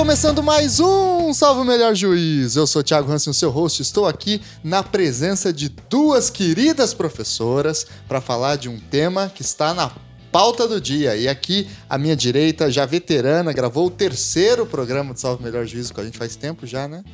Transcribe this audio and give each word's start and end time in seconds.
Começando 0.00 0.42
mais 0.42 0.80
um 0.80 1.30
Salve 1.34 1.60
o 1.60 1.64
Melhor 1.64 1.94
Juiz. 1.94 2.56
Eu 2.56 2.66
sou 2.66 2.82
Thiago 2.82 3.12
Hansen, 3.12 3.32
o 3.32 3.34
seu 3.34 3.50
host. 3.50 3.82
Estou 3.82 4.06
aqui 4.06 4.40
na 4.64 4.82
presença 4.82 5.52
de 5.52 5.68
duas 5.68 6.30
queridas 6.30 6.94
professoras 6.94 7.86
para 8.08 8.18
falar 8.18 8.56
de 8.56 8.66
um 8.66 8.80
tema 8.80 9.28
que 9.28 9.42
está 9.42 9.74
na 9.74 9.92
pauta 10.32 10.66
do 10.66 10.80
dia. 10.80 11.16
E 11.16 11.28
aqui, 11.28 11.68
à 11.86 11.98
minha 11.98 12.16
direita, 12.16 12.70
já 12.70 12.86
veterana, 12.86 13.52
gravou 13.52 13.88
o 13.88 13.90
terceiro 13.90 14.64
programa 14.64 15.12
do 15.12 15.20
Salve 15.20 15.42
o 15.42 15.44
Melhor 15.44 15.66
Juízo 15.66 15.92
com 15.92 16.00
a 16.00 16.04
gente 16.04 16.16
faz 16.16 16.34
tempo 16.34 16.66
já, 16.66 16.88
né? 16.88 17.04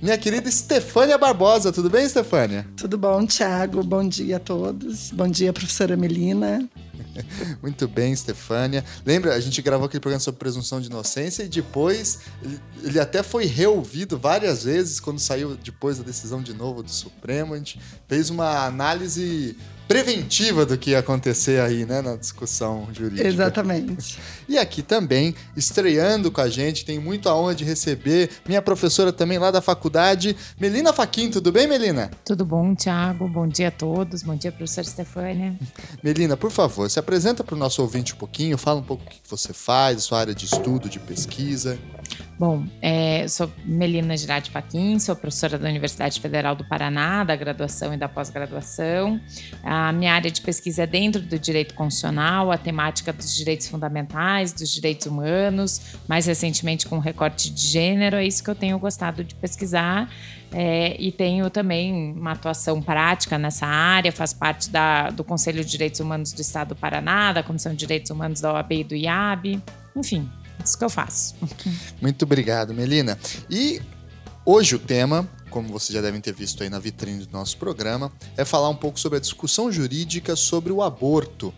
Minha 0.00 0.16
querida 0.16 0.48
Estefânia 0.48 1.18
Barbosa. 1.18 1.72
Tudo 1.72 1.90
bem, 1.90 2.04
Estefânia? 2.04 2.64
Tudo 2.76 2.96
bom, 2.96 3.26
Thiago. 3.26 3.82
Bom 3.82 4.08
dia 4.08 4.36
a 4.36 4.40
todos. 4.40 5.10
Bom 5.10 5.26
dia, 5.26 5.52
professora 5.52 5.96
Melina. 5.96 6.68
Muito 7.62 7.86
bem, 7.88 8.14
Stefânia. 8.14 8.84
Lembra, 9.04 9.34
a 9.34 9.40
gente 9.40 9.60
gravou 9.62 9.86
aquele 9.86 10.00
programa 10.00 10.20
sobre 10.20 10.38
presunção 10.38 10.80
de 10.80 10.88
inocência 10.88 11.42
e 11.42 11.48
depois 11.48 12.20
ele 12.82 12.98
até 13.00 13.22
foi 13.22 13.46
reouvido 13.46 14.18
várias 14.18 14.64
vezes 14.64 15.00
quando 15.00 15.18
saiu 15.18 15.56
depois 15.56 15.98
da 15.98 16.04
decisão 16.04 16.42
de 16.42 16.54
novo 16.54 16.82
do 16.82 16.90
Supremo. 16.90 17.54
A 17.54 17.58
gente 17.58 17.80
fez 18.06 18.30
uma 18.30 18.66
análise 18.66 19.56
preventiva 19.88 20.66
do 20.66 20.76
que 20.76 20.90
ia 20.90 20.98
acontecer 20.98 21.58
aí, 21.60 21.86
né, 21.86 22.02
na 22.02 22.14
discussão 22.14 22.86
jurídica. 22.92 23.26
Exatamente. 23.26 24.18
E 24.46 24.58
aqui 24.58 24.82
também, 24.82 25.34
estreando 25.56 26.30
com 26.30 26.42
a 26.42 26.48
gente, 26.48 26.84
tem 26.84 26.98
muito 26.98 27.28
a 27.28 27.34
honra 27.34 27.54
de 27.54 27.64
receber 27.64 28.28
minha 28.46 28.60
professora 28.60 29.10
também 29.12 29.38
lá 29.38 29.50
da 29.50 29.62
faculdade, 29.62 30.36
Melina 30.60 30.92
Faquin. 30.92 31.30
Tudo 31.30 31.50
bem, 31.50 31.66
Melina? 31.66 32.10
Tudo 32.22 32.44
bom, 32.44 32.74
Thiago. 32.74 33.26
Bom 33.26 33.48
dia 33.48 33.68
a 33.68 33.70
todos. 33.70 34.22
Bom 34.22 34.36
dia, 34.36 34.52
professora 34.52 34.86
Stefânia. 34.86 35.58
Melina, 36.02 36.36
por 36.36 36.50
favor, 36.50 36.88
se 36.90 36.98
apresenta 36.98 37.42
para 37.42 37.54
o 37.54 37.58
nosso 37.58 37.80
ouvinte 37.80 38.12
um 38.12 38.18
pouquinho, 38.18 38.58
fala 38.58 38.80
um 38.80 38.84
pouco 38.84 39.04
o 39.04 39.06
que 39.06 39.20
você 39.28 39.54
faz, 39.54 40.04
sua 40.04 40.20
área 40.20 40.34
de 40.34 40.44
estudo, 40.44 40.88
de 40.88 41.00
pesquisa. 41.00 41.78
Bom, 42.38 42.64
é, 42.80 43.26
sou 43.26 43.50
Melina 43.64 44.16
Girardi 44.16 44.48
Faquin, 44.52 44.96
sou 45.00 45.16
professora 45.16 45.58
da 45.58 45.68
Universidade 45.68 46.20
Federal 46.20 46.54
do 46.54 46.64
Paraná, 46.64 47.24
da 47.24 47.34
graduação 47.34 47.92
e 47.92 47.96
da 47.96 48.08
pós-graduação. 48.08 49.20
A 49.60 49.92
minha 49.92 50.14
área 50.14 50.30
de 50.30 50.40
pesquisa 50.40 50.84
é 50.84 50.86
dentro 50.86 51.20
do 51.20 51.36
direito 51.36 51.74
constitucional, 51.74 52.52
a 52.52 52.56
temática 52.56 53.12
dos 53.12 53.34
direitos 53.34 53.66
fundamentais, 53.66 54.52
dos 54.52 54.70
direitos 54.70 55.06
humanos, 55.06 55.96
mais 56.06 56.26
recentemente 56.26 56.86
com 56.86 57.00
recorte 57.00 57.50
de 57.50 57.60
gênero, 57.60 58.14
é 58.14 58.24
isso 58.24 58.44
que 58.44 58.50
eu 58.50 58.54
tenho 58.54 58.78
gostado 58.78 59.24
de 59.24 59.34
pesquisar. 59.34 60.08
É, 60.52 60.96
e 60.98 61.10
tenho 61.10 61.50
também 61.50 62.12
uma 62.12 62.32
atuação 62.32 62.80
prática 62.80 63.36
nessa 63.36 63.66
área, 63.66 64.12
faz 64.12 64.32
parte 64.32 64.70
da, 64.70 65.10
do 65.10 65.24
Conselho 65.24 65.62
de 65.62 65.70
Direitos 65.70 65.98
Humanos 65.98 66.32
do 66.32 66.40
Estado 66.40 66.68
do 66.68 66.76
Paraná, 66.76 67.32
da 67.32 67.42
Comissão 67.42 67.72
de 67.72 67.78
Direitos 67.78 68.10
Humanos 68.10 68.40
da 68.40 68.54
OAB 68.54 68.72
e 68.72 68.84
do 68.84 68.94
IAB, 68.94 69.60
enfim, 69.94 70.30
isso 70.64 70.78
que 70.78 70.84
eu 70.84 70.90
faço. 70.90 71.34
Muito 72.00 72.24
obrigado, 72.24 72.74
Melina. 72.74 73.18
E 73.48 73.80
hoje 74.44 74.76
o 74.76 74.78
tema, 74.78 75.28
como 75.50 75.68
vocês 75.68 75.94
já 75.94 76.00
devem 76.00 76.20
ter 76.20 76.34
visto 76.34 76.62
aí 76.62 76.68
na 76.68 76.78
vitrine 76.78 77.24
do 77.24 77.32
nosso 77.32 77.56
programa, 77.56 78.12
é 78.36 78.44
falar 78.44 78.68
um 78.68 78.76
pouco 78.76 78.98
sobre 78.98 79.18
a 79.18 79.20
discussão 79.20 79.70
jurídica 79.70 80.36
sobre 80.36 80.72
o 80.72 80.82
aborto 80.82 81.52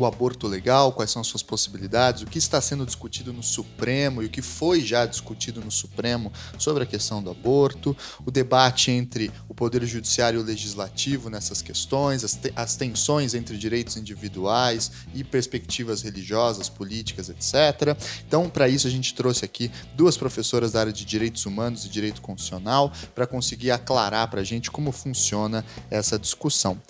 o 0.00 0.06
aborto 0.06 0.46
legal, 0.46 0.92
quais 0.92 1.10
são 1.10 1.20
as 1.20 1.28
suas 1.28 1.42
possibilidades, 1.42 2.22
o 2.22 2.26
que 2.26 2.38
está 2.38 2.60
sendo 2.60 2.86
discutido 2.86 3.32
no 3.32 3.42
Supremo 3.42 4.22
e 4.22 4.26
o 4.26 4.30
que 4.30 4.40
foi 4.40 4.80
já 4.80 5.04
discutido 5.04 5.60
no 5.60 5.70
Supremo 5.70 6.32
sobre 6.58 6.82
a 6.82 6.86
questão 6.86 7.22
do 7.22 7.30
aborto, 7.30 7.96
o 8.24 8.30
debate 8.30 8.90
entre 8.90 9.30
o 9.48 9.54
Poder 9.54 9.84
Judiciário 9.84 10.40
e 10.40 10.42
o 10.42 10.46
Legislativo 10.46 11.28
nessas 11.28 11.60
questões, 11.60 12.24
as, 12.24 12.34
te 12.34 12.52
as 12.56 12.76
tensões 12.76 13.34
entre 13.34 13.56
direitos 13.56 13.96
individuais 13.96 14.90
e 15.14 15.22
perspectivas 15.22 16.02
religiosas, 16.02 16.68
políticas, 16.68 17.28
etc. 17.28 17.96
Então, 18.26 18.48
para 18.48 18.68
isso, 18.68 18.86
a 18.86 18.90
gente 18.90 19.14
trouxe 19.14 19.44
aqui 19.44 19.70
duas 19.94 20.16
professoras 20.16 20.72
da 20.72 20.80
área 20.80 20.92
de 20.92 21.04
Direitos 21.04 21.44
Humanos 21.44 21.84
e 21.84 21.88
Direito 21.88 22.22
Constitucional 22.22 22.92
para 23.14 23.26
conseguir 23.26 23.70
aclarar 23.70 24.28
para 24.28 24.40
a 24.40 24.44
gente 24.44 24.70
como 24.70 24.92
funciona 24.92 25.64
essa 25.90 26.18
discussão. 26.18 26.80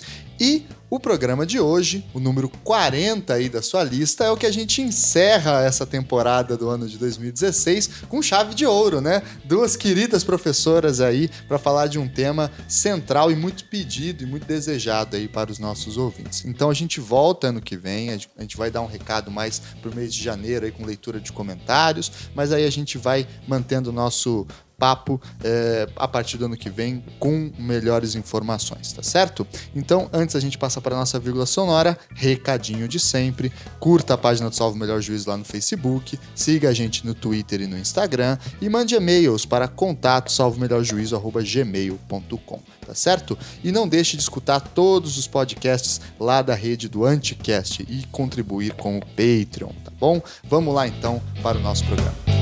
E 0.41 0.65
o 0.89 0.99
programa 0.99 1.45
de 1.45 1.61
hoje, 1.61 2.05
o 2.15 2.19
número 2.19 2.49
40 2.65 3.35
aí 3.35 3.49
da 3.51 3.61
sua 3.61 3.85
lista, 3.85 4.25
é 4.25 4.31
o 4.31 4.37
que 4.37 4.47
a 4.47 4.51
gente 4.51 4.81
encerra 4.81 5.63
essa 5.63 5.85
temporada 5.85 6.57
do 6.57 6.69
ano 6.69 6.89
de 6.89 6.97
2016 6.97 7.91
com 8.09 8.23
chave 8.23 8.55
de 8.55 8.65
ouro, 8.65 9.03
né? 9.03 9.23
Duas 9.45 9.77
queridas 9.77 10.25
professoras 10.25 11.01
aí 11.01 11.31
para 11.47 11.59
falar 11.59 11.89
de 11.89 11.99
um 11.99 12.09
tema 12.09 12.51
central 12.67 13.31
e 13.31 13.37
muito 13.37 13.67
pedido 13.67 14.25
e 14.25 14.27
muito 14.27 14.47
desejado 14.47 15.15
aí 15.15 15.29
para 15.29 15.53
os 15.53 15.59
nossos 15.59 15.99
ouvintes. 15.99 16.45
Então 16.47 16.71
a 16.71 16.75
gente 16.75 17.01
volta 17.01 17.49
ano 17.49 17.61
que 17.61 17.77
vem, 17.77 18.11
a 18.11 18.41
gente 18.41 18.57
vai 18.57 18.71
dar 18.71 18.81
um 18.81 18.87
recado 18.87 19.31
mais 19.31 19.61
pro 19.83 19.95
mês 19.95 20.13
de 20.13 20.25
janeiro 20.25 20.65
aí 20.65 20.73
com 20.73 20.87
leitura 20.87 21.21
de 21.21 21.31
comentários, 21.31 22.11
mas 22.35 22.51
aí 22.51 22.65
a 22.65 22.71
gente 22.71 22.97
vai 22.97 23.29
mantendo 23.47 23.91
o 23.91 23.93
nosso 23.93 24.47
papo 24.81 25.21
é, 25.45 25.87
a 25.95 26.09
partir 26.09 26.39
do 26.39 26.47
ano 26.47 26.57
que 26.57 26.71
vem 26.71 27.05
com 27.19 27.53
melhores 27.59 28.15
informações, 28.15 28.95
tá 28.95 29.03
certo? 29.03 29.47
Então, 29.77 30.09
antes 30.11 30.35
a 30.35 30.41
gente 30.41 30.57
passar 30.57 30.81
para 30.81 30.97
nossa 30.97 31.21
vírgula 31.21 31.45
sonora, 31.45 31.99
recadinho 32.15 32.89
de 32.89 32.99
sempre, 32.99 33.53
curta 33.79 34.15
a 34.15 34.19
página 34.19 34.49
do 34.49 34.57
Salvo 34.57 34.79
Melhor 34.79 35.03
Juiz 35.03 35.27
lá 35.27 35.37
no 35.37 35.45
Facebook, 35.45 36.19
siga 36.35 36.71
a 36.71 36.73
gente 36.73 37.07
no 37.07 37.13
Twitter 37.13 37.61
e 37.61 37.67
no 37.67 37.77
Instagram 37.77 38.39
e 38.61 38.69
mande 38.71 38.95
e-mails 38.95 39.45
para 39.45 39.69
contato 39.69 40.33
salvomelhorjuízo@gmail.com, 40.33 42.61
tá 42.87 42.95
certo? 42.95 43.37
E 43.63 43.71
não 43.71 43.87
deixe 43.87 44.17
de 44.17 44.23
escutar 44.23 44.61
todos 44.61 45.19
os 45.19 45.27
podcasts 45.27 46.01
lá 46.19 46.41
da 46.41 46.55
rede 46.55 46.89
do 46.89 47.05
Anticast 47.05 47.85
e 47.87 48.07
contribuir 48.11 48.73
com 48.73 48.97
o 48.97 49.01
Patreon, 49.01 49.75
tá 49.85 49.93
bom? 50.01 50.23
Vamos 50.45 50.75
lá 50.75 50.89
então 50.89 51.21
para 51.43 51.59
o 51.59 51.61
nosso 51.61 51.85
programa. 51.85 52.40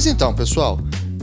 Pois 0.00 0.06
então, 0.06 0.34
pessoal, 0.34 0.78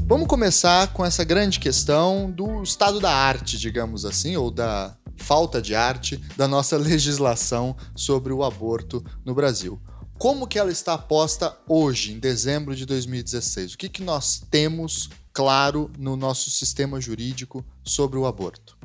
vamos 0.06 0.28
começar 0.28 0.94
com 0.94 1.04
essa 1.04 1.24
grande 1.24 1.60
questão 1.60 2.30
do 2.30 2.62
estado 2.62 3.00
da 3.00 3.12
arte, 3.12 3.58
digamos 3.58 4.06
assim, 4.06 4.36
ou 4.36 4.52
da 4.52 4.96
falta 5.18 5.60
de 5.60 5.74
arte 5.74 6.18
da 6.38 6.48
nossa 6.48 6.78
legislação 6.78 7.76
sobre 7.96 8.32
o 8.32 8.44
aborto 8.44 9.04
no 9.26 9.34
Brasil. 9.34 9.82
Como 10.20 10.46
que 10.46 10.60
ela 10.60 10.72
está 10.72 10.96
posta 10.96 11.58
hoje, 11.68 12.14
em 12.14 12.20
dezembro 12.20 12.76
de 12.76 12.86
2016? 12.86 13.74
O 13.74 13.78
que, 13.80 13.90
que 13.90 14.04
nós 14.04 14.44
temos 14.52 15.10
claro 15.34 15.90
no 15.98 16.16
nosso 16.16 16.52
sistema 16.52 17.02
jurídico 17.02 17.66
sobre 17.84 18.20
o 18.20 18.28
aborto? 18.28 18.77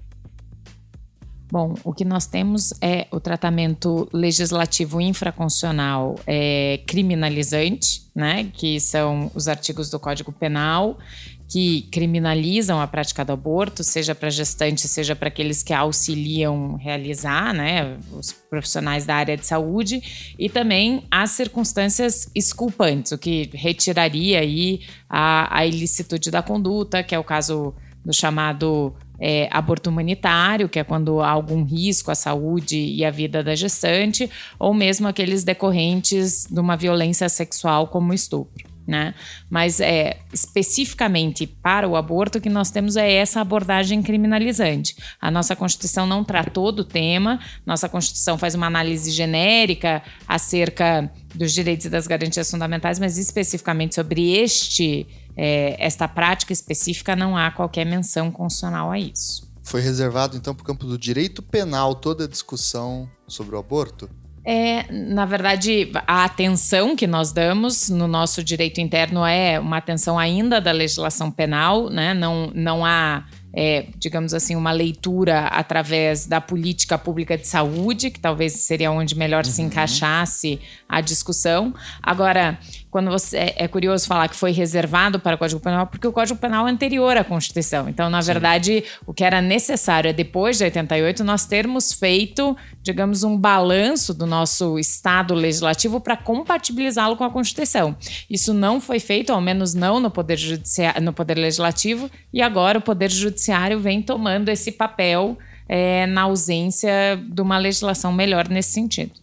Bom, 1.53 1.75
o 1.85 1.93
que 1.93 2.03
nós 2.03 2.27
temos 2.27 2.73
é 2.81 3.07
o 3.11 3.21
tratamento 3.21 4.09
legislativo 4.11 5.03
infraconstitucional 5.03 6.19
é, 6.27 6.81
criminalizante, 6.87 8.05
né, 8.15 8.51
que 8.55 8.81
são 8.81 9.31
os 9.35 9.49
artigos 9.49 9.91
do 9.91 10.01
Código 10.01 10.33
Penal 10.33 10.97
que 11.47 11.83
criminalizam 11.93 12.81
a 12.81 12.87
prática 12.87 13.23
do 13.23 13.35
aborto, 13.35 13.85
seja 13.85 14.15
para 14.15 14.31
gestantes, 14.31 14.91
seja 14.91 15.15
para 15.15 15.29
aqueles 15.29 15.63
que 15.63 15.75
auxiliam 15.75 16.77
realizar, 16.77 17.53
né, 17.53 17.99
os 18.11 18.33
profissionais 18.33 19.05
da 19.05 19.17
área 19.17 19.37
de 19.37 19.45
saúde, 19.45 20.35
e 20.39 20.49
também 20.49 21.05
as 21.11 21.33
circunstâncias 21.33 22.31
exculpantes, 22.35 23.13
o 23.13 23.19
que 23.19 23.51
retiraria 23.53 24.41
aí 24.41 24.81
a, 25.07 25.59
a 25.59 25.67
ilicitude 25.67 26.31
da 26.31 26.41
conduta, 26.41 27.03
que 27.03 27.15
é 27.15 27.19
o 27.19 27.25
caso 27.25 27.75
do 28.03 28.15
chamado 28.15 28.95
é, 29.25 29.49
aborto 29.53 29.89
humanitário, 29.89 30.69
que 30.69 30.81
é 30.81 30.85
quando 30.85 31.21
há 31.21 31.31
algum 31.31 31.63
risco 31.63 32.11
à 32.11 32.15
saúde 32.15 32.77
e 32.77 33.05
à 33.05 33.11
vida 33.11 33.41
da 33.41 33.55
gestante, 33.55 34.29
ou 34.59 34.75
mesmo 34.75 35.07
aqueles 35.07 35.45
decorrentes 35.45 36.49
de 36.51 36.59
uma 36.59 36.77
violência 36.77 37.29
sexual, 37.29 37.87
como 37.87 38.13
estupro. 38.13 38.73
Né? 38.85 39.15
Mas 39.49 39.79
é 39.79 40.19
especificamente 40.33 41.47
para 41.47 41.89
o 41.89 41.95
aborto 41.95 42.41
que 42.41 42.51
nós 42.51 42.73
temos 42.73 42.97
é 42.97 43.13
essa 43.13 43.41
abordagem 43.41 44.03
criminalizante. 44.03 44.97
A 45.21 45.31
nossa 45.31 45.55
Constituição 45.55 46.05
não 46.05 46.25
tratou 46.25 46.73
do 46.73 46.83
tema, 46.83 47.39
nossa 47.65 47.89
Constituição 47.89 48.37
faz 48.37 48.57
uma 48.57 48.67
análise 48.67 49.13
genérica 49.13 50.03
acerca 50.27 51.09
dos 51.33 51.53
direitos 51.55 51.87
e 51.87 51.91
das 51.91 52.09
garantias 52.09 52.51
fundamentais, 52.51 52.99
mas 52.99 53.19
especificamente 53.19 53.95
sobre 53.95 54.33
este 54.35 55.07
é, 55.37 55.77
esta 55.79 56.07
prática 56.07 56.53
específica, 56.53 57.17
não 57.17 57.37
há 57.37 57.51
qualquer 57.51 57.85
menção 57.85 58.31
constitucional 58.31 58.91
a 58.91 58.99
isso. 58.99 59.51
Foi 59.63 59.81
reservado, 59.81 60.37
então, 60.37 60.55
para 60.55 60.63
o 60.63 60.67
campo 60.67 60.87
do 60.87 60.99
direito 60.99 61.43
penal 61.43 61.95
toda 61.95 62.25
a 62.25 62.29
discussão 62.29 63.09
sobre 63.27 63.55
o 63.55 63.59
aborto? 63.59 64.11
É, 64.45 64.91
na 64.91 65.25
verdade, 65.25 65.93
a 66.05 66.25
atenção 66.25 66.97
que 66.97 67.07
nós 67.07 67.31
damos 67.31 67.89
no 67.89 68.09
nosso 68.09 68.43
direito 68.43 68.81
interno 68.81 69.25
é 69.25 69.61
uma 69.61 69.77
atenção 69.77 70.19
ainda 70.19 70.61
da 70.61 70.73
legislação 70.73 71.31
penal, 71.31 71.89
né? 71.89 72.13
Não, 72.13 72.51
não 72.53 72.85
há 72.85 73.25
é, 73.55 73.87
digamos 73.99 74.33
assim, 74.33 74.57
uma 74.57 74.73
leitura 74.73 75.47
através 75.49 76.27
da 76.27 76.41
política 76.41 76.97
pública 76.97 77.37
de 77.37 77.47
saúde, 77.47 78.11
que 78.11 78.19
talvez 78.19 78.55
seria 78.55 78.91
onde 78.91 79.15
melhor 79.15 79.45
uhum. 79.45 79.51
se 79.51 79.63
encaixasse 79.63 80.61
a 80.89 81.01
discussão. 81.01 81.75
Agora, 82.03 82.59
quando 82.93 83.11
você 83.11 83.39
é, 83.39 83.55
é 83.65 83.69
curioso 83.69 84.07
falar 84.07 84.29
que 84.29 84.37
foi 84.37 84.53
reservado 84.53 85.19
para 85.19 85.35
o 85.35 85.39
Código 85.39 85.59
Penal, 85.59 85.87
porque 85.87 86.07
o 86.07 86.13
Código 86.13 86.39
Penal 86.39 86.69
é 86.69 86.71
anterior 86.71 87.17
à 87.17 87.25
Constituição. 87.25 87.89
Então, 87.89 88.11
na 88.11 88.21
Sim. 88.21 88.27
verdade, 88.27 88.85
o 89.07 89.15
que 89.15 89.25
era 89.25 89.41
necessário 89.41 90.11
é 90.11 90.13
depois 90.13 90.59
de 90.59 90.65
88 90.65 91.25
nós 91.25 91.47
termos 91.47 91.95
feito, 91.95 92.55
digamos, 92.83 93.25
um 93.25 93.35
balanço 93.35 94.13
do 94.13 94.27
nosso 94.27 94.79
estado 94.79 95.33
legislativo 95.33 96.03
para 96.03 96.19
compatibilizá-lo 96.19 97.17
com 97.17 97.25
a 97.25 97.31
Constituição. 97.31 97.97
Isso 98.29 98.53
não 98.53 98.79
foi 98.79 99.01
feito, 99.01 99.33
ao 99.33 99.41
menos 99.41 99.73
não 99.73 99.99
no 99.99 100.11
poder 100.11 100.37
judiciário, 100.37 101.01
no 101.01 101.15
poder 101.15 101.39
legislativo, 101.39 102.11
e 102.31 102.43
agora 102.43 102.79
o 102.79 102.83
poder 102.83 103.11
judiciário 103.11 103.81
vem 103.81 104.03
tomando 104.03 104.51
esse 104.51 104.71
papel 104.71 105.39
é, 105.67 106.05
na 106.05 106.23
ausência 106.23 107.19
de 107.27 107.41
uma 107.41 107.57
legislação 107.57 108.13
melhor 108.13 108.51
nesse 108.51 108.73
sentido. 108.73 109.22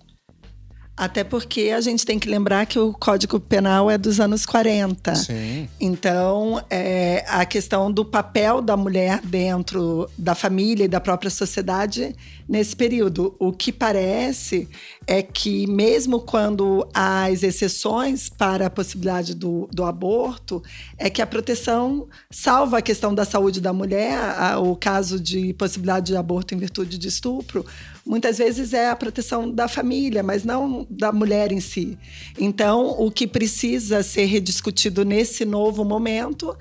Até 0.99 1.23
porque 1.23 1.71
a 1.73 1.79
gente 1.79 2.05
tem 2.05 2.19
que 2.19 2.27
lembrar 2.27 2.65
que 2.65 2.77
o 2.77 2.91
Código 2.91 3.39
Penal 3.39 3.89
é 3.89 3.97
dos 3.97 4.19
anos 4.19 4.45
40. 4.45 5.15
Sim. 5.15 5.69
Então, 5.79 6.61
é, 6.69 7.23
a 7.25 7.45
questão 7.45 7.89
do 7.89 8.03
papel 8.03 8.61
da 8.61 8.75
mulher 8.75 9.21
dentro 9.23 10.09
da 10.17 10.35
família 10.35 10.83
e 10.83 10.87
da 10.89 10.99
própria 10.99 11.31
sociedade 11.31 12.13
nesse 12.49 12.75
período. 12.75 13.33
O 13.39 13.53
que 13.53 13.71
parece 13.71 14.67
é 15.07 15.21
que, 15.23 15.65
mesmo 15.67 16.19
quando 16.19 16.85
há 16.93 17.27
as 17.27 17.43
exceções 17.43 18.27
para 18.27 18.65
a 18.65 18.69
possibilidade 18.69 19.33
do, 19.33 19.69
do 19.71 19.85
aborto, 19.85 20.61
é 20.97 21.09
que 21.09 21.21
a 21.21 21.27
proteção 21.27 22.09
salva 22.29 22.79
a 22.79 22.81
questão 22.81 23.15
da 23.15 23.23
saúde 23.23 23.61
da 23.61 23.71
mulher, 23.71 24.17
a, 24.17 24.59
o 24.59 24.75
caso 24.75 25.17
de 25.17 25.53
possibilidade 25.53 26.07
de 26.07 26.17
aborto 26.17 26.53
em 26.53 26.57
virtude 26.57 26.97
de 26.97 27.07
estupro 27.07 27.65
muitas 28.05 28.37
vezes 28.37 28.73
é 28.73 28.89
a 28.89 28.95
proteção 28.95 29.49
da 29.49 29.67
família, 29.67 30.23
mas 30.23 30.43
não 30.43 30.85
da 30.89 31.11
mulher 31.11 31.51
em 31.51 31.59
si. 31.59 31.97
Então, 32.37 32.95
o 32.99 33.11
que 33.11 33.27
precisa 33.27 34.03
ser 34.03 34.25
rediscutido 34.25 35.03
nesse 35.05 35.45
novo 35.45 35.83
momento 35.83 36.55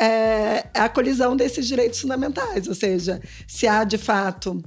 é 0.00 0.66
a 0.74 0.88
colisão 0.88 1.36
desses 1.36 1.66
direitos 1.66 2.00
fundamentais, 2.00 2.66
ou 2.66 2.74
seja, 2.74 3.20
se 3.46 3.66
há 3.66 3.84
de 3.84 3.98
fato 3.98 4.62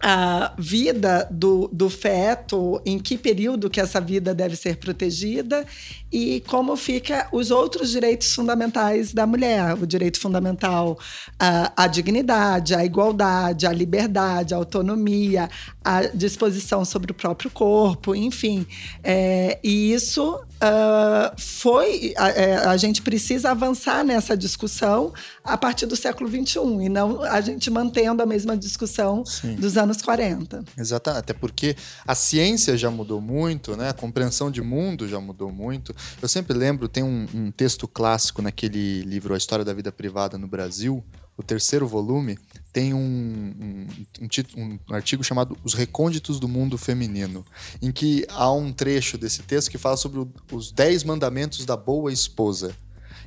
a 0.00 0.52
vida 0.56 1.26
do, 1.30 1.68
do 1.72 1.90
feto, 1.90 2.80
em 2.86 2.98
que 2.98 3.18
período 3.18 3.68
que 3.68 3.80
essa 3.80 4.00
vida 4.00 4.32
deve 4.32 4.54
ser 4.54 4.76
protegida 4.76 5.66
e 6.10 6.40
como 6.46 6.76
fica 6.76 7.28
os 7.32 7.50
outros 7.50 7.90
direitos 7.90 8.32
fundamentais 8.34 9.12
da 9.12 9.26
mulher, 9.26 9.74
o 9.74 9.86
direito 9.86 10.20
fundamental 10.20 10.98
à, 11.38 11.84
à 11.84 11.86
dignidade, 11.86 12.74
à 12.74 12.84
igualdade, 12.84 13.66
à 13.66 13.72
liberdade, 13.72 14.54
à 14.54 14.56
autonomia, 14.56 15.50
à 15.84 16.02
disposição 16.02 16.84
sobre 16.84 17.12
o 17.12 17.14
próprio 17.14 17.50
corpo, 17.50 18.14
enfim. 18.14 18.66
É, 19.02 19.58
e 19.64 19.92
isso 19.92 20.34
uh, 20.34 21.40
foi. 21.40 22.12
A, 22.16 22.28
é, 22.28 22.56
a, 22.66 22.76
gente 22.76 23.00
precisa 23.00 23.50
avançar 23.50 24.04
nessa 24.04 24.36
discussão 24.36 25.12
a 25.42 25.56
partir 25.56 25.86
do 25.86 25.96
século 25.96 26.28
XXI 26.28 26.58
e 26.84 26.88
não 26.88 27.22
a 27.22 27.40
gente 27.40 27.70
mantendo 27.70 28.22
a 28.22 28.26
mesma 28.26 28.56
discussão 28.56 29.24
Sim. 29.24 29.54
dos 29.54 29.76
anos 29.76 29.87
40. 29.96 30.64
Exato, 30.76 31.10
até 31.10 31.32
porque 31.32 31.76
a 32.06 32.14
ciência 32.14 32.76
já 32.76 32.90
mudou 32.90 33.20
muito, 33.20 33.76
né? 33.76 33.90
a 33.90 33.94
compreensão 33.94 34.50
de 34.50 34.62
mundo 34.62 35.08
já 35.08 35.20
mudou 35.20 35.50
muito. 35.50 35.94
Eu 36.20 36.28
sempre 36.28 36.56
lembro, 36.56 36.88
tem 36.88 37.02
um, 37.02 37.26
um 37.34 37.50
texto 37.50 37.88
clássico 37.88 38.42
naquele 38.42 39.02
livro 39.02 39.34
A 39.34 39.38
História 39.38 39.64
da 39.64 39.72
Vida 39.72 39.90
Privada 39.90 40.36
no 40.36 40.46
Brasil, 40.46 41.04
o 41.36 41.42
terceiro 41.42 41.86
volume, 41.86 42.36
tem 42.72 42.92
um, 42.92 42.98
um, 43.00 43.86
um, 44.20 44.78
um, 44.90 44.94
artigo 44.94 45.22
chamado 45.22 45.56
Os 45.64 45.72
Recônditos 45.72 46.40
do 46.40 46.48
Mundo 46.48 46.76
Feminino, 46.76 47.46
em 47.80 47.92
que 47.92 48.26
há 48.28 48.52
um 48.52 48.72
trecho 48.72 49.16
desse 49.16 49.42
texto 49.42 49.70
que 49.70 49.78
fala 49.78 49.96
sobre 49.96 50.18
o, 50.18 50.28
os 50.52 50.72
dez 50.72 51.04
mandamentos 51.04 51.64
da 51.64 51.76
boa 51.76 52.12
esposa. 52.12 52.74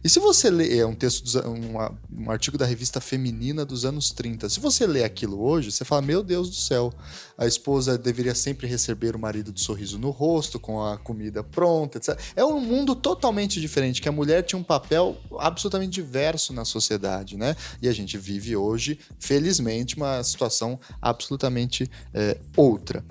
E 0.04 0.10
se 0.10 0.20
você 0.20 0.50
lê, 0.50 0.80
é 0.80 0.86
um 0.86 0.96
texto, 0.96 1.24
dos, 1.24 1.36
um, 1.36 1.78
um 2.18 2.32
artigo 2.32 2.58
da 2.58 2.66
revista 2.66 3.00
Feminina 3.00 3.64
dos 3.64 3.86
anos 3.86 4.10
30, 4.10 4.50
se 4.50 4.60
você 4.60 4.88
lê 4.88 5.04
aquilo 5.04 5.40
hoje, 5.40 5.72
você 5.72 5.86
fala, 5.86 6.02
meu 6.02 6.24
Deus 6.24 6.50
do 6.50 6.56
céu, 6.56 6.92
a 7.38 7.46
esposa 7.46 7.98
deveria 7.98 8.34
sempre 8.34 8.66
receber 8.66 9.16
o 9.16 9.20
marido 9.20 9.52
de 9.52 9.62
sorriso 9.62 10.00
no 10.00 10.10
rosto, 10.10 10.60
com 10.60 10.84
a 10.84 10.98
comida 10.98 11.44
pronta, 11.44 12.00
etc. 12.00 12.20
É 12.36 12.44
um 12.44 12.60
mundo 12.60 12.96
totalmente 12.96 13.62
diferente, 13.62 14.02
que 14.02 14.10
a 14.10 14.12
mulher 14.12 14.42
tinha 14.42 14.58
um 14.58 14.64
papel 14.64 15.18
absolutamente 15.38 15.92
diverso 15.92 16.52
na 16.52 16.66
sociedade, 16.66 17.38
né? 17.38 17.56
E 17.80 17.88
a 17.88 17.94
gente 17.94 18.18
vive 18.18 18.56
hoje, 18.56 18.98
felizmente, 19.20 19.96
uma 19.96 20.24
situação 20.24 20.80
absolutamente 21.00 21.90
é, 22.12 22.38
outra. 22.58 23.06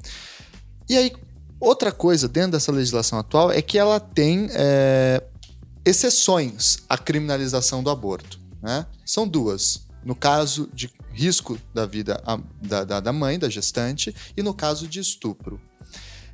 E 0.89 0.97
aí, 0.97 1.13
outra 1.61 1.93
coisa 1.93 2.27
dentro 2.27 2.53
dessa 2.53 2.73
legislação 2.73 3.17
atual 3.19 3.53
é 3.53 3.63
que 3.63 3.79
ela 3.79 4.01
tem 4.01 4.49
é, 4.51 5.23
exceções 5.85 6.79
à 6.89 6.97
criminalização 6.97 7.83
do 7.83 7.91
aborto. 7.91 8.39
Né? 8.63 8.87
São 9.05 9.27
duas. 9.27 9.87
No 10.05 10.15
caso 10.15 10.69
de 10.73 10.91
risco 11.13 11.59
da 11.75 11.85
vida 11.85 12.23
da, 12.63 13.01
da 13.01 13.13
mãe, 13.13 13.39
da 13.39 13.49
gestante, 13.49 14.15
e 14.37 14.43
no 14.43 14.55
caso 14.55 14.89
de 14.89 15.01
estupro. 15.01 15.61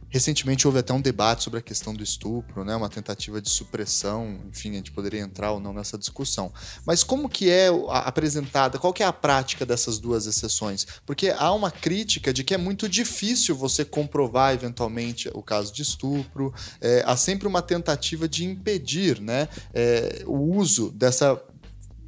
Recentemente 0.09 0.67
houve 0.67 0.79
até 0.79 0.93
um 0.93 1.01
debate 1.01 1.43
sobre 1.43 1.59
a 1.59 1.63
questão 1.63 1.93
do 1.93 2.03
estupro, 2.03 2.65
né? 2.65 2.77
uma 2.77 2.89
tentativa 2.89 3.41
de 3.41 3.51
supressão, 3.51 4.41
enfim, 4.49 4.71
a 4.71 4.75
gente 4.75 4.93
poderia 4.93 5.21
entrar 5.21 5.53
ou 5.53 5.61
não 5.61 5.73
nessa 5.73 5.99
discussão. 5.99 6.53
Mas 6.87 7.03
como 7.03 7.29
que 7.29 7.51
é 7.51 7.69
apresentada, 7.89 8.79
qual 8.79 8.93
que 8.93 9.03
é 9.03 9.07
a 9.07 9.13
prática 9.13 9.67
dessas 9.67 9.99
duas 9.99 10.27
exceções? 10.27 10.87
Porque 11.05 11.31
há 11.37 11.53
uma 11.53 11.71
crítica 11.71 12.33
de 12.33 12.45
que 12.45 12.55
é 12.55 12.59
muito 12.59 12.89
difícil 12.89 13.57
você 13.57 13.85
comprovar 13.85 14.55
eventualmente 14.55 15.29
o 15.35 15.43
caso 15.43 15.73
de 15.73 15.83
estupro, 15.83 16.55
é, 16.81 17.03
há 17.05 17.17
sempre 17.17 17.49
uma 17.49 17.61
tentativa 17.61 18.29
de 18.29 18.45
impedir 18.45 19.21
né, 19.21 19.49
é, 19.75 20.23
o 20.27 20.57
uso 20.57 20.91
dessa 20.93 21.41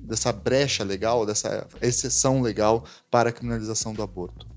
dessa 0.09 0.33
brecha 0.33 0.83
legal, 0.83 1.27
dessa 1.27 1.67
exceção 1.83 2.41
legal 2.41 2.83
para 3.11 3.29
a 3.29 3.33
criminalização 3.33 3.93
do 3.93 4.03
aborto. 4.03 4.48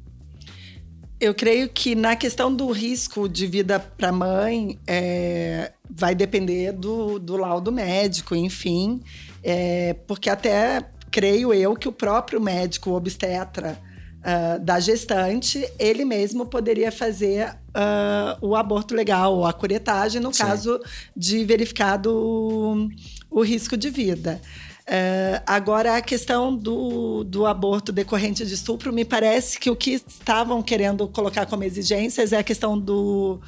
Eu 1.21 1.35
creio 1.35 1.69
que 1.69 1.93
na 1.93 2.15
questão 2.15 2.51
do 2.51 2.71
risco 2.71 3.29
de 3.29 3.45
vida 3.45 3.79
para 3.79 4.09
a 4.09 4.11
mãe, 4.11 4.79
é, 4.87 5.71
vai 5.87 6.15
depender 6.15 6.71
do, 6.71 7.19
do 7.19 7.37
laudo 7.37 7.71
médico, 7.71 8.35
enfim, 8.35 9.03
é, 9.43 9.93
porque 10.07 10.31
até 10.31 10.83
creio 11.11 11.53
eu 11.53 11.75
que 11.75 11.87
o 11.87 11.91
próprio 11.91 12.41
médico 12.41 12.89
obstetra 12.89 13.79
uh, 14.21 14.59
da 14.63 14.79
gestante, 14.79 15.63
ele 15.77 16.05
mesmo 16.05 16.47
poderia 16.47 16.91
fazer 16.91 17.49
uh, 17.49 18.37
o 18.41 18.55
aborto 18.55 18.95
legal, 18.95 19.45
a 19.45 19.53
curetagem, 19.53 20.19
no 20.19 20.33
Sim. 20.33 20.43
caso 20.43 20.79
de 21.15 21.45
verificado 21.45 22.11
o, 22.11 22.89
o 23.29 23.43
risco 23.43 23.77
de 23.77 23.91
vida. 23.91 24.41
Uh, 24.81 25.41
agora, 25.45 25.95
a 25.95 26.01
questão 26.01 26.55
do, 26.55 27.23
do 27.23 27.45
aborto 27.45 27.91
decorrente 27.91 28.45
de 28.45 28.53
estupro, 28.53 28.91
me 28.91 29.05
parece 29.05 29.59
que 29.59 29.69
o 29.69 29.75
que 29.75 29.91
estavam 29.91 30.61
querendo 30.61 31.07
colocar 31.07 31.45
como 31.45 31.63
exigências 31.63 32.33
é 32.33 32.37
a 32.37 32.43
questão 32.43 32.77
do, 32.77 33.39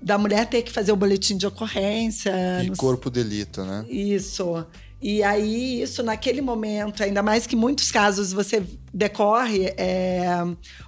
da 0.00 0.16
mulher 0.16 0.46
ter 0.46 0.62
que 0.62 0.72
fazer 0.72 0.92
o 0.92 0.96
boletim 0.96 1.36
de 1.36 1.46
ocorrência. 1.46 2.32
E 2.62 2.70
corpo 2.76 3.10
delito, 3.10 3.62
né? 3.64 3.84
Isso. 3.88 4.64
E 5.02 5.22
aí, 5.22 5.82
isso 5.82 6.02
naquele 6.02 6.40
momento, 6.40 7.02
ainda 7.02 7.22
mais 7.22 7.46
que 7.46 7.54
muitos 7.54 7.90
casos 7.90 8.32
você 8.32 8.62
decorre 8.92 9.66
é, 9.76 10.26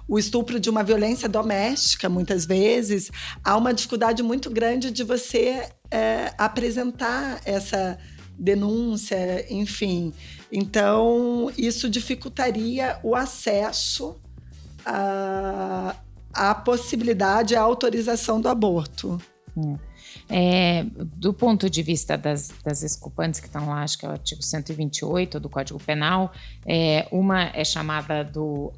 o 0.07 0.17
estupro 0.17 0.59
de 0.59 0.71
uma 0.71 0.83
violência 0.83 1.29
doméstica, 1.29 2.09
muitas 2.09 2.43
vezes, 2.43 3.11
há 3.43 3.55
uma 3.55 3.71
dificuldade 3.73 4.23
muito 4.23 4.49
grande 4.49 4.89
de 4.89 5.03
você 5.03 5.69
é, 5.91 6.33
apresentar 6.35 7.39
essa 7.45 7.99
denúncia, 8.37 9.45
enfim. 9.49 10.13
Então, 10.51 11.51
isso 11.57 11.89
dificultaria 11.89 12.99
o 13.03 13.15
acesso 13.15 14.15
à, 14.85 15.95
à 16.33 16.55
possibilidade, 16.55 17.55
à 17.55 17.61
autorização 17.61 18.39
do 18.39 18.47
aborto. 18.47 19.19
Hum. 19.55 19.77
É, 20.29 20.85
do 20.93 21.33
ponto 21.33 21.69
de 21.69 21.81
vista 21.81 22.17
das, 22.17 22.51
das 22.63 22.83
esculpantes 22.83 23.39
que 23.39 23.47
estão 23.47 23.69
lá, 23.69 23.83
acho 23.83 23.97
que 23.97 24.05
é 24.05 24.09
o 24.09 24.11
artigo 24.11 24.41
128 24.41 25.39
do 25.39 25.47
Código 25.49 25.79
Penal, 25.79 26.33
é, 26.65 27.07
uma 27.11 27.43
é 27.53 27.63
chamada 27.63 28.25
do 28.25 28.73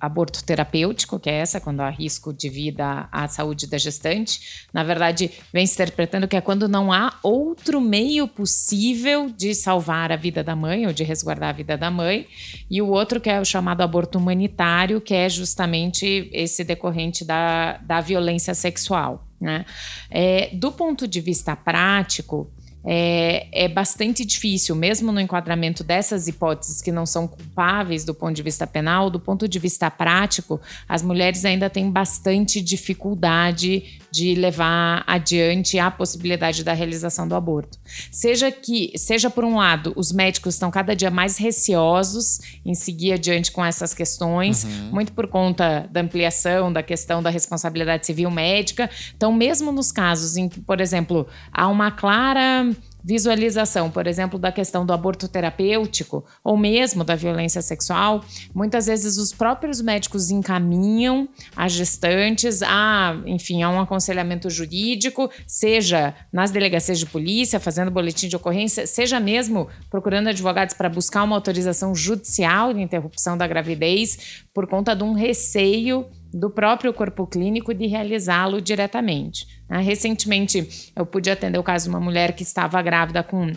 aborto 0.00 0.42
terapêutico, 0.42 1.18
que 1.18 1.28
é 1.28 1.34
essa, 1.34 1.60
quando 1.60 1.80
há 1.80 1.90
risco 1.90 2.32
de 2.32 2.48
vida 2.48 3.06
à 3.12 3.28
saúde 3.28 3.66
da 3.66 3.76
gestante. 3.76 4.66
Na 4.72 4.82
verdade, 4.82 5.30
vem 5.52 5.66
se 5.66 5.74
interpretando 5.74 6.26
que 6.26 6.36
é 6.36 6.40
quando 6.40 6.66
não 6.66 6.90
há 6.90 7.12
outro 7.22 7.80
meio 7.80 8.26
possível 8.26 9.28
de 9.28 9.54
salvar 9.54 10.10
a 10.10 10.16
vida 10.16 10.42
da 10.42 10.56
mãe 10.56 10.86
ou 10.86 10.92
de 10.92 11.04
resguardar 11.04 11.50
a 11.50 11.52
vida 11.52 11.76
da 11.76 11.90
mãe. 11.90 12.26
E 12.70 12.80
o 12.80 12.88
outro 12.88 13.20
que 13.20 13.28
é 13.28 13.38
o 13.38 13.44
chamado 13.44 13.82
aborto 13.82 14.18
humanitário, 14.18 15.00
que 15.00 15.12
é 15.12 15.28
justamente 15.28 16.30
esse 16.32 16.64
decorrente 16.64 17.24
da, 17.24 17.76
da 17.78 18.00
violência 18.00 18.54
sexual. 18.54 19.26
Né? 19.44 19.66
É, 20.10 20.48
do 20.54 20.72
ponto 20.72 21.06
de 21.06 21.20
vista 21.20 21.54
prático, 21.54 22.50
é, 22.82 23.46
é 23.52 23.68
bastante 23.68 24.24
difícil, 24.24 24.74
mesmo 24.74 25.12
no 25.12 25.20
enquadramento 25.20 25.84
dessas 25.84 26.28
hipóteses 26.28 26.80
que 26.80 26.90
não 26.90 27.04
são 27.04 27.28
culpáveis 27.28 28.04
do 28.04 28.14
ponto 28.14 28.34
de 28.34 28.42
vista 28.42 28.66
penal, 28.66 29.10
do 29.10 29.20
ponto 29.20 29.46
de 29.46 29.58
vista 29.58 29.90
prático, 29.90 30.58
as 30.88 31.02
mulheres 31.02 31.44
ainda 31.44 31.68
têm 31.68 31.90
bastante 31.90 32.60
dificuldade 32.60 34.00
de 34.14 34.32
levar 34.36 35.02
adiante 35.08 35.76
a 35.76 35.90
possibilidade 35.90 36.62
da 36.62 36.72
realização 36.72 37.26
do 37.26 37.34
aborto. 37.34 37.80
Seja 38.12 38.48
que, 38.52 38.92
seja 38.96 39.28
por 39.28 39.44
um 39.44 39.56
lado, 39.56 39.92
os 39.96 40.12
médicos 40.12 40.54
estão 40.54 40.70
cada 40.70 40.94
dia 40.94 41.10
mais 41.10 41.36
receosos 41.36 42.38
em 42.64 42.76
seguir 42.76 43.14
adiante 43.14 43.50
com 43.50 43.64
essas 43.64 43.92
questões, 43.92 44.62
uhum. 44.62 44.90
muito 44.92 45.12
por 45.12 45.26
conta 45.26 45.88
da 45.90 46.00
ampliação 46.00 46.72
da 46.72 46.80
questão 46.80 47.20
da 47.20 47.28
responsabilidade 47.28 48.06
civil 48.06 48.30
médica. 48.30 48.88
Então, 49.16 49.32
mesmo 49.32 49.72
nos 49.72 49.90
casos 49.90 50.36
em 50.36 50.48
que, 50.48 50.60
por 50.60 50.80
exemplo, 50.80 51.26
há 51.50 51.66
uma 51.66 51.90
clara 51.90 52.70
visualização, 53.04 53.90
por 53.90 54.06
exemplo, 54.06 54.38
da 54.38 54.50
questão 54.50 54.86
do 54.86 54.92
aborto 54.92 55.28
terapêutico 55.28 56.24
ou 56.42 56.56
mesmo 56.56 57.04
da 57.04 57.14
violência 57.14 57.60
sexual, 57.60 58.24
muitas 58.54 58.86
vezes 58.86 59.18
os 59.18 59.32
próprios 59.32 59.82
médicos 59.82 60.30
encaminham 60.30 61.28
as 61.54 61.72
gestantes 61.72 62.62
a, 62.62 63.20
enfim, 63.26 63.62
a 63.62 63.68
um 63.68 63.80
aconselhamento 63.80 64.48
jurídico, 64.48 65.30
seja 65.46 66.14
nas 66.32 66.50
delegacias 66.50 66.98
de 66.98 67.06
polícia, 67.06 67.60
fazendo 67.60 67.90
boletim 67.90 68.26
de 68.26 68.36
ocorrência, 68.36 68.86
seja 68.86 69.20
mesmo 69.20 69.68
procurando 69.90 70.28
advogados 70.28 70.74
para 70.74 70.88
buscar 70.88 71.24
uma 71.24 71.36
autorização 71.36 71.94
judicial 71.94 72.72
de 72.72 72.80
interrupção 72.80 73.36
da 73.36 73.46
gravidez 73.46 74.44
por 74.54 74.66
conta 74.66 74.96
de 74.96 75.02
um 75.02 75.12
receio 75.12 76.06
do 76.34 76.50
próprio 76.50 76.92
corpo 76.92 77.26
clínico 77.28 77.72
de 77.72 77.86
realizá-lo 77.86 78.60
diretamente. 78.60 79.46
Né? 79.70 79.80
Recentemente, 79.80 80.90
eu 80.96 81.06
pude 81.06 81.30
atender 81.30 81.58
o 81.58 81.62
caso 81.62 81.84
de 81.84 81.90
uma 81.90 82.00
mulher 82.00 82.34
que 82.34 82.42
estava 82.42 82.82
grávida 82.82 83.22
com 83.22 83.52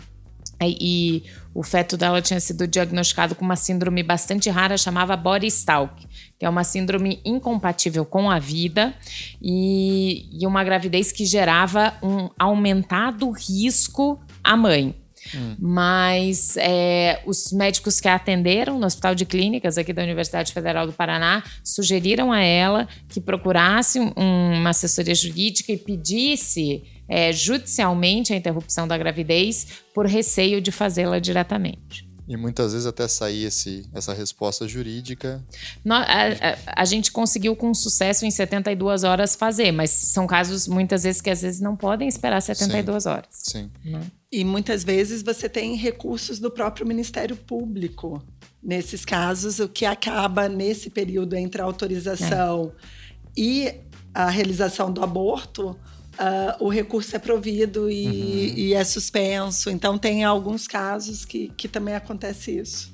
e, 0.60 1.22
o 1.54 1.62
feto 1.62 1.96
dela 1.96 2.20
tinha 2.20 2.40
sido 2.40 2.66
diagnosticado 2.66 3.34
com 3.34 3.44
uma 3.44 3.54
síndrome 3.54 4.02
bastante 4.02 4.50
rara, 4.50 4.76
chamava 4.76 5.16
body 5.16 5.46
stalk, 5.46 6.04
que 6.36 6.44
é 6.44 6.48
uma 6.48 6.64
síndrome 6.64 7.20
incompatível 7.24 8.04
com 8.04 8.28
a 8.28 8.40
vida 8.40 8.92
e, 9.40 10.28
e 10.32 10.46
uma 10.46 10.64
gravidez 10.64 11.12
que 11.12 11.24
gerava 11.24 11.94
um 12.02 12.28
aumentado 12.36 13.30
risco 13.30 14.20
à 14.42 14.56
mãe. 14.56 14.96
Hum. 15.34 15.56
Mas 15.58 16.56
é, 16.56 17.22
os 17.26 17.52
médicos 17.52 18.00
que 18.00 18.08
a 18.08 18.14
atenderam 18.14 18.78
no 18.78 18.86
Hospital 18.86 19.14
de 19.14 19.24
Clínicas 19.24 19.78
aqui 19.78 19.92
da 19.92 20.02
Universidade 20.02 20.52
Federal 20.52 20.86
do 20.86 20.92
Paraná 20.92 21.42
sugeriram 21.62 22.32
a 22.32 22.40
ela 22.40 22.88
que 23.08 23.20
procurasse 23.20 23.98
um, 24.00 24.12
uma 24.16 24.70
assessoria 24.70 25.14
jurídica 25.14 25.72
e 25.72 25.76
pedisse 25.76 26.82
é, 27.08 27.32
judicialmente 27.32 28.32
a 28.32 28.36
interrupção 28.36 28.86
da 28.86 28.98
gravidez 28.98 29.66
por 29.94 30.06
receio 30.06 30.60
de 30.60 30.70
fazê-la 30.70 31.18
diretamente. 31.18 32.07
E 32.28 32.36
muitas 32.36 32.72
vezes 32.72 32.86
até 32.86 33.08
sair 33.08 33.44
esse, 33.44 33.88
essa 33.94 34.12
resposta 34.12 34.68
jurídica. 34.68 35.42
No, 35.82 35.94
a, 35.94 36.02
a, 36.02 36.82
a, 36.82 36.84
gente 36.84 37.10
conseguiu 37.10 37.56
com 37.56 37.72
sucesso 37.72 38.26
em 38.26 38.30
72 38.30 39.02
horas 39.02 39.34
fazer, 39.34 39.72
mas 39.72 39.90
são 39.90 40.26
casos 40.26 40.68
muitas 40.68 41.04
vezes 41.04 41.22
que 41.22 41.30
às 41.30 41.40
vezes 41.40 41.58
não 41.58 41.74
podem 41.74 42.06
esperar 42.06 42.42
72 42.42 43.02
sim, 43.02 43.08
horas. 43.08 43.26
Sim. 43.30 43.70
Né? 43.82 44.02
E 44.30 44.44
muitas 44.44 44.84
vezes 44.84 45.22
você 45.22 45.48
tem 45.48 45.74
recursos 45.74 46.38
do 46.38 46.50
próprio 46.50 46.86
Ministério 46.86 47.34
Público. 47.34 48.22
Nesses 48.62 49.06
casos, 49.06 49.58
o 49.58 49.68
que 49.68 49.86
acaba 49.86 50.50
nesse 50.50 50.90
período 50.90 51.34
entre 51.34 51.62
a 51.62 51.64
autorização 51.64 52.72
é. 52.76 53.40
e 53.40 53.74
a 54.12 54.28
realização 54.28 54.92
do 54.92 55.02
aborto, 55.02 55.74
uh, 56.18 56.64
o 56.64 56.68
recurso 56.68 57.14
é 57.14 57.18
provido 57.18 57.90
e, 57.90 58.06
uhum. 58.06 58.58
e, 58.58 58.74
é 58.74 58.84
suspenso. 58.84 59.70
Então, 59.70 59.96
tem 59.96 60.24
alguns 60.24 60.66
casos 60.66 61.24
que, 61.24 61.48
que 61.56 61.68
também 61.68 61.94
acontece 61.94 62.58
isso. 62.58 62.92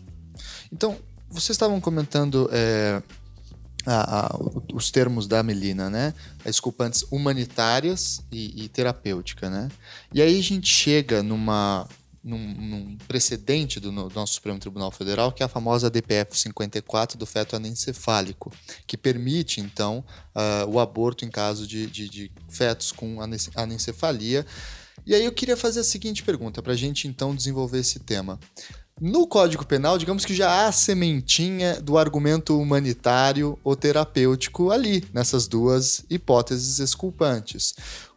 Então, 0.73 0.97
vocês 1.31 1.51
estavam 1.51 1.81
comentando 1.81 2.49
é, 2.53 3.03
a, 3.87 4.27
a, 4.27 4.39
os 4.73 4.91
termos 4.91 5.27
da 5.27 5.43
Melina, 5.43 5.91
né? 5.91 6.15
As 6.45 6.61
culpantes 6.61 7.05
humanitárias 7.11 8.23
e, 8.31 8.65
e 8.65 8.69
terapêutica, 8.69 9.51
né? 9.51 9.69
E 10.13 10.23
aí 10.23 10.39
a 10.39 10.43
gente 10.43 10.69
chega 10.69 11.23
numa 11.23 11.89
num, 12.25 12.39
num 12.39 12.97
precedente 13.07 13.79
do, 13.79 13.93
no, 13.93 14.09
do, 14.09 14.15
nosso 14.15 14.35
Supremo 14.35 14.59
Tribunal 14.59 14.91
Federal, 14.91 15.31
que 15.31 15.43
é 15.43 15.47
a 15.47 15.49
famosa 15.49 15.91
DPF 15.91 16.39
54 16.39 17.19
do 17.19 17.27
feto 17.27 17.55
anencefálico, 17.55 18.51
que 18.87 18.97
permite, 18.97 19.61
então, 19.61 20.03
uh, 20.35 20.69
o 20.69 20.81
aborto 20.81 21.25
em 21.25 21.31
caso 21.31 21.67
de, 21.67 21.87
de, 21.87 22.09
de 22.09 22.33
fetos 22.49 22.91
com 22.91 23.19
anencefalia. 23.55 24.47
E 25.07 25.15
aí 25.15 25.25
eu 25.25 25.33
queria 25.33 25.57
fazer 25.57 25.81
a 25.81 25.85
seguinte 25.85 26.23
pergunta, 26.23 26.63
para 26.63 26.73
a 26.73 26.77
gente, 26.77 27.07
então, 27.07 27.35
desenvolver 27.35 27.81
esse 27.81 27.99
tema. 27.99 28.41
No 29.01 29.27
Código 29.27 29.67
Penal, 29.67 29.99
digamos 29.99 30.25
que 30.25 30.33
já 30.33 30.67
há 30.67 30.73
sementinha 30.73 31.81
do 31.81 31.99
argumento 31.99 32.61
humanitário 32.61 33.59
ou 33.65 33.75
terapêutico 33.75 34.71
ali, 34.71 35.05
nessas 35.13 35.49
duas 35.49 36.05
hipóteses 36.09 36.79
exculpantes. 36.79 37.75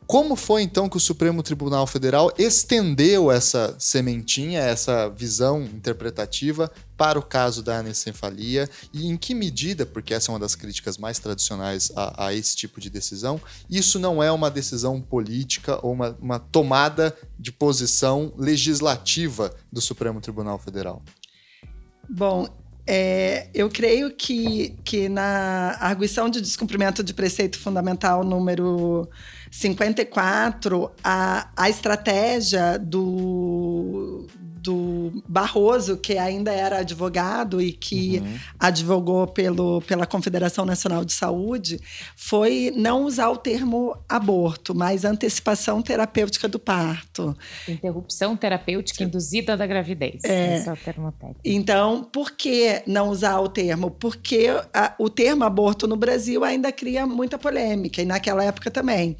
Como 0.08 0.38
foi 0.38 0.62
então 0.62 0.88
que 0.88 0.96
o 0.96 1.02
Supremo 1.02 1.44
Tribunal 1.44 1.86
Federal 1.86 2.32
estendeu 2.38 3.30
essa 3.30 3.76
sementinha, 3.78 4.62
essa 4.62 5.10
visão 5.10 5.64
interpretativa 5.64 6.72
para 6.96 7.20
o 7.20 7.22
caso 7.22 7.62
da 7.62 7.80
anencefalia 7.80 8.70
e 8.94 9.06
em 9.08 9.18
que 9.18 9.36
medida, 9.36 9.86
porque 9.86 10.14
essa 10.14 10.32
é 10.32 10.34
uma 10.34 10.40
das 10.40 10.56
críticas 10.56 10.98
mais 10.98 11.20
tradicionais 11.20 11.92
a, 11.94 12.28
a 12.28 12.34
esse 12.34 12.56
tipo 12.56 12.80
de 12.80 12.90
decisão, 12.90 13.40
isso 13.70 14.00
não 14.00 14.24
é 14.24 14.32
uma 14.32 14.50
decisão 14.50 15.02
política 15.02 15.78
ou 15.86 15.92
uma, 15.92 16.18
uma 16.22 16.40
tomada 16.40 17.14
de 17.38 17.52
posição 17.52 18.32
legislativa 18.38 19.54
do 19.70 19.82
Supremo 19.82 20.22
Tribunal 20.22 20.58
Federal? 20.58 21.04
Bom, 22.10 22.48
é, 22.90 23.50
eu 23.54 23.70
creio 23.70 24.12
que, 24.12 24.74
que 24.86 25.10
na 25.10 25.76
arguição 25.82 26.30
de 26.30 26.40
descumprimento 26.40 27.04
de 27.04 27.14
preceito 27.14 27.60
fundamental 27.60 28.24
número 28.24 29.10
54, 29.60 30.92
a, 31.04 31.50
a 31.58 31.68
estratégia 31.68 32.78
do, 32.78 34.28
do 34.68 35.24
Barroso, 35.26 35.96
que 35.96 36.18
ainda 36.18 36.52
era 36.52 36.80
advogado 36.80 37.62
e 37.62 37.72
que 37.72 38.20
uhum. 38.20 38.38
advogou 38.60 39.26
pelo, 39.26 39.82
pela 39.84 40.06
Confederação 40.06 40.66
Nacional 40.66 41.06
de 41.06 41.14
Saúde, 41.14 41.80
foi 42.18 42.74
não 42.76 43.06
usar 43.06 43.30
o 43.30 43.38
termo 43.38 43.98
aborto, 44.10 44.76
mas 44.76 45.06
antecipação 45.06 45.82
terapêutica 45.82 46.50
do 46.50 46.60
parto. 46.60 47.34
Interrupção 47.66 48.36
terapêutica 48.36 49.06
induzida 49.06 49.56
da 49.56 49.66
gravidez. 49.66 50.22
É. 50.26 50.58
Esse 50.58 50.68
é 50.68 50.74
o 50.74 50.78
termo 50.78 51.14
técnico. 51.14 51.40
Então, 51.46 52.04
por 52.04 52.32
que 52.32 52.84
não 52.86 53.08
usar 53.08 53.40
o 53.40 53.48
termo? 53.48 53.90
Porque 53.90 54.50
a, 54.74 54.94
o 55.00 55.10
termo 55.10 55.46
aborto 55.46 55.88
no 55.88 55.96
Brasil 55.96 56.44
ainda 56.44 56.74
cria 56.74 57.08
muita 57.08 57.38
polêmica, 57.38 58.02
e 58.02 58.06
naquela 58.06 58.44
época 58.44 58.70
também. 58.70 59.16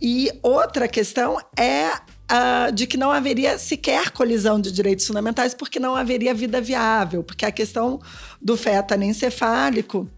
E 0.00 0.30
outra 0.40 0.86
questão 0.86 1.36
é 1.58 2.13
Uh, 2.24 2.72
de 2.72 2.86
que 2.86 2.96
não 2.96 3.12
haveria 3.12 3.58
sequer 3.58 4.10
colisão 4.10 4.58
de 4.58 4.72
direitos 4.72 5.06
fundamentais, 5.06 5.52
porque 5.52 5.78
não 5.78 5.94
haveria 5.94 6.32
vida 6.32 6.58
viável, 6.58 7.22
porque 7.22 7.44
a 7.44 7.52
questão 7.52 8.00
do 8.40 8.56
feto 8.56 8.94
anencefálico 8.94 10.08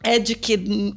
é 0.00 0.16
de 0.18 0.36
que 0.36 0.94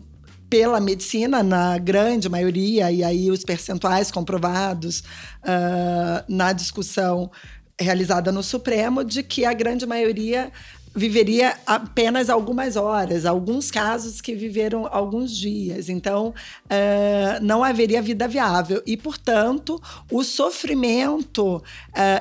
pela 0.53 0.79
medicina, 0.79 1.41
na 1.41 1.79
grande 1.79 2.29
maioria, 2.29 2.91
e 2.91 3.03
aí 3.03 3.31
os 3.31 3.43
percentuais 3.43 4.12
comprovados 4.12 5.00
uh, 5.00 6.24
na 6.29 6.53
discussão 6.53 7.31
realizada 7.79 8.31
no 8.31 8.43
Supremo, 8.43 9.03
de 9.03 9.24
que 9.24 9.45
a 9.45 9.53
grande 9.53 9.86
maioria 9.88 10.51
viveria 10.95 11.57
apenas 11.65 12.29
algumas 12.29 12.75
horas, 12.75 13.25
alguns 13.25 13.71
casos 13.71 14.21
que 14.21 14.35
viveram 14.35 14.88
alguns 14.91 15.35
dias. 15.35 15.89
Então, 15.89 16.27
uh, 16.65 17.43
não 17.43 17.63
haveria 17.63 18.01
vida 18.01 18.27
viável. 18.27 18.81
E, 18.85 18.95
portanto, 18.95 19.81
o 20.12 20.23
sofrimento 20.23 21.57
uh, 21.57 21.62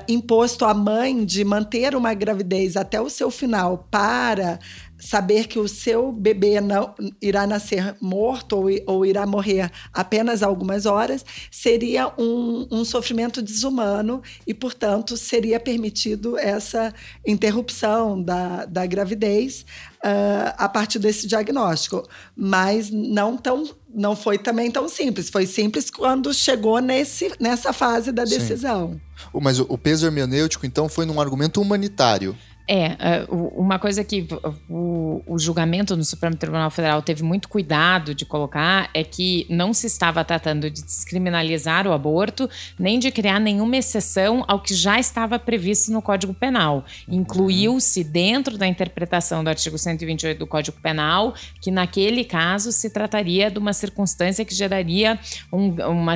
imposto 0.09 0.65
à 0.65 0.73
mãe 0.73 1.25
de 1.25 1.45
manter 1.45 1.95
uma 1.95 2.15
gravidez 2.15 2.77
até 2.77 3.01
o 3.01 3.11
seu 3.11 3.31
final 3.31 3.87
para 3.91 4.59
saber 5.03 5.49
que 5.49 5.59
o 5.59 5.67
seu 5.67 6.13
bebê 6.13 6.61
não 6.61 6.95
irá 7.21 7.45
nascer 7.45 7.97
morto 8.01 8.57
ou, 8.57 8.67
ou 8.87 9.05
irá 9.05 9.27
morrer 9.27 9.69
apenas 9.93 10.45
algumas 10.45 10.87
horas 10.87 11.25
seria 11.51 12.13
um, 12.17 12.69
um, 12.71 12.85
sofrimento 12.85 13.43
desumano 13.43 14.23
e, 14.47 14.55
portanto, 14.55 15.17
seria 15.17 15.59
permitido 15.59 16.39
essa 16.39 16.95
interrupção 17.27 18.23
da, 18.23 18.65
da 18.65 18.87
gravidez 18.87 19.67
uh, 20.05 20.55
a 20.57 20.69
partir 20.69 21.01
desse 21.01 21.27
diagnóstico. 21.27 22.09
Mas 22.37 22.89
não 22.91 23.37
tão 23.37 23.69
não 23.95 24.17
foi 24.17 24.39
também 24.39 24.71
tão 24.71 24.89
simples. 24.89 25.29
Foi 25.29 25.45
simples 25.45 25.91
quando 25.91 26.33
chegou 26.33 26.79
nesse, 26.79 27.31
nessa 27.39 27.75
fase 27.75 28.11
da 28.11 28.25
decisão. 28.25 28.99
Sim. 29.19 29.41
Mas 29.43 29.59
o 29.59 29.77
peso 29.77 30.07
hermenêutico, 30.07 30.65
então, 30.65 30.89
foi 30.89 31.05
num 31.05 31.21
argumento 31.21 31.61
humanitário. 31.61 32.35
É, 32.69 32.85
é 32.85 33.27
uma 33.29 33.79
coisa 33.79 34.05
que 34.05 34.27
o, 34.69 35.37
julgamento 35.37 35.97
no 35.97 36.05
Supremo 36.05 36.37
Tribunal 36.37 36.71
Federal 36.71 37.03
teve 37.03 37.23
muito 37.23 37.49
cuidado 37.49 38.15
de 38.15 38.25
colocar 38.25 38.89
é 38.95 39.03
que 39.03 39.47
não 39.51 39.73
se 39.75 39.87
estava 39.89 40.25
tratando 40.25 40.71
de 40.71 40.83
descriminalizar 40.83 41.87
o 41.89 41.93
aborto, 41.93 42.49
nem 42.79 42.99
de 42.99 43.11
criar 43.11 43.41
nenhuma 43.41 43.77
exceção 43.77 44.45
ao 44.47 44.61
que 44.61 44.75
já 44.75 45.01
estava 45.01 45.39
previsto 45.39 45.91
no 45.91 46.01
Código 46.01 46.33
Penal. 46.33 46.85
Incluiu-se 47.09 48.05
dentro 48.05 48.57
da 48.57 48.67
interpretação 48.67 49.43
do 49.43 49.49
artigo 49.49 49.77
128 49.77 50.39
do 50.39 50.47
Código 50.47 50.79
Penal 50.81 51.35
que, 51.61 51.71
naquele 51.71 52.25
caso, 52.25 52.71
se 52.71 52.91
trataria 52.91 53.51
de 53.51 53.59
uma 53.59 53.73
circunstância 53.73 54.45
que 54.45 54.55
geraria 54.55 55.19
um, 55.53 55.71
uma, 55.71 56.15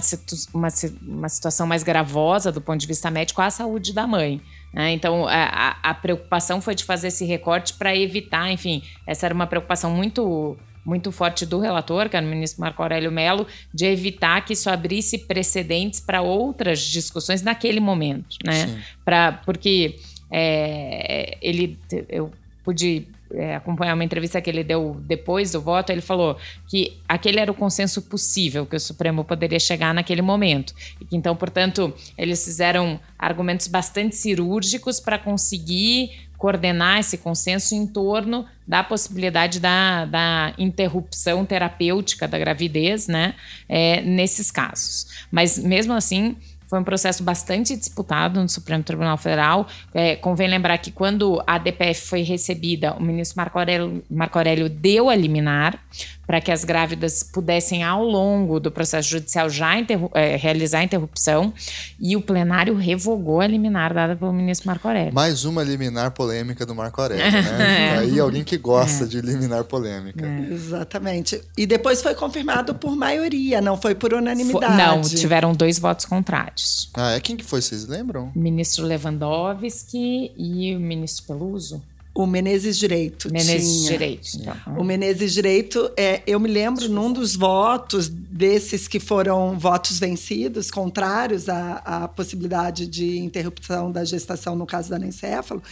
uma, 0.55 0.69
uma 1.03 1.29
situação 1.29 1.67
mais 1.67 1.83
gravosa 1.83 2.53
do 2.53 2.61
ponto 2.61 2.79
de 2.79 2.87
vista 2.87 3.11
médico 3.11 3.43
à 3.43 3.51
saúde 3.51 3.93
da 3.93 4.07
mãe. 4.07 4.41
Né? 4.73 4.93
Então, 4.93 5.27
a, 5.27 5.77
a, 5.83 5.95
preocupação 5.95 6.61
foi 6.61 6.75
de 6.75 6.85
fazer 6.85 7.09
esse 7.09 7.25
recorte 7.25 7.75
para 7.75 7.97
evitar, 7.97 8.51
enfim, 8.51 8.83
essa 9.07 9.27
era 9.27 9.35
uma 9.35 9.47
preocupação 9.47 9.91
muito 9.91 10.57
muito 10.85 11.11
forte 11.11 11.45
do 11.45 11.59
relator, 11.59 12.09
que 12.09 12.17
era 12.17 12.25
o 12.25 12.29
ministro 12.29 12.61
Marco 12.61 12.81
Aurélio 12.81 13.11
Mello, 13.11 13.45
de 13.75 13.87
evitar 13.87 14.45
que 14.45 14.53
isso 14.53 14.71
abrisse 14.71 15.19
precedentes 15.19 15.99
para 15.99 16.23
outras 16.23 16.79
discussões 16.81 17.43
naquele 17.43 17.81
momento, 17.81 18.37
né? 18.45 18.81
Pra, 19.05 19.33
porque 19.33 19.97
é, 20.31 21.37
ele, 21.43 21.77
eu 22.09 22.31
pude 22.63 23.09
é, 23.33 23.57
acompanhar 23.57 23.95
uma 23.95 24.05
entrevista 24.05 24.41
que 24.41 24.49
ele 24.49 24.63
deu 24.63 24.97
depois 25.01 25.53
do 25.53 25.61
voto, 25.61 25.91
ele 25.91 26.01
falou 26.01 26.37
que 26.69 26.97
aquele 27.09 27.41
era 27.41 27.51
o 27.51 27.55
consenso 27.55 28.03
possível 28.03 28.67
que 28.67 28.77
o 28.77 28.81
Supremo 28.81 29.25
poderia 29.25 29.59
chegar 29.59 29.93
naquele 29.93 30.23
momento. 30.23 30.75
E 31.01 31.05
que, 31.05 31.17
então, 31.17 31.35
portanto, 31.35 31.93
eles 32.17 32.45
fizeram 32.45 33.01
argumentos 33.19 33.67
bastante 33.67 34.17
cirúrgicos 34.17 35.01
para 35.01 35.19
conseguir 35.19 36.27
coordenar 36.37 37.01
esse 37.01 37.17
consenso 37.19 37.75
em 37.75 37.87
torno 37.87 38.47
da 38.67 38.85
possibilidade 38.85 39.59
da, 39.59 40.05
da 40.05 40.55
interrupção 40.59 41.47
terapêutica 41.47 42.29
da 42.29 42.39
gravidez, 42.39 43.09
né, 43.09 43.35
é, 43.69 44.03
nesses 44.03 44.51
casos. 44.51 45.07
Mas, 45.31 45.59
mesmo 45.59 45.95
assim, 45.95 46.37
foi 46.69 46.79
um 46.79 46.85
processo 46.85 47.23
bastante 47.23 47.77
disputado 47.77 48.41
no 48.41 48.49
Supremo 48.49 48.83
Tribunal 48.83 49.17
Federal. 49.17 49.67
É, 49.95 50.17
convém 50.17 50.49
lembrar 50.49 50.79
que 50.79 50.91
quando 50.91 51.43
a 51.47 51.59
DPF 51.59 52.09
foi 52.09 52.23
recebida, 52.23 52.95
o 52.95 53.03
ministro 53.03 53.37
Marco 53.37 53.59
Aurélio, 53.59 54.05
Marco 54.11 54.39
Aurélio 54.39 54.69
deu 54.69 55.09
a 55.09 55.15
liminar 55.15 55.79
para 56.27 56.41
que 56.41 56.51
as 56.51 56.65
grávidas 56.65 57.23
pudessem, 57.23 57.85
ao 57.85 58.05
longo 58.05 58.59
do 58.59 58.71
processo 58.71 59.09
judicial, 59.09 59.49
já 59.49 59.75
é, 60.15 60.37
realizar 60.37 60.81
a 60.81 60.85
interrupção. 60.85 61.53
E 62.01 62.17
o 62.17 62.21
plenário 62.21 62.75
revogou 62.75 63.41
a 63.41 63.47
liminar 63.47 63.95
dada 63.95 64.17
pelo 64.17 64.33
ministro 64.33 64.67
Marco 64.67 64.89
Aurélio. 64.89 65.15
Mais 65.15 65.45
uma 65.45 65.63
liminar 65.63 66.11
polêmica 66.11 66.67
do 66.67 66.75
Marco 66.75 67.01
Aurélio, 67.01 67.25
né? 67.31 67.95
é. 67.95 67.99
Aí 67.99 68.19
alguém 68.19 68.43
que 68.43 68.57
gosta 68.57 69.05
é. 69.05 69.07
de 69.07 69.21
liminar 69.21 69.65
polêmica. 69.65 70.27
É. 70.27 70.53
Exatamente. 70.53 71.41
E 71.57 71.67
depois 71.67 72.03
foi 72.03 72.15
confirmado 72.15 72.75
por 72.75 72.97
maioria, 72.97 73.61
não 73.61 73.77
foi 73.77 73.95
por 73.95 74.13
unanimidade. 74.13 74.67
Foi, 74.67 74.85
não, 74.85 75.03
tiveram 75.03 75.53
dois 75.53 75.79
votos 75.79 76.05
contrários. 76.05 76.91
Ah, 76.95 77.13
é 77.13 77.21
quem 77.21 77.37
que 77.37 77.45
foi, 77.45 77.63
vocês 77.63 77.87
lembram? 77.87 78.33
O 78.35 78.39
ministro 78.39 78.85
Lewandowski 78.85 80.33
e 80.37 80.75
o 80.75 80.81
ministro 80.81 81.25
Peluso. 81.27 81.83
O 82.17 82.27
Menezes 82.27 82.79
Direito. 82.79 83.31
Menezes 83.31 83.83
tinha. 83.83 83.91
Direito. 83.91 84.29
Então. 84.37 84.57
O 84.79 84.83
Menezes 84.83 85.35
Direito, 85.35 85.91
é, 85.99 86.23
eu 86.27 86.41
me 86.41 86.49
lembro 86.49 86.89
num 86.89 87.13
dos 87.13 87.37
votos 87.37 88.09
desses 88.09 88.89
que 88.89 88.99
foram 88.99 89.59
votos 89.59 89.99
vencidos, 89.99 90.71
contrários 90.71 91.47
à, 91.47 91.83
à 91.85 92.09
possibilidade 92.09 92.87
de 92.87 93.19
interrupção 93.19 93.93
da 93.93 94.03
gestação 94.03 94.57
no 94.57 94.65
caso 94.65 94.89
da 94.89 94.97
anencéfalo, 94.97 95.63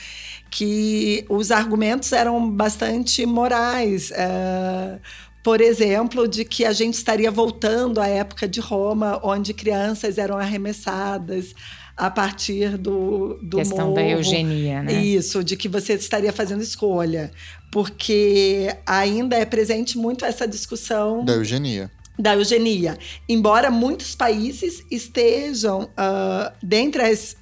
que 0.50 1.24
os 1.30 1.50
argumentos 1.50 2.12
eram 2.12 2.50
bastante 2.50 3.24
morais. 3.24 4.10
É, 4.10 4.98
por 5.42 5.62
exemplo, 5.62 6.28
de 6.28 6.44
que 6.44 6.66
a 6.66 6.72
gente 6.72 6.94
estaria 6.94 7.30
voltando 7.30 8.00
à 8.00 8.06
época 8.06 8.46
de 8.46 8.60
Roma, 8.60 9.18
onde 9.22 9.54
crianças 9.54 10.18
eram 10.18 10.36
arremessadas 10.36 11.54
a 11.96 12.10
partir 12.10 12.76
do, 12.76 13.38
do 13.42 13.58
questão 13.58 13.86
morro. 13.86 13.94
da 13.94 14.02
eugenia, 14.02 14.82
né? 14.82 14.92
Isso, 14.92 15.44
de 15.44 15.56
que 15.56 15.69
você 15.69 15.95
estaria 15.95 16.32
fazendo 16.32 16.62
escolha, 16.62 17.30
porque 17.71 18.69
ainda 18.86 19.36
é 19.36 19.45
presente 19.45 19.97
muito 19.97 20.25
essa 20.25 20.47
discussão 20.47 21.25
da 21.25 21.34
eugenia 21.34 21.90
da 22.18 22.34
eugenia. 22.34 22.96
Embora 23.28 23.70
muitos 23.70 24.14
países 24.14 24.84
estejam, 24.90 25.84
uh, 25.84 26.52
dentre 26.62 27.02
as, 27.02 27.36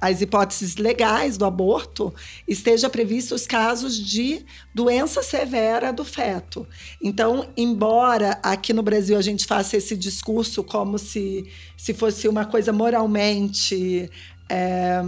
as 0.00 0.22
hipóteses 0.22 0.76
legais 0.76 1.36
do 1.36 1.44
aborto, 1.44 2.14
esteja 2.48 2.88
previsto 2.88 3.34
os 3.34 3.46
casos 3.46 3.96
de 3.98 4.44
doença 4.74 5.22
severa 5.22 5.92
do 5.92 6.04
feto. 6.04 6.66
Então, 7.02 7.48
embora 7.56 8.38
aqui 8.42 8.72
no 8.72 8.82
Brasil 8.82 9.16
a 9.16 9.22
gente 9.22 9.44
faça 9.44 9.76
esse 9.76 9.96
discurso 9.96 10.64
como 10.64 10.98
se, 10.98 11.46
se 11.76 11.92
fosse 11.92 12.28
uma 12.28 12.46
coisa 12.46 12.72
moralmente. 12.72 14.10
É, 14.48 15.02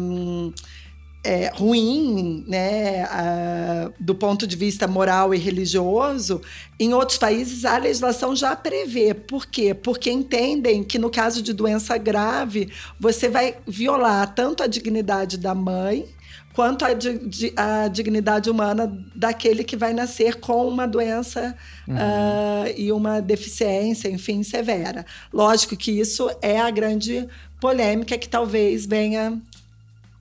é, 1.29 1.53
ruim, 1.55 2.43
né, 2.49 3.03
a, 3.03 3.91
do 4.01 4.15
ponto 4.15 4.47
de 4.47 4.57
vista 4.57 4.89
moral 4.89 5.35
e 5.35 5.39
religioso, 5.39 6.41
em 6.81 6.95
outros 6.95 7.19
países 7.19 7.67
a 7.67 7.77
legislação 7.77 8.35
já 8.35 8.57
prevê. 8.57 9.13
Por 9.13 9.45
quê? 9.45 9.75
Porque 9.75 10.11
entendem 10.11 10.83
que 10.83 10.99
no 10.99 11.11
caso 11.11 11.43
de 11.43 11.53
doença 11.53 11.99
grave, 11.99 12.73
você 12.99 13.29
vai 13.29 13.57
violar 13.67 14.35
tanto 14.35 14.63
a 14.63 14.67
dignidade 14.67 15.37
da 15.37 15.55
mãe 15.55 16.07
quanto 16.55 16.87
a, 16.87 16.95
di 16.95 17.53
a 17.55 17.89
dignidade 17.89 18.49
humana 18.49 18.91
daquele 19.15 19.63
que 19.63 19.77
vai 19.77 19.93
nascer 19.93 20.37
com 20.37 20.67
uma 20.67 20.89
doença 20.89 21.55
uhum. 21.87 21.95
uh, 21.95 22.75
e 22.75 22.91
uma 22.91 23.21
deficiência, 23.21 24.09
enfim, 24.09 24.43
severa. 24.43 25.05
Lógico 25.31 25.77
que 25.77 25.91
isso 25.91 26.31
é 26.41 26.59
a 26.59 26.71
grande 26.71 27.29
polêmica 27.61 28.17
que 28.17 28.29
talvez 28.31 28.87
venha 28.87 29.39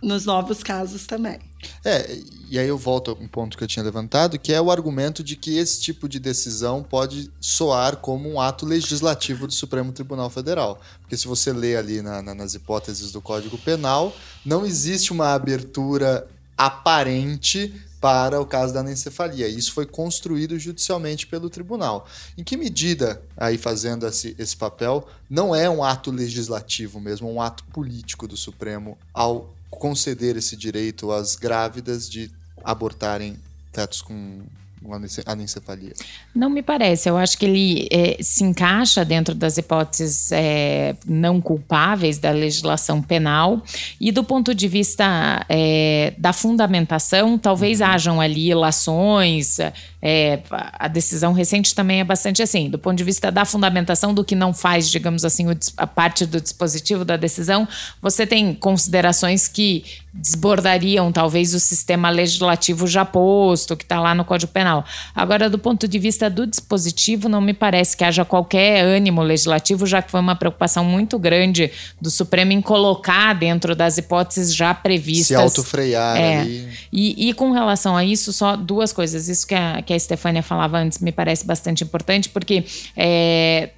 nos 0.01 0.25
novos 0.25 0.61
casos 0.61 1.05
também. 1.05 1.39
É, 1.83 2.19
e 2.49 2.57
aí 2.59 2.67
eu 2.67 2.77
volto 2.77 3.11
a 3.11 3.13
um 3.13 3.27
ponto 3.27 3.57
que 3.57 3.63
eu 3.63 3.67
tinha 3.67 3.83
levantado, 3.83 4.37
que 4.37 4.53
é 4.53 4.61
o 4.61 4.71
argumento 4.71 5.23
de 5.23 5.35
que 5.35 5.57
esse 5.57 5.81
tipo 5.81 6.07
de 6.07 6.19
decisão 6.19 6.83
pode 6.83 7.31
soar 7.41 7.97
como 7.97 8.29
um 8.29 8.39
ato 8.39 8.65
legislativo 8.65 9.47
do 9.47 9.53
Supremo 9.53 9.91
Tribunal 9.91 10.29
Federal. 10.29 10.79
Porque 11.01 11.17
se 11.17 11.27
você 11.27 11.51
lê 11.51 11.75
ali 11.75 12.01
na, 12.01 12.21
na, 12.21 12.35
nas 12.35 12.53
hipóteses 12.53 13.11
do 13.11 13.21
Código 13.21 13.57
Penal, 13.57 14.15
não 14.45 14.65
existe 14.65 15.11
uma 15.11 15.33
abertura 15.33 16.27
aparente 16.55 17.73
para 17.99 18.39
o 18.39 18.45
caso 18.45 18.73
da 18.73 18.81
anencefalia. 18.81 19.47
Isso 19.47 19.73
foi 19.73 19.85
construído 19.85 20.57
judicialmente 20.59 21.25
pelo 21.25 21.49
tribunal. 21.49 22.07
Em 22.37 22.43
que 22.43 22.55
medida, 22.55 23.21
aí 23.35 23.57
fazendo 23.57 24.05
esse, 24.07 24.35
esse 24.37 24.55
papel, 24.55 25.07
não 25.29 25.55
é 25.55 25.69
um 25.69 25.83
ato 25.83 26.11
legislativo 26.11 26.99
mesmo, 26.99 27.31
um 27.31 27.41
ato 27.41 27.63
político 27.65 28.27
do 28.27 28.37
Supremo 28.37 28.97
ao 29.13 29.56
conceder 29.69 30.35
esse 30.35 30.55
direito 30.55 31.11
às 31.11 31.35
grávidas 31.35 32.09
de 32.09 32.31
abortarem 32.63 33.37
fetos 33.73 34.01
com 34.01 34.45
anencefalia? 35.25 35.93
Não 36.33 36.49
me 36.49 36.61
parece. 36.61 37.09
Eu 37.09 37.17
acho 37.17 37.37
que 37.37 37.45
ele 37.45 37.87
é, 37.91 38.17
se 38.21 38.43
encaixa 38.43 39.03
dentro 39.03 39.33
das 39.33 39.57
hipóteses 39.57 40.31
é, 40.31 40.95
não 41.05 41.41
culpáveis 41.41 42.17
da 42.17 42.31
legislação 42.31 43.01
penal 43.01 43.61
e 43.99 44.11
do 44.11 44.23
ponto 44.23 44.53
de 44.53 44.67
vista 44.67 45.45
é, 45.49 46.13
da 46.17 46.33
fundamentação, 46.33 47.37
talvez 47.37 47.79
uhum. 47.79 47.87
hajam 47.87 48.21
ali 48.21 48.49
ilações. 48.49 49.57
É, 50.01 50.39
a 50.51 50.87
decisão 50.87 51.33
recente 51.33 51.73
também 51.73 51.99
é 51.99 52.03
bastante 52.03 52.41
assim, 52.41 52.69
do 52.69 52.77
ponto 52.77 52.95
de 52.95 53.03
vista 53.03 53.31
da 53.31 53.45
fundamentação 53.45 54.13
do 54.13 54.23
que 54.23 54.35
não 54.35 54.53
faz, 54.53 54.89
digamos 54.89 55.25
assim, 55.25 55.47
o, 55.47 55.57
a 55.75 55.87
parte 55.87 56.25
do 56.25 56.39
dispositivo 56.39 57.03
da 57.03 57.17
decisão, 57.17 57.67
você 58.01 58.25
tem 58.25 58.53
considerações 58.53 59.47
que 59.47 59.83
desbordariam 60.17 61.11
talvez 61.11 61.53
o 61.53 61.59
sistema 61.59 62.09
legislativo 62.09 62.87
já 62.87 63.05
posto, 63.05 63.77
que 63.77 63.83
está 63.83 63.99
lá 63.99 64.15
no 64.15 64.25
Código 64.25 64.51
Penal. 64.51 64.83
Agora, 65.15 65.49
do 65.49 65.59
ponto 65.59 65.87
de 65.87 65.99
vista 65.99 66.29
do 66.29 66.45
dispositivo, 66.45 67.29
não 67.29 67.39
me 67.39 67.53
parece 67.53 67.95
que 67.95 68.03
haja 68.03 68.25
qualquer 68.25 68.83
ânimo 68.83 69.21
legislativo, 69.21 69.85
já 69.85 70.01
que 70.01 70.11
foi 70.11 70.19
uma 70.19 70.35
preocupação 70.35 70.83
muito 70.83 71.17
grande 71.19 71.71
do 72.01 72.09
Supremo 72.09 72.51
em 72.51 72.61
colocar 72.61 73.33
dentro 73.33 73.75
das 73.75 73.97
hipóteses 73.97 74.53
já 74.53 74.73
previstas. 74.73 75.27
Se 75.27 75.35
autofrear 75.35 76.17
é. 76.17 76.39
ali. 76.39 76.69
E, 76.91 77.29
e, 77.29 77.33
com 77.33 77.51
relação 77.51 77.95
a 77.95 78.03
isso, 78.03 78.33
só 78.33 78.55
duas 78.55 78.91
coisas. 78.91 79.27
Isso 79.27 79.45
que 79.45 79.55
a, 79.55 79.81
que 79.81 79.93
a 79.93 79.97
falava 80.41 80.77
antes 80.77 80.99
me 80.99 81.11
parece 81.11 81.45
bastante 81.45 81.83
importante, 81.83 82.29
porque 82.29 82.65
é, 82.95 83.69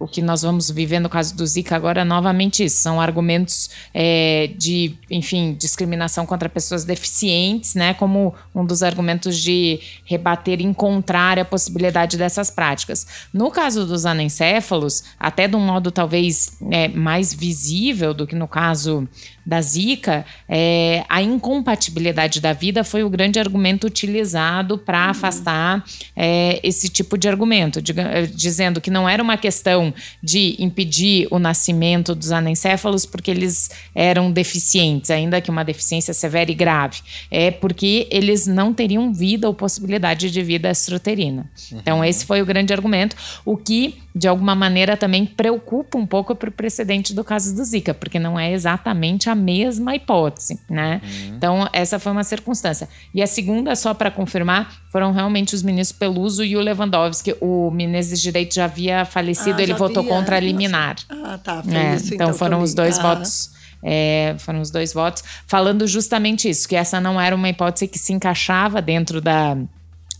o 0.00 0.08
que 0.08 0.22
nós 0.22 0.40
vamos 0.40 0.70
viver 0.70 0.98
no 0.98 1.10
caso 1.10 1.36
do 1.36 1.46
Zika 1.46 1.76
agora 1.76 2.00
é 2.00 2.04
novamente 2.04 2.64
isso. 2.64 2.82
São 2.82 2.98
argumentos 2.98 3.68
é, 3.92 4.50
de, 4.56 4.94
enfim, 5.10 5.52
discriminação 5.52 6.24
contra 6.24 6.48
pessoas 6.48 6.84
deficientes, 6.84 7.74
né? 7.74 7.92
Como 7.92 8.34
um 8.54 8.64
dos 8.64 8.82
argumentos 8.82 9.38
de 9.38 9.78
rebater, 10.06 10.62
encontrar 10.62 11.38
a 11.38 11.44
possibilidade 11.44 12.16
dessas 12.16 12.50
práticas. 12.50 13.06
No 13.30 13.50
caso 13.50 13.84
dos 13.84 14.06
anencéfalos, 14.06 15.04
até 15.18 15.46
de 15.46 15.54
um 15.54 15.60
modo 15.60 15.90
talvez 15.90 16.56
é, 16.70 16.88
mais 16.88 17.34
visível 17.34 18.14
do 18.14 18.26
que 18.26 18.34
no 18.34 18.48
caso 18.48 19.06
da 19.50 19.60
Zika, 19.60 20.24
é, 20.48 21.04
a 21.08 21.20
incompatibilidade 21.20 22.40
da 22.40 22.52
vida 22.52 22.84
foi 22.84 23.02
o 23.02 23.10
grande 23.10 23.40
argumento 23.40 23.84
utilizado 23.84 24.78
para 24.78 25.02
uhum. 25.02 25.10
afastar 25.10 25.84
é, 26.14 26.60
esse 26.62 26.88
tipo 26.88 27.18
de 27.18 27.28
argumento, 27.28 27.82
diga, 27.82 28.28
dizendo 28.32 28.80
que 28.80 28.92
não 28.92 29.08
era 29.08 29.20
uma 29.20 29.36
questão 29.36 29.92
de 30.22 30.54
impedir 30.60 31.26
o 31.32 31.40
nascimento 31.40 32.14
dos 32.14 32.30
anencéfalos 32.30 33.04
porque 33.04 33.28
eles 33.28 33.70
eram 33.92 34.30
deficientes, 34.30 35.10
ainda 35.10 35.40
que 35.40 35.50
uma 35.50 35.64
deficiência 35.64 36.14
severa 36.14 36.48
e 36.48 36.54
grave, 36.54 37.00
é 37.28 37.50
porque 37.50 38.06
eles 38.08 38.46
não 38.46 38.72
teriam 38.72 39.12
vida 39.12 39.48
ou 39.48 39.52
possibilidade 39.52 40.30
de 40.30 40.42
vida 40.44 40.70
extraterina. 40.70 41.50
Uhum. 41.72 41.78
Então, 41.80 42.04
esse 42.04 42.24
foi 42.24 42.40
o 42.40 42.46
grande 42.46 42.72
argumento, 42.72 43.16
o 43.44 43.56
que 43.56 43.98
de 44.14 44.26
alguma 44.26 44.54
maneira 44.54 44.96
também 44.96 45.24
preocupa 45.24 45.96
um 45.96 46.06
pouco 46.06 46.34
para 46.34 46.48
o 46.48 46.52
precedente 46.52 47.14
do 47.14 47.22
caso 47.22 47.54
do 47.54 47.64
Zika, 47.64 47.94
porque 47.94 48.18
não 48.18 48.38
é 48.38 48.52
exatamente 48.52 49.30
a 49.30 49.34
mesma 49.40 49.94
hipótese, 49.94 50.60
né? 50.68 51.00
Uhum. 51.02 51.34
Então, 51.36 51.68
essa 51.72 51.98
foi 51.98 52.12
uma 52.12 52.22
circunstância. 52.22 52.88
E 53.14 53.22
a 53.22 53.26
segunda, 53.26 53.74
só 53.74 53.94
para 53.94 54.10
confirmar, 54.10 54.72
foram 54.90 55.12
realmente 55.12 55.54
os 55.54 55.62
ministros 55.62 55.98
Peluso 55.98 56.44
e 56.44 56.56
o 56.56 56.60
Lewandowski. 56.60 57.34
O 57.40 57.70
Menezes 57.70 58.18
de 58.18 58.24
Direito 58.24 58.54
já 58.54 58.66
havia 58.66 59.04
falecido, 59.04 59.58
ah, 59.58 59.62
ele 59.62 59.74
votou 59.74 60.02
havia. 60.02 60.14
contra 60.14 60.36
a 60.36 60.40
liminar. 60.40 60.96
Ah, 61.08 61.38
tá. 61.42 61.62
Foi 61.62 61.74
é, 61.74 61.94
isso, 61.96 62.14
então, 62.14 62.28
então 62.28 62.38
foram 62.38 62.60
os 62.62 62.74
dois 62.74 62.98
ah. 62.98 63.02
votos. 63.02 63.50
É, 63.82 64.36
foram 64.38 64.60
os 64.60 64.70
dois 64.70 64.92
votos, 64.92 65.24
falando 65.46 65.86
justamente 65.86 66.46
isso, 66.46 66.68
que 66.68 66.76
essa 66.76 67.00
não 67.00 67.18
era 67.18 67.34
uma 67.34 67.48
hipótese 67.48 67.88
que 67.88 67.98
se 67.98 68.12
encaixava 68.12 68.82
dentro 68.82 69.22
da, 69.22 69.56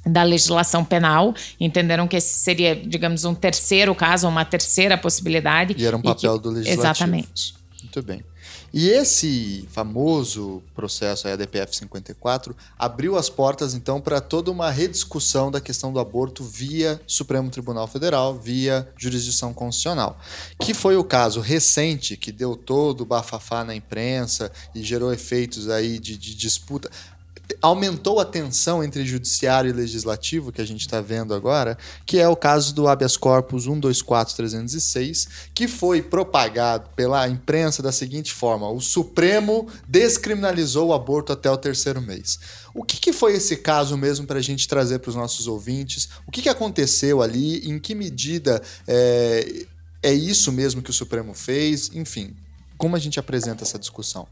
da 0.05 0.23
legislação 0.23 0.85
penal, 0.85 1.35
entenderam 1.59 2.09
que 2.09 2.17
esse 2.17 2.39
seria, 2.39 2.75
digamos, 2.75 3.25
um 3.25 3.35
terceiro 3.35 3.95
caso, 3.95 4.29
uma 4.29 4.45
terceira 4.45 4.97
possibilidade. 4.97 5.75
E 5.77 5.85
era 5.85 5.97
um 5.97 6.03
papel 6.03 6.37
que, 6.37 6.43
do 6.43 6.51
legislativo. 6.51 6.83
Exatamente. 6.83 7.55
Muito 7.83 8.03
bem. 8.03 8.23
E 8.73 8.89
esse 8.89 9.69
famoso 9.73 10.63
processo 10.75 11.27
a 11.27 11.35
DPF 11.35 11.77
54 11.77 12.55
abriu 12.79 13.17
as 13.17 13.29
portas 13.29 13.75
então 13.75 14.01
para 14.01 14.21
toda 14.21 14.51
uma 14.51 14.71
rediscussão 14.71 15.51
da 15.51 15.61
questão 15.61 15.93
do 15.93 15.99
aborto 15.99 16.45
via 16.45 17.01
Supremo 17.07 17.51
Tribunal 17.51 17.89
Federal, 17.89 18.39
via 18.39 18.89
jurisdição 18.97 19.53
constitucional, 19.53 20.19
que 20.61 20.73
foi 20.73 20.97
o 20.97 21.03
caso 21.03 21.41
recente 21.41 22.17
que 22.17 22.31
deu 22.31 22.55
todo 22.55 23.01
o 23.01 23.07
bafafá 23.07 23.65
na 23.65 23.75
imprensa 23.75 24.53
e 24.73 24.83
gerou 24.83 25.13
efeitos 25.13 25.69
aí 25.69 25.99
de, 25.99 26.17
de 26.17 26.35
disputa 26.37 26.89
aumentou 27.61 28.21
a 28.21 28.25
tensão 28.25 28.83
entre 28.83 29.05
judiciário 29.05 29.71
e 29.71 29.73
legislativo, 29.73 30.53
que 30.53 30.61
a 30.61 30.65
gente 30.65 30.81
está 30.81 31.01
vendo 31.01 31.35
agora, 31.35 31.77
que 32.05 32.19
é 32.19 32.29
o 32.29 32.37
caso 32.37 32.75
do 32.75 32.89
habeas 32.89 33.17
corpus 33.17 33.67
124306, 33.67 35.29
que 35.55 35.69
foi 35.69 36.03
propagado 36.03 36.91
pela 36.97 37.29
imprensa 37.29 37.83
da 37.83 37.93
seguinte 37.93 38.33
forma: 38.33 38.69
o 38.71 38.81
Supremo 38.81 39.69
descriminalizou 39.87 40.89
o 40.89 40.95
aborto 40.95 41.33
até 41.33 41.51
o 41.51 41.57
terceiro 41.57 42.01
mês. 42.01 42.39
O 42.75 42.85
que, 42.85 42.99
que 42.99 43.13
foi 43.13 43.35
esse 43.35 43.57
caso 43.57 43.97
mesmo 43.97 44.27
para 44.27 44.39
a 44.39 44.43
gente 44.43 44.69
trazer 44.69 45.01
para 45.01 45.11
os 45.11 45.17
nossos 45.17 45.47
ouvintes? 45.47 46.09
O 46.27 46.31
que, 46.31 46.43
que 46.43 46.49
aconteceu 46.49 47.21
ali? 47.21 47.69
Em 47.69 47.79
que 47.79 47.95
medida 47.95 48.63
é, 48.87 49.67
é 50.03 50.13
isso 50.13 50.53
mesmo 50.53 50.83
que 50.83 50.91
o 50.91 50.95
Supremo 50.95 51.35
fez? 51.35 51.91
Enfim, 51.95 52.35
como 52.79 52.97
a 52.97 52.99
gente 52.99 53.19
apresenta 53.19 53.65
essa 53.65 53.79
discussão? 53.79 54.27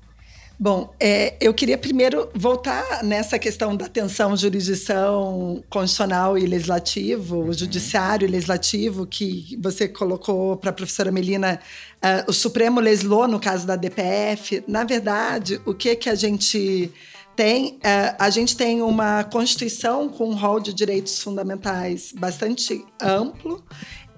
Bom, 0.60 0.92
é, 0.98 1.36
eu 1.40 1.54
queria 1.54 1.78
primeiro 1.78 2.28
voltar 2.34 3.04
nessa 3.04 3.38
questão 3.38 3.76
da 3.76 3.86
tensão 3.86 4.36
jurisdição 4.36 5.62
constitucional 5.70 6.36
e 6.36 6.44
legislativo, 6.46 7.36
o 7.36 7.44
uhum. 7.44 7.52
judiciário 7.52 8.26
e 8.26 8.28
legislativo, 8.28 9.06
que 9.06 9.56
você 9.62 9.86
colocou 9.86 10.56
para 10.56 10.70
a 10.70 10.72
professora 10.72 11.12
Melina, 11.12 11.60
uh, 11.98 12.28
o 12.28 12.32
Supremo 12.32 12.80
legislou 12.80 13.28
no 13.28 13.38
caso 13.38 13.68
da 13.68 13.76
DPF. 13.76 14.64
Na 14.66 14.82
verdade, 14.82 15.60
o 15.64 15.72
que, 15.72 15.94
que 15.94 16.10
a 16.10 16.16
gente 16.16 16.92
tem? 17.36 17.74
Uh, 17.74 18.16
a 18.18 18.28
gente 18.28 18.56
tem 18.56 18.82
uma 18.82 19.22
Constituição 19.22 20.08
com 20.08 20.28
um 20.28 20.34
rol 20.34 20.58
de 20.58 20.74
direitos 20.74 21.22
fundamentais 21.22 22.12
bastante 22.12 22.84
amplo 23.00 23.64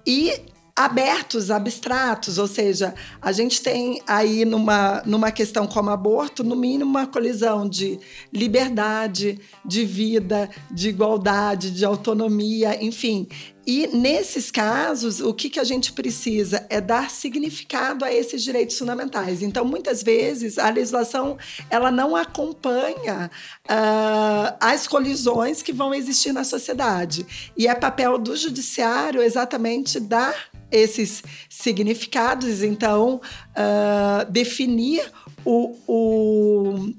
e 0.06 0.40
abertos, 0.74 1.50
abstratos, 1.50 2.38
ou 2.38 2.46
seja, 2.46 2.94
a 3.20 3.32
gente 3.32 3.62
tem 3.62 4.00
aí 4.06 4.44
numa, 4.44 5.02
numa 5.04 5.30
questão 5.30 5.66
como 5.66 5.90
aborto, 5.90 6.42
no 6.42 6.56
mínimo 6.56 6.90
uma 6.90 7.06
colisão 7.06 7.68
de 7.68 7.98
liberdade, 8.32 9.38
de 9.64 9.84
vida, 9.84 10.48
de 10.70 10.88
igualdade, 10.88 11.70
de 11.70 11.84
autonomia, 11.84 12.82
enfim. 12.82 13.28
E 13.66 13.86
nesses 13.88 14.50
casos, 14.50 15.20
o 15.20 15.34
que, 15.34 15.50
que 15.50 15.60
a 15.60 15.64
gente 15.64 15.92
precisa 15.92 16.66
é 16.70 16.80
dar 16.80 17.10
significado 17.10 18.04
a 18.04 18.12
esses 18.12 18.42
direitos 18.42 18.78
fundamentais. 18.78 19.42
Então, 19.42 19.64
muitas 19.64 20.02
vezes, 20.02 20.58
a 20.58 20.70
legislação 20.70 21.36
ela 21.68 21.90
não 21.90 22.16
acompanha 22.16 23.30
uh, 23.64 24.56
as 24.60 24.88
colisões 24.88 25.62
que 25.62 25.72
vão 25.72 25.94
existir 25.94 26.32
na 26.32 26.44
sociedade. 26.44 27.26
E 27.56 27.66
é 27.66 27.74
papel 27.74 28.18
do 28.18 28.34
judiciário 28.34 29.22
exatamente 29.22 30.00
dar 30.00 30.34
esses 30.70 31.22
significados, 31.48 32.62
então, 32.62 33.20
uh, 33.50 34.30
definir 34.30 35.10
o, 35.44 35.76
o 35.86 36.92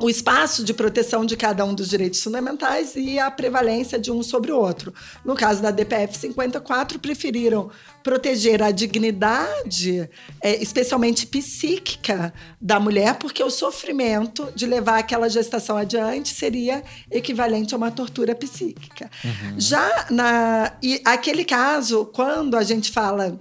o 0.00 0.08
espaço 0.08 0.64
de 0.64 0.72
proteção 0.72 1.26
de 1.26 1.36
cada 1.36 1.64
um 1.64 1.74
dos 1.74 1.88
direitos 1.88 2.22
fundamentais 2.22 2.96
e 2.96 3.18
a 3.18 3.30
prevalência 3.30 3.98
de 3.98 4.10
um 4.10 4.22
sobre 4.22 4.50
o 4.50 4.58
outro. 4.58 4.94
No 5.24 5.34
caso 5.34 5.60
da 5.60 5.70
DPF 5.70 6.16
54, 6.16 6.98
preferiram 6.98 7.70
proteger 8.02 8.62
a 8.62 8.70
dignidade, 8.70 10.08
é, 10.40 10.56
especialmente 10.62 11.26
psíquica, 11.26 12.32
da 12.58 12.80
mulher, 12.80 13.16
porque 13.16 13.44
o 13.44 13.50
sofrimento 13.50 14.50
de 14.54 14.66
levar 14.66 14.98
aquela 14.98 15.28
gestação 15.28 15.76
adiante 15.76 16.30
seria 16.30 16.82
equivalente 17.10 17.74
a 17.74 17.76
uma 17.76 17.90
tortura 17.90 18.34
psíquica. 18.34 19.10
Uhum. 19.22 19.60
Já 19.60 20.06
na 20.10 20.72
e 20.82 21.02
aquele 21.04 21.44
caso, 21.44 22.06
quando 22.06 22.56
a 22.56 22.62
gente 22.62 22.90
fala 22.90 23.38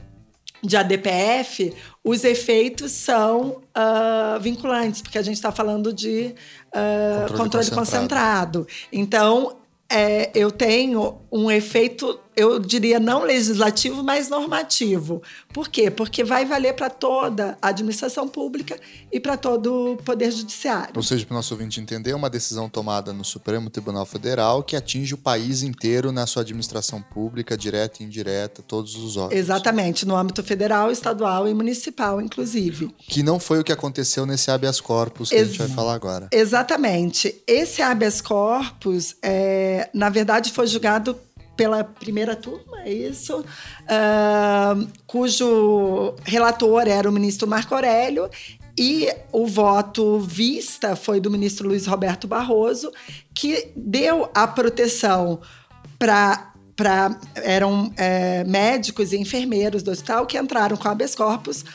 de 0.61 0.75
ADPF, 0.75 1.73
os 2.03 2.23
efeitos 2.23 2.91
são 2.91 3.61
uh, 3.75 4.39
vinculantes, 4.39 5.01
porque 5.01 5.17
a 5.17 5.21
gente 5.21 5.35
está 5.35 5.51
falando 5.51 5.93
de 5.93 6.33
uh, 6.67 7.21
controle, 7.21 7.37
controle 7.37 7.69
concentrado. 7.71 8.59
concentrado. 8.59 8.67
Então, 8.91 9.57
é, 9.91 10.29
eu 10.35 10.51
tenho 10.51 11.19
um 11.31 11.49
efeito, 11.49 12.19
eu 12.35 12.59
diria 12.59 12.99
não 12.99 13.23
legislativo, 13.23 14.03
mas 14.03 14.29
normativo. 14.29 15.21
Por 15.53 15.69
quê? 15.69 15.91
Porque 15.91 16.23
vai 16.23 16.45
valer 16.45 16.73
para 16.73 16.89
toda 16.89 17.57
a 17.61 17.69
administração 17.69 18.27
pública 18.27 18.79
e 19.11 19.19
para 19.19 19.37
todo 19.37 19.93
o 19.93 19.97
Poder 19.97 20.31
Judiciário. 20.31 20.93
Ou 20.95 21.03
seja, 21.03 21.25
para 21.25 21.33
o 21.33 21.37
nosso 21.37 21.53
ouvinte 21.53 21.79
entender, 21.79 22.11
é 22.11 22.15
uma 22.15 22.29
decisão 22.29 22.69
tomada 22.69 23.13
no 23.13 23.23
Supremo 23.23 23.69
Tribunal 23.69 24.05
Federal 24.05 24.63
que 24.63 24.75
atinge 24.75 25.13
o 25.13 25.17
país 25.17 25.61
inteiro 25.61 26.11
na 26.11 26.25
sua 26.25 26.41
administração 26.41 27.01
pública, 27.01 27.57
direta 27.57 28.01
e 28.01 28.05
indireta, 28.05 28.63
todos 28.63 28.95
os 28.95 29.17
órgãos. 29.17 29.39
Exatamente, 29.39 30.05
no 30.05 30.15
âmbito 30.15 30.43
federal, 30.43 30.91
estadual 30.91 31.47
e 31.47 31.53
municipal, 31.53 32.21
inclusive. 32.21 32.93
Que 32.99 33.21
não 33.21 33.39
foi 33.39 33.59
o 33.59 33.63
que 33.63 33.71
aconteceu 33.71 34.25
nesse 34.25 34.49
habeas 34.49 34.81
corpus 34.81 35.29
que 35.29 35.35
Ex 35.35 35.43
a 35.43 35.45
gente 35.47 35.57
vai 35.59 35.69
falar 35.69 35.93
agora. 35.93 36.27
Exatamente. 36.31 37.41
Esse 37.45 37.81
habeas 37.81 38.21
corpus, 38.21 39.15
é, 39.21 39.89
na 39.93 40.09
verdade, 40.09 40.51
foi 40.51 40.65
julgado 40.65 41.18
pela 41.59 41.83
primeira 41.83 42.37
turma, 42.37 42.83
é 42.85 42.89
isso, 42.93 43.41
uh, 43.41 44.87
cujo 45.05 46.15
relator 46.23 46.87
era 46.87 47.09
o 47.09 47.11
ministro 47.11 47.45
Marco 47.45 47.75
Aurélio, 47.75 48.29
e 48.77 49.13
o 49.33 49.45
voto 49.45 50.21
vista 50.21 50.95
foi 50.95 51.19
do 51.19 51.29
ministro 51.29 51.67
Luiz 51.67 51.85
Roberto 51.85 52.29
Barroso, 52.29 52.93
que 53.33 53.73
deu 53.75 54.29
a 54.33 54.47
proteção 54.47 55.41
para 55.99 56.45
para 56.77 57.19
eram 57.35 57.91
é, 57.97 58.45
médicos 58.45 59.11
e 59.11 59.17
enfermeiros 59.17 59.83
do 59.83 59.91
hospital 59.91 60.25
que 60.25 60.37
entraram 60.37 60.77
com 60.77 60.87
habeas 60.87 61.13
corpus 61.13 61.65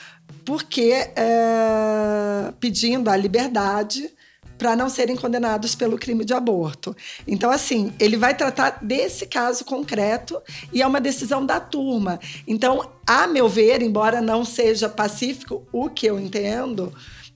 porque 0.47 0.93
é, 1.15 2.55
pedindo 2.59 3.11
a 3.11 3.17
liberdade 3.19 4.11
para 4.59 4.77
não 4.77 4.89
serem 4.89 5.17
condenados 5.17 5.75
pelo 5.75 5.99
crime 5.99 6.25
de 6.25 6.33
aborto. 6.33 6.97
Então, 7.27 7.51
assim, 7.51 7.93
ele 7.99 8.17
vai 8.17 8.35
tratar 8.35 8.79
desse 8.83 9.27
caso 9.27 9.65
concreto 9.65 10.41
e 10.73 10.83
é 10.83 10.87
uma 10.87 11.01
decisão 11.01 11.45
da 11.45 11.61
turma. 11.61 12.19
Então, 12.47 12.91
a 13.07 13.27
meu 13.27 13.49
ver, 13.49 13.83
embora 13.83 14.21
não 14.21 14.45
seja 14.45 14.89
pacífico, 14.89 15.67
o 15.73 15.91
que 15.91 16.07
eu 16.07 16.19
entendo, 16.19 16.93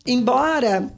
embora 0.06 0.92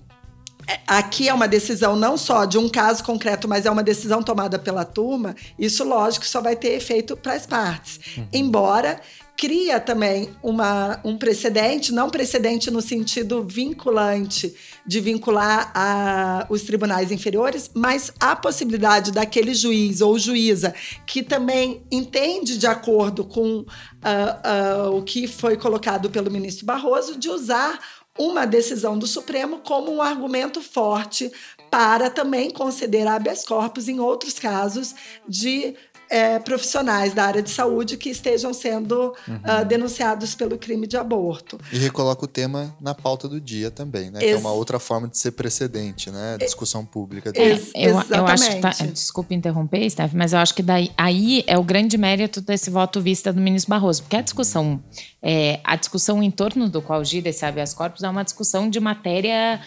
é, 0.71 0.79
aqui 0.87 1.29
é 1.29 1.35
uma 1.35 1.49
decisão 1.49 1.97
não 1.97 2.17
só 2.17 2.45
de 2.45 2.57
um 2.59 2.69
caso 2.69 3.03
concreto, 3.03 3.49
mas 3.49 3.67
é 3.67 3.71
uma 3.71 3.83
decisão 3.83 4.23
tomada 4.23 4.59
pela 4.59 4.85
turma, 4.85 5.35
isso, 5.59 5.83
lógico, 5.83 6.27
só 6.27 6.41
vai 6.41 6.55
ter 6.55 6.75
efeito 6.75 7.17
para 7.17 7.33
as 7.33 7.47
partes. 7.47 7.99
Uhum. 8.17 8.29
Embora 8.33 9.01
cria 9.41 9.81
também 9.81 10.37
uma, 10.43 11.01
um 11.03 11.17
precedente, 11.17 11.93
não 11.93 12.11
precedente 12.11 12.71
no 12.71 12.83
sentido 12.83 13.43
vinculante 13.43 14.55
de 14.87 15.01
vincular 15.01 15.73
a, 15.75 16.47
os 16.51 16.61
tribunais 16.61 17.11
inferiores, 17.11 17.71
mas 17.75 18.13
a 18.21 18.37
possibilidade 18.37 19.11
daquele 19.11 19.55
juiz 19.55 20.03
ou 20.03 20.19
juíza 20.19 20.75
que 21.07 21.23
também 21.23 21.83
entende 21.91 22.59
de 22.59 22.67
acordo 22.67 23.25
com 23.25 23.61
uh, 23.61 23.65
uh, 23.65 24.99
o 24.99 25.03
que 25.03 25.27
foi 25.27 25.57
colocado 25.57 26.11
pelo 26.11 26.31
ministro 26.31 26.67
Barroso 26.67 27.19
de 27.19 27.31
usar 27.31 27.79
uma 28.19 28.47
decisão 28.47 28.99
do 28.99 29.07
Supremo 29.07 29.61
como 29.61 29.91
um 29.91 30.03
argumento 30.03 30.61
forte 30.61 31.33
para 31.71 32.11
também 32.11 32.51
considerar 32.51 33.15
habeas 33.15 33.45
corpus 33.45 33.89
em 33.89 34.01
outros 34.01 34.39
casos 34.39 34.95
de 35.27 35.75
é, 36.11 36.41
profissionais 36.41 37.15
da 37.15 37.25
área 37.25 37.41
de 37.41 37.51
saúde 37.51 37.97
que 37.97 38.11
estejam 38.11 38.53
sendo 38.53 39.15
uhum. 39.29 39.37
uh, 39.37 39.65
denunciados 39.65 40.35
pelo 40.35 40.59
crime 40.59 40.85
de 40.85 40.97
aborto. 40.97 41.57
E 41.73 41.79
recoloca 41.79 42.25
o 42.25 42.29
tema 42.29 42.77
na 42.81 42.93
pauta 42.93 43.29
do 43.29 43.41
dia 43.41 43.71
também, 43.71 44.11
né? 44.11 44.19
Ex 44.21 44.33
que 44.33 44.37
é 44.37 44.37
uma 44.37 44.53
outra 44.53 44.81
forma 44.81 45.07
de 45.07 45.17
ser 45.17 45.31
precedente, 45.31 46.11
né? 46.11 46.37
Discussão 46.39 46.85
pública. 46.85 47.33
É, 47.37 47.53
eu, 47.77 47.95
eu, 48.11 48.27
acho 48.27 48.51
que 48.51 48.57
tá, 48.57 48.71
desculpe 48.93 49.37
interromper, 49.37 49.89
Steph, 49.89 50.13
mas 50.13 50.33
eu 50.33 50.41
acho 50.41 50.53
que 50.53 50.63
daí, 50.63 50.91
aí 50.99 51.45
é 51.47 51.57
o 51.57 51.63
grande 51.63 51.97
mérito 51.97 52.41
desse 52.41 52.71
voto 52.71 53.01
vista 53.01 53.33
do 53.33 53.41
ministro 53.41 53.71
Barroso, 53.71 54.03
porque 54.03 54.17
a 54.17 54.23
discussão, 54.23 54.83
é, 55.23 55.61
a 55.63 55.77
discussão 55.77 56.21
em 56.21 56.31
torno 56.31 56.69
do 56.69 56.83
qual 56.83 57.05
gira 57.05 57.29
esse 57.29 57.45
habeas 57.45 57.73
corpus 57.73 58.03
é 58.03 58.09
uma 58.09 58.25
discussão 58.25 58.69
de 58.69 58.81
matéria 58.81 59.61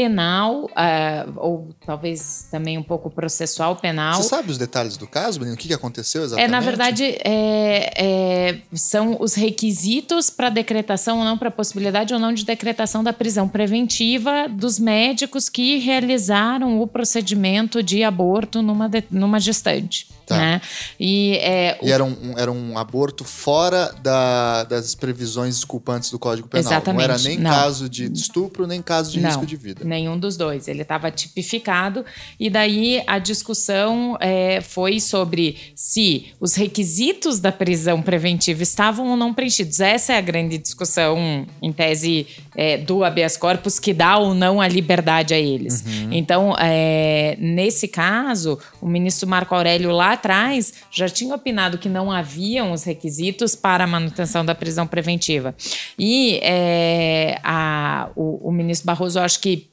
penal, 0.00 0.64
uh, 0.64 1.32
ou 1.36 1.68
talvez 1.84 2.48
também 2.50 2.78
um 2.78 2.82
pouco 2.82 3.10
processual 3.10 3.76
penal. 3.76 4.14
Você 4.14 4.30
sabe 4.30 4.50
os 4.50 4.56
detalhes 4.56 4.96
do 4.96 5.06
caso, 5.06 5.38
menino? 5.38 5.54
O 5.54 5.58
que 5.58 5.74
aconteceu 5.74 6.22
exatamente? 6.22 6.48
É, 6.48 6.50
na 6.50 6.58
verdade, 6.58 7.04
é, 7.22 7.92
é, 7.94 8.60
são 8.72 9.18
os 9.20 9.34
requisitos 9.34 10.30
para 10.30 10.48
decretação 10.48 11.18
ou 11.18 11.24
não, 11.24 11.36
para 11.36 11.50
possibilidade 11.50 12.14
ou 12.14 12.18
não 12.18 12.32
de 12.32 12.46
decretação 12.46 13.04
da 13.04 13.12
prisão 13.12 13.46
preventiva 13.46 14.48
dos 14.48 14.78
médicos 14.78 15.50
que 15.50 15.76
realizaram 15.76 16.80
o 16.80 16.86
procedimento 16.86 17.82
de 17.82 18.02
aborto 18.02 18.62
numa, 18.62 18.88
de, 18.88 19.04
numa 19.10 19.38
gestante. 19.38 20.08
Tá. 20.30 20.38
Né? 20.38 20.60
E, 20.98 21.36
é, 21.38 21.78
e 21.82 21.90
era, 21.90 22.04
um, 22.04 22.34
era 22.36 22.52
um 22.52 22.78
aborto 22.78 23.24
fora 23.24 23.92
da, 24.00 24.62
das 24.64 24.94
previsões 24.94 25.56
desculpantes 25.56 26.10
do 26.10 26.18
Código 26.18 26.46
Penal. 26.46 26.72
Exatamente. 26.72 26.96
Não 26.96 27.14
era 27.14 27.22
nem 27.22 27.38
não. 27.38 27.50
caso 27.50 27.88
de 27.88 28.10
estupro, 28.12 28.64
nem 28.66 28.80
caso 28.80 29.10
de 29.10 29.20
não, 29.20 29.28
risco 29.28 29.44
de 29.44 29.56
vida. 29.56 29.84
Nenhum 29.84 30.16
dos 30.16 30.36
dois. 30.36 30.68
Ele 30.68 30.82
estava 30.82 31.10
tipificado. 31.10 32.04
E 32.38 32.48
daí 32.48 33.02
a 33.08 33.18
discussão 33.18 34.16
é, 34.20 34.60
foi 34.60 35.00
sobre 35.00 35.56
se 35.74 36.26
os 36.38 36.54
requisitos 36.54 37.40
da 37.40 37.50
prisão 37.50 38.00
preventiva 38.00 38.62
estavam 38.62 39.08
ou 39.08 39.16
não 39.16 39.34
preenchidos. 39.34 39.80
Essa 39.80 40.12
é 40.12 40.18
a 40.18 40.20
grande 40.20 40.58
discussão, 40.58 41.44
em 41.60 41.72
tese, 41.72 42.26
é, 42.60 42.76
do 42.76 43.02
habeas 43.02 43.38
corpus, 43.38 43.78
que 43.78 43.94
dá 43.94 44.18
ou 44.18 44.34
não 44.34 44.60
a 44.60 44.68
liberdade 44.68 45.32
a 45.32 45.38
eles. 45.38 45.82
Uhum. 45.82 46.12
Então, 46.12 46.54
é, 46.60 47.34
nesse 47.40 47.88
caso, 47.88 48.58
o 48.82 48.86
ministro 48.86 49.26
Marco 49.26 49.54
Aurélio 49.54 49.90
lá 49.90 50.12
atrás 50.12 50.74
já 50.90 51.08
tinha 51.08 51.34
opinado 51.34 51.78
que 51.78 51.88
não 51.88 52.12
haviam 52.12 52.72
os 52.72 52.84
requisitos 52.84 53.54
para 53.54 53.84
a 53.84 53.86
manutenção 53.86 54.44
da 54.44 54.54
prisão 54.54 54.86
preventiva. 54.86 55.54
E 55.98 56.38
é, 56.42 57.40
a, 57.42 58.10
o, 58.14 58.48
o, 58.48 58.52
ministro 58.52 58.86
Barroso, 58.86 59.18
acho 59.20 59.40
que. 59.40 59.66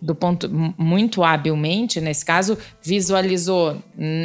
Do 0.00 0.14
ponto 0.14 0.48
muito 0.76 1.24
habilmente, 1.24 2.00
nesse 2.00 2.24
caso, 2.24 2.58
visualizou 2.82 3.82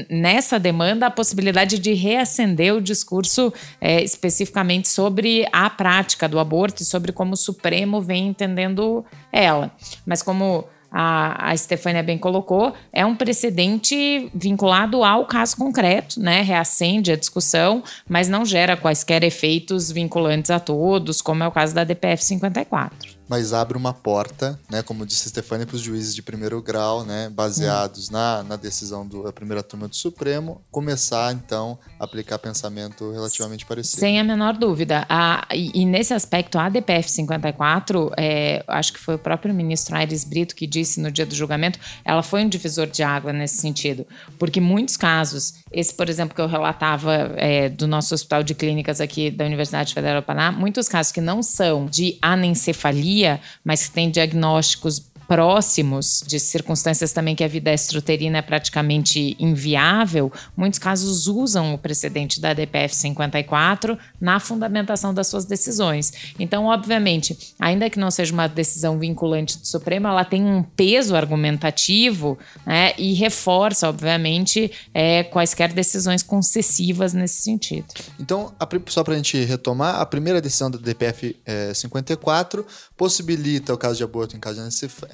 nessa 0.10 0.60
demanda 0.60 1.06
a 1.06 1.12
possibilidade 1.12 1.80
de 1.80 1.94
reacender 1.94 2.76
o 2.76 2.82
discurso 2.82 3.54
é, 3.80 4.04
especificamente 4.04 4.90
sobre 4.90 5.48
a 5.52 5.70
prática 5.70 6.28
do 6.28 6.40
aborto 6.40 6.84
e 6.84 6.86
sobre 6.86 7.14
como 7.14 7.34
o 7.34 7.38
Supremo 7.38 8.02
vem 8.02 8.28
entendendo 8.28 9.06
ela. 9.32 9.72
Mas 10.06 10.22
como 10.22 10.66
a, 10.92 11.52
a 11.52 11.58
Stefânia 11.58 12.04
bem 12.04 12.18
colocou, 12.18 12.74
é 12.92 13.06
um 13.06 13.16
precedente 13.16 14.30
vinculado 14.36 15.06
ao 15.06 15.26
caso 15.26 15.56
concreto, 15.56 16.20
né? 16.20 16.42
Reacende 16.42 17.14
a 17.14 17.16
discussão, 17.16 17.82
mas 18.10 18.28
não 18.28 18.44
gera 18.44 18.76
quaisquer 18.76 19.24
efeitos 19.24 19.90
vinculantes 19.90 20.52
a 20.52 20.60
todos, 20.60 21.22
como 21.22 21.44
é 21.44 21.48
o 21.48 21.52
caso 21.52 21.74
da 21.74 21.86
DPF 21.86 22.24
54 22.26 23.21
mas 23.32 23.54
abre 23.54 23.78
uma 23.78 23.94
porta, 23.94 24.60
né, 24.70 24.84
como 24.84 25.06
disse 25.06 25.30
Stefania, 25.30 25.66
para 25.66 25.78
os 25.78 25.82
juízes 25.82 26.14
de 26.14 26.22
primeiro 26.22 26.62
grau, 26.62 27.06
né, 27.06 27.30
baseados 27.30 28.10
hum. 28.10 28.12
na, 28.12 28.44
na 28.44 28.56
decisão 28.58 29.08
da 29.08 29.32
primeira 29.32 29.64
turma 29.64 29.88
do 29.88 29.96
Supremo, 29.96 30.62
começar 30.70 31.32
então 31.32 31.80
a 31.98 32.04
aplicar 32.04 32.38
pensamento 32.40 33.10
relativamente 33.10 33.66
parecido. 33.66 34.02
Sem 34.02 34.20
a 34.20 34.24
menor 34.26 34.58
dúvida. 34.58 35.06
A, 35.08 35.48
e, 35.54 35.72
e, 35.82 35.86
nesse 35.86 36.14
aspecto, 36.14 36.60
a 36.60 36.68
DPF 36.68 37.10
54, 37.10 38.12
é, 38.18 38.66
acho 38.68 38.92
que 38.92 39.00
foi 39.00 39.16
o 39.16 39.18
próprio 39.18 39.54
ministro 39.54 39.96
Aires 39.96 40.26
Brito 40.26 40.54
que 40.54 40.68
disse 40.68 41.00
no 41.00 41.10
dia 41.10 41.26
do 41.26 41.34
julgamento, 41.34 41.80
ela 42.04 42.22
foi 42.22 42.44
um 42.44 42.50
divisor 42.50 42.88
de 42.88 43.02
água 43.02 43.32
nesse 43.32 43.60
sentido, 43.62 44.06
porque 44.38 44.60
muitos 44.60 44.98
casos, 44.98 45.54
esse 45.72 45.94
por 45.94 46.10
exemplo 46.10 46.36
que 46.36 46.42
eu 46.42 46.48
relatava 46.48 47.32
é, 47.38 47.70
do 47.70 47.88
nosso 47.88 48.14
hospital 48.14 48.44
de 48.44 48.54
clínicas 48.54 49.00
aqui 49.00 49.32
da 49.32 49.46
Universidade 49.46 49.94
Federal 49.94 50.22
do 50.22 50.26
Paraná, 50.26 50.52
muitos 50.52 50.90
casos 50.90 51.14
que 51.14 51.22
não 51.22 51.42
são 51.42 51.86
de 51.86 52.18
anencefalia 52.22 53.21
mas 53.64 53.88
que 53.88 53.94
tem 53.94 54.10
diagnósticos 54.10 55.11
próximos, 55.32 56.22
de 56.28 56.38
circunstâncias 56.42 57.14
também 57.14 57.38
que 57.38 57.44
a 57.46 57.48
vida 57.48 57.72
extraterina 57.72 58.40
é 58.40 58.42
praticamente 58.42 59.38
inviável, 59.40 60.30
muitos 60.58 60.78
casos 60.78 61.26
usam 61.26 61.74
o 61.74 61.78
precedente 61.78 62.42
da 62.42 62.54
DPF 62.54 62.94
54 62.94 63.98
na 64.20 64.42
fundamentação 64.42 65.14
das 65.14 65.28
suas 65.28 65.46
decisões. 65.46 66.34
Então, 66.38 66.66
obviamente, 66.66 67.56
ainda 67.58 67.90
que 67.90 67.98
não 67.98 68.12
seja 68.12 68.34
uma 68.34 68.46
decisão 68.46 69.00
vinculante 69.00 69.58
do 69.58 69.66
Supremo, 69.66 70.06
ela 70.06 70.26
tem 70.26 70.44
um 70.44 70.64
peso 70.64 71.16
argumentativo 71.16 72.38
né, 72.66 72.94
e 72.98 73.14
reforça, 73.14 73.88
obviamente, 73.88 74.70
é, 74.94 75.24
quaisquer 75.24 75.72
decisões 75.72 76.22
concessivas 76.22 77.14
nesse 77.14 77.42
sentido. 77.42 77.88
Então, 78.20 78.52
só 78.88 79.02
para 79.02 79.14
a 79.14 79.16
gente 79.16 79.42
retomar, 79.46 79.96
a 79.96 80.06
primeira 80.06 80.42
decisão 80.42 80.70
da 80.70 80.78
DPF 80.78 81.40
é, 81.46 81.74
54 81.74 82.66
possibilita 82.98 83.74
o 83.74 83.78
caso 83.78 83.96
de 83.96 84.04
aborto 84.04 84.36
em 84.36 84.40
caso 84.42 84.58
de 84.58 84.66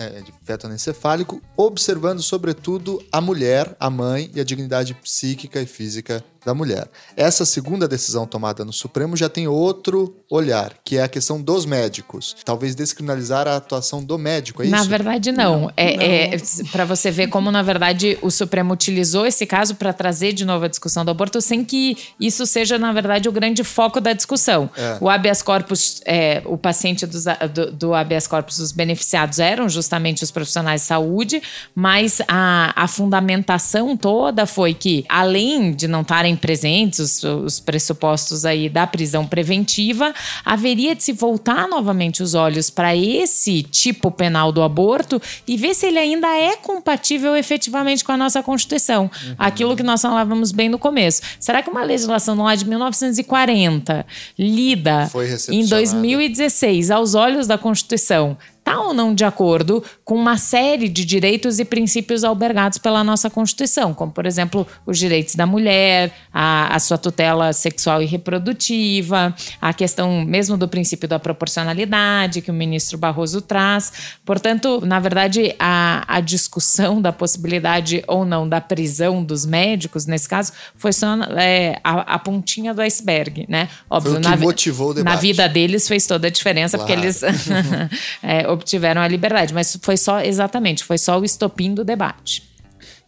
é, 0.08 0.22
de 0.22 0.34
feto 0.44 0.68
anencefálico, 0.68 1.42
observando 1.56 2.22
sobretudo 2.22 3.04
a 3.12 3.22
mulher, 3.22 3.76
a 3.80 3.90
mãe 3.90 4.32
e 4.34 4.40
a 4.40 4.44
dignidade 4.44 4.94
psíquica 4.96 5.62
e 5.62 5.66
física 5.66 6.24
da 6.46 6.54
mulher. 6.54 6.88
Essa 7.16 7.46
segunda 7.46 7.88
decisão 7.88 8.26
tomada 8.26 8.64
no 8.64 8.74
Supremo 8.74 9.16
já 9.16 9.30
tem 9.30 9.48
outro 9.48 10.16
olhar, 10.30 10.74
que 10.84 10.98
é 10.98 11.04
a 11.04 11.08
questão 11.08 11.42
dos 11.42 11.66
médicos. 11.66 12.36
Talvez 12.44 12.76
descriminalizar 12.76 13.48
a 13.48 13.56
atuação 13.56 14.04
do 14.04 14.18
médico, 14.18 14.62
é 14.62 14.68
na 14.68 14.78
isso? 14.78 14.86
Na 14.86 14.98
verdade, 14.98 15.32
não. 15.32 15.62
não. 15.62 15.72
É, 15.76 16.36
é 16.36 16.38
para 16.72 16.86
você 16.86 17.12
ver 17.12 17.28
como, 17.28 17.52
na 17.52 17.62
verdade, 17.62 18.18
o 18.22 18.30
Supremo 18.30 18.74
utilizou 18.74 19.26
esse 19.26 19.46
caso 19.46 19.76
para 19.76 19.94
trazer 19.94 20.34
de 20.34 20.46
novo 20.46 20.66
a 20.66 20.68
discussão 20.68 21.04
do 21.04 21.12
aborto, 21.12 21.42
sem 21.42 21.64
que 21.64 21.98
isso 22.20 22.46
seja, 22.46 22.78
na 22.78 22.92
verdade, 22.92 23.30
o 23.30 23.32
grande 23.32 23.64
foco 23.64 24.02
da 24.02 24.14
discussão. 24.14 24.70
É. 24.76 24.98
O 25.00 25.10
habeas 25.10 25.42
corpus, 25.42 26.02
é, 26.06 26.42
o 26.46 26.58
paciente 26.58 27.06
dos, 27.06 27.26
do, 27.54 27.72
do 27.72 27.94
habeas 27.94 28.28
corpus, 28.28 28.60
os 28.60 28.72
beneficiados 28.72 29.40
eram 29.40 29.70
justamente 29.70 30.24
os 30.24 30.32
profissionais 30.32 30.82
de 30.82 30.88
saúde, 30.88 31.42
mas 31.74 32.22
a, 32.28 32.74
a 32.76 32.88
fundamentação 32.88 33.96
toda 33.96 34.46
foi 34.46 34.74
que, 34.74 35.06
além 35.08 35.72
de 35.72 35.88
não 35.88 36.02
estarem 36.02 36.27
presentes, 36.36 37.00
os, 37.00 37.24
os 37.24 37.60
pressupostos 37.60 38.46
aí 38.46 38.70
da 38.70 38.86
prisão 38.86 39.26
preventiva, 39.26 40.14
haveria 40.44 40.96
de 40.96 41.04
se 41.04 41.14
voltar 41.14 41.68
novamente 41.68 42.24
os 42.24 42.34
olhos 42.34 42.70
para 42.70 42.96
esse 42.96 43.64
tipo 43.64 44.12
penal 44.12 44.52
do 44.52 44.62
aborto 44.62 45.22
e 45.48 45.58
ver 45.58 45.74
se 45.74 45.88
ele 45.88 46.00
ainda 46.00 46.28
é 46.28 46.56
compatível 46.56 47.36
efetivamente 47.36 48.04
com 48.04 48.12
a 48.12 48.18
nossa 48.18 48.42
Constituição. 48.44 49.04
Uhum. 49.04 49.36
Aquilo 49.38 49.76
que 49.76 49.84
nós 49.84 50.02
falávamos 50.02 50.52
bem 50.52 50.70
no 50.70 50.80
começo. 50.80 51.22
Será 51.40 51.62
que 51.62 51.70
uma 51.70 51.84
legislação 51.84 52.36
lá 52.36 52.56
de 52.56 52.68
1940, 52.68 54.06
lida 54.38 55.10
em 55.50 55.66
2016, 55.66 56.92
aos 56.92 57.16
olhos 57.16 57.48
da 57.48 57.58
Constituição, 57.58 58.38
está 58.68 58.82
ou 58.82 58.94
não 58.94 59.16
de 59.16 59.24
acordo 59.24 59.82
com 60.04 60.16
uma 60.16 60.38
série 60.38 60.90
de 60.90 61.06
direitos 61.06 61.58
e 61.60 61.66
princípios 61.66 62.24
albergados 62.24 62.78
pela 62.78 63.04
nossa 63.04 63.30
Constituição, 63.30 63.94
como, 63.94 64.12
por 64.12 64.26
exemplo, 64.26 64.68
os 64.86 65.00
direitos 65.00 65.36
da 65.36 65.46
mulher, 65.46 66.14
a, 66.34 66.76
a 66.76 66.80
sua 66.80 66.98
tutela 66.98 67.54
sexual 67.54 68.02
e 68.02 68.06
reprodutiva, 68.06 69.34
a 69.62 69.74
questão 69.74 70.26
mesmo 70.26 70.58
do 70.58 70.68
princípio 70.68 71.08
da 71.08 71.18
proporcionalidade 71.18 72.42
que 72.42 72.52
o 72.52 72.54
ministro 72.54 72.98
Barroso 72.98 73.42
traz. 73.42 74.18
Portanto, 74.26 74.82
na 74.86 75.00
verdade, 75.00 75.56
a, 75.58 76.04
a 76.08 76.20
discussão 76.20 77.02
da 77.02 77.14
possibilidade 77.14 78.04
ou 78.08 78.26
não 78.26 78.48
da 78.48 78.60
prisão 78.60 79.24
dos 79.24 79.46
médicos, 79.46 80.06
nesse 80.06 80.28
caso, 80.28 80.52
foi 80.76 80.92
só 80.92 81.16
é, 81.38 81.80
a, 81.84 82.16
a, 82.16 82.20
pontinha 82.20 82.74
do 82.74 82.82
iceberg, 82.82 83.46
né? 83.48 83.70
Óbvio, 83.90 84.14
foi 84.14 84.20
o 84.20 84.24
que 84.24 84.30
na, 84.30 84.38
motivou 84.38 84.90
o 84.90 84.94
debate. 84.94 85.14
Na 85.14 85.20
vida 85.20 85.48
deles 85.48 85.88
fez 85.88 86.06
toda 86.06 86.28
a 86.28 86.30
diferença, 86.30 86.78
claro. 86.78 86.94
porque 86.94 87.06
eles 87.06 87.24
é, 88.22 88.57
obtiveram 88.58 89.02
a 89.02 89.08
liberdade, 89.08 89.54
mas 89.54 89.78
foi 89.82 89.96
só, 89.96 90.20
exatamente, 90.20 90.84
foi 90.84 90.98
só 90.98 91.20
o 91.20 91.24
estopim 91.24 91.74
do 91.74 91.84
debate. 91.86 92.44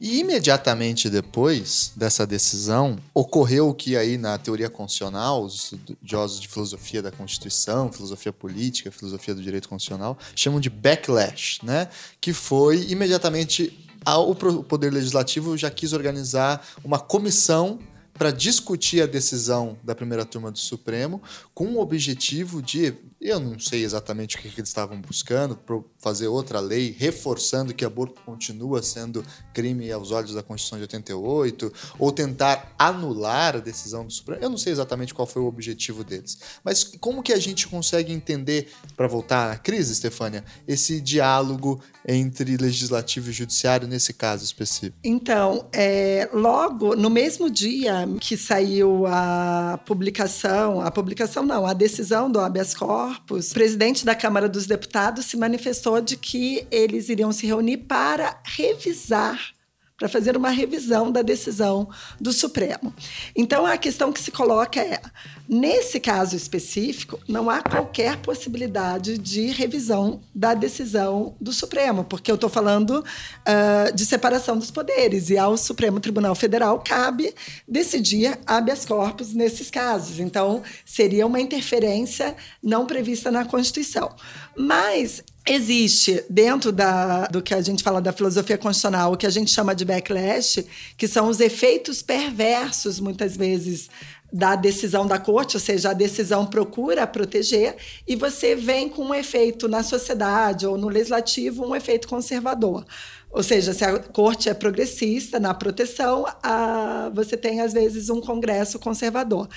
E 0.02 0.20
imediatamente 0.20 1.10
depois 1.10 1.92
dessa 1.94 2.26
decisão, 2.26 2.98
ocorreu 3.14 3.68
o 3.68 3.74
que 3.74 3.98
aí 3.98 4.18
na 4.18 4.38
teoria 4.38 4.70
constitucional, 4.70 5.44
os 5.44 5.74
estudiosos 5.74 6.40
de 6.40 6.48
filosofia 6.48 7.02
da 7.02 7.12
Constituição, 7.12 7.92
filosofia 7.92 8.32
política, 8.32 8.92
filosofia 8.92 9.36
do 9.36 9.42
direito 9.42 9.68
constitucional, 9.68 10.18
chamam 10.34 10.62
de 10.62 10.70
backlash, 10.70 11.60
né? 11.64 11.90
Que 12.22 12.32
foi 12.32 12.88
imediatamente 12.90 13.78
o 14.06 14.64
Poder 14.64 14.92
Legislativo 14.94 15.58
já 15.58 15.70
quis 15.70 15.92
organizar 15.92 16.66
uma 16.82 16.98
comissão 16.98 17.80
para 18.20 18.32
discutir 18.32 19.02
a 19.02 19.06
decisão 19.06 19.80
da 19.82 19.96
primeira 19.96 20.26
turma 20.26 20.52
do 20.52 20.60
Supremo 20.60 21.24
com 21.54 21.68
o 21.68 21.80
objetivo 21.80 22.62
de 22.62 22.94
eu 23.22 23.38
não 23.38 23.60
sei 23.60 23.84
exatamente 23.84 24.38
o 24.38 24.40
que, 24.40 24.50
que 24.50 24.62
eles 24.62 24.70
estavam 24.70 25.00
buscando, 25.02 25.60
fazer 25.98 26.30
outra 26.30 26.62
lei, 26.62 26.96
reforçando 26.98 27.74
que 27.74 27.84
aborto 27.84 28.22
continua 28.26 28.82
sendo 28.82 29.26
crime 29.54 29.92
aos 29.92 30.12
olhos 30.12 30.34
da 30.34 30.42
Constituição 30.42 30.78
de 30.78 30.84
88, 30.84 31.74
ou 31.98 32.14
tentar 32.14 32.74
anular 32.80 33.58
a 33.58 33.60
decisão 33.60 34.06
do 34.06 34.12
Supremo. 34.12 34.42
Eu 34.42 34.50
não 34.50 34.58
sei 34.58 34.72
exatamente 34.72 35.14
qual 35.14 35.28
foi 35.28 35.42
o 35.42 35.48
objetivo 35.48 36.02
deles. 36.02 36.38
Mas 36.64 36.86
como 36.86 37.22
que 37.22 37.34
a 37.34 37.40
gente 37.40 37.68
consegue 37.68 38.14
entender, 38.14 38.72
para 38.96 39.08
voltar 39.08 39.52
à 39.52 39.58
crise, 39.58 39.96
Stefânia, 39.96 40.46
esse 40.66 41.02
diálogo 41.02 41.82
entre 42.08 42.58
legislativo 42.58 43.30
e 43.30 43.34
judiciário 43.34 43.88
nesse 43.88 44.14
caso 44.14 44.44
específico? 44.44 44.98
Então, 45.04 45.68
é, 45.74 46.30
logo 46.34 46.96
no 46.96 47.10
mesmo 47.10 47.50
dia 47.50 48.08
que 48.20 48.38
saiu 48.38 49.06
a 49.08 49.80
publicação, 49.86 50.82
a 50.82 50.92
publicação 50.92 51.44
não, 51.44 51.66
a 51.66 51.74
decisão 51.74 52.32
do 52.32 52.40
habeas 52.40 52.74
corpus, 52.74 53.52
o 53.52 53.54
presidente 53.54 54.06
da 54.06 54.16
Câmara 54.16 54.48
dos 54.48 54.66
Deputados 54.66 55.26
se 55.26 55.38
manifestou 55.38 56.02
de 56.02 56.18
que 56.18 56.66
eles 56.72 57.10
iriam 57.10 57.32
se 57.32 57.46
reunir 57.46 57.78
para 57.78 58.42
revisar 58.46 59.59
para 60.00 60.08
fazer 60.08 60.38
uma 60.38 60.50
revisão 60.50 61.12
da 61.12 61.22
decisão 61.22 61.90
do 62.20 62.32
Supremo. 62.32 62.94
Então, 63.36 63.66
a 63.66 63.78
questão 63.78 64.14
que 64.14 64.20
se 64.20 64.32
coloca 64.32 64.80
é: 64.80 65.02
nesse 65.48 66.00
caso 66.00 66.38
específico, 66.38 67.20
não 67.28 67.50
há 67.50 67.62
qualquer 67.62 68.16
possibilidade 68.18 69.18
de 69.18 69.48
revisão 69.48 70.22
da 70.34 70.54
decisão 70.54 71.36
do 71.40 71.52
Supremo, 71.52 72.06
porque 72.06 72.32
eu 72.32 72.36
estou 72.36 72.50
falando 72.50 73.04
uh, 73.04 73.94
de 73.94 74.06
separação 74.06 74.58
dos 74.58 74.72
poderes, 74.72 75.30
e 75.30 75.38
ao 75.38 75.58
Supremo 75.58 76.00
Tribunal 76.00 76.34
Federal 76.34 76.80
cabe 76.80 77.36
decidir 77.68 78.40
habeas 78.48 78.86
corpus 78.86 79.34
nesses 79.34 79.70
casos. 79.70 80.20
Então, 80.20 80.64
seria 80.86 81.28
uma 81.28 81.42
interferência 81.42 82.36
não 82.64 82.86
prevista 82.86 83.30
na 83.30 83.44
Constituição. 83.44 84.16
Mas 84.56 85.24
existe 85.46 86.24
dentro 86.30 86.72
da, 86.72 87.26
do 87.28 87.42
que 87.42 87.54
a 87.54 87.62
gente 87.62 87.84
fala 87.84 88.02
da 88.02 88.14
filosofia 88.14 88.58
constitucional, 88.58 89.14
o 89.14 89.18
que 89.18 89.26
a 89.26 89.30
gente 89.30 89.52
chama 89.52 89.74
de 89.74 89.86
backlash, 89.86 90.66
que 90.98 91.08
são 91.08 91.28
os 91.28 91.40
efeitos 91.40 92.02
perversos, 92.02 93.00
muitas 93.00 93.36
vezes, 93.36 93.90
da 94.32 94.56
decisão 94.56 95.08
da 95.08 95.18
corte, 95.18 95.58
ou 95.58 95.60
seja, 95.60 95.90
a 95.90 95.94
decisão 95.94 96.46
procura 96.46 97.08
proteger, 97.08 97.76
e 98.08 98.16
você 98.16 98.56
vem 98.56 98.88
com 98.88 99.06
um 99.06 99.14
efeito 99.14 99.68
na 99.68 99.82
sociedade 99.82 100.68
ou 100.68 100.78
no 100.78 100.88
legislativo, 100.88 101.66
um 101.66 101.76
efeito 101.76 102.08
conservador. 102.08 102.86
Ou 103.32 103.44
seja, 103.44 103.74
se 103.74 103.86
a 103.86 104.00
corte 104.00 104.50
é 104.50 104.54
progressista 104.54 105.40
na 105.40 105.54
proteção, 105.54 106.26
a, 106.42 107.12
você 107.14 107.38
tem, 107.38 107.62
às 107.62 107.74
vezes, 107.74 108.10
um 108.10 108.20
congresso 108.20 108.80
conservador. 108.80 109.48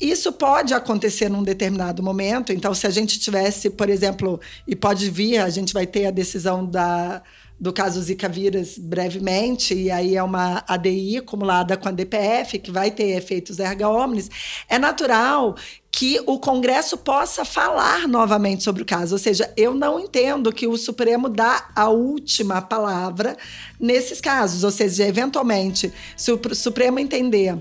Isso 0.00 0.32
pode 0.32 0.74
acontecer 0.74 1.28
num 1.28 1.42
determinado 1.42 2.02
momento. 2.02 2.52
Então, 2.52 2.74
se 2.74 2.86
a 2.86 2.90
gente 2.90 3.20
tivesse, 3.20 3.70
por 3.70 3.88
exemplo, 3.88 4.40
e 4.66 4.74
pode 4.74 5.08
vir, 5.08 5.38
a 5.38 5.48
gente 5.48 5.72
vai 5.72 5.86
ter 5.86 6.06
a 6.06 6.10
decisão 6.10 6.66
da 6.66 7.22
do 7.62 7.72
caso 7.72 8.02
Zika 8.02 8.28
vírus 8.28 8.76
brevemente, 8.76 9.72
e 9.72 9.88
aí 9.88 10.16
é 10.16 10.22
uma 10.22 10.64
ADI 10.66 11.18
acumulada 11.18 11.76
com 11.76 11.88
a 11.88 11.92
DPF, 11.92 12.58
que 12.58 12.72
vai 12.72 12.90
ter 12.90 13.10
efeitos 13.10 13.60
erga 13.60 13.88
omnes, 13.88 14.28
é 14.68 14.80
natural 14.80 15.54
que 15.88 16.20
o 16.26 16.40
Congresso 16.40 16.98
possa 16.98 17.44
falar 17.44 18.08
novamente 18.08 18.64
sobre 18.64 18.82
o 18.82 18.84
caso. 18.84 19.14
Ou 19.14 19.18
seja, 19.18 19.48
eu 19.56 19.74
não 19.74 20.00
entendo 20.00 20.52
que 20.52 20.66
o 20.66 20.76
Supremo 20.76 21.28
dá 21.28 21.68
a 21.76 21.88
última 21.88 22.60
palavra 22.60 23.36
nesses 23.78 24.20
casos. 24.20 24.64
Ou 24.64 24.72
seja, 24.72 25.06
eventualmente, 25.06 25.92
se 26.16 26.32
o 26.32 26.54
Supremo 26.56 26.98
entender 26.98 27.56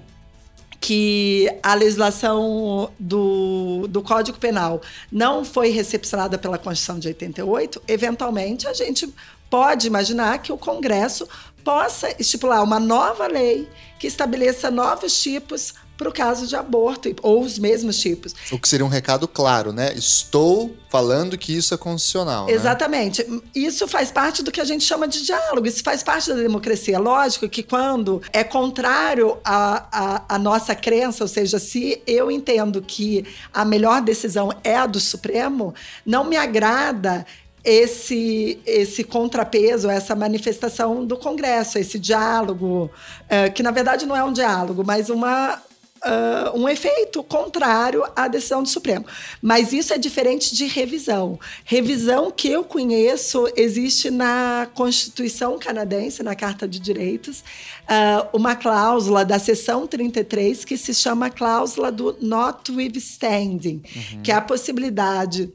que 0.80 1.48
a 1.62 1.76
legislação 1.76 2.92
do, 3.00 3.86
do 3.88 4.02
Código 4.02 4.40
Penal 4.40 4.82
não 5.12 5.46
foi 5.46 5.70
recepcionada 5.70 6.40
pela 6.40 6.58
Constituição 6.58 6.98
de 6.98 7.08
88, 7.10 7.84
eventualmente 7.88 8.68
a 8.68 8.74
gente 8.74 9.08
pode 9.52 9.86
imaginar 9.86 10.40
que 10.40 10.52
o 10.52 10.58
Congresso 10.58 11.28
possa 11.64 12.10
estipular 12.18 12.64
uma 12.64 12.80
nova 12.80 13.28
lei 13.28 13.70
que 14.00 14.08
estabeleça 14.08 14.72
novos 14.72 15.22
tipos 15.22 15.76
para 16.02 16.10
o 16.10 16.12
caso 16.12 16.48
de 16.48 16.56
aborto, 16.56 17.16
ou 17.22 17.44
os 17.44 17.60
mesmos 17.60 18.00
tipos. 18.00 18.34
O 18.52 18.58
que 18.58 18.68
seria 18.68 18.84
um 18.84 18.90
recado 18.90 19.28
claro, 19.28 19.72
né? 19.72 19.94
Estou 19.94 20.76
falando 20.90 21.38
que 21.38 21.56
isso 21.56 21.76
é 21.76 21.78
constitucional. 21.78 22.48
Né? 22.48 22.54
Exatamente. 22.54 23.24
Né? 23.24 23.40
Isso 23.54 23.88
faz 23.88 24.12
parte 24.12 24.42
do 24.42 24.52
que 24.52 24.60
a 24.60 24.64
gente 24.64 24.84
chama 24.84 25.08
de 25.08 25.24
diálogo, 25.24 25.68
isso 25.68 25.84
faz 25.84 26.02
parte 26.02 26.30
da 26.30 26.36
democracia. 26.38 26.98
Lógico 26.98 27.48
que 27.48 27.62
quando 27.62 28.20
é 28.34 28.44
contrário 28.44 29.38
à, 29.46 29.86
à, 29.92 30.36
à 30.36 30.40
nossa 30.40 30.74
crença, 30.74 31.24
ou 31.24 31.28
seja, 31.28 31.60
se 31.60 32.02
eu 32.08 32.32
entendo 32.32 32.82
que 32.82 33.24
a 33.54 33.64
melhor 33.64 34.02
decisão 34.02 34.52
é 34.64 34.76
a 34.76 34.88
do 34.88 35.00
Supremo, 35.00 35.72
não 36.04 36.24
me 36.24 36.36
agrada 36.36 37.28
esse 37.64 38.60
esse 38.66 39.04
contrapeso, 39.04 39.90
essa 39.90 40.16
manifestação 40.16 41.06
do 41.06 41.18
Congresso, 41.18 41.78
esse 41.78 42.00
diálogo, 42.00 42.90
é, 43.30 43.50
que 43.50 43.62
na 43.62 43.72
verdade 43.72 44.06
não 44.06 44.16
é 44.16 44.24
um 44.24 44.34
diálogo, 44.34 44.84
mas 44.86 45.10
uma 45.10 45.62
Uh, 46.04 46.58
um 46.58 46.68
efeito 46.68 47.22
contrário 47.22 48.04
à 48.16 48.28
decisão 48.28 48.64
do 48.64 48.70
Supremo. 48.70 49.06
Mas 49.40 49.72
isso 49.72 49.94
é 49.94 50.00
diferente 50.00 50.56
de 50.56 50.66
revisão. 50.66 51.40
Revisão 51.64 52.32
que 52.32 52.48
eu 52.48 52.64
conheço 52.64 53.48
existe 53.56 54.10
na 54.10 54.68
Constituição 54.74 55.60
canadense, 55.60 56.24
na 56.24 56.34
Carta 56.34 56.68
de 56.68 56.80
Direitos, 56.80 57.44
uh, 57.84 58.28
uma 58.36 58.56
cláusula 58.56 59.24
da 59.24 59.38
seção 59.38 59.86
33 59.86 60.66
que 60.66 60.76
se 60.76 60.92
chama 60.92 61.30
cláusula 61.30 61.92
do 61.92 62.18
notwithstanding, 62.20 63.84
uhum. 63.96 64.24
que 64.24 64.32
é 64.32 64.34
a 64.34 64.42
possibilidade 64.42 65.54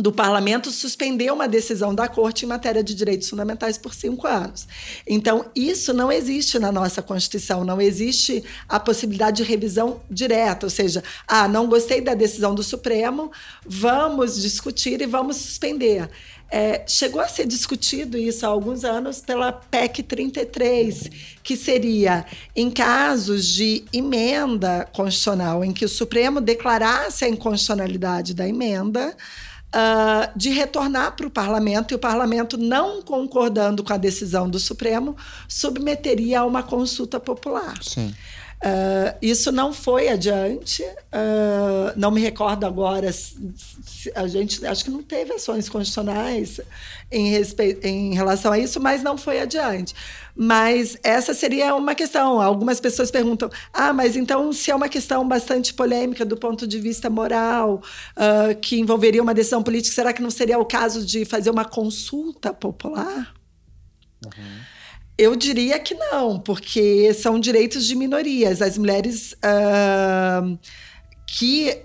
do 0.00 0.12
parlamento 0.12 0.70
suspender 0.70 1.32
uma 1.32 1.46
decisão 1.46 1.94
da 1.94 2.08
corte 2.08 2.44
em 2.44 2.48
matéria 2.48 2.82
de 2.82 2.94
direitos 2.94 3.28
fundamentais 3.28 3.76
por 3.76 3.94
cinco 3.94 4.26
anos. 4.26 4.66
Então, 5.06 5.46
isso 5.54 5.92
não 5.92 6.10
existe 6.10 6.58
na 6.58 6.72
nossa 6.72 7.02
Constituição, 7.02 7.64
não 7.64 7.80
existe 7.80 8.42
a 8.68 8.80
possibilidade 8.80 9.38
de 9.38 9.42
revisão 9.42 10.00
direta, 10.10 10.66
ou 10.66 10.70
seja, 10.70 11.02
ah, 11.26 11.46
não 11.46 11.68
gostei 11.68 12.00
da 12.00 12.14
decisão 12.14 12.54
do 12.54 12.62
Supremo, 12.62 13.30
vamos 13.64 14.40
discutir 14.40 15.00
e 15.00 15.06
vamos 15.06 15.36
suspender. 15.36 16.08
É, 16.52 16.82
chegou 16.84 17.20
a 17.20 17.28
ser 17.28 17.46
discutido 17.46 18.18
isso 18.18 18.44
há 18.44 18.48
alguns 18.48 18.82
anos 18.82 19.20
pela 19.20 19.52
PEC 19.52 20.02
33, 20.02 21.08
que 21.44 21.56
seria 21.56 22.26
em 22.56 22.68
casos 22.68 23.46
de 23.46 23.84
emenda 23.92 24.88
constitucional, 24.92 25.64
em 25.64 25.72
que 25.72 25.84
o 25.84 25.88
Supremo 25.88 26.40
declarasse 26.40 27.24
a 27.24 27.28
inconstitucionalidade 27.28 28.34
da 28.34 28.48
emenda, 28.48 29.16
uh, 29.74 30.30
de 30.36 30.50
retornar 30.50 31.16
para 31.16 31.26
o 31.26 31.30
parlamento 31.30 31.92
e 31.92 31.94
o 31.94 31.98
parlamento, 31.98 32.56
não 32.56 33.02
concordando 33.02 33.82
com 33.82 33.92
a 33.92 33.96
decisão 33.96 34.48
do 34.48 34.58
Supremo, 34.58 35.16
submeteria 35.48 36.40
a 36.40 36.44
uma 36.44 36.62
consulta 36.62 37.18
popular. 37.18 37.82
Sim. 37.82 38.14
Uh, 38.62 39.16
isso 39.22 39.50
não 39.50 39.72
foi 39.72 40.08
adiante. 40.08 40.82
Uh, 40.82 41.92
não 41.96 42.10
me 42.10 42.20
recordo 42.20 42.66
agora. 42.66 43.10
A 44.14 44.26
gente 44.26 44.66
acho 44.66 44.84
que 44.84 44.90
não 44.90 45.02
teve 45.02 45.32
ações 45.32 45.66
constitucionais 45.66 46.60
em, 47.10 47.32
em 47.82 48.14
relação 48.14 48.52
a 48.52 48.58
isso, 48.58 48.78
mas 48.78 49.02
não 49.02 49.16
foi 49.16 49.40
adiante. 49.40 49.94
Mas 50.36 50.98
essa 51.02 51.32
seria 51.32 51.74
uma 51.74 51.94
questão. 51.94 52.38
Algumas 52.38 52.78
pessoas 52.80 53.10
perguntam: 53.10 53.50
ah, 53.72 53.94
mas 53.94 54.14
então, 54.14 54.52
se 54.52 54.70
é 54.70 54.74
uma 54.74 54.90
questão 54.90 55.26
bastante 55.26 55.72
polêmica 55.72 56.24
do 56.24 56.36
ponto 56.36 56.66
de 56.66 56.78
vista 56.78 57.08
moral, 57.08 57.82
uh, 58.14 58.54
que 58.60 58.78
envolveria 58.78 59.22
uma 59.22 59.32
decisão 59.32 59.62
política, 59.62 59.94
será 59.94 60.12
que 60.12 60.20
não 60.20 60.30
seria 60.30 60.58
o 60.58 60.66
caso 60.66 61.04
de 61.04 61.24
fazer 61.24 61.48
uma 61.48 61.64
consulta 61.64 62.52
popular? 62.52 63.34
Uhum. 64.22 64.60
Eu 65.20 65.36
diria 65.36 65.78
que 65.78 65.94
não, 65.94 66.40
porque 66.40 67.12
são 67.12 67.38
direitos 67.38 67.84
de 67.84 67.94
minorias. 67.94 68.62
As 68.62 68.78
mulheres 68.78 69.34
uh, 69.34 70.58
que 71.36 71.78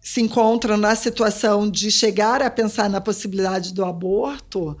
se 0.00 0.20
encontram 0.20 0.76
na 0.76 0.94
situação 0.94 1.68
de 1.68 1.90
chegar 1.90 2.40
a 2.40 2.48
pensar 2.48 2.88
na 2.88 3.00
possibilidade 3.00 3.74
do 3.74 3.84
aborto 3.84 4.78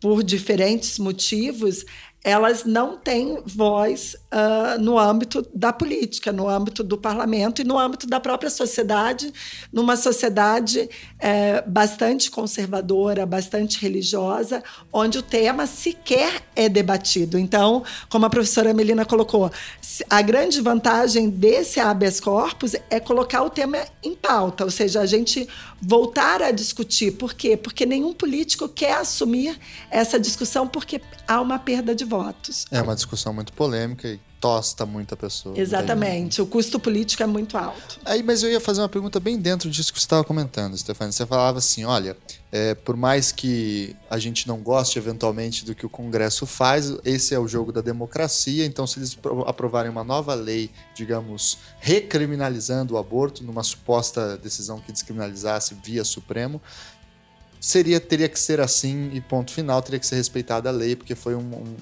por 0.00 0.24
diferentes 0.24 0.98
motivos, 0.98 1.84
elas 2.22 2.64
não 2.64 2.98
têm 2.98 3.42
voz 3.46 4.14
uh, 4.14 4.78
no 4.78 4.98
âmbito 4.98 5.46
da 5.54 5.72
política, 5.72 6.30
no 6.30 6.48
âmbito 6.48 6.84
do 6.84 6.98
parlamento 6.98 7.62
e 7.62 7.64
no 7.64 7.78
âmbito 7.78 8.06
da 8.06 8.20
própria 8.20 8.50
sociedade, 8.50 9.32
numa 9.72 9.96
sociedade 9.96 10.88
é, 11.18 11.62
bastante 11.62 12.30
conservadora, 12.30 13.24
bastante 13.24 13.80
religiosa, 13.80 14.62
onde 14.92 15.18
o 15.18 15.22
tema 15.22 15.66
sequer 15.66 16.42
é 16.54 16.68
debatido. 16.68 17.38
Então, 17.38 17.82
como 18.10 18.26
a 18.26 18.30
professora 18.30 18.74
Melina 18.74 19.06
colocou, 19.06 19.50
a 20.08 20.20
grande 20.20 20.60
vantagem 20.60 21.30
desse 21.30 21.80
habeas 21.80 22.20
corpus 22.20 22.74
é 22.90 23.00
colocar 23.00 23.42
o 23.42 23.50
tema 23.50 23.78
em 24.02 24.14
pauta, 24.14 24.64
ou 24.64 24.70
seja, 24.70 25.00
a 25.00 25.06
gente 25.06 25.48
voltar 25.80 26.42
a 26.42 26.50
discutir. 26.50 27.12
Por 27.12 27.32
quê? 27.32 27.56
Porque 27.56 27.86
nenhum 27.86 28.12
político 28.12 28.68
quer 28.68 28.94
assumir 28.96 29.58
essa 29.90 30.20
discussão 30.20 30.68
porque 30.68 31.00
há 31.26 31.40
uma 31.40 31.58
perda 31.58 31.94
de 31.94 32.04
votos. 32.10 32.66
É 32.70 32.82
uma 32.82 32.94
discussão 32.94 33.32
muito 33.32 33.52
polêmica 33.52 34.08
e 34.08 34.18
tosta 34.40 34.84
muita 34.84 35.16
pessoa. 35.16 35.56
Exatamente. 35.56 36.42
O 36.42 36.46
custo 36.46 36.80
político 36.80 37.22
é 37.22 37.26
muito 37.26 37.56
alto. 37.56 38.00
Aí, 38.04 38.22
mas 38.22 38.42
eu 38.42 38.50
ia 38.50 38.60
fazer 38.60 38.80
uma 38.80 38.88
pergunta 38.88 39.20
bem 39.20 39.38
dentro 39.38 39.70
disso 39.70 39.92
que 39.92 40.00
você 40.00 40.06
estava 40.06 40.24
comentando, 40.24 40.76
Stefania. 40.76 41.12
Você 41.12 41.26
falava 41.26 41.58
assim: 41.58 41.84
olha, 41.84 42.16
é, 42.50 42.74
por 42.74 42.96
mais 42.96 43.30
que 43.30 43.94
a 44.08 44.18
gente 44.18 44.48
não 44.48 44.58
goste 44.58 44.98
eventualmente 44.98 45.64
do 45.64 45.74
que 45.74 45.86
o 45.86 45.90
Congresso 45.90 46.46
faz, 46.46 46.92
esse 47.04 47.34
é 47.34 47.38
o 47.38 47.46
jogo 47.46 47.70
da 47.70 47.80
democracia. 47.80 48.64
Então, 48.64 48.86
se 48.86 48.98
eles 48.98 49.16
aprovarem 49.46 49.90
uma 49.90 50.02
nova 50.02 50.34
lei, 50.34 50.70
digamos, 50.94 51.58
recriminalizando 51.78 52.94
o 52.94 52.98
aborto, 52.98 53.44
numa 53.44 53.62
suposta 53.62 54.36
decisão 54.36 54.80
que 54.80 54.90
descriminalizasse 54.90 55.76
via 55.84 56.02
Supremo, 56.02 56.60
seria 57.60 58.00
teria 58.00 58.28
que 58.28 58.38
ser 58.38 58.60
assim 58.60 59.10
e 59.12 59.20
ponto 59.20 59.52
final, 59.52 59.80
teria 59.82 60.00
que 60.00 60.06
ser 60.06 60.16
respeitada 60.16 60.68
a 60.68 60.72
lei, 60.72 60.96
porque 60.96 61.14
foi 61.14 61.34
um, 61.34 61.40
um, 61.40 61.76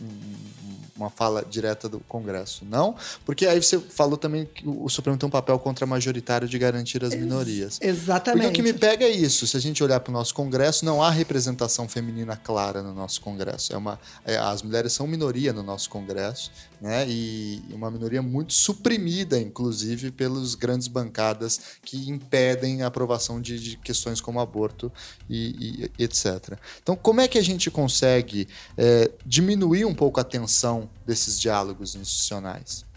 uma 0.98 1.08
fala 1.08 1.44
direta 1.48 1.88
do 1.88 2.00
Congresso. 2.00 2.64
Não, 2.68 2.94
porque 3.24 3.46
aí 3.46 3.62
você 3.62 3.78
falou 3.78 4.18
também 4.18 4.46
que 4.52 4.68
o 4.68 4.88
Supremo 4.88 5.16
tem 5.16 5.26
um 5.26 5.30
papel 5.30 5.58
contra-majoritário 5.58 6.48
de 6.48 6.58
garantir 6.58 7.04
as 7.04 7.14
minorias. 7.14 7.78
Exatamente. 7.80 8.46
Porque 8.46 8.60
o 8.60 8.64
que 8.64 8.72
me 8.72 8.78
pega 8.78 9.04
é 9.04 9.10
isso. 9.10 9.46
Se 9.46 9.56
a 9.56 9.60
gente 9.60 9.82
olhar 9.82 10.00
para 10.00 10.10
o 10.10 10.12
nosso 10.12 10.34
Congresso, 10.34 10.84
não 10.84 11.02
há 11.02 11.10
representação 11.10 11.88
feminina 11.88 12.36
clara 12.36 12.82
no 12.82 12.92
nosso 12.92 13.20
Congresso. 13.20 13.72
É 13.72 13.76
uma, 13.76 13.98
é, 14.24 14.36
as 14.36 14.62
mulheres 14.62 14.92
são 14.92 15.06
minoria 15.06 15.52
no 15.52 15.62
nosso 15.62 15.88
Congresso, 15.88 16.50
né? 16.80 17.06
E 17.08 17.62
uma 17.72 17.90
minoria 17.90 18.22
muito 18.22 18.52
suprimida, 18.52 19.38
inclusive, 19.38 20.10
pelas 20.10 20.54
grandes 20.54 20.88
bancadas 20.88 21.60
que 21.82 22.08
impedem 22.08 22.82
a 22.82 22.86
aprovação 22.86 23.40
de, 23.40 23.58
de 23.58 23.76
questões 23.76 24.20
como 24.20 24.40
aborto 24.40 24.92
e, 25.28 25.90
e, 25.98 26.02
etc. 26.02 26.58
Então, 26.82 26.96
como 26.96 27.20
é 27.20 27.28
que 27.28 27.38
a 27.38 27.42
gente 27.42 27.70
consegue 27.70 28.48
é, 28.76 29.10
diminuir 29.24 29.84
um 29.84 29.94
pouco 29.94 30.20
a 30.20 30.24
tensão 30.24 30.88
desses 31.06 31.40
diálogos 31.40 31.94
institucionais? 31.94 32.87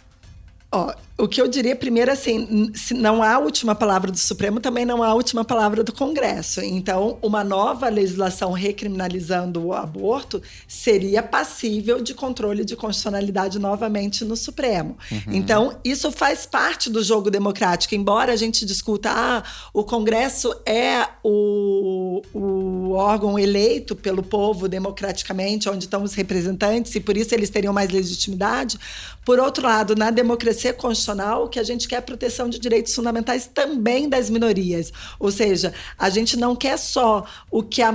Ó, 0.72 0.94
o 1.22 1.28
que 1.28 1.40
eu 1.40 1.48
diria 1.48 1.76
primeiro 1.76 2.12
assim, 2.12 2.72
se 2.74 2.94
não 2.96 3.22
há 3.22 3.36
a 3.36 3.40
última 3.40 3.76
palavra 3.76 4.12
do 4.12 4.18
Supremo, 4.18 4.60
também 4.60 4.86
não 4.86 5.04
há 5.04 5.08
a 5.08 5.14
última 5.14 5.46
palavra 5.46 5.84
do 5.84 5.94
Congresso. 5.94 6.62
Então, 6.62 7.20
uma 7.22 7.44
nova 7.44 7.90
legislação 7.90 8.52
recriminalizando 8.54 9.64
o 9.68 9.74
aborto 9.74 10.42
seria 10.68 11.22
passível 11.22 12.02
de 12.02 12.14
controle 12.14 12.66
de 12.66 12.76
constitucionalidade 12.76 13.60
novamente 13.60 14.26
no 14.26 14.36
Supremo. 14.36 14.98
Uhum. 15.12 15.22
Então, 15.28 15.78
isso 15.84 16.12
faz 16.12 16.46
parte 16.46 16.90
do 16.90 17.04
jogo 17.04 17.30
democrático. 17.30 17.94
Embora 17.94 18.34
a 18.34 18.38
gente 18.38 18.66
discuta, 18.66 19.12
ah, 19.12 19.44
o 19.74 19.84
Congresso 19.84 20.56
é 20.66 21.06
o, 21.24 22.22
o 22.34 22.94
órgão 22.94 23.38
eleito 23.38 23.96
pelo 23.96 24.24
povo 24.24 24.68
democraticamente, 24.68 25.70
onde 25.70 25.84
estão 25.86 26.02
os 26.02 26.14
representantes, 26.16 26.96
e 26.96 27.00
por 27.00 27.16
isso 27.16 27.36
eles 27.36 27.50
teriam 27.50 27.74
mais 27.74 27.92
legitimidade. 27.92 28.80
Por 29.24 29.40
outro 29.40 29.64
lado, 29.68 29.96
na 29.96 30.10
democracia 30.10 30.61
constitucional, 30.74 31.50
que 31.50 31.60
a 31.60 31.64
gente 31.64 31.88
quer 31.88 32.02
proteção 32.02 32.50
de 32.50 32.60
direitos 32.60 32.94
fundamentais 32.94 33.50
também 33.52 34.08
das 34.08 34.30
minorias. 34.30 34.92
Ou 35.20 35.32
seja, 35.32 35.74
a 35.98 36.10
gente 36.10 36.38
não 36.38 36.56
quer 36.56 36.78
só 36.78 37.26
o 37.50 37.64
que 37.64 37.82
a, 37.82 37.92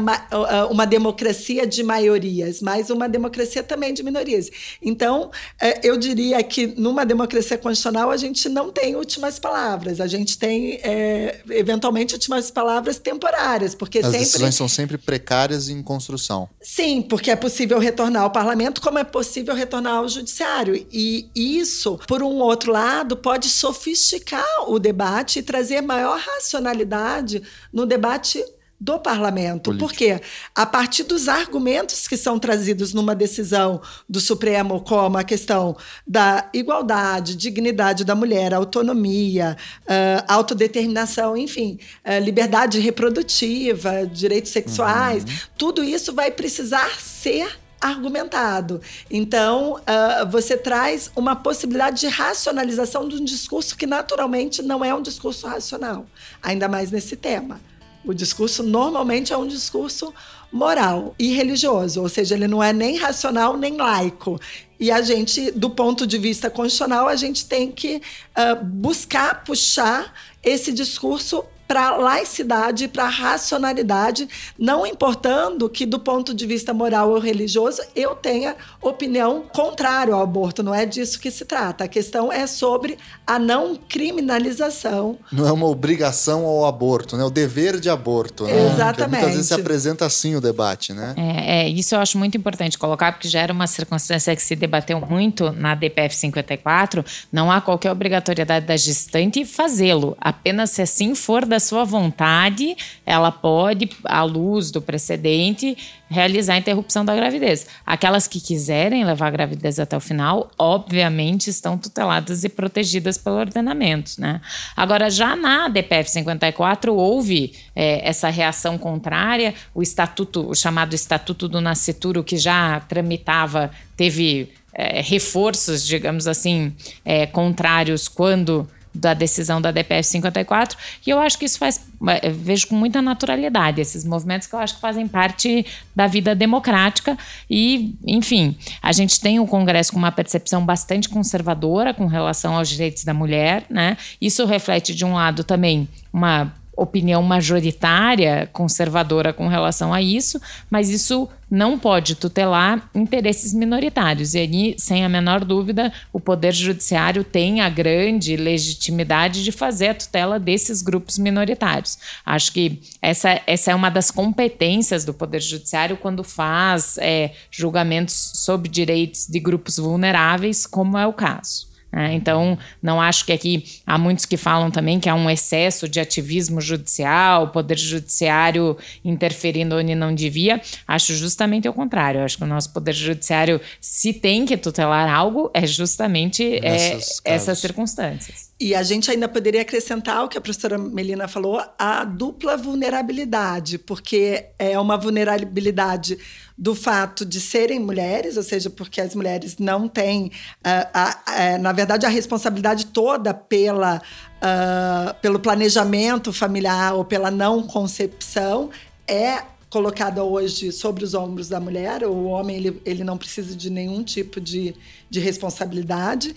uma 0.71 0.87
democracia 0.87 1.67
de 1.67 1.83
maiorias, 1.83 2.61
mas 2.61 2.91
uma 2.91 3.09
democracia 3.09 3.63
também 3.63 3.93
de 3.93 4.03
minorias. 4.03 4.51
Então, 4.83 5.31
é, 5.61 5.87
eu 5.87 5.97
diria 5.97 6.43
que 6.43 6.67
numa 6.67 7.05
democracia 7.05 7.59
constitucional 7.59 8.11
a 8.11 8.17
gente 8.17 8.49
não 8.49 8.71
tem 8.71 8.97
últimas 8.97 9.39
palavras, 9.39 10.01
a 10.01 10.07
gente 10.07 10.39
tem 10.39 10.81
é, 10.83 11.41
eventualmente 11.51 12.15
últimas 12.15 12.51
palavras 12.51 12.99
temporárias, 12.99 13.75
porque 13.75 13.99
As 13.99 14.07
sempre 14.07 14.19
decisões 14.21 14.55
são 14.55 14.69
sempre 14.69 14.99
precárias 14.99 15.69
e 15.69 15.73
em 15.73 15.83
construção. 15.83 16.49
Sim, 16.61 17.03
porque 17.03 17.31
é 17.31 17.37
possível 17.37 17.79
retornar 17.79 18.23
ao 18.23 18.31
parlamento, 18.31 18.81
como 18.81 18.99
é 18.99 19.05
possível 19.05 19.55
retornar 19.55 19.97
ao 19.97 20.09
judiciário. 20.09 20.87
E 20.93 21.29
isso, 21.35 21.99
por 22.07 22.23
um 22.23 22.37
outro 22.37 22.56
lado, 22.65 23.17
pode 23.17 23.49
sofisticar 23.49 24.45
o 24.69 24.79
debate 24.79 25.39
e 25.39 25.43
trazer 25.43 25.81
maior 25.81 26.19
racionalidade 26.19 27.43
no 27.73 27.85
debate 27.87 28.45
do 28.79 28.99
parlamento. 28.99 29.71
Político. 29.71 29.89
Porque 29.89 30.21
a 30.55 30.67
partir 30.67 31.05
dos 31.05 31.29
argumentos 31.29 32.07
que 32.07 32.17
são 32.17 32.39
trazidos 32.39 32.93
numa 32.93 33.15
decisão 33.15 33.81
do 34.09 34.21
Supremo, 34.21 34.81
como 34.83 35.17
a 35.17 35.25
questão 35.25 35.77
da 36.07 36.49
igualdade, 36.53 37.35
dignidade 37.35 38.05
da 38.05 38.15
mulher, 38.15 38.53
autonomia, 38.53 39.57
uh, 39.83 40.25
autodeterminação, 40.29 41.37
enfim, 41.37 41.79
uh, 42.05 42.23
liberdade 42.23 42.79
reprodutiva, 42.79 44.07
direitos 44.07 44.53
sexuais, 44.53 45.25
uhum. 45.25 45.31
tudo 45.57 45.83
isso 45.83 46.13
vai 46.13 46.31
precisar 46.31 47.01
ser 47.01 47.66
argumentado. 47.81 48.81
Então, 49.11 49.75
uh, 49.75 50.31
você 50.31 50.57
traz 50.57 51.11
uma 51.15 51.37
possibilidade 51.37 52.01
de 52.01 52.09
racionalização 52.09 53.09
de 53.09 53.17
um 53.17 53.25
discurso 53.25 53.77
que 53.77 53.87
naturalmente 53.87 54.63
não 54.63 54.85
é 54.85 54.95
um 54.95 55.03
discurso 55.03 55.47
racional, 55.47 56.07
ainda 56.43 56.69
mais 56.69 56.91
nesse 56.91 57.17
tema. 57.17 57.61
O 58.05 58.15
discurso 58.15 58.63
normalmente 58.63 59.33
é 59.33 59.37
um 59.37 59.47
discurso 59.47 60.15
moral 60.53 61.15
e 61.19 61.35
religioso, 61.35 62.01
ou 62.01 62.09
seja, 62.09 62.35
ele 62.35 62.47
não 62.47 62.63
é 62.63 62.73
nem 62.73 62.97
racional 62.97 63.57
nem 63.57 63.77
laico. 63.77 64.41
E 64.79 64.91
a 64.91 65.03
gente, 65.03 65.51
do 65.51 65.71
ponto 65.71 66.07
de 66.07 66.17
vista 66.17 66.49
constitucional, 66.49 67.09
a 67.09 67.17
gente 67.17 67.47
tem 67.47 67.71
que 67.73 67.97
uh, 67.97 68.65
buscar 68.65 69.43
puxar 69.43 70.15
esse 70.43 70.73
discurso 70.73 71.45
para 71.67 71.97
laicidade 71.97 72.85
e 72.85 72.89
para 72.89 73.09
racionalidade, 73.09 74.29
não 74.59 74.87
importando 74.87 75.69
que 75.69 75.85
do 75.85 75.99
ponto 75.99 76.35
de 76.35 76.47
vista 76.47 76.73
moral 76.73 77.11
ou 77.11 77.19
religioso 77.19 77.83
eu 77.95 78.15
tenha 78.15 78.57
opinião 78.81 79.45
contrária 79.53 80.15
ao 80.15 80.23
aborto, 80.23 80.63
não 80.63 80.75
é 80.75 80.87
disso 80.87 81.19
que 81.19 81.31
se 81.31 81.45
trata. 81.45 81.85
A 81.85 81.89
questão 81.89 82.33
é 82.33 82.47
sobre 82.47 82.99
a 83.27 83.39
não 83.39 83.77
criminalização. 83.77 85.19
Não 85.33 85.47
é 85.47 85.53
uma 85.53 85.67
obrigação 85.67 86.45
ao 86.45 86.67
aborto, 86.67 87.17
né? 87.17 87.25
O 87.25 87.31
dever 87.31 87.81
de 87.81 87.91
aborto, 87.91 88.45
né? 88.45 88.67
Exatamente. 88.67 88.97
Porque 88.97 89.11
muitas 89.11 89.31
vezes 89.35 89.47
se 89.49 89.55
apresenta 89.55 90.07
assim 90.07 90.37
o 90.37 90.41
debate, 90.41 90.93
né? 90.93 91.15
É, 91.17 91.63
é, 91.63 91.69
isso 91.69 91.95
eu 91.95 92.01
acho 92.01 92.19
muito 92.19 92.37
importante 92.37 92.79
colocar, 92.79 93.13
porque 93.13 93.29
já 93.29 93.41
era 93.41 93.53
uma 93.53 93.67
circunstância 93.67 94.35
que 94.35 94.43
se 94.43 94.55
debateu 94.55 95.01
muito 95.01 95.51
na 95.53 95.75
DPF 95.75 96.15
54, 96.15 97.05
não 97.33 97.51
há 97.51 97.61
qualquer 97.61 97.91
obrigatoriedade 97.91 98.67
da 98.67 98.77
gestante 98.77 99.45
fazê-lo, 99.45 100.17
apenas 100.21 100.71
se 100.71 100.83
assim 100.83 101.15
for 101.15 101.45
da 101.45 101.56
da 101.57 101.61
sua 101.61 101.85
vontade, 101.85 102.77
ela 103.07 103.33
pode, 103.33 103.89
à 104.05 104.23
luz 104.23 104.71
do 104.71 104.83
precedente, 104.83 105.75
realizar 106.07 106.53
a 106.53 106.59
interrupção 106.59 107.03
da 107.03 107.17
gravidez. 107.17 107.67
Aquelas 107.87 108.29
que 108.29 108.39
quiserem 108.41 109.07
levar 109.07 109.29
a 109.29 109.31
gravidez 109.31 109.81
até 109.81 109.97
o 109.97 110.01
final, 110.01 110.51
obviamente 110.59 111.49
estão 111.49 111.79
tuteladas 111.79 112.45
e 112.45 112.51
protegidas 112.51 113.17
pelo 113.17 113.37
ordenamento, 113.37 114.13
né? 114.19 114.43
Agora, 114.77 115.09
já 115.09 115.35
na 115.35 115.69
DPF 115.69 116.11
54 116.11 116.95
houve 116.95 117.55
é, 117.75 118.07
essa 118.07 118.29
reação 118.29 118.77
contrária, 118.77 119.55
o 119.75 119.83
estatuto, 119.83 120.51
o 120.51 120.55
chamado 120.55 120.95
Estatuto 120.95 121.49
do 121.49 121.61
Nascituro, 121.63 122.23
que 122.23 122.37
já 122.37 122.81
tramitava, 122.81 123.71
teve 123.97 124.53
é, 124.75 125.01
reforços, 125.01 125.87
digamos 125.87 126.27
assim, 126.27 126.75
é, 127.03 127.25
contrários 127.27 128.09
quando 128.09 128.69
da 128.97 129.15
decisão 129.15 129.61
da 129.61 129.71
DPF 129.71 130.09
54, 130.09 130.77
e 131.07 131.11
eu 131.11 131.19
acho 131.19 131.39
que 131.39 131.45
isso 131.45 131.59
faz, 131.59 131.87
é, 132.09 132.31
vejo 132.31 132.69
com 132.69 132.75
muita 132.75 133.01
naturalidade 133.01 133.81
esses 133.81 134.05
movimentos 134.05 134.47
que 134.47 134.55
eu 134.55 134.59
acho 134.59 134.75
que 134.75 134.81
fazem 134.81 135.07
parte 135.07 135.65
da 135.95 136.07
vida 136.07 136.35
democrática 136.35 137.17
e, 137.49 137.95
enfim, 138.07 138.57
a 138.83 138.93
gente 138.93 139.21
tem 139.21 139.39
o 139.39 139.47
Congresso 139.47 139.93
com 139.93 139.99
uma 139.99 140.13
percepção 140.13 140.65
bastante 140.65 141.09
conservadora 141.09 141.95
com 141.95 142.07
relação 142.07 142.57
aos 142.57 142.69
direitos 142.69 143.05
da 143.05 143.15
mulher, 143.15 143.65
né? 143.71 143.97
Isso 144.21 144.45
reflete 144.45 144.95
de 144.95 145.05
um 145.05 145.15
lado 145.15 145.45
também 145.45 145.89
uma 146.13 146.53
opinião 146.77 147.23
majoritária 147.23 148.49
conservadora 148.53 149.33
com 149.33 149.49
relação 149.49 149.95
a 149.95 150.03
isso, 150.03 150.41
mas 150.71 150.91
isso 150.91 151.29
não 151.51 151.79
pode 151.79 152.17
tutelar 152.17 152.91
interesses 152.95 153.55
minoritários. 153.55 154.35
E 154.35 154.39
aí, 154.39 154.75
sem 154.77 155.05
a 155.05 155.09
menor 155.09 155.45
dúvida, 155.45 155.93
o 156.13 156.21
Poder 156.21 156.53
Judiciário 156.53 157.25
tem 157.25 157.61
a 157.61 157.69
grande 157.69 158.37
legitimidade 158.37 159.45
de 159.45 159.53
fazer 159.53 159.89
a 159.89 159.95
tutela 159.95 160.39
desses 160.39 160.83
grupos 160.83 161.19
minoritários. 161.19 161.99
Acho 162.25 162.53
que 162.53 162.83
essa, 163.01 163.41
essa 163.47 163.71
é 163.71 163.75
uma 163.75 163.91
das 163.91 164.11
competências 164.11 165.05
do 165.05 165.15
Poder 165.15 165.41
Judiciário 165.41 165.97
quando 165.97 166.25
faz 166.25 166.99
é, 166.99 167.33
julgamentos 167.51 168.33
sobre 168.35 168.69
direitos 168.69 169.27
de 169.27 169.39
grupos 169.39 169.79
vulneráveis, 169.79 170.67
como 170.67 170.99
é 170.99 171.07
o 171.07 171.13
caso. 171.13 171.76
Né? 171.97 172.13
Então, 172.13 172.59
não 172.83 173.01
acho 173.01 173.25
que 173.25 173.33
aqui 173.33 173.65
há 173.87 173.97
muitos 173.97 174.27
que 174.27 174.37
falam 174.37 174.71
também 174.71 175.01
que 175.01 175.09
há 175.09 175.15
um 175.15 175.31
excesso 175.31 175.89
de 175.89 175.99
ativismo 175.99 176.61
judicial, 176.61 177.45
o 177.45 177.49
poder 177.49 177.79
judiciário 177.79 178.77
interferindo 179.03 179.75
onde 179.75 179.95
não 179.95 180.15
devia. 180.15 180.61
Acho 180.87 181.15
justamente 181.15 181.67
o 181.67 181.73
contrário. 181.73 182.23
Acho 182.23 182.37
que 182.37 182.45
o 182.45 182.47
nosso 182.47 182.71
poder 182.71 182.93
judiciário, 182.93 183.59
se 183.81 184.13
tem 184.13 184.45
que 184.45 184.59
tutelar 184.59 185.09
algo, 185.09 185.51
é 185.55 185.67
justamente 185.67 186.61
é, 186.63 186.99
essas 187.25 187.59
circunstâncias. 187.59 188.46
E 188.59 188.75
a 188.75 188.83
gente 188.83 189.11
ainda 189.11 189.29
poderia 189.29 189.61
acrescentar 189.61 190.25
o 190.25 190.29
que 190.29 190.39
a 190.39 190.41
professora 190.41 190.79
Melina 190.79 191.29
falou, 191.29 191.63
a 191.79 192.05
dupla 192.05 192.57
vulnerabilidade, 192.57 193.77
porque 193.77 194.47
é 194.59 194.79
uma 194.81 194.97
vulnerabilidade 194.97 196.17
do 196.57 196.75
fato 196.75 197.27
de 197.27 197.39
serem 197.39 197.79
mulheres, 197.79 198.39
ou 198.39 198.43
seja, 198.43 198.71
porque 198.71 198.99
as 198.99 199.15
mulheres 199.15 199.59
não 199.59 199.87
têm, 199.87 200.29
uh, 200.29 200.89
a, 200.95 201.55
a, 201.55 201.59
na 201.59 201.71
verdade, 201.71 202.07
a 202.07 202.09
responsabilidade 202.09 202.87
toda 202.87 203.35
pela, 203.35 204.01
uh, 204.39 205.15
pelo 205.21 205.39
planejamento 205.39 206.33
familiar 206.33 206.95
ou 206.95 207.05
pela 207.05 207.31
não 207.31 207.63
concepção 207.63 208.71
é 209.07 209.43
colocada 209.69 210.25
hoje 210.25 210.73
sobre 210.73 211.05
os 211.05 211.13
ombros 211.13 211.49
da 211.49 211.61
mulher. 211.61 212.05
O 212.05 212.25
homem 212.25 212.57
ele, 212.57 212.81
ele 212.87 213.05
não 213.05 213.19
precisa 213.19 213.55
de 213.55 213.69
nenhum 213.69 214.03
tipo 214.03 214.41
de, 214.41 214.75
de 215.11 215.21
responsabilidade. 215.21 216.35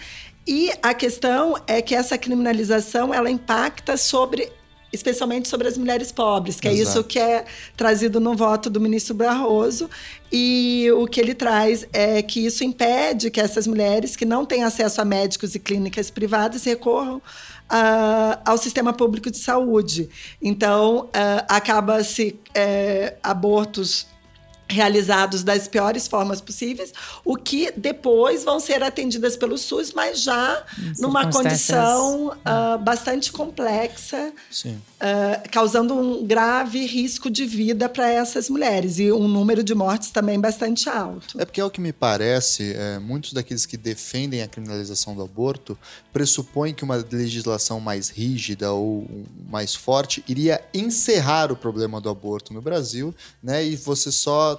E 0.50 0.72
a 0.82 0.96
questão 0.96 1.56
é 1.68 1.80
que 1.80 1.94
essa 1.94 2.18
criminalização 2.18 3.14
ela 3.14 3.30
impacta 3.30 3.96
sobre 3.96 4.52
especialmente 4.92 5.48
sobre 5.48 5.68
as 5.68 5.78
mulheres 5.78 6.12
pobres, 6.12 6.60
que 6.60 6.68
Exato. 6.68 6.80
é 6.80 6.82
isso 6.82 7.04
que 7.04 7.20
é 7.20 7.46
trazido 7.78 8.20
no 8.20 8.36
voto 8.36 8.68
do 8.68 8.82
ministro 8.82 9.14
Barroso. 9.14 9.88
E 10.32 10.90
o 10.98 11.06
que 11.06 11.22
ele 11.22 11.36
traz 11.36 11.86
é 11.94 12.24
que 12.24 12.44
isso 12.44 12.64
impede 12.64 13.30
que 13.30 13.40
essas 13.40 13.68
mulheres 13.68 14.16
que 14.16 14.26
não 14.26 14.44
têm 14.44 14.64
acesso 14.64 15.00
a 15.00 15.06
médicos 15.06 15.54
e 15.54 15.60
clínicas 15.60 16.10
privadas 16.10 16.64
recorram 16.64 17.18
uh, 17.18 18.42
ao 18.44 18.58
sistema 18.58 18.92
público 18.92 19.30
de 19.30 19.38
saúde. 19.38 20.10
Então, 20.42 21.02
uh, 21.06 21.46
acaba-se 21.48 22.40
uh, 22.50 23.18
abortos 23.22 24.08
realizados 24.70 25.44
das 25.44 25.68
piores 25.68 26.08
formas 26.08 26.40
possíveis, 26.40 26.94
o 27.26 27.36
que 27.36 27.72
depois 27.76 28.44
vão 28.44 28.60
ser 28.60 28.84
atendidas 28.84 29.36
pelo 29.36 29.58
SUS, 29.58 29.94
mas 29.94 30.22
já 30.22 30.64
numa 31.00 31.30
condição 31.32 32.28
uh, 32.28 32.78
bastante 32.80 33.32
complexa, 33.32 34.32
uh, 34.66 35.50
causando 35.52 35.96
um 35.96 36.26
grave 36.26 36.86
risco 36.86 37.30
de 37.30 37.46
vida 37.46 37.90
para 37.90 38.10
essas 38.10 38.50
mulheres 38.50 39.00
e 39.00 39.12
um 39.12 39.28
número 39.28 39.64
de 39.64 39.74
mortes 39.74 40.12
também 40.12 40.40
bastante 40.40 40.88
alto. 40.88 41.40
É 41.42 41.46
porque 41.46 41.60
é 41.60 41.66
o 41.66 41.70
que 41.70 41.82
me 41.82 41.92
parece, 41.92 42.74
é, 42.74 43.00
muitos 43.00 43.34
daqueles 43.34 43.66
que 43.66 43.78
defendem 43.78 44.42
a 44.42 44.48
criminalização 44.48 45.16
do 45.16 45.24
aborto 45.24 45.78
pressupõem 46.14 46.74
que 46.74 46.84
uma 46.84 46.96
legislação 47.12 47.80
mais 47.80 48.10
rígida 48.10 48.72
ou 48.72 49.08
mais 49.50 49.74
forte 49.74 50.24
iria 50.28 50.62
encerrar 50.74 51.52
o 51.52 51.56
problema 51.56 52.00
do 52.00 52.10
aborto 52.10 52.54
no 52.54 52.62
Brasil, 52.62 53.14
né? 53.42 53.66
E 53.66 53.76
você 53.76 54.12
só 54.12 54.59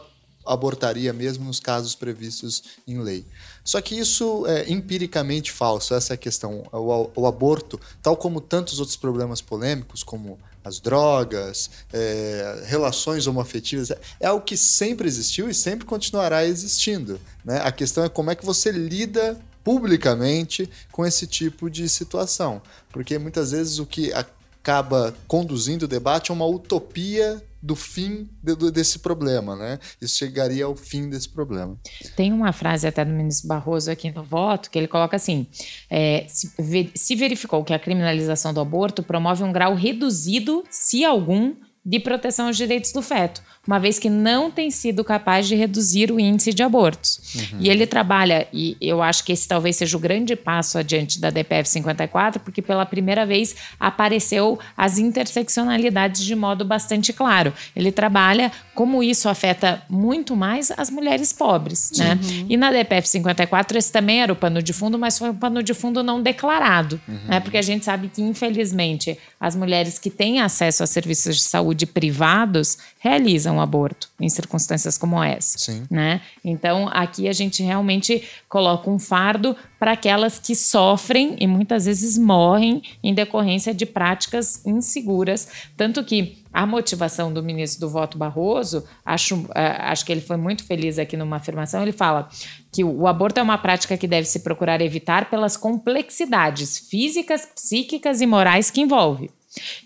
abortaria 0.52 1.12
mesmo 1.12 1.44
nos 1.44 1.60
casos 1.60 1.94
previstos 1.94 2.62
em 2.86 2.98
lei. 2.98 3.24
Só 3.64 3.80
que 3.80 3.98
isso 3.98 4.46
é 4.46 4.70
empiricamente 4.70 5.52
falso, 5.52 5.94
essa 5.94 6.12
é 6.12 6.14
a 6.14 6.18
questão. 6.18 6.64
O, 6.72 7.10
o 7.14 7.26
aborto, 7.26 7.80
tal 8.02 8.16
como 8.16 8.40
tantos 8.40 8.80
outros 8.80 8.96
problemas 8.96 9.40
polêmicos, 9.40 10.02
como 10.02 10.38
as 10.64 10.80
drogas, 10.80 11.70
é, 11.92 12.64
relações 12.66 13.26
homoafetivas, 13.26 13.90
é 14.18 14.26
algo 14.26 14.44
que 14.44 14.56
sempre 14.56 15.08
existiu 15.08 15.48
e 15.48 15.54
sempre 15.54 15.86
continuará 15.86 16.44
existindo. 16.44 17.20
Né? 17.44 17.60
A 17.62 17.72
questão 17.72 18.04
é 18.04 18.08
como 18.08 18.30
é 18.30 18.34
que 18.34 18.44
você 18.44 18.70
lida 18.70 19.40
publicamente 19.62 20.68
com 20.90 21.04
esse 21.06 21.26
tipo 21.26 21.70
de 21.70 21.88
situação. 21.88 22.60
Porque 22.90 23.18
muitas 23.18 23.52
vezes 23.52 23.78
o 23.78 23.86
que 23.86 24.12
acaba 24.12 25.14
conduzindo 25.26 25.84
o 25.84 25.88
debate 25.88 26.30
é 26.30 26.34
uma 26.34 26.46
utopia 26.46 27.42
do 27.62 27.76
fim 27.76 28.28
de, 28.42 28.70
desse 28.70 28.98
problema, 28.98 29.54
né? 29.54 29.78
Isso 30.00 30.18
chegaria 30.18 30.64
ao 30.64 30.76
fim 30.76 31.08
desse 31.08 31.28
problema. 31.28 31.78
Tem 32.16 32.32
uma 32.32 32.52
frase 32.52 32.86
até 32.86 33.04
do 33.04 33.12
ministro 33.12 33.48
Barroso 33.48 33.90
aqui 33.90 34.10
no 34.10 34.22
voto 34.22 34.70
que 34.70 34.78
ele 34.78 34.88
coloca 34.88 35.16
assim: 35.16 35.46
é, 35.88 36.24
se, 36.28 36.50
se 36.94 37.14
verificou 37.14 37.62
que 37.64 37.74
a 37.74 37.78
criminalização 37.78 38.54
do 38.54 38.60
aborto 38.60 39.02
promove 39.02 39.42
um 39.42 39.52
grau 39.52 39.74
reduzido, 39.74 40.64
se 40.70 41.04
algum, 41.04 41.54
de 41.84 41.98
proteção 41.98 42.46
aos 42.46 42.56
direitos 42.56 42.92
do 42.92 43.02
feto, 43.02 43.42
uma 43.70 43.78
vez 43.78 44.00
que 44.00 44.10
não 44.10 44.50
tem 44.50 44.68
sido 44.68 45.04
capaz 45.04 45.46
de 45.46 45.54
reduzir 45.54 46.10
o 46.10 46.18
índice 46.18 46.52
de 46.52 46.60
abortos. 46.60 47.20
Uhum. 47.36 47.58
E 47.60 47.70
ele 47.70 47.86
trabalha, 47.86 48.48
e 48.52 48.76
eu 48.80 49.00
acho 49.00 49.22
que 49.22 49.30
esse 49.30 49.46
talvez 49.46 49.76
seja 49.76 49.96
o 49.96 50.00
grande 50.00 50.34
passo 50.34 50.76
adiante 50.76 51.20
da 51.20 51.30
DPF 51.30 51.68
54, 51.68 52.42
porque 52.42 52.60
pela 52.60 52.84
primeira 52.84 53.24
vez 53.24 53.54
apareceu 53.78 54.58
as 54.76 54.98
interseccionalidades 54.98 56.24
de 56.24 56.34
modo 56.34 56.64
bastante 56.64 57.12
claro. 57.12 57.54
Ele 57.76 57.92
trabalha 57.92 58.50
como 58.74 59.04
isso 59.04 59.28
afeta 59.28 59.80
muito 59.88 60.34
mais 60.34 60.72
as 60.76 60.90
mulheres 60.90 61.32
pobres, 61.32 61.92
né? 61.96 62.18
Uhum. 62.20 62.46
E 62.48 62.56
na 62.56 62.72
DPF 62.72 63.06
54 63.08 63.78
esse 63.78 63.92
também 63.92 64.20
era 64.20 64.32
o 64.32 64.36
pano 64.36 64.60
de 64.60 64.72
fundo, 64.72 64.98
mas 64.98 65.16
foi 65.16 65.30
um 65.30 65.36
pano 65.36 65.62
de 65.62 65.74
fundo 65.74 66.02
não 66.02 66.20
declarado, 66.20 67.00
uhum. 67.06 67.18
né? 67.28 67.38
Porque 67.38 67.58
a 67.58 67.62
gente 67.62 67.84
sabe 67.84 68.08
que 68.08 68.20
infelizmente 68.20 69.16
as 69.38 69.54
mulheres 69.54 69.96
que 69.96 70.10
têm 70.10 70.40
acesso 70.40 70.82
a 70.82 70.86
serviços 70.88 71.36
de 71.36 71.42
saúde 71.42 71.86
privados 71.86 72.78
realizam 72.98 73.59
um 73.60 73.62
aborto 73.62 74.08
em 74.18 74.28
circunstâncias 74.28 74.96
como 74.96 75.22
essa. 75.22 75.58
Sim. 75.58 75.84
Né? 75.90 76.20
Então, 76.44 76.88
aqui 76.92 77.28
a 77.28 77.32
gente 77.32 77.62
realmente 77.62 78.26
coloca 78.48 78.90
um 78.90 78.98
fardo 78.98 79.56
para 79.78 79.92
aquelas 79.92 80.38
que 80.38 80.54
sofrem 80.54 81.36
e 81.38 81.46
muitas 81.46 81.86
vezes 81.86 82.18
morrem 82.18 82.82
em 83.02 83.14
decorrência 83.14 83.72
de 83.72 83.86
práticas 83.86 84.64
inseguras. 84.66 85.48
Tanto 85.76 86.04
que 86.04 86.38
a 86.52 86.66
motivação 86.66 87.32
do 87.32 87.42
ministro 87.42 87.80
do 87.80 87.88
voto 87.88 88.18
Barroso, 88.18 88.84
acho, 89.04 89.36
uh, 89.36 89.48
acho 89.54 90.04
que 90.04 90.12
ele 90.12 90.20
foi 90.20 90.36
muito 90.36 90.64
feliz 90.64 90.98
aqui 90.98 91.16
numa 91.16 91.36
afirmação, 91.36 91.82
ele 91.82 91.92
fala 91.92 92.28
que 92.72 92.82
o 92.84 93.06
aborto 93.06 93.40
é 93.40 93.42
uma 93.42 93.58
prática 93.58 93.96
que 93.96 94.06
deve 94.06 94.26
se 94.26 94.40
procurar 94.40 94.80
evitar 94.80 95.30
pelas 95.30 95.56
complexidades 95.56 96.78
físicas, 96.78 97.46
psíquicas 97.46 98.20
e 98.20 98.26
morais 98.26 98.70
que 98.70 98.80
envolve. 98.80 99.30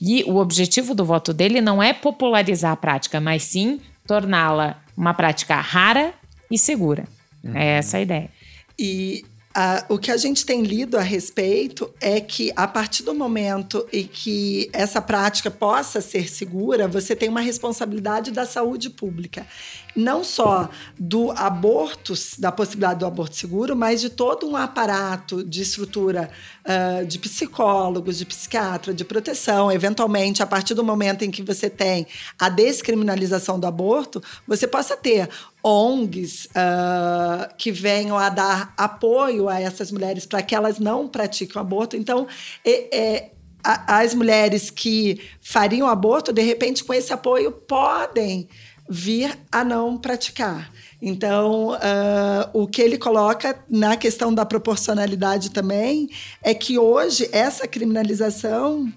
E 0.01 0.25
o 0.25 0.37
objetivo 0.37 0.95
do 0.95 1.05
voto 1.05 1.33
dele 1.33 1.61
não 1.61 1.83
é 1.83 1.93
popularizar 1.93 2.73
a 2.73 2.77
prática, 2.77 3.21
mas 3.21 3.43
sim 3.45 3.81
torná-la 4.07 4.83
uma 4.97 5.15
prática 5.15 5.57
rara 5.57 6.13
e 6.51 6.59
segura. 6.59 7.05
Uhum. 7.43 7.57
É 7.57 7.79
essa 7.79 7.97
a 7.97 8.01
ideia. 8.01 8.31
E 8.79 9.25
Uh, 9.57 9.95
o 9.95 9.99
que 9.99 10.11
a 10.11 10.17
gente 10.17 10.45
tem 10.45 10.63
lido 10.63 10.99
a 10.99 11.01
respeito 11.01 11.89
é 12.01 12.21
que, 12.21 12.53
a 12.57 12.67
partir 12.67 13.05
do 13.05 13.15
momento 13.15 13.87
em 13.93 14.05
que 14.05 14.69
essa 14.73 15.01
prática 15.01 15.49
possa 15.49 16.01
ser 16.01 16.29
segura, 16.29 16.89
você 16.89 17.15
tem 17.15 17.29
uma 17.29 17.41
responsabilidade 17.41 18.33
da 18.33 18.45
saúde 18.45 18.91
pública. 18.91 19.47
Não 19.95 20.25
só 20.25 20.69
do 20.99 21.31
aborto, 21.31 22.15
da 22.37 22.51
possibilidade 22.51 22.99
do 22.99 23.07
aborto 23.07 23.37
seguro, 23.37 23.77
mas 23.77 24.01
de 24.01 24.11
todo 24.11 24.45
um 24.49 24.57
aparato 24.57 25.45
de 25.45 25.63
estrutura 25.63 26.29
uh, 26.65 27.07
de 27.07 27.17
psicólogos, 27.21 28.19
de 28.19 28.27
psiquiatra, 28.27 28.93
de 28.93 29.05
proteção. 29.05 29.71
Eventualmente, 29.71 30.43
a 30.43 30.47
partir 30.47 30.75
do 30.75 30.83
momento 30.83 31.23
em 31.23 31.31
que 31.31 31.45
você 31.45 31.71
tem 31.71 32.09
a 32.37 32.49
descriminalização 32.49 33.61
do 33.61 33.69
aborto, 33.69 34.21
você 34.49 34.67
possa 34.67 34.97
ter 34.97 35.29
ONGs 35.65 36.45
uh, 36.47 37.55
que 37.57 37.73
venham 37.73 38.19
a 38.19 38.29
dar 38.29 38.75
apoio 38.77 39.49
a 39.49 39.59
essas 39.59 39.91
mulheres 39.91 40.27
para 40.27 40.43
que 40.43 40.55
elas 40.55 40.79
não 40.79 41.09
pratiquem 41.09 41.57
o 41.57 41.61
aborto. 41.61 41.97
Então, 41.97 42.27
é, 42.63 42.97
é, 42.97 43.31
as 43.63 44.15
mulheres 44.15 44.69
que 44.69 45.21
fariam 45.41 45.89
aborto, 45.89 46.33
de 46.33 46.43
repente, 46.43 46.85
com 46.85 46.93
esse 46.93 47.13
apoio, 47.13 47.51
podem 47.51 48.47
vir 48.89 49.39
a 49.51 49.65
não 49.65 49.97
praticar. 49.97 50.71
Então, 51.01 51.71
uh, 51.71 52.51
o 52.53 52.67
que 52.67 52.83
ele 52.83 52.99
coloca 52.99 53.59
na 53.69 53.97
questão 53.97 54.35
da 54.35 54.45
proporcionalidade 54.45 55.51
também 55.51 56.11
é 56.43 56.53
que 56.53 56.79
hoje 56.79 57.29
essa 57.33 57.67
criminalização 57.67 58.93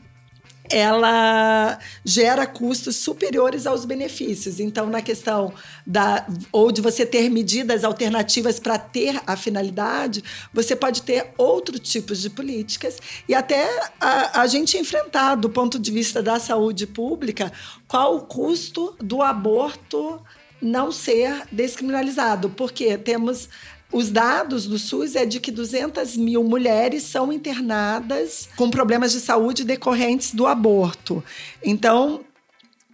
ela 0.69 1.79
gera 2.03 2.45
custos 2.45 2.97
superiores 2.97 3.65
aos 3.65 3.85
benefícios. 3.85 4.59
Então, 4.59 4.87
na 4.87 5.01
questão 5.01 5.53
da 5.85 6.25
ou 6.51 6.71
de 6.71 6.81
você 6.81 7.05
ter 7.05 7.29
medidas 7.29 7.83
alternativas 7.83 8.59
para 8.59 8.77
ter 8.77 9.21
a 9.25 9.35
finalidade, 9.35 10.23
você 10.53 10.75
pode 10.75 11.01
ter 11.01 11.31
outros 11.37 11.79
tipos 11.79 12.21
de 12.21 12.29
políticas 12.29 12.97
e 13.27 13.33
até 13.33 13.67
a, 13.99 14.41
a 14.41 14.47
gente 14.47 14.77
enfrentar, 14.77 15.35
do 15.35 15.49
ponto 15.49 15.79
de 15.79 15.91
vista 15.91 16.21
da 16.21 16.39
saúde 16.39 16.85
pública, 16.85 17.51
qual 17.87 18.17
o 18.17 18.21
custo 18.21 18.95
do 18.99 19.21
aborto 19.21 20.21
não 20.61 20.91
ser 20.91 21.43
descriminalizado, 21.51 22.49
porque 22.49 22.97
temos 22.97 23.47
os 23.91 24.11
dados 24.11 24.65
do 24.65 24.77
SUS 24.77 25.15
é 25.15 25.25
de 25.25 25.39
que 25.39 25.51
200 25.51 26.17
mil 26.17 26.43
mulheres 26.43 27.03
são 27.03 27.31
internadas 27.31 28.49
com 28.55 28.69
problemas 28.69 29.11
de 29.11 29.19
saúde 29.19 29.63
decorrentes 29.63 30.33
do 30.33 30.45
aborto. 30.45 31.23
Então, 31.63 32.21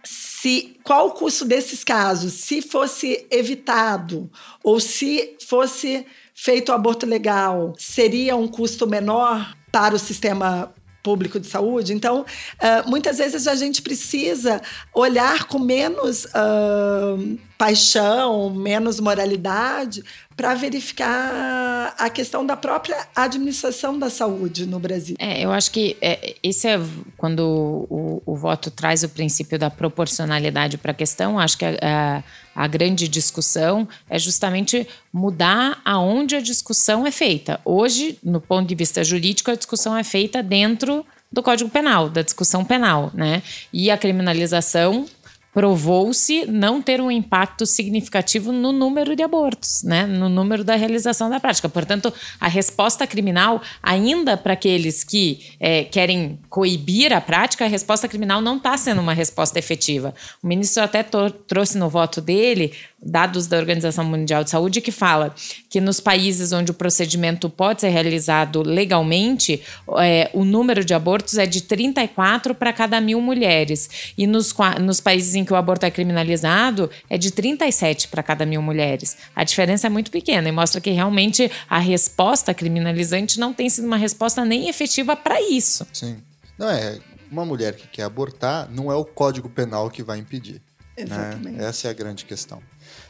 se 0.04 0.76
qual 0.84 1.08
o 1.08 1.12
custo 1.12 1.44
desses 1.44 1.82
casos? 1.82 2.34
Se 2.34 2.62
fosse 2.62 3.26
evitado 3.30 4.30
ou 4.62 4.78
se 4.78 5.36
fosse 5.48 6.06
feito 6.34 6.70
o 6.70 6.74
aborto 6.74 7.06
legal, 7.06 7.74
seria 7.78 8.36
um 8.36 8.46
custo 8.46 8.86
menor 8.86 9.54
para 9.72 9.94
o 9.94 9.98
sistema 9.98 10.72
público 11.04 11.38
de 11.38 11.46
saúde. 11.46 11.92
Então, 11.92 12.22
uh, 12.22 12.90
muitas 12.90 13.18
vezes 13.18 13.46
a 13.46 13.54
gente 13.54 13.82
precisa 13.82 14.60
olhar 14.92 15.44
com 15.44 15.58
menos 15.58 16.24
uh, 16.24 17.38
paixão, 17.58 18.48
menos 18.50 18.98
moralidade, 18.98 20.02
para 20.36 20.54
verificar 20.54 21.94
a 21.96 22.10
questão 22.10 22.44
da 22.44 22.56
própria 22.56 23.06
administração 23.14 23.98
da 23.98 24.10
saúde 24.10 24.66
no 24.66 24.78
Brasil. 24.78 25.16
É, 25.18 25.44
eu 25.44 25.52
acho 25.52 25.70
que 25.70 25.96
é, 26.00 26.34
esse 26.42 26.66
é 26.66 26.80
quando 27.16 27.40
o, 27.88 28.22
o, 28.26 28.36
voto 28.36 28.70
traz 28.70 29.02
o 29.02 29.08
princípio 29.08 29.58
da 29.58 29.70
proporcionalidade 29.70 30.76
para 30.76 30.90
a 30.90 30.94
questão. 30.94 31.38
Acho 31.38 31.58
que 31.58 31.64
a, 31.64 31.76
a, 32.54 32.64
a 32.64 32.66
grande 32.66 33.06
discussão 33.06 33.88
é 34.10 34.18
justamente 34.18 34.86
mudar 35.12 35.80
aonde 35.84 36.36
a 36.36 36.40
discussão 36.40 37.06
é 37.06 37.10
feita. 37.10 37.60
Hoje, 37.64 38.18
no 38.22 38.40
ponto 38.40 38.66
de 38.66 38.74
vista 38.74 39.04
jurídico, 39.04 39.50
a 39.50 39.54
discussão 39.54 39.96
é 39.96 40.02
feita 40.02 40.42
dentro 40.42 41.06
do 41.30 41.42
Código 41.42 41.70
Penal, 41.70 42.08
da 42.08 42.22
discussão 42.22 42.64
penal, 42.64 43.10
né? 43.12 43.42
E 43.72 43.90
a 43.90 43.98
criminalização 43.98 45.06
provou-se 45.54 46.44
não 46.46 46.82
ter 46.82 47.00
um 47.00 47.10
impacto 47.10 47.64
significativo 47.64 48.50
no 48.50 48.72
número 48.72 49.14
de 49.14 49.22
abortos, 49.22 49.84
né? 49.84 50.04
no 50.04 50.28
número 50.28 50.64
da 50.64 50.74
realização 50.74 51.30
da 51.30 51.38
prática. 51.38 51.68
Portanto, 51.68 52.12
a 52.40 52.48
resposta 52.48 53.06
criminal, 53.06 53.62
ainda 53.80 54.36
para 54.36 54.54
aqueles 54.54 55.04
que 55.04 55.52
é, 55.60 55.84
querem 55.84 56.40
coibir 56.50 57.12
a 57.12 57.20
prática, 57.20 57.64
a 57.64 57.68
resposta 57.68 58.08
criminal 58.08 58.40
não 58.40 58.56
está 58.56 58.76
sendo 58.76 59.00
uma 59.00 59.14
resposta 59.14 59.56
efetiva. 59.56 60.12
O 60.42 60.46
ministro 60.48 60.82
até 60.82 61.04
trouxe 61.04 61.78
no 61.78 61.88
voto 61.88 62.20
dele 62.20 62.72
dados 63.04 63.46
da 63.46 63.58
Organização 63.58 64.04
Mundial 64.04 64.42
de 64.42 64.50
Saúde 64.50 64.80
que 64.80 64.90
fala 64.90 65.34
que 65.68 65.80
nos 65.80 66.00
países 66.00 66.52
onde 66.52 66.70
o 66.70 66.74
procedimento 66.74 67.50
pode 67.50 67.82
ser 67.82 67.90
realizado 67.90 68.62
legalmente, 68.62 69.60
é, 69.98 70.30
o 70.32 70.44
número 70.44 70.84
de 70.84 70.94
abortos 70.94 71.36
é 71.36 71.46
de 71.46 71.62
34 71.62 72.54
para 72.54 72.72
cada 72.72 73.00
mil 73.00 73.20
mulheres. 73.20 74.12
E 74.16 74.26
nos, 74.26 74.54
nos 74.80 75.00
países 75.00 75.34
em 75.34 75.43
que 75.44 75.52
o 75.52 75.56
aborto 75.56 75.86
é 75.86 75.90
criminalizado, 75.90 76.90
é 77.08 77.18
de 77.18 77.30
37 77.30 78.08
para 78.08 78.22
cada 78.22 78.46
mil 78.46 78.62
mulheres. 78.62 79.16
A 79.34 79.44
diferença 79.44 79.86
é 79.86 79.90
muito 79.90 80.10
pequena 80.10 80.48
e 80.48 80.52
mostra 80.52 80.80
que 80.80 80.90
realmente 80.90 81.50
a 81.68 81.78
resposta 81.78 82.54
criminalizante 82.54 83.38
não 83.38 83.52
tem 83.52 83.68
sido 83.68 83.86
uma 83.86 83.96
resposta 83.96 84.44
nem 84.44 84.68
efetiva 84.68 85.16
para 85.16 85.40
isso. 85.40 85.86
Sim. 85.92 86.16
Não 86.58 86.70
é. 86.70 86.98
Uma 87.30 87.44
mulher 87.44 87.74
que 87.74 87.88
quer 87.88 88.04
abortar, 88.04 88.68
não 88.70 88.92
é 88.92 88.94
o 88.94 89.04
Código 89.04 89.48
Penal 89.48 89.90
que 89.90 90.02
vai 90.02 90.18
impedir. 90.18 90.62
Né? 90.96 91.04
Exatamente. 91.04 91.56
Né? 91.56 91.64
Essa 91.64 91.88
é 91.88 91.90
a 91.90 91.94
grande 91.94 92.24
questão. 92.24 92.62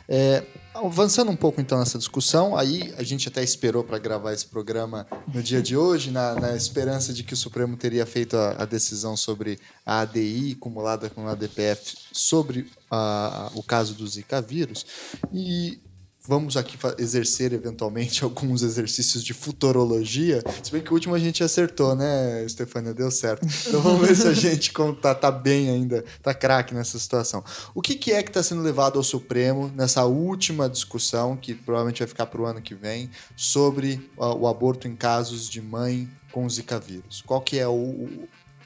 É, 0.08 0.42
avançando 0.74 1.30
um 1.30 1.36
pouco 1.36 1.60
então 1.60 1.78
nessa 1.78 1.96
discussão, 1.96 2.56
aí 2.56 2.92
a 2.98 3.02
gente 3.02 3.28
até 3.28 3.42
esperou 3.42 3.82
para 3.82 3.98
gravar 3.98 4.32
esse 4.32 4.46
programa 4.46 5.06
no 5.32 5.42
dia 5.42 5.62
de 5.62 5.76
hoje, 5.76 6.10
na, 6.10 6.34
na 6.34 6.56
esperança 6.56 7.12
de 7.12 7.22
que 7.22 7.32
o 7.32 7.36
Supremo 7.36 7.76
teria 7.76 8.04
feito 8.04 8.36
a, 8.36 8.62
a, 8.62 8.64
decisão 8.64 9.16
sobre 9.16 9.58
a 9.86 10.00
ADI 10.00 10.56
acumulada 10.58 11.08
com 11.08 11.26
a 11.26 11.32
ADPF 11.32 11.96
sobre 12.12 12.70
a, 12.90 13.50
o 13.54 13.62
caso 13.62 13.94
do 13.94 14.06
Zika 14.06 14.42
vírus. 14.42 14.84
E 15.32 15.78
vamos 16.26 16.56
aqui 16.56 16.78
exercer 16.98 17.52
eventualmente 17.52 18.24
alguns 18.24 18.62
exercícios 18.62 19.22
de 19.22 19.34
futurologia. 19.34 20.42
Se 20.62 20.72
bem 20.72 20.80
que 20.80 20.90
o 20.90 20.94
último 20.94 21.14
a 21.14 21.18
gente 21.18 21.44
acertou, 21.44 21.94
né, 21.94 22.46
Stefania? 22.48 22.94
Deu 22.94 23.10
certo. 23.10 23.46
Então 23.66 23.80
vamos 23.80 24.06
ver 24.06 24.16
se 24.16 24.26
a 24.26 24.32
gente 24.32 24.72
tá, 25.00 25.14
tá 25.14 25.30
bem 25.30 25.70
ainda, 25.70 26.04
tá 26.22 26.32
craque 26.32 26.74
nessa 26.74 26.98
situação. 26.98 27.44
O 27.74 27.82
que, 27.82 27.94
que 27.94 28.12
é 28.12 28.22
que 28.22 28.30
está 28.30 28.42
sendo 28.42 28.62
levado 28.62 28.96
ao 28.96 29.02
Supremo 29.02 29.70
nessa 29.74 30.04
última 30.04 30.68
discussão, 30.68 31.36
que 31.36 31.54
provavelmente 31.54 31.98
vai 31.98 32.08
ficar 32.08 32.26
para 32.26 32.40
o 32.40 32.46
ano 32.46 32.62
que 32.62 32.74
vem, 32.74 33.10
sobre 33.36 34.10
o 34.16 34.48
aborto 34.48 34.88
em 34.88 34.96
casos 34.96 35.48
de 35.48 35.60
mãe 35.60 36.08
com 36.32 36.48
Zika 36.48 36.78
vírus? 36.78 37.22
Qual 37.26 37.40
que 37.40 37.58
é 37.58 37.68
o, 37.68 38.08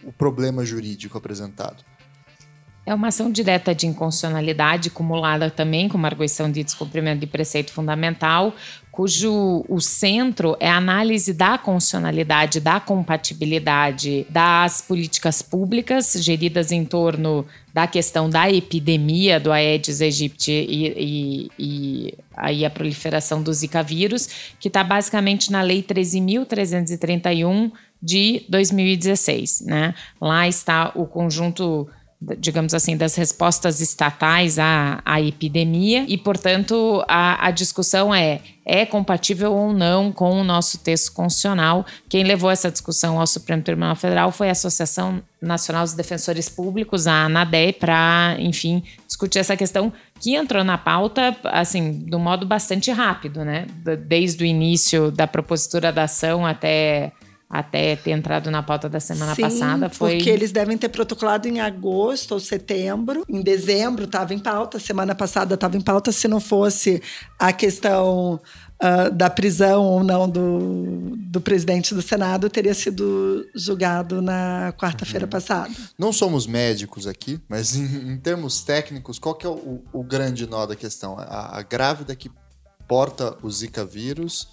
o 0.02 0.12
problema 0.16 0.64
jurídico 0.64 1.18
apresentado? 1.18 1.87
É 2.88 2.94
uma 2.94 3.08
ação 3.08 3.30
direta 3.30 3.74
de 3.74 3.86
inconstitucionalidade, 3.86 4.88
acumulada 4.88 5.50
também 5.50 5.90
com 5.90 5.98
uma 5.98 6.08
arguição 6.08 6.50
de 6.50 6.64
descumprimento 6.64 7.20
de 7.20 7.26
preceito 7.26 7.70
fundamental, 7.70 8.54
cujo 8.90 9.62
o 9.68 9.78
centro 9.78 10.56
é 10.58 10.70
a 10.70 10.78
análise 10.78 11.34
da 11.34 11.58
constitucionalidade, 11.58 12.60
da 12.60 12.80
compatibilidade 12.80 14.26
das 14.30 14.80
políticas 14.80 15.42
públicas 15.42 16.14
geridas 16.14 16.72
em 16.72 16.82
torno 16.82 17.44
da 17.74 17.86
questão 17.86 18.30
da 18.30 18.50
epidemia 18.50 19.38
do 19.38 19.52
Aedes 19.52 20.00
aegypti 20.00 20.50
e, 20.50 20.86
e, 20.96 21.50
e 21.58 22.14
aí 22.34 22.64
a 22.64 22.70
proliferação 22.70 23.42
do 23.42 23.52
Zika 23.52 23.82
vírus, 23.82 24.54
que 24.58 24.68
está 24.68 24.82
basicamente 24.82 25.52
na 25.52 25.60
Lei 25.60 25.82
13.331 25.82 27.70
de 28.02 28.46
2016. 28.48 29.64
Né? 29.66 29.94
Lá 30.18 30.48
está 30.48 30.90
o 30.94 31.04
conjunto 31.04 31.86
digamos 32.20 32.74
assim, 32.74 32.96
das 32.96 33.14
respostas 33.14 33.80
estatais 33.80 34.58
à, 34.58 35.00
à 35.04 35.20
epidemia 35.20 36.04
e, 36.08 36.18
portanto, 36.18 37.04
a, 37.06 37.46
a 37.46 37.50
discussão 37.50 38.14
é 38.14 38.40
é 38.68 38.84
compatível 38.84 39.54
ou 39.54 39.72
não 39.72 40.12
com 40.12 40.30
o 40.38 40.44
nosso 40.44 40.78
texto 40.78 41.10
constitucional. 41.14 41.86
Quem 42.06 42.22
levou 42.22 42.50
essa 42.50 42.70
discussão 42.70 43.18
ao 43.18 43.26
Supremo 43.26 43.62
Tribunal 43.62 43.96
Federal 43.96 44.30
foi 44.30 44.50
a 44.50 44.52
Associação 44.52 45.22
Nacional 45.40 45.84
dos 45.84 45.94
Defensores 45.94 46.50
Públicos, 46.50 47.06
a 47.06 47.24
ANADE, 47.24 47.72
para, 47.72 48.36
enfim, 48.38 48.82
discutir 49.06 49.38
essa 49.38 49.56
questão 49.56 49.90
que 50.20 50.36
entrou 50.36 50.62
na 50.62 50.76
pauta, 50.76 51.34
assim, 51.44 52.06
um 52.12 52.18
modo 52.18 52.44
bastante 52.44 52.90
rápido, 52.90 53.42
né? 53.42 53.66
Desde 54.06 54.44
o 54.44 54.46
início 54.46 55.10
da 55.10 55.26
propositura 55.26 55.90
da 55.90 56.02
ação 56.02 56.44
até 56.44 57.12
até 57.48 57.96
ter 57.96 58.10
entrado 58.10 58.50
na 58.50 58.62
pauta 58.62 58.88
da 58.88 59.00
semana 59.00 59.34
Sim, 59.34 59.42
passada 59.42 59.88
foi. 59.88 60.16
Porque 60.16 60.28
eles 60.28 60.52
devem 60.52 60.76
ter 60.76 60.90
protocolado 60.90 61.48
em 61.48 61.60
agosto 61.60 62.32
ou 62.32 62.40
setembro. 62.40 63.24
Em 63.28 63.40
dezembro 63.40 64.04
estava 64.04 64.34
em 64.34 64.38
pauta, 64.38 64.78
semana 64.78 65.14
passada 65.14 65.54
estava 65.54 65.76
em 65.76 65.80
pauta. 65.80 66.12
Se 66.12 66.28
não 66.28 66.40
fosse 66.40 67.02
a 67.38 67.50
questão 67.50 68.38
uh, 68.82 69.10
da 69.10 69.30
prisão 69.30 69.82
ou 69.82 70.04
não 70.04 70.28
do, 70.28 71.16
do 71.16 71.40
presidente 71.40 71.94
do 71.94 72.02
Senado, 72.02 72.50
teria 72.50 72.74
sido 72.74 73.48
julgado 73.54 74.20
na 74.20 74.74
quarta-feira 74.78 75.24
uhum. 75.24 75.30
passada. 75.30 75.70
Não 75.98 76.12
somos 76.12 76.46
médicos 76.46 77.06
aqui, 77.06 77.40
mas 77.48 77.74
em, 77.76 78.12
em, 78.12 78.18
termos 78.18 78.60
técnicos, 78.60 79.18
qual 79.18 79.34
que 79.34 79.46
é 79.46 79.50
o, 79.50 79.82
o 79.90 80.02
grande 80.02 80.46
nó 80.46 80.66
da 80.66 80.76
questão? 80.76 81.18
A, 81.18 81.58
a 81.58 81.62
grávida 81.62 82.14
que 82.14 82.30
porta 82.86 83.36
o 83.42 83.50
Zika 83.50 83.86
vírus 83.86 84.48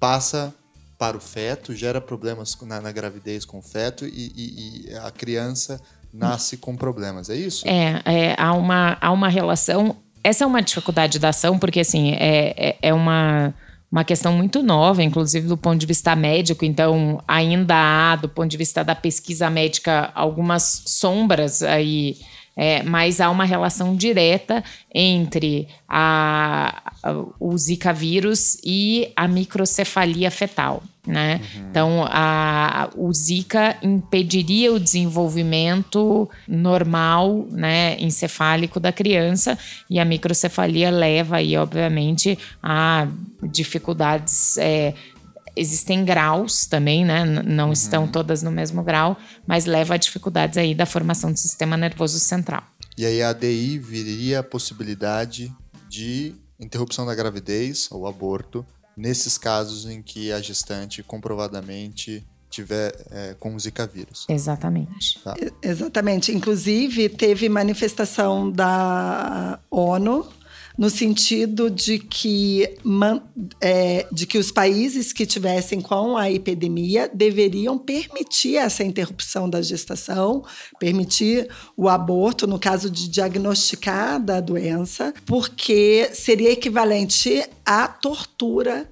passa 0.00 0.54
para 0.98 1.16
o 1.16 1.20
feto, 1.20 1.74
gera 1.74 2.00
problemas 2.00 2.58
na, 2.62 2.80
na 2.80 2.90
gravidez 2.90 3.44
com 3.44 3.58
o 3.58 3.62
feto 3.62 4.04
e, 4.04 4.32
e, 4.36 4.90
e, 4.90 4.94
a 4.96 5.10
criança 5.12 5.80
nasce 6.12 6.56
com 6.56 6.76
problemas, 6.76 7.30
é 7.30 7.36
isso? 7.36 7.66
É, 7.68 8.02
é, 8.04 8.34
há, 8.36 8.52
uma, 8.52 8.98
há 9.00 9.12
uma 9.12 9.28
relação. 9.28 9.96
Essa 10.24 10.42
é 10.42 10.46
uma 10.46 10.60
dificuldade 10.60 11.20
da 11.20 11.28
ação, 11.28 11.56
porque 11.56 11.80
assim, 11.80 12.12
é, 12.14 12.54
é, 12.56 12.76
é 12.82 12.92
uma, 12.94 13.54
uma 13.92 14.02
questão 14.02 14.32
muito 14.32 14.60
nova, 14.60 15.02
inclusive 15.02 15.46
do 15.46 15.56
ponto 15.56 15.78
de 15.78 15.86
vista 15.86 16.16
médico, 16.16 16.64
então 16.64 17.22
ainda 17.28 17.76
há, 17.76 18.16
do 18.16 18.28
ponto 18.28 18.50
de 18.50 18.56
vista 18.56 18.82
da 18.82 18.96
pesquisa 18.96 19.48
médica, 19.48 20.10
algumas 20.14 20.82
sombras 20.86 21.62
aí 21.62 22.16
é, 22.60 22.82
mas 22.82 23.20
há 23.20 23.30
uma 23.30 23.44
relação 23.44 23.94
direta 23.94 24.64
entre 24.92 25.68
a, 25.88 26.82
a, 27.04 27.12
o 27.38 27.56
Zika 27.56 27.92
vírus 27.92 28.58
e 28.64 29.12
a 29.14 29.28
microcefalia 29.28 30.28
fetal. 30.28 30.82
Né? 31.06 31.40
Uhum. 31.54 31.66
Então, 31.70 32.04
a, 32.10 32.90
o 32.96 33.12
Zika 33.14 33.76
impediria 33.80 34.72
o 34.72 34.80
desenvolvimento 34.80 36.28
normal, 36.48 37.46
né, 37.48 37.96
encefálico 37.98 38.80
da 38.80 38.92
criança, 38.92 39.56
e 39.88 40.00
a 40.00 40.04
microcefalia 40.04 40.90
leva 40.90 41.36
aí, 41.36 41.56
obviamente, 41.56 42.36
a 42.60 43.06
dificuldades 43.40 44.58
é, 44.58 44.92
existem 45.58 46.04
graus 46.04 46.66
também, 46.66 47.04
né? 47.04 47.24
Não 47.24 47.66
uhum. 47.66 47.72
estão 47.72 48.06
todas 48.06 48.42
no 48.42 48.50
mesmo 48.50 48.82
grau, 48.82 49.16
mas 49.46 49.66
leva 49.66 49.94
a 49.94 49.96
dificuldades 49.96 50.56
aí 50.56 50.74
da 50.74 50.86
formação 50.86 51.32
do 51.32 51.38
sistema 51.38 51.76
nervoso 51.76 52.18
central. 52.18 52.62
E 52.96 53.04
aí 53.04 53.22
a 53.22 53.30
ADI 53.30 53.78
viria 53.78 54.40
a 54.40 54.42
possibilidade 54.42 55.54
de 55.88 56.34
interrupção 56.58 57.06
da 57.06 57.14
gravidez 57.14 57.88
ou 57.90 58.06
aborto 58.06 58.66
nesses 58.96 59.38
casos 59.38 59.86
em 59.86 60.02
que 60.02 60.32
a 60.32 60.40
gestante 60.40 61.02
comprovadamente 61.02 62.26
tiver 62.50 62.94
é, 63.10 63.34
com 63.38 63.54
o 63.54 63.60
Zika 63.60 63.86
vírus. 63.86 64.26
Exatamente. 64.28 65.20
Tá. 65.22 65.36
Exatamente. 65.62 66.32
Inclusive, 66.32 67.08
teve 67.08 67.48
manifestação 67.48 68.50
da 68.50 69.60
ONU 69.70 70.26
no 70.78 70.88
sentido 70.88 71.68
de 71.68 71.98
que, 71.98 72.76
é, 73.60 74.06
de 74.12 74.26
que 74.26 74.38
os 74.38 74.52
países 74.52 75.12
que 75.12 75.26
tivessem 75.26 75.80
com 75.80 76.16
a 76.16 76.30
epidemia 76.30 77.10
deveriam 77.12 77.76
permitir 77.76 78.56
essa 78.56 78.84
interrupção 78.84 79.50
da 79.50 79.60
gestação, 79.60 80.44
permitir 80.78 81.48
o 81.76 81.88
aborto 81.88 82.46
no 82.46 82.60
caso 82.60 82.88
de 82.88 83.08
diagnosticada 83.08 84.36
a 84.36 84.40
doença, 84.40 85.12
porque 85.26 86.10
seria 86.12 86.52
equivalente 86.52 87.44
à 87.66 87.88
tortura 87.88 88.88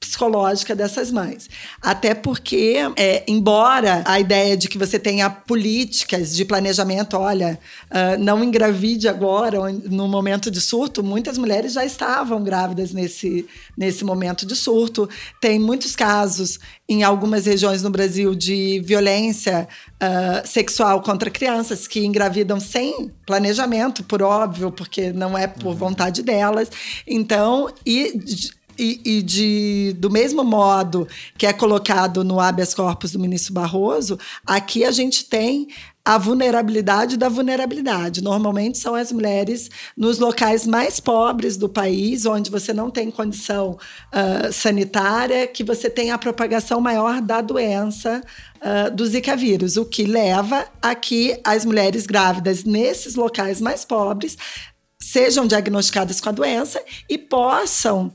psicológica 0.00 0.76
dessas 0.76 1.10
mães. 1.10 1.48
Até 1.82 2.14
porque, 2.14 2.76
é, 2.96 3.24
embora 3.26 4.02
a 4.06 4.20
ideia 4.20 4.56
de 4.56 4.68
que 4.68 4.78
você 4.78 4.98
tenha 4.98 5.28
políticas 5.28 6.34
de 6.34 6.44
planejamento, 6.44 7.16
olha, 7.16 7.58
uh, 7.90 8.22
não 8.22 8.42
engravide 8.42 9.08
agora, 9.08 9.58
no 9.72 10.06
momento 10.06 10.50
de 10.50 10.60
surto, 10.60 11.02
muitas 11.02 11.36
mulheres 11.36 11.72
já 11.72 11.84
estavam 11.84 12.42
grávidas 12.42 12.92
nesse, 12.92 13.46
nesse 13.76 14.04
momento 14.04 14.46
de 14.46 14.54
surto. 14.54 15.08
Tem 15.40 15.58
muitos 15.58 15.96
casos 15.96 16.60
em 16.88 17.02
algumas 17.02 17.44
regiões 17.44 17.82
no 17.82 17.90
Brasil 17.90 18.34
de 18.34 18.80
violência 18.84 19.68
uh, 19.94 20.46
sexual 20.46 21.02
contra 21.02 21.28
crianças 21.28 21.86
que 21.86 22.04
engravidam 22.06 22.60
sem 22.60 23.10
planejamento, 23.26 24.04
por 24.04 24.22
óbvio, 24.22 24.70
porque 24.70 25.12
não 25.12 25.36
é 25.36 25.46
por 25.46 25.66
uhum. 25.66 25.74
vontade 25.74 26.22
delas. 26.22 26.70
Então, 27.06 27.68
e 27.84 28.12
e, 28.78 29.00
e, 29.04 29.22
de, 29.22 29.96
do 29.98 30.10
mesmo 30.10 30.44
modo 30.44 31.08
que 31.36 31.46
é 31.46 31.52
colocado 31.52 32.22
no 32.22 32.38
habeas 32.38 32.72
corpus 32.74 33.12
do 33.12 33.18
ministro 33.18 33.52
Barroso, 33.52 34.18
aqui 34.46 34.84
a 34.84 34.90
gente 34.90 35.24
tem 35.24 35.68
a 36.08 36.16
vulnerabilidade 36.16 37.18
da 37.18 37.28
vulnerabilidade. 37.28 38.22
Normalmente 38.22 38.78
são 38.78 38.94
as 38.94 39.12
mulheres 39.12 39.68
nos 39.94 40.18
locais 40.18 40.66
mais 40.66 40.98
pobres 40.98 41.58
do 41.58 41.68
país, 41.68 42.24
onde 42.24 42.50
você 42.50 42.72
não 42.72 42.90
tem 42.90 43.10
condição 43.10 43.72
uh, 43.72 44.50
sanitária, 44.50 45.46
que 45.46 45.62
você 45.62 45.90
tem 45.90 46.10
a 46.10 46.16
propagação 46.16 46.80
maior 46.80 47.20
da 47.20 47.42
doença 47.42 48.22
uh, 48.56 48.90
do 48.90 49.04
Zika 49.04 49.36
vírus, 49.36 49.76
o 49.76 49.84
que 49.84 50.04
leva 50.04 50.66
a 50.80 50.94
que 50.94 51.38
as 51.44 51.66
mulheres 51.66 52.06
grávidas 52.06 52.64
nesses 52.64 53.14
locais 53.14 53.60
mais 53.60 53.84
pobres 53.84 54.38
sejam 54.98 55.46
diagnosticadas 55.46 56.22
com 56.22 56.30
a 56.30 56.32
doença 56.32 56.82
e 57.06 57.18
possam 57.18 58.10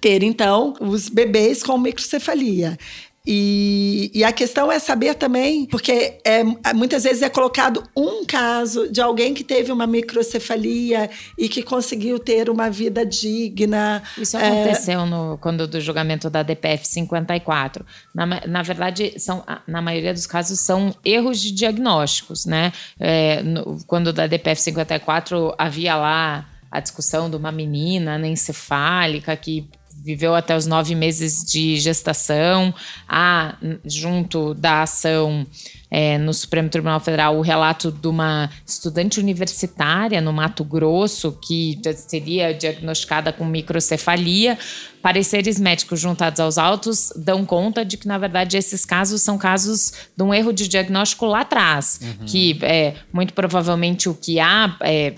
ter, 0.00 0.22
então, 0.22 0.74
os 0.80 1.08
bebês 1.08 1.62
com 1.62 1.78
microcefalia. 1.78 2.78
E, 3.26 4.08
e, 4.14 4.22
a 4.22 4.30
questão 4.30 4.70
é 4.70 4.78
saber 4.78 5.14
também, 5.16 5.66
porque 5.66 6.18
é, 6.24 6.44
muitas 6.72 7.02
vezes 7.02 7.22
é 7.22 7.28
colocado 7.28 7.82
um 7.96 8.24
caso 8.24 8.88
de 8.88 9.00
alguém 9.00 9.34
que 9.34 9.42
teve 9.42 9.72
uma 9.72 9.84
microcefalia 9.84 11.10
e 11.36 11.48
que 11.48 11.60
conseguiu 11.60 12.20
ter 12.20 12.48
uma 12.48 12.70
vida 12.70 13.04
digna. 13.04 14.00
Isso 14.16 14.36
aconteceu 14.36 15.00
é... 15.00 15.06
no, 15.06 15.38
quando 15.38 15.66
do 15.66 15.80
julgamento 15.80 16.30
da 16.30 16.44
DPF 16.44 16.86
54. 16.86 17.84
Na, 18.14 18.26
na 18.46 18.62
verdade, 18.62 19.14
são, 19.18 19.44
na 19.66 19.82
maioria 19.82 20.14
dos 20.14 20.26
casos, 20.26 20.60
são 20.60 20.94
erros 21.04 21.40
de 21.40 21.50
diagnósticos, 21.50 22.46
né? 22.46 22.72
É, 23.00 23.42
no, 23.42 23.78
quando 23.88 24.12
da 24.12 24.28
DPF 24.28 24.60
54 24.62 25.52
havia 25.58 25.96
lá 25.96 26.46
a 26.70 26.78
discussão 26.78 27.28
de 27.28 27.34
uma 27.34 27.50
menina 27.50 28.14
anencefálica 28.14 29.36
que 29.36 29.68
viveu 30.06 30.36
até 30.36 30.56
os 30.56 30.68
nove 30.68 30.94
meses 30.94 31.44
de 31.44 31.76
gestação. 31.78 32.72
Há, 33.08 33.56
junto 33.84 34.54
da 34.54 34.82
ação 34.82 35.44
é, 35.90 36.16
no 36.16 36.32
Supremo 36.32 36.68
Tribunal 36.68 37.00
Federal, 37.00 37.36
o 37.36 37.40
relato 37.40 37.90
de 37.90 38.06
uma 38.06 38.48
estudante 38.64 39.18
universitária 39.18 40.20
no 40.20 40.32
Mato 40.32 40.62
Grosso 40.62 41.36
que 41.42 41.80
seria 41.96 42.54
diagnosticada 42.54 43.32
com 43.32 43.44
microcefalia. 43.44 44.56
Pareceres 45.02 45.58
médicos 45.58 45.98
juntados 45.98 46.38
aos 46.38 46.56
autos 46.56 47.12
dão 47.16 47.44
conta 47.44 47.84
de 47.84 47.96
que, 47.96 48.06
na 48.06 48.16
verdade, 48.18 48.56
esses 48.56 48.84
casos 48.84 49.22
são 49.22 49.36
casos 49.36 49.92
de 50.16 50.22
um 50.22 50.32
erro 50.32 50.52
de 50.52 50.68
diagnóstico 50.68 51.26
lá 51.26 51.40
atrás, 51.40 51.98
uhum. 52.00 52.26
que 52.26 52.58
é, 52.62 52.94
muito 53.12 53.34
provavelmente 53.34 54.08
o 54.08 54.14
que 54.14 54.38
há 54.38 54.76
é, 54.82 55.14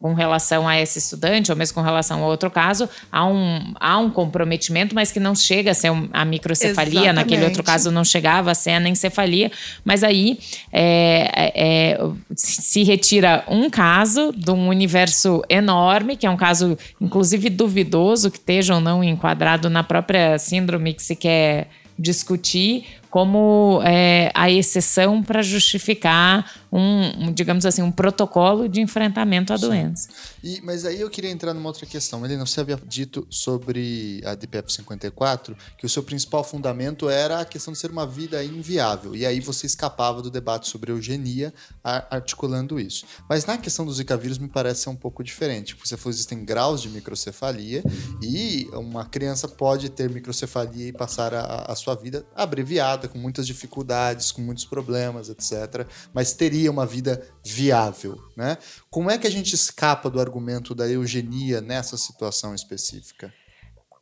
com 0.00 0.14
relação 0.14 0.66
a 0.66 0.80
esse 0.80 0.98
estudante, 0.98 1.50
ou 1.50 1.56
mesmo 1.56 1.74
com 1.74 1.82
relação 1.82 2.22
a 2.22 2.26
outro 2.26 2.50
caso, 2.50 2.88
há 3.10 3.24
um, 3.26 3.72
há 3.78 3.98
um 3.98 4.10
comprometimento, 4.10 4.94
mas 4.94 5.12
que 5.12 5.20
não 5.20 5.34
chega 5.34 5.70
a 5.70 5.74
ser 5.74 5.92
a 6.12 6.24
microcefalia. 6.24 7.00
Exatamente. 7.00 7.14
Naquele 7.14 7.44
outro 7.44 7.62
caso 7.62 7.90
não 7.90 8.04
chegava 8.04 8.50
a 8.50 8.54
ser 8.54 8.70
a 8.70 8.76
anencefalia. 8.78 9.50
Mas 9.84 10.02
aí 10.02 10.38
é, 10.72 11.30
é, 11.34 11.52
é, 11.92 12.10
se 12.34 12.82
retira 12.82 13.44
um 13.46 13.70
caso 13.70 14.32
de 14.36 14.50
um 14.50 14.68
universo 14.68 15.42
enorme, 15.48 16.16
que 16.16 16.26
é 16.26 16.30
um 16.30 16.36
caso, 16.36 16.76
inclusive, 17.00 17.48
duvidoso, 17.48 18.30
que 18.30 18.38
esteja 18.38 18.74
ou 18.74 18.80
não 18.80 19.04
enquadrado 19.04 19.70
na 19.70 19.84
própria 19.84 20.36
síndrome 20.38 20.94
que 20.94 21.02
se 21.02 21.14
quer 21.14 21.68
discutir 21.98 22.86
como 23.10 23.82
é, 23.84 24.30
a 24.34 24.50
exceção 24.50 25.22
para 25.22 25.42
justificar 25.42 26.50
um, 26.72 27.26
um, 27.26 27.32
digamos 27.32 27.66
assim, 27.66 27.82
um 27.82 27.90
protocolo 27.90 28.68
de 28.68 28.80
enfrentamento 28.80 29.52
à 29.52 29.58
Sim. 29.58 29.66
doença. 29.66 30.08
E, 30.42 30.60
mas 30.62 30.84
aí 30.84 31.00
eu 31.00 31.10
queria 31.10 31.30
entrar 31.30 31.52
numa 31.52 31.68
outra 31.68 31.86
questão. 31.86 32.24
Helena, 32.24 32.46
você 32.46 32.60
havia 32.60 32.78
dito 32.86 33.26
sobre 33.28 34.20
a 34.24 34.34
DPF 34.34 34.72
54 34.72 35.56
que 35.76 35.86
o 35.86 35.88
seu 35.88 36.02
principal 36.02 36.44
fundamento 36.44 37.08
era 37.08 37.40
a 37.40 37.44
questão 37.44 37.72
de 37.72 37.78
ser 37.78 37.90
uma 37.90 38.06
vida 38.06 38.42
inviável. 38.44 39.14
E 39.16 39.26
aí 39.26 39.40
você 39.40 39.66
escapava 39.66 40.22
do 40.22 40.30
debate 40.30 40.68
sobre 40.68 40.92
eugenia 40.92 41.52
articulando 41.82 42.78
isso. 42.78 43.04
Mas 43.28 43.44
na 43.44 43.58
questão 43.58 43.84
do 43.84 43.92
Zika 43.92 44.16
vírus 44.16 44.38
me 44.38 44.48
parece 44.48 44.82
ser 44.82 44.90
um 44.90 44.96
pouco 44.96 45.24
diferente. 45.24 45.76
Você 45.84 45.96
falou 45.96 46.10
existem 46.10 46.44
graus 46.44 46.82
de 46.82 46.88
microcefalia 46.88 47.82
e 48.22 48.68
uma 48.72 49.04
criança 49.04 49.48
pode 49.48 49.88
ter 49.88 50.10
microcefalia 50.10 50.88
e 50.88 50.92
passar 50.92 51.34
a, 51.34 51.66
a 51.68 51.74
sua 51.74 51.94
vida 51.94 52.24
abreviada, 52.34 53.08
com 53.08 53.18
muitas 53.18 53.46
dificuldades, 53.46 54.30
com 54.32 54.42
muitos 54.42 54.64
problemas, 54.64 55.28
etc. 55.28 55.86
Mas 56.12 56.32
teria 56.32 56.59
uma 56.68 56.84
vida 56.84 57.26
viável, 57.44 58.20
né? 58.36 58.58
Como 58.90 59.10
é 59.10 59.16
que 59.16 59.26
a 59.26 59.30
gente 59.30 59.54
escapa 59.54 60.10
do 60.10 60.20
argumento 60.20 60.74
da 60.74 60.88
eugenia 60.88 61.60
nessa 61.60 61.96
situação 61.96 62.54
específica? 62.54 63.32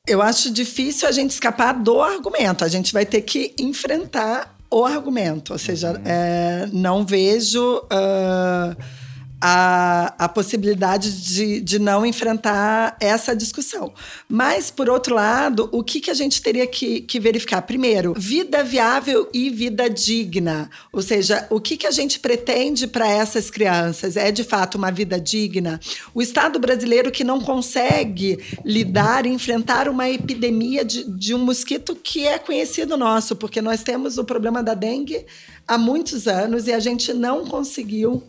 Eu 0.06 0.22
acho 0.22 0.50
difícil 0.50 1.06
a 1.06 1.12
gente 1.12 1.30
escapar 1.30 1.72
do 1.72 2.00
argumento. 2.00 2.64
A 2.64 2.68
gente 2.68 2.92
vai 2.92 3.04
ter 3.04 3.20
que 3.20 3.54
enfrentar 3.58 4.56
o 4.70 4.84
argumento. 4.84 5.52
Ou 5.52 5.58
seja, 5.58 5.92
uhum. 5.92 6.02
é, 6.04 6.68
não 6.72 7.04
vejo. 7.04 7.78
Uh 7.84 8.97
a, 9.40 10.14
a 10.18 10.28
possibilidade 10.28 11.22
de, 11.22 11.60
de 11.60 11.78
não 11.78 12.04
enfrentar 12.04 12.96
essa 13.00 13.36
discussão. 13.36 13.92
Mas, 14.28 14.70
por 14.70 14.88
outro 14.90 15.14
lado, 15.14 15.68
o 15.72 15.82
que, 15.82 16.00
que 16.00 16.10
a 16.10 16.14
gente 16.14 16.42
teria 16.42 16.66
que, 16.66 17.02
que 17.02 17.20
verificar? 17.20 17.62
Primeiro, 17.62 18.14
vida 18.16 18.64
viável 18.64 19.28
e 19.32 19.48
vida 19.50 19.88
digna. 19.88 20.68
Ou 20.92 21.02
seja, 21.02 21.46
o 21.50 21.60
que, 21.60 21.76
que 21.76 21.86
a 21.86 21.90
gente 21.90 22.18
pretende 22.18 22.86
para 22.86 23.08
essas 23.08 23.48
crianças? 23.48 24.16
É 24.16 24.32
de 24.32 24.42
fato 24.42 24.76
uma 24.76 24.90
vida 24.90 25.20
digna? 25.20 25.80
O 26.12 26.20
Estado 26.20 26.58
brasileiro 26.58 27.12
que 27.12 27.22
não 27.22 27.40
consegue 27.40 28.38
lidar 28.64 29.24
e 29.24 29.28
enfrentar 29.28 29.88
uma 29.88 30.08
epidemia 30.08 30.84
de, 30.84 31.04
de 31.04 31.34
um 31.34 31.38
mosquito 31.38 31.94
que 31.94 32.26
é 32.26 32.38
conhecido 32.38 32.96
nosso, 32.96 33.36
porque 33.36 33.62
nós 33.62 33.82
temos 33.82 34.18
o 34.18 34.24
problema 34.24 34.62
da 34.62 34.74
dengue 34.74 35.24
há 35.66 35.78
muitos 35.78 36.26
anos 36.26 36.66
e 36.66 36.72
a 36.72 36.80
gente 36.80 37.12
não 37.12 37.44
conseguiu 37.44 38.22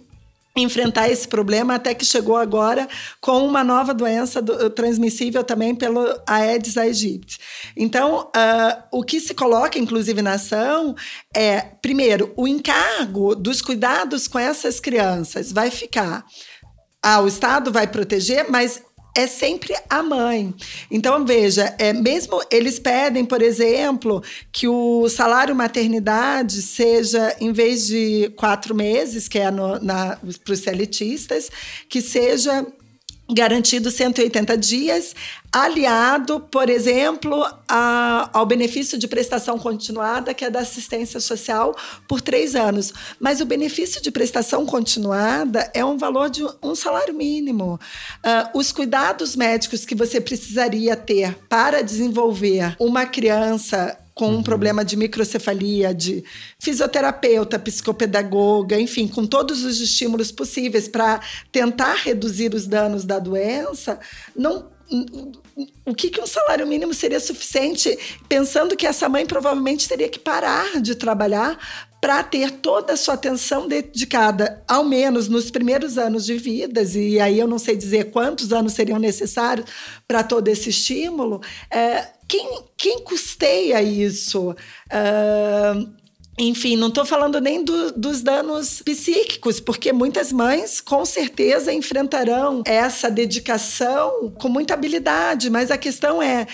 enfrentar 0.55 1.09
esse 1.09 1.27
problema 1.27 1.75
até 1.75 1.93
que 1.93 2.05
chegou 2.05 2.35
agora 2.35 2.87
com 3.21 3.45
uma 3.45 3.63
nova 3.63 3.93
doença 3.93 4.41
do, 4.41 4.69
transmissível 4.69 5.43
também 5.43 5.75
pelo 5.75 6.01
Aedes 6.27 6.77
aegypti. 6.77 7.39
Então, 7.77 8.29
uh, 8.35 8.83
o 8.91 9.03
que 9.03 9.19
se 9.19 9.33
coloca, 9.33 9.79
inclusive, 9.79 10.21
na 10.21 10.33
ação 10.33 10.95
é, 11.35 11.61
primeiro, 11.81 12.33
o 12.35 12.47
encargo 12.47 13.35
dos 13.35 13.61
cuidados 13.61 14.27
com 14.27 14.39
essas 14.39 14.79
crianças 14.79 15.51
vai 15.51 15.71
ficar 15.71 16.25
ah, 17.01 17.21
o 17.21 17.27
Estado 17.27 17.71
vai 17.71 17.87
proteger, 17.87 18.47
mas 18.49 18.83
é 19.19 19.27
sempre 19.27 19.75
a 19.89 20.01
mãe. 20.01 20.53
Então, 20.89 21.25
veja, 21.25 21.75
é, 21.77 21.91
mesmo 21.91 22.41
eles 22.49 22.79
pedem, 22.79 23.25
por 23.25 23.41
exemplo, 23.41 24.23
que 24.49 24.65
o 24.65 25.09
salário 25.09 25.53
maternidade 25.53 26.61
seja, 26.61 27.35
em 27.41 27.51
vez 27.51 27.85
de 27.87 28.31
quatro 28.37 28.73
meses, 28.73 29.27
que 29.27 29.37
é 29.37 29.51
para 29.51 30.53
os 30.53 30.59
celitistas, 30.59 31.51
que 31.89 32.01
seja 32.01 32.65
garantido 33.31 33.91
180 33.91 34.57
dias, 34.57 35.15
aliado, 35.51 36.39
por 36.39 36.69
exemplo, 36.69 37.45
a, 37.67 38.29
ao 38.33 38.45
benefício 38.45 38.97
de 38.97 39.07
prestação 39.07 39.57
continuada, 39.57 40.33
que 40.33 40.43
é 40.43 40.49
da 40.49 40.59
assistência 40.59 41.19
social, 41.19 41.75
por 42.07 42.21
três 42.21 42.55
anos. 42.55 42.93
Mas 43.19 43.39
o 43.39 43.45
benefício 43.45 44.01
de 44.01 44.11
prestação 44.11 44.65
continuada 44.65 45.69
é 45.73 45.85
um 45.85 45.97
valor 45.97 46.29
de 46.29 46.43
um 46.61 46.73
salário 46.75 47.13
mínimo. 47.13 47.79
Uh, 48.25 48.57
os 48.57 48.71
cuidados 48.71 49.35
médicos 49.35 49.85
que 49.85 49.95
você 49.95 50.19
precisaria 50.19 50.95
ter 50.95 51.35
para 51.47 51.83
desenvolver 51.83 52.75
uma 52.79 53.05
criança 53.05 53.97
com 54.19 54.31
um 54.31 54.35
uhum. 54.35 54.43
problema 54.43 54.83
de 54.83 54.97
microcefalia, 54.97 55.93
de 55.93 56.25
fisioterapeuta, 56.59 57.57
psicopedagoga, 57.57 58.77
enfim, 58.77 59.07
com 59.07 59.25
todos 59.25 59.63
os 59.63 59.79
estímulos 59.79 60.29
possíveis 60.29 60.89
para 60.89 61.21
tentar 61.53 61.93
reduzir 61.93 62.53
os 62.53 62.67
danos 62.67 63.05
da 63.05 63.17
doença, 63.17 63.97
não 64.35 64.77
o 65.85 65.93
que, 65.93 66.09
que 66.09 66.19
um 66.19 66.27
salário 66.27 66.67
mínimo 66.67 66.93
seria 66.93 67.19
suficiente, 67.19 67.97
pensando 68.27 68.75
que 68.75 68.87
essa 68.87 69.07
mãe 69.07 69.25
provavelmente 69.25 69.87
teria 69.87 70.09
que 70.09 70.19
parar 70.19 70.81
de 70.81 70.95
trabalhar 70.95 71.87
para 72.01 72.23
ter 72.23 72.51
toda 72.51 72.93
a 72.93 72.97
sua 72.97 73.15
atenção 73.15 73.67
dedicada, 73.67 74.63
ao 74.67 74.83
menos 74.83 75.27
nos 75.27 75.51
primeiros 75.51 75.97
anos 75.97 76.25
de 76.25 76.35
vidas, 76.35 76.95
e 76.95 77.19
aí 77.19 77.37
eu 77.37 77.47
não 77.47 77.59
sei 77.59 77.75
dizer 77.75 78.11
quantos 78.11 78.53
anos 78.53 78.73
seriam 78.73 78.97
necessários 78.97 79.69
para 80.07 80.23
todo 80.23 80.47
esse 80.47 80.69
estímulo. 80.69 81.41
É, 81.69 82.07
quem, 82.27 82.63
quem 82.77 82.99
custeia 82.99 83.81
isso? 83.81 84.51
Uh, 84.51 85.99
enfim, 86.37 86.77
não 86.77 86.87
estou 86.87 87.03
falando 87.03 87.41
nem 87.41 87.63
do, 87.63 87.91
dos 87.91 88.21
danos 88.21 88.81
psíquicos, 88.81 89.59
porque 89.59 89.91
muitas 89.91 90.31
mães 90.31 90.79
com 90.79 91.03
certeza 91.03 91.73
enfrentarão 91.73 92.63
essa 92.65 93.11
dedicação 93.11 94.31
com 94.39 94.47
muita 94.47 94.73
habilidade, 94.73 95.49
mas 95.49 95.69
a 95.69 95.77
questão 95.77 96.23
é 96.23 96.47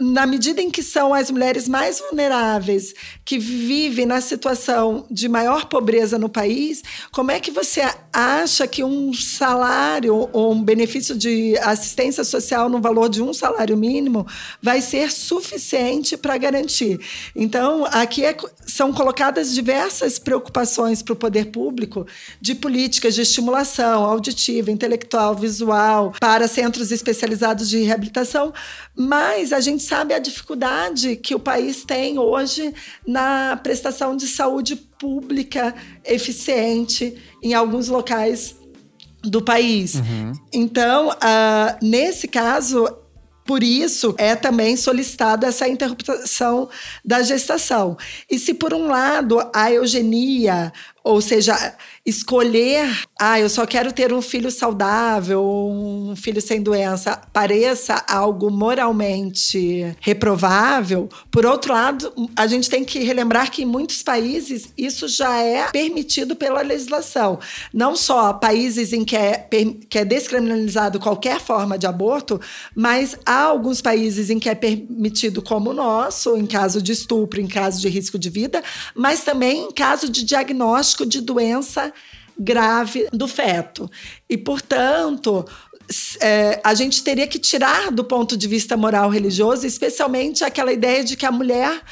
na 0.00 0.26
medida 0.26 0.62
em 0.62 0.70
que 0.70 0.82
são 0.82 1.12
as 1.12 1.30
mulheres 1.30 1.68
mais 1.68 2.00
vulneráveis 2.00 2.94
que 3.22 3.38
vivem 3.38 4.06
na 4.06 4.22
situação 4.22 5.04
de 5.10 5.28
maior 5.28 5.66
pobreza 5.66 6.18
no 6.18 6.28
país, 6.28 6.82
como 7.12 7.30
é 7.30 7.38
que 7.38 7.50
você 7.50 7.82
acha 8.10 8.66
que 8.66 8.82
um 8.82 9.12
salário 9.12 10.30
ou 10.32 10.52
um 10.52 10.62
benefício 10.62 11.14
de 11.14 11.54
assistência 11.58 12.24
social 12.24 12.70
no 12.70 12.80
valor 12.80 13.10
de 13.10 13.22
um 13.22 13.34
salário 13.34 13.76
mínimo 13.76 14.26
vai 14.62 14.80
ser 14.80 15.12
suficiente 15.12 16.16
para 16.16 16.38
garantir? 16.38 16.98
Então, 17.36 17.84
aqui 17.90 18.24
é, 18.24 18.34
são 18.66 18.94
colocadas 18.94 19.52
diversas 19.52 20.18
preocupações 20.18 21.02
para 21.02 21.12
o 21.12 21.16
poder 21.16 21.50
público 21.50 22.06
de 22.40 22.54
políticas 22.54 23.14
de 23.14 23.20
estimulação 23.20 24.02
auditiva, 24.04 24.70
intelectual, 24.70 25.34
visual 25.34 26.14
para 26.18 26.48
centros 26.48 26.90
especializados 26.90 27.68
de 27.68 27.82
reabilitação, 27.82 28.54
mas 28.96 29.52
a 29.52 29.60
gente 29.60 29.89
sabe 29.90 30.14
a 30.14 30.20
dificuldade 30.20 31.16
que 31.16 31.34
o 31.34 31.40
país 31.40 31.84
tem 31.84 32.16
hoje 32.16 32.72
na 33.04 33.58
prestação 33.60 34.16
de 34.16 34.28
saúde 34.28 34.76
pública 34.76 35.74
eficiente 36.04 37.20
em 37.42 37.54
alguns 37.54 37.88
locais 37.88 38.54
do 39.20 39.42
país. 39.42 39.96
Uhum. 39.96 40.32
Então, 40.52 41.08
uh, 41.08 41.76
nesse 41.82 42.28
caso, 42.28 42.86
por 43.44 43.64
isso, 43.64 44.14
é 44.16 44.36
também 44.36 44.76
solicitada 44.76 45.48
essa 45.48 45.66
interrupção 45.66 46.68
da 47.04 47.20
gestação. 47.20 47.98
E 48.30 48.38
se, 48.38 48.54
por 48.54 48.72
um 48.72 48.86
lado, 48.86 49.40
a 49.52 49.72
eugenia, 49.72 50.72
ou 51.02 51.20
seja, 51.20 51.74
escolher, 52.04 53.04
ah, 53.20 53.38
eu 53.38 53.48
só 53.48 53.66
quero 53.66 53.92
ter 53.92 54.12
um 54.12 54.22
filho 54.22 54.50
saudável, 54.50 55.44
um 55.44 56.14
filho 56.16 56.40
sem 56.40 56.62
doença, 56.62 57.20
pareça 57.32 58.02
algo 58.08 58.50
moralmente 58.50 59.94
reprovável, 60.00 61.08
por 61.30 61.44
outro 61.44 61.72
lado, 61.74 62.12
a 62.34 62.46
gente 62.46 62.70
tem 62.70 62.84
que 62.84 63.00
relembrar 63.00 63.50
que 63.50 63.62
em 63.62 63.66
muitos 63.66 64.02
países 64.02 64.72
isso 64.76 65.06
já 65.06 65.38
é 65.38 65.68
permitido 65.70 66.34
pela 66.34 66.62
legislação. 66.62 67.38
Não 67.72 67.94
só 67.94 68.32
países 68.32 68.92
em 68.92 69.04
que 69.04 69.16
é, 69.16 69.46
que 69.88 69.98
é 69.98 70.04
descriminalizado 70.04 70.98
qualquer 70.98 71.38
forma 71.38 71.78
de 71.78 71.86
aborto, 71.86 72.40
mas 72.74 73.16
há 73.26 73.42
alguns 73.42 73.82
países 73.82 74.30
em 74.30 74.38
que 74.38 74.48
é 74.48 74.54
permitido, 74.54 75.42
como 75.42 75.70
o 75.70 75.74
nosso, 75.74 76.36
em 76.36 76.46
caso 76.46 76.80
de 76.80 76.92
estupro, 76.92 77.40
em 77.40 77.46
caso 77.46 77.80
de 77.80 77.88
risco 77.88 78.18
de 78.18 78.30
vida, 78.30 78.62
mas 78.94 79.22
também 79.22 79.66
em 79.66 79.72
caso 79.72 80.08
de 80.08 80.24
diagnóstico 80.24 81.04
de 81.04 81.20
doença 81.20 81.92
grave 82.40 83.06
do 83.12 83.28
feto. 83.28 83.90
E, 84.28 84.38
portanto, 84.38 85.44
é, 86.20 86.60
a 86.64 86.72
gente 86.72 87.04
teria 87.04 87.26
que 87.26 87.38
tirar 87.38 87.90
do 87.90 88.02
ponto 88.02 88.36
de 88.36 88.48
vista 88.48 88.76
moral 88.76 89.10
religioso, 89.10 89.66
especialmente 89.66 90.42
aquela 90.42 90.72
ideia 90.72 91.04
de 91.04 91.16
que 91.16 91.26
a 91.26 91.32
mulher 91.32 91.82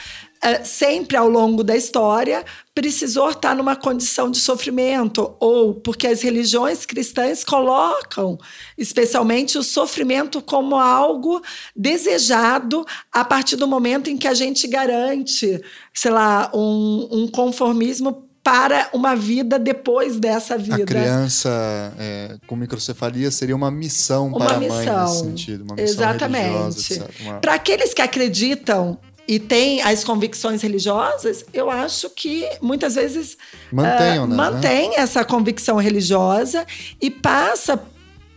é, 0.41 0.63
sempre 0.63 1.17
ao 1.17 1.29
longo 1.29 1.65
da 1.65 1.77
história 1.77 2.45
precisou 2.73 3.31
estar 3.31 3.57
numa 3.57 3.75
condição 3.75 4.31
de 4.31 4.39
sofrimento, 4.39 5.35
ou 5.41 5.75
porque 5.75 6.07
as 6.07 6.23
religiões 6.23 6.87
cristãs 6.87 7.43
colocam 7.43 8.39
especialmente 8.77 9.59
o 9.59 9.65
sofrimento 9.65 10.41
como 10.41 10.77
algo 10.77 11.43
desejado 11.75 12.87
a 13.13 13.25
partir 13.25 13.57
do 13.57 13.67
momento 13.67 14.09
em 14.09 14.17
que 14.17 14.29
a 14.29 14.35
gente 14.35 14.69
garante, 14.69 15.61
sei 15.93 16.11
lá, 16.13 16.53
um, 16.55 17.09
um 17.11 17.29
conformismo 17.29 18.28
para 18.49 18.89
uma 18.95 19.15
vida 19.15 19.59
depois 19.59 20.19
dessa 20.19 20.57
vida. 20.57 20.83
A 20.83 20.87
criança 20.87 21.93
é, 21.99 22.37
com 22.47 22.57
microcefalia 22.57 23.31
seria 23.31 23.55
uma 23.55 23.71
missão 23.71 24.29
uma 24.29 24.39
para 24.39 24.59
missão, 24.59 24.79
a 24.79 24.83
mãe 24.85 25.05
nesse 25.05 25.19
sentido, 25.19 25.65
uma 25.65 25.75
missão 25.75 26.03
Exatamente. 26.03 27.03
Uma... 27.21 27.35
Para 27.41 27.53
aqueles 27.53 27.93
que 27.93 28.01
acreditam 28.01 28.99
e 29.27 29.39
têm 29.39 29.83
as 29.83 30.03
convicções 30.03 30.63
religiosas, 30.63 31.45
eu 31.53 31.69
acho 31.69 32.09
que 32.09 32.49
muitas 32.63 32.95
vezes 32.95 33.37
Mantenham, 33.71 34.25
uh, 34.25 34.27
né? 34.27 34.35
mantém 34.35 34.97
essa 34.97 35.23
convicção 35.27 35.77
religiosa 35.77 36.67
e 37.03 37.11
passa 37.11 37.79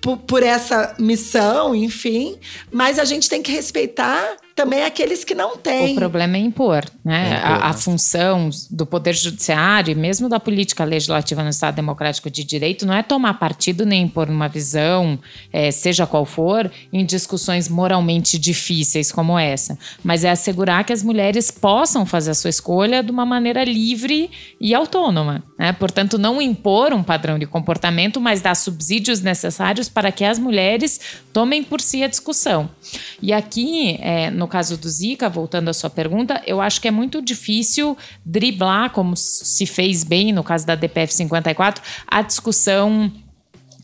por, 0.01 0.17
por, 0.17 0.43
essa 0.43 0.93
missão, 0.99 1.73
enfim, 1.73 2.37
mas 2.69 2.99
a 2.99 3.05
gente 3.05 3.29
tem 3.29 3.41
que 3.41 3.51
respeitar 3.51 4.35
também 4.61 4.83
aqueles 4.83 5.23
que 5.23 5.33
não 5.33 5.57
têm. 5.57 5.93
O 5.93 5.95
problema 5.95 6.37
é 6.37 6.39
impor, 6.39 6.85
né? 7.03 7.31
É 7.31 7.37
impor, 7.37 7.63
a, 7.63 7.69
a, 7.69 7.73
função 7.73 8.51
do 8.69 8.85
Poder 8.85 9.15
Judiciário 9.15 9.91
e 9.91 9.95
mesmo 9.95 10.29
da 10.29 10.39
política 10.39 10.83
legislativa 10.83 11.41
no 11.41 11.49
Estado 11.49 11.73
Democrático 11.73 12.29
de 12.29 12.43
Direito 12.43 12.85
não 12.85 12.93
é 12.93 13.01
tomar 13.01 13.39
partido 13.39 13.87
nem 13.87 14.03
impor 14.03 14.29
uma 14.29 14.47
visão, 14.47 15.17
é, 15.51 15.71
seja 15.71 16.05
qual 16.05 16.25
for, 16.25 16.71
em 16.93 17.03
discussões 17.03 17.67
moralmente 17.67 18.37
difíceis 18.37 19.11
como 19.11 19.37
essa, 19.37 19.79
mas 20.03 20.23
é 20.23 20.29
assegurar 20.29 20.83
que 20.83 20.93
as 20.93 21.01
mulheres 21.01 21.49
possam 21.49 22.05
fazer 22.05 22.31
a 22.31 22.35
sua 22.35 22.51
escolha 22.51 23.01
de 23.01 23.09
uma 23.09 23.25
maneira 23.25 23.63
livre 23.63 24.29
e 24.59 24.75
autônoma. 24.75 25.43
Né? 25.57 25.73
Portanto, 25.73 26.19
não 26.19 26.39
impor 26.39 26.93
um 26.93 27.01
padrão 27.01 27.39
de 27.39 27.47
comportamento, 27.47 28.21
mas 28.21 28.41
dar 28.41 28.55
subsídios 28.55 29.21
necessários 29.21 29.89
para 29.89 30.11
que 30.11 30.23
as 30.23 30.37
mulheres 30.37 30.99
tomem 31.33 31.63
por 31.63 31.81
si 31.81 32.03
a 32.03 32.07
discussão. 32.07 32.69
E 33.19 33.33
aqui, 33.33 33.97
é, 34.01 34.29
no 34.29 34.50
caso 34.51 34.77
do 34.77 34.87
Zika, 34.89 35.29
voltando 35.29 35.69
à 35.69 35.73
sua 35.73 35.89
pergunta, 35.89 36.41
eu 36.45 36.61
acho 36.61 36.79
que 36.79 36.87
é 36.87 36.91
muito 36.91 37.21
difícil 37.21 37.97
driblar, 38.25 38.91
como 38.91 39.15
se 39.15 39.65
fez 39.65 40.03
bem 40.03 40.31
no 40.31 40.43
caso 40.43 40.67
da 40.67 40.75
DPF 40.75 41.13
54, 41.13 41.81
a 42.07 42.21
discussão 42.21 43.11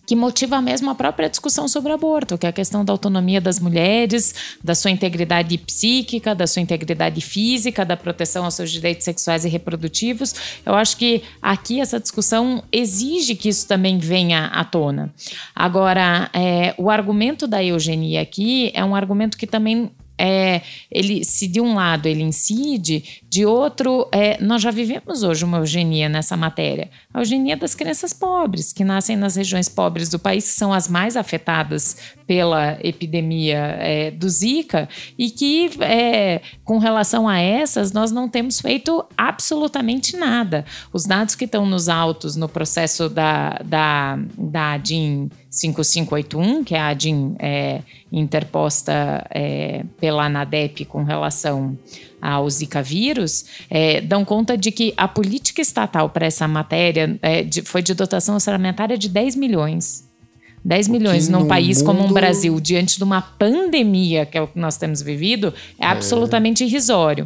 que 0.08 0.16
motiva 0.16 0.62
mesmo 0.62 0.90
a 0.90 0.96
própria 0.96 1.30
discussão 1.30 1.68
sobre 1.68 1.92
aborto, 1.92 2.38
que 2.38 2.46
é 2.46 2.50
a 2.50 2.54
questão 2.54 2.86
da 2.86 2.94
autonomia 2.94 3.42
das 3.42 3.60
mulheres, 3.60 4.58
da 4.64 4.74
sua 4.74 4.90
integridade 4.90 5.58
psíquica, 5.58 6.34
da 6.34 6.48
sua 6.48 6.62
integridade 6.62 7.20
física, 7.20 7.84
da 7.84 7.98
proteção 7.98 8.46
aos 8.46 8.54
seus 8.54 8.72
direitos 8.72 9.04
sexuais 9.04 9.44
e 9.44 9.50
reprodutivos. 9.50 10.34
Eu 10.66 10.76
acho 10.76 10.96
que 10.96 11.24
aqui 11.42 11.82
essa 11.82 12.00
discussão 12.00 12.64
exige 12.72 13.36
que 13.36 13.50
isso 13.50 13.68
também 13.68 14.00
venha 14.00 14.46
à 14.46 14.64
tona. 14.64 15.14
Agora, 15.54 16.30
é, 16.34 16.74
o 16.78 16.90
argumento 16.90 17.46
da 17.46 17.62
eugenia 17.62 18.22
aqui 18.22 18.72
é 18.74 18.86
um 18.86 18.96
argumento 18.96 19.38
que 19.38 19.46
também 19.46 19.92
é, 20.18 20.62
ele, 20.92 21.24
se 21.24 21.48
de 21.48 21.62
um 21.62 21.76
lado 21.76 22.08
ele 22.08 22.24
incide, 22.24 23.22
de 23.30 23.46
outro, 23.46 24.08
é, 24.12 24.42
nós 24.42 24.62
já 24.62 24.72
vivemos 24.72 25.24
hoje 25.24 25.46
uma 25.46 25.58
eugenia 25.58 26.10
nessa 26.10 26.36
matéria. 26.36 26.90
A 27.18 27.22
eugenia 27.22 27.58
das 27.58 27.74
crianças 27.74 28.14
pobres, 28.14 28.72
que 28.72 28.84
nascem 28.84 29.16
nas 29.16 29.36
regiões 29.36 29.68
pobres 29.68 30.08
do 30.08 30.20
país, 30.20 30.52
que 30.52 30.54
são 30.54 30.72
as 30.72 30.88
mais 30.88 31.18
afetadas 31.18 31.98
pela 32.28 32.78
epidemia 32.84 33.58
é, 33.80 34.12
do 34.12 34.30
Zika, 34.30 34.88
e 35.18 35.32
que, 35.32 35.72
é, 35.82 36.42
com 36.64 36.78
relação 36.78 37.28
a 37.28 37.40
essas, 37.40 37.92
nós 37.92 38.12
não 38.12 38.30
temos 38.30 38.62
feito 38.62 39.04
absolutamente 39.18 40.16
nada. 40.16 40.64
Os 40.94 41.06
dados 41.06 41.34
que 41.34 41.46
estão 41.46 41.66
nos 41.66 41.90
autos 41.90 42.36
no 42.36 42.48
processo 42.48 43.10
da, 43.10 43.62
da, 43.66 44.20
da 44.38 44.74
ADIM 44.74 45.32
5581, 45.50 46.64
que 46.64 46.76
é 46.76 46.80
a 46.80 46.90
ADIM 46.90 47.36
é, 47.40 47.82
interposta 48.12 49.26
é, 49.32 49.84
pela 50.00 50.26
ANADEP 50.26 50.86
com 50.86 51.04
relação 51.04 51.76
ao 52.22 52.50
Zika 52.50 52.82
vírus, 52.82 53.46
é, 53.70 54.02
dão 54.02 54.26
conta 54.26 54.58
de 54.58 54.72
que 54.72 54.94
a 54.98 55.08
política 55.08 55.62
estatal 55.62 56.10
para 56.10 56.26
essa 56.26 56.48
matéria 56.48 57.18
é, 57.22 57.44
de, 57.44 57.62
foi 57.62 57.82
de 57.82 57.94
dotação 57.94 58.36
orçamentária 58.36 58.98
de 58.98 59.10
10 59.10 59.36
milhões 59.36 60.08
10 60.66 60.90
milhões 60.90 61.30
num 61.30 61.48
país 61.48 61.78
mundo... 61.78 61.86
como 61.86 62.10
o 62.10 62.14
Brasil, 62.14 62.60
diante 62.60 62.98
de 62.98 63.04
uma 63.04 63.22
pandemia, 63.22 64.26
que 64.26 64.38
é 64.38 64.42
o 64.42 64.48
que 64.48 64.60
nós 64.60 64.76
temos 64.76 65.02
vivido, 65.02 65.54
é, 65.80 65.86
é. 65.86 65.88
absolutamente 65.88 66.64
irrisório 66.64 67.26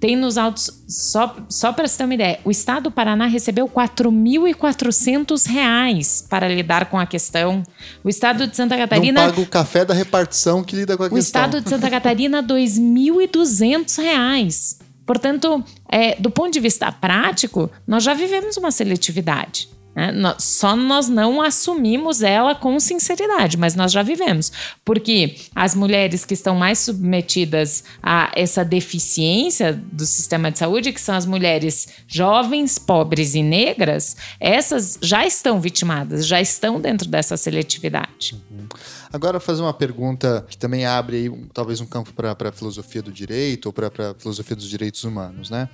tem 0.00 0.16
nos 0.16 0.36
autos, 0.38 0.82
só, 0.88 1.36
só 1.48 1.72
para 1.74 1.86
você 1.86 1.98
ter 1.98 2.04
uma 2.04 2.14
ideia, 2.14 2.40
o 2.42 2.50
Estado 2.50 2.84
do 2.84 2.90
Paraná 2.90 3.26
recebeu 3.26 3.66
R$ 3.66 3.72
4.400 3.74 6.26
para 6.26 6.48
lidar 6.48 6.86
com 6.86 6.98
a 6.98 7.04
questão. 7.04 7.62
O 8.02 8.08
Estado 8.08 8.46
de 8.46 8.56
Santa 8.56 8.78
Catarina... 8.78 9.20
Não 9.20 9.28
paga 9.30 9.42
o 9.42 9.46
café 9.46 9.84
da 9.84 9.92
repartição 9.92 10.64
que 10.64 10.74
lida 10.74 10.96
com 10.96 11.02
a 11.02 11.06
o 11.06 11.10
questão. 11.10 11.42
O 11.42 11.44
Estado 11.44 11.60
de 11.60 11.68
Santa 11.68 11.90
Catarina, 11.90 12.40
R$ 12.40 12.46
2.200. 12.46 14.78
Portanto, 15.04 15.62
é, 15.86 16.18
do 16.18 16.30
ponto 16.30 16.50
de 16.50 16.60
vista 16.60 16.90
prático, 16.90 17.70
nós 17.86 18.02
já 18.02 18.14
vivemos 18.14 18.56
uma 18.56 18.70
seletividade. 18.70 19.68
Né? 19.94 20.12
Só 20.38 20.76
nós 20.76 21.08
não 21.08 21.42
assumimos 21.42 22.22
ela 22.22 22.54
com 22.54 22.78
sinceridade, 22.78 23.56
mas 23.56 23.74
nós 23.74 23.92
já 23.92 24.02
vivemos. 24.02 24.52
Porque 24.84 25.36
as 25.54 25.74
mulheres 25.74 26.24
que 26.24 26.34
estão 26.34 26.54
mais 26.54 26.78
submetidas 26.78 27.84
a 28.02 28.30
essa 28.34 28.64
deficiência 28.64 29.72
do 29.72 30.06
sistema 30.06 30.50
de 30.50 30.58
saúde, 30.58 30.92
que 30.92 31.00
são 31.00 31.14
as 31.14 31.26
mulheres 31.26 31.88
jovens, 32.06 32.78
pobres 32.78 33.34
e 33.34 33.42
negras, 33.42 34.16
essas 34.38 34.98
já 35.02 35.26
estão 35.26 35.60
vitimadas, 35.60 36.26
já 36.26 36.40
estão 36.40 36.80
dentro 36.80 37.08
dessa 37.08 37.36
seletividade. 37.36 38.40
Uhum. 38.50 38.66
Agora, 39.12 39.40
fazer 39.40 39.62
uma 39.62 39.74
pergunta 39.74 40.46
que 40.48 40.56
também 40.56 40.86
abre 40.86 41.16
aí, 41.16 41.30
talvez 41.52 41.80
um 41.80 41.86
campo 41.86 42.12
para 42.12 42.36
a 42.48 42.52
filosofia 42.52 43.02
do 43.02 43.10
direito 43.10 43.66
ou 43.66 43.72
para 43.72 43.88
a 43.88 44.14
filosofia 44.14 44.54
dos 44.54 44.68
direitos 44.68 45.02
humanos, 45.02 45.50
né? 45.50 45.68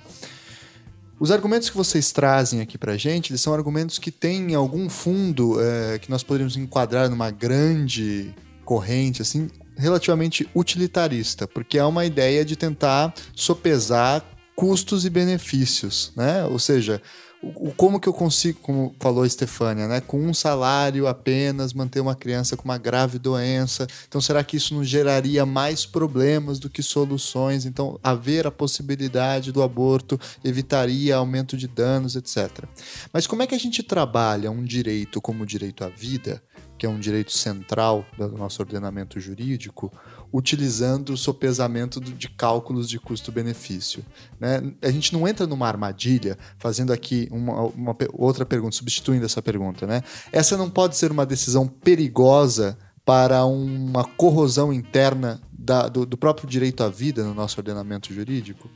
Os 1.19 1.31
argumentos 1.31 1.69
que 1.69 1.75
vocês 1.75 2.11
trazem 2.11 2.61
aqui 2.61 2.77
para 2.77 2.95
gente, 2.95 3.31
eles 3.31 3.41
são 3.41 3.53
argumentos 3.53 3.97
que 3.97 4.11
têm 4.11 4.53
algum 4.53 4.87
fundo 4.87 5.59
é, 5.59 5.97
que 5.97 6.11
nós 6.11 6.21
poderíamos 6.21 6.55
enquadrar 6.55 7.09
numa 7.09 7.31
grande 7.31 8.35
corrente, 8.63 9.23
assim, 9.23 9.49
relativamente 9.75 10.47
utilitarista, 10.53 11.47
porque 11.47 11.79
é 11.79 11.83
uma 11.83 12.05
ideia 12.05 12.45
de 12.45 12.55
tentar 12.55 13.15
sopesar 13.33 14.23
custos 14.55 15.05
e 15.05 15.09
benefícios, 15.09 16.11
né? 16.15 16.43
Ou 16.45 16.59
seja, 16.59 17.01
o, 17.41 17.71
como 17.71 17.99
que 17.99 18.09
eu 18.09 18.13
consigo, 18.13 18.59
como 18.61 18.95
falou 18.99 19.23
a 19.23 19.27
Estefânia, 19.27 19.87
né, 19.87 20.01
com 20.01 20.19
um 20.19 20.33
salário 20.33 21.07
apenas 21.07 21.73
manter 21.73 21.99
uma 21.99 22.15
criança 22.15 22.57
com 22.57 22.65
uma 22.65 22.77
grave 22.77 23.19
doença? 23.19 23.87
Então, 24.07 24.19
será 24.19 24.43
que 24.43 24.57
isso 24.57 24.73
não 24.73 24.83
geraria 24.83 25.45
mais 25.45 25.85
problemas 25.85 26.59
do 26.59 26.69
que 26.69 26.81
soluções? 26.81 27.65
Então, 27.65 27.99
haver 28.03 28.47
a 28.47 28.51
possibilidade 28.51 29.51
do 29.51 29.61
aborto 29.61 30.19
evitaria 30.43 31.15
aumento 31.15 31.55
de 31.55 31.67
danos, 31.67 32.15
etc. 32.15 32.65
Mas 33.13 33.27
como 33.27 33.43
é 33.43 33.47
que 33.47 33.55
a 33.55 33.59
gente 33.59 33.83
trabalha 33.83 34.49
um 34.49 34.63
direito 34.63 35.21
como 35.21 35.43
o 35.43 35.45
direito 35.45 35.83
à 35.83 35.89
vida, 35.89 36.41
que 36.77 36.85
é 36.85 36.89
um 36.89 36.99
direito 36.99 37.31
central 37.31 38.05
do 38.17 38.37
nosso 38.37 38.61
ordenamento 38.61 39.19
jurídico, 39.19 39.91
utilizando 40.31 41.11
o 41.11 41.17
sopesamento 41.17 41.99
de 41.99 42.29
cálculos 42.29 42.89
de 42.89 42.99
custo-benefício. 42.99 44.05
Né? 44.39 44.61
A 44.81 44.91
gente 44.91 45.13
não 45.13 45.27
entra 45.27 45.47
numa 45.47 45.67
armadilha, 45.67 46.37
fazendo 46.57 46.91
aqui 46.91 47.27
uma, 47.31 47.63
uma, 47.67 47.95
outra 48.13 48.45
pergunta, 48.45 48.75
substituindo 48.75 49.25
essa 49.25 49.41
pergunta. 49.41 49.87
Né? 49.87 50.03
Essa 50.31 50.57
não 50.57 50.69
pode 50.69 50.97
ser 50.97 51.11
uma 51.11 51.25
decisão 51.25 51.67
perigosa 51.67 52.77
para 53.05 53.45
uma 53.45 54.03
corrosão 54.03 54.73
interna 54.73 55.41
da, 55.51 55.87
do, 55.87 56.05
do 56.05 56.17
próprio 56.17 56.47
direito 56.47 56.83
à 56.83 56.89
vida 56.89 57.23
no 57.23 57.33
nosso 57.33 57.59
ordenamento 57.59 58.13
jurídico? 58.13 58.69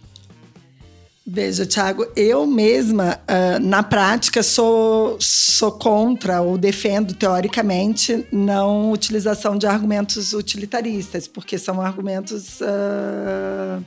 Veja, 1.34 1.66
Thiago, 1.66 2.06
eu 2.14 2.46
mesma, 2.46 3.18
uh, 3.22 3.58
na 3.66 3.82
prática, 3.82 4.44
sou, 4.44 5.16
sou 5.18 5.72
contra 5.72 6.42
ou 6.42 6.58
defendo, 6.58 7.14
teoricamente, 7.14 8.28
não 8.34 8.92
utilização 8.92 9.58
de 9.58 9.66
argumentos 9.66 10.34
utilitaristas, 10.34 11.30
porque 11.30 11.58
são 11.58 11.80
argumentos 11.80 12.60
uh, 12.60 13.82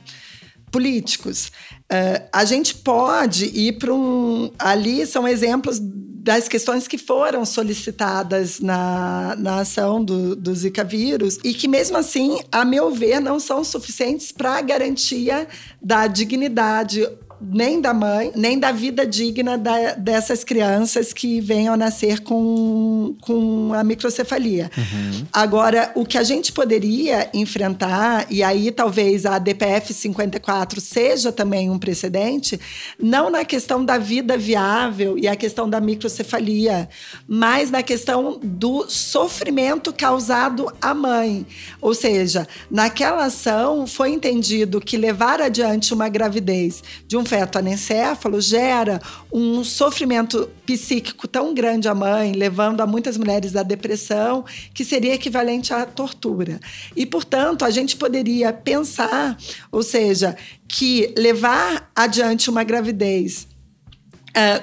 políticos. 0.71 1.51
Uh, 1.83 2.27
a 2.33 2.43
gente 2.45 2.73
pode 2.73 3.45
ir 3.45 3.73
para 3.73 3.93
um. 3.93 4.51
Ali 4.57 5.05
são 5.05 5.27
exemplos 5.27 5.79
das 5.79 6.47
questões 6.47 6.87
que 6.87 6.97
foram 6.97 7.45
solicitadas 7.45 8.59
na, 8.59 9.35
na 9.37 9.59
ação 9.59 10.03
do, 10.03 10.35
do 10.35 10.55
Zika 10.55 10.83
vírus 10.83 11.37
e 11.43 11.53
que, 11.53 11.67
mesmo 11.67 11.97
assim, 11.97 12.39
a 12.51 12.65
meu 12.65 12.89
ver, 12.89 13.19
não 13.19 13.39
são 13.39 13.63
suficientes 13.63 14.31
para 14.31 14.57
a 14.57 14.61
garantia 14.61 15.47
da 15.79 16.07
dignidade 16.07 17.07
nem 17.41 17.81
da 17.81 17.93
mãe, 17.93 18.31
nem 18.35 18.57
da 18.57 18.71
vida 18.71 19.05
digna 19.05 19.57
da, 19.57 19.93
dessas 19.93 20.43
crianças 20.43 21.13
que 21.13 21.41
venham 21.41 21.73
a 21.73 21.77
nascer 21.77 22.21
com, 22.21 23.15
com 23.21 23.73
a 23.73 23.83
microcefalia. 23.83 24.71
Uhum. 24.77 25.25
Agora, 25.31 25.91
o 25.95 26.05
que 26.05 26.17
a 26.17 26.23
gente 26.23 26.51
poderia 26.51 27.29
enfrentar, 27.33 28.25
e 28.29 28.43
aí 28.43 28.71
talvez 28.71 29.25
a 29.25 29.37
DPF 29.37 29.93
54 29.93 30.79
seja 30.79 31.31
também 31.31 31.69
um 31.69 31.77
precedente, 31.77 32.59
não 32.99 33.29
na 33.29 33.43
questão 33.43 33.83
da 33.83 33.97
vida 33.97 34.37
viável 34.37 35.17
e 35.17 35.27
a 35.27 35.35
questão 35.35 35.69
da 35.69 35.81
microcefalia, 35.81 36.89
mas 37.27 37.71
na 37.71 37.83
questão 37.83 38.39
do 38.41 38.89
sofrimento 38.89 39.93
causado 39.93 40.71
à 40.81 40.93
mãe. 40.93 41.45
Ou 41.81 41.93
seja, 41.93 42.47
naquela 42.69 43.25
ação 43.25 43.85
foi 43.85 44.11
entendido 44.11 44.79
que 44.79 44.97
levar 44.97 45.41
adiante 45.41 45.93
uma 45.93 46.07
gravidez 46.07 46.83
de 47.07 47.17
um 47.17 47.24
feto 47.25 47.57
anencéfalo 47.57 48.39
gera 48.39 49.01
um 49.31 49.63
sofrimento 49.63 50.49
psíquico 50.65 51.27
tão 51.27 51.53
grande 51.53 51.87
à 51.87 51.95
mãe, 51.95 52.31
levando 52.31 52.81
a 52.81 52.87
muitas 52.87 53.17
mulheres 53.17 53.55
à 53.55 53.63
depressão, 53.63 54.45
que 54.73 54.85
seria 54.85 55.15
equivalente 55.15 55.73
à 55.73 55.85
tortura. 55.85 56.59
E, 56.95 57.05
portanto, 57.05 57.65
a 57.65 57.69
gente 57.69 57.97
poderia 57.97 58.53
pensar, 58.53 59.37
ou 59.71 59.83
seja, 59.83 60.37
que 60.67 61.13
levar 61.17 61.91
adiante 61.95 62.49
uma 62.49 62.63
gravidez 62.63 63.47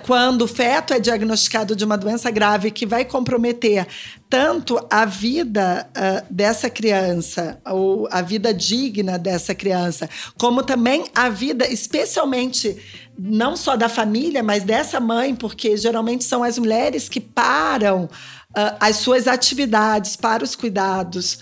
quando 0.02 0.42
o 0.42 0.48
feto 0.48 0.92
é 0.92 1.00
diagnosticado 1.00 1.74
de 1.74 1.84
uma 1.84 1.96
doença 1.96 2.30
grave 2.30 2.70
que 2.70 2.84
vai 2.84 3.04
comprometer 3.04 3.86
tanto 4.28 4.78
a 4.90 5.04
vida 5.04 5.88
uh, 5.90 6.26
dessa 6.30 6.70
criança, 6.70 7.60
ou 7.66 8.08
a 8.10 8.22
vida 8.22 8.52
digna 8.52 9.18
dessa 9.18 9.54
criança, 9.54 10.08
como 10.38 10.62
também 10.62 11.04
a 11.14 11.28
vida, 11.28 11.66
especialmente 11.70 12.76
não 13.18 13.56
só 13.56 13.76
da 13.76 13.88
família, 13.88 14.42
mas 14.42 14.62
dessa 14.62 14.98
mãe, 14.98 15.34
porque 15.34 15.76
geralmente 15.76 16.24
são 16.24 16.42
as 16.42 16.58
mulheres 16.58 17.08
que 17.08 17.20
param 17.20 18.04
uh, 18.04 18.76
as 18.80 18.96
suas 18.96 19.26
atividades 19.26 20.16
para 20.16 20.42
os 20.42 20.54
cuidados 20.54 21.40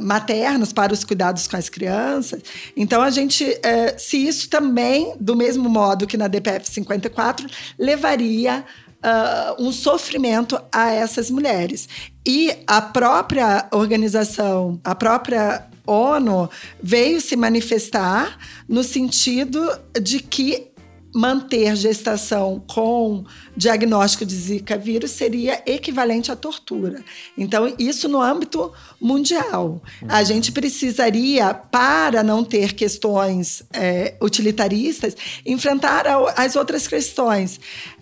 maternos 0.00 0.72
para 0.72 0.92
os 0.92 1.04
cuidados 1.04 1.46
com 1.46 1.56
as 1.56 1.68
crianças. 1.68 2.42
Então, 2.76 3.02
a 3.02 3.10
gente, 3.10 3.44
uh, 3.44 3.94
se 3.96 4.16
isso 4.16 4.48
também, 4.48 5.14
do 5.18 5.34
mesmo 5.34 5.68
modo 5.68 6.06
que 6.06 6.16
na 6.16 6.28
DPF 6.28 6.70
54, 6.70 7.46
levaria 7.78 8.64
Uh, 9.04 9.62
um 9.62 9.70
sofrimento 9.70 10.58
a 10.72 10.90
essas 10.90 11.30
mulheres. 11.30 11.86
E 12.26 12.56
a 12.66 12.80
própria 12.80 13.68
organização, 13.70 14.80
a 14.82 14.94
própria 14.94 15.68
ONU 15.86 16.48
veio 16.82 17.20
se 17.20 17.36
manifestar 17.36 18.38
no 18.66 18.82
sentido 18.82 19.60
de 20.00 20.20
que 20.20 20.72
manter 21.14 21.76
gestação 21.76 22.60
com 22.66 23.24
diagnóstico 23.56 24.26
de 24.26 24.34
Zika 24.34 24.76
vírus 24.76 25.12
seria 25.12 25.62
equivalente 25.64 26.32
à 26.32 26.36
tortura. 26.36 27.04
Então, 27.38 27.72
isso 27.78 28.08
no 28.08 28.20
âmbito 28.20 28.72
mundial. 29.00 29.80
A 30.08 30.18
uhum. 30.18 30.24
gente 30.24 30.50
precisaria, 30.50 31.54
para 31.54 32.24
não 32.24 32.42
ter 32.42 32.72
questões 32.72 33.62
é, 33.72 34.16
utilitaristas, 34.20 35.16
enfrentar 35.46 36.04
as 36.36 36.56
outras 36.56 36.88
questões. 36.88 37.60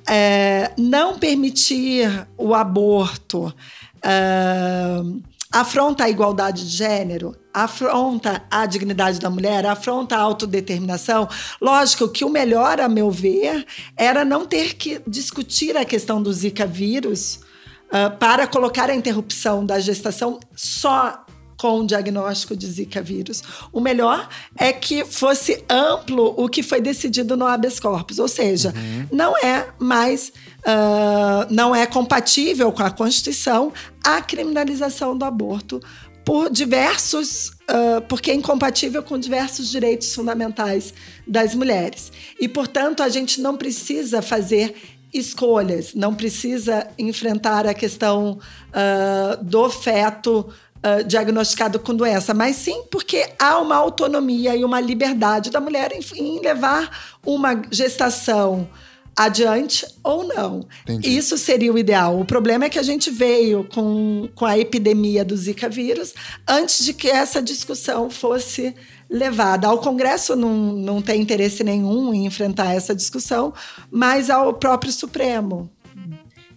É, 0.09 0.73
não 0.79 1.19
permitir 1.19 2.27
o 2.37 2.55
aborto. 2.55 3.55
Uh, 4.05 5.23
afronta 5.53 6.05
a 6.05 6.11
igualdade 6.11 6.65
de 6.65 6.77
gênero, 6.77 7.37
afronta 7.53 8.43
a 8.51 8.65
dignidade 8.65 9.21
da 9.21 9.29
mulher, 9.29 9.67
afronta 9.67 10.17
a 10.17 10.21
autodeterminação. 10.21 11.29
Lógico 11.61 12.09
que 12.09 12.25
o 12.25 12.31
melhor, 12.31 12.81
a 12.81 12.89
meu 12.89 13.11
ver, 13.11 13.67
era 13.97 14.25
não 14.25 14.47
ter 14.47 14.75
que 14.75 15.01
discutir 15.07 15.77
a 15.77 15.85
questão 15.85 16.23
do 16.23 16.33
Zika 16.33 16.67
vírus 16.67 17.41
uh, 17.89 18.17
para 18.19 18.47
colocar 18.47 18.89
a 18.89 18.95
interrupção 18.95 19.67
da 19.67 19.79
gestação 19.79 20.41
só 20.57 21.25
com 21.63 21.79
o 21.79 21.87
diagnóstico 21.87 22.57
de 22.57 22.67
Zika 22.67 23.01
vírus. 23.01 23.41
O 23.73 23.81
melhor 23.81 24.29
é 24.59 24.73
que 24.73 25.05
fosse 25.05 25.65
amplo 25.71 26.35
o 26.37 26.49
que 26.49 26.61
foi 26.61 26.81
decidido 26.81 27.37
no 27.37 27.47
habeas 27.47 27.79
corpus, 27.79 28.19
ou 28.19 28.27
seja, 28.27 28.75
uhum. 28.75 29.07
não 29.13 29.39
é 29.39 29.69
mais, 29.79 30.33
uh, 30.67 31.47
não 31.51 31.75
é 31.75 31.87
compatível 31.87 32.73
com 32.73 32.83
a 32.83 32.91
Constituição 32.91 33.73
a 34.05 34.21
criminalização 34.21 35.17
do 35.17 35.25
aborto 35.25 35.81
por 36.25 36.51
diversos, 36.51 37.49
uh, 37.49 38.01
porque 38.09 38.31
é 38.31 38.35
incompatível 38.35 39.03
com 39.03 39.19
diversos 39.19 39.69
direitos 39.69 40.15
fundamentais 40.15 40.95
das 41.27 41.55
mulheres. 41.55 42.13
E, 42.41 42.49
portanto, 42.49 43.03
a 43.03 43.09
gente 43.09 43.41
não 43.41 43.57
precisa 43.57 44.23
fazer 44.23 44.75
escolhas, 45.13 45.95
não 45.95 46.15
precisa 46.15 46.89
enfrentar 46.99 47.67
a 47.67 47.75
questão 47.75 48.39
uh, 48.69 49.45
do 49.45 49.69
feto 49.69 50.49
uh, 50.79 51.05
diagnosticado 51.05 51.79
com 51.79 51.95
doença, 51.95 52.33
mas 52.33 52.57
sim 52.57 52.85
porque 52.91 53.29
há 53.39 53.59
uma 53.59 53.77
autonomia 53.77 54.57
e 54.57 54.65
uma 54.65 54.81
liberdade 54.81 55.51
da 55.51 55.61
mulher 55.61 55.93
em, 55.93 56.01
em 56.17 56.41
levar 56.41 57.19
uma 57.25 57.63
gestação 57.71 58.69
adiante 59.17 59.87
ou 60.03 60.25
não. 60.25 60.67
Entendi. 60.85 61.17
Isso 61.17 61.37
seria 61.37 61.73
o 61.73 61.79
ideal. 61.79 62.19
O 62.19 62.25
problema 62.25 62.65
é 62.65 62.71
que 62.71 62.79
a 62.79 62.83
gente 62.83 63.11
veio 63.11 63.65
com, 63.73 64.29
com 64.35 64.45
a 64.45 64.59
epidemia 64.59 65.25
do 65.25 65.37
Zika 65.37 65.69
vírus 65.69 66.15
antes 66.49 66.85
de 66.85 66.93
que 66.93 67.09
essa 67.09 67.43
discussão 67.43 68.11
fosse 68.11 68.75
levada. 69.09 69.69
Ao 69.69 69.79
Congresso 69.79 70.35
não, 70.35 70.73
não 70.73 71.03
tem 71.03 71.21
interesse 71.21 71.63
nenhum 71.63 72.15
em 72.15 72.27
enfrentar 72.27 72.75
essa 72.75 72.95
discussão, 72.95 73.53
mas 73.91 74.31
ao 74.31 74.55
próprio 74.55 74.91
Supremo. 74.91 75.71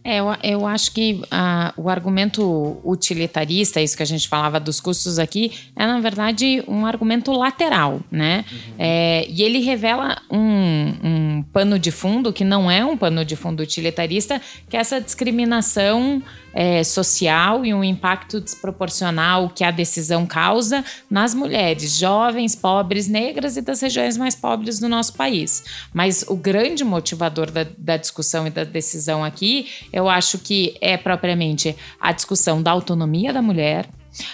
É, 0.06 0.18
eu, 0.20 0.28
eu 0.44 0.68
acho 0.68 0.92
que 0.92 1.20
uh, 1.24 1.82
o 1.82 1.90
argumento 1.90 2.80
utilitarista, 2.84 3.82
isso 3.82 3.98
que 3.98 4.04
a 4.04 4.06
gente 4.06 4.28
falava 4.28 4.60
dos 4.60 4.80
custos 4.80 5.18
aqui, 5.18 5.52
é 5.76 5.84
na 5.84 6.00
verdade 6.00 6.64
um 6.68 6.86
argumento 6.86 7.32
lateral, 7.32 8.00
né? 8.12 8.46
Uhum. 8.52 8.58
É, 8.78 9.26
e 9.28 9.42
ele 9.42 9.62
revela 9.62 10.22
um, 10.30 10.94
um 11.04 11.44
pano 11.52 11.80
de 11.80 11.90
fundo 11.90 12.32
que 12.32 12.44
não 12.44 12.70
é 12.70 12.86
um 12.86 12.96
pano 12.96 13.26
de 13.26 13.36
fundo 13.36 13.64
utilitarista, 13.64 14.40
que 14.70 14.78
é 14.78 14.80
essa 14.80 15.02
discriminação 15.02 16.22
é, 16.56 16.82
social 16.86 17.66
e 17.66 17.74
um 17.74 17.84
impacto 17.84 18.40
desproporcional 18.40 19.50
que 19.50 19.64
a 19.64 19.72
decisão 19.72 20.26
causa 20.26 20.86
nas 21.10 21.34
mulheres 21.34 21.98
jovens, 21.98 22.56
pobres, 22.56 23.10
negras 23.10 23.58
e 23.58 23.62
das 23.62 23.82
regiões 23.82 24.16
mais 24.16 24.34
pobres 24.34 24.80
do 24.80 24.88
nosso 24.88 25.14
país. 25.14 25.66
Mas 25.94 26.24
o 26.28 26.36
grande 26.36 26.86
motivador 26.86 27.52
da, 27.52 27.66
da 27.78 27.98
discussão 27.98 28.48
e 28.48 28.50
da 28.50 28.64
decisão 28.64 29.24
aqui, 29.24 29.68
eu 29.92 30.08
acho 30.08 30.38
que 30.38 30.78
é 30.80 30.96
propriamente 30.96 31.76
a 32.00 32.14
discussão 32.14 32.64
da 32.64 32.72
autonomia 32.72 33.34
da 33.34 33.42
mulher 33.42 33.90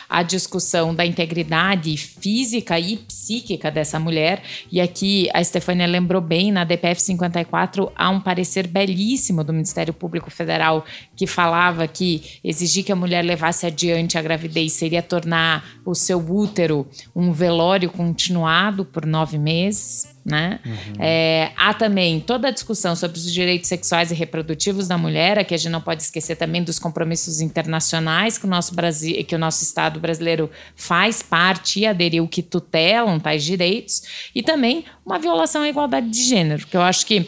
a 0.09 0.23
discussão 0.23 0.93
da 0.93 1.05
integridade 1.05 1.95
física 1.97 2.79
e 2.79 2.97
psíquica 2.97 3.71
dessa 3.71 3.99
mulher. 3.99 4.43
E 4.71 4.79
aqui 4.79 5.29
a 5.34 5.43
Stefania 5.43 5.88
lembrou 5.88 6.21
bem, 6.21 6.51
na 6.51 6.63
DPF 6.63 7.01
54 7.01 7.91
há 7.95 8.09
um 8.09 8.19
parecer 8.19 8.67
belíssimo 8.67 9.43
do 9.43 9.53
Ministério 9.53 9.93
Público 9.93 10.29
Federal 10.29 10.86
que 11.15 11.27
falava 11.27 11.88
que 11.88 12.39
exigir 12.43 12.84
que 12.84 12.91
a 12.91 12.95
mulher 12.95 13.23
levasse 13.23 13.65
adiante 13.65 14.17
a 14.17 14.21
gravidez 14.21 14.73
seria 14.73 15.01
tornar 15.01 15.63
o 15.86 15.93
seu 15.93 16.19
útero 16.19 16.88
um 17.15 17.32
velório 17.32 17.89
continuado 17.89 18.86
por 18.86 19.05
nove 19.05 19.38
meses. 19.38 20.07
Né? 20.24 20.59
Uhum. 20.63 20.74
É, 20.99 21.51
há 21.57 21.74
também 21.74 22.19
toda 22.19 22.49
a 22.49 22.51
discussão 22.51 22.95
sobre 22.95 23.17
os 23.17 23.32
direitos 23.34 23.67
sexuais 23.67 24.11
e 24.11 24.13
reprodutivos 24.13 24.88
da 24.88 24.95
mulher, 24.95 25.39
aqui 25.39 25.55
a 25.55 25.57
gente 25.57 25.72
não 25.72 25.82
pode 25.82 26.03
esquecer 26.03 26.36
também 26.36 26.63
dos 26.63 26.78
compromissos 26.78 27.41
internacionais 27.41 28.38
que 28.38 28.45
o 28.45 28.47
nosso, 28.47 28.76
Brasil, 28.76 29.24
que 29.26 29.36
o 29.36 29.39
nosso 29.39 29.63
Estado 29.63 29.99
brasileiro 29.99 30.49
faz 30.76 31.24
parte 31.24 31.80
e 31.80 31.88
aderiu 31.88 32.28
que 32.28 32.43
tutelam 32.43 33.19
tais 33.19 33.43
direitos, 33.43 34.03
e 34.36 34.43
também 34.43 34.86
uma 35.03 35.17
violação 35.17 35.63
à 35.63 35.69
igualdade 35.69 36.07
de 36.07 36.22
gênero, 36.22 36.67
que 36.67 36.78
eu 36.78 36.82
acho 36.82 37.03
que 37.05 37.28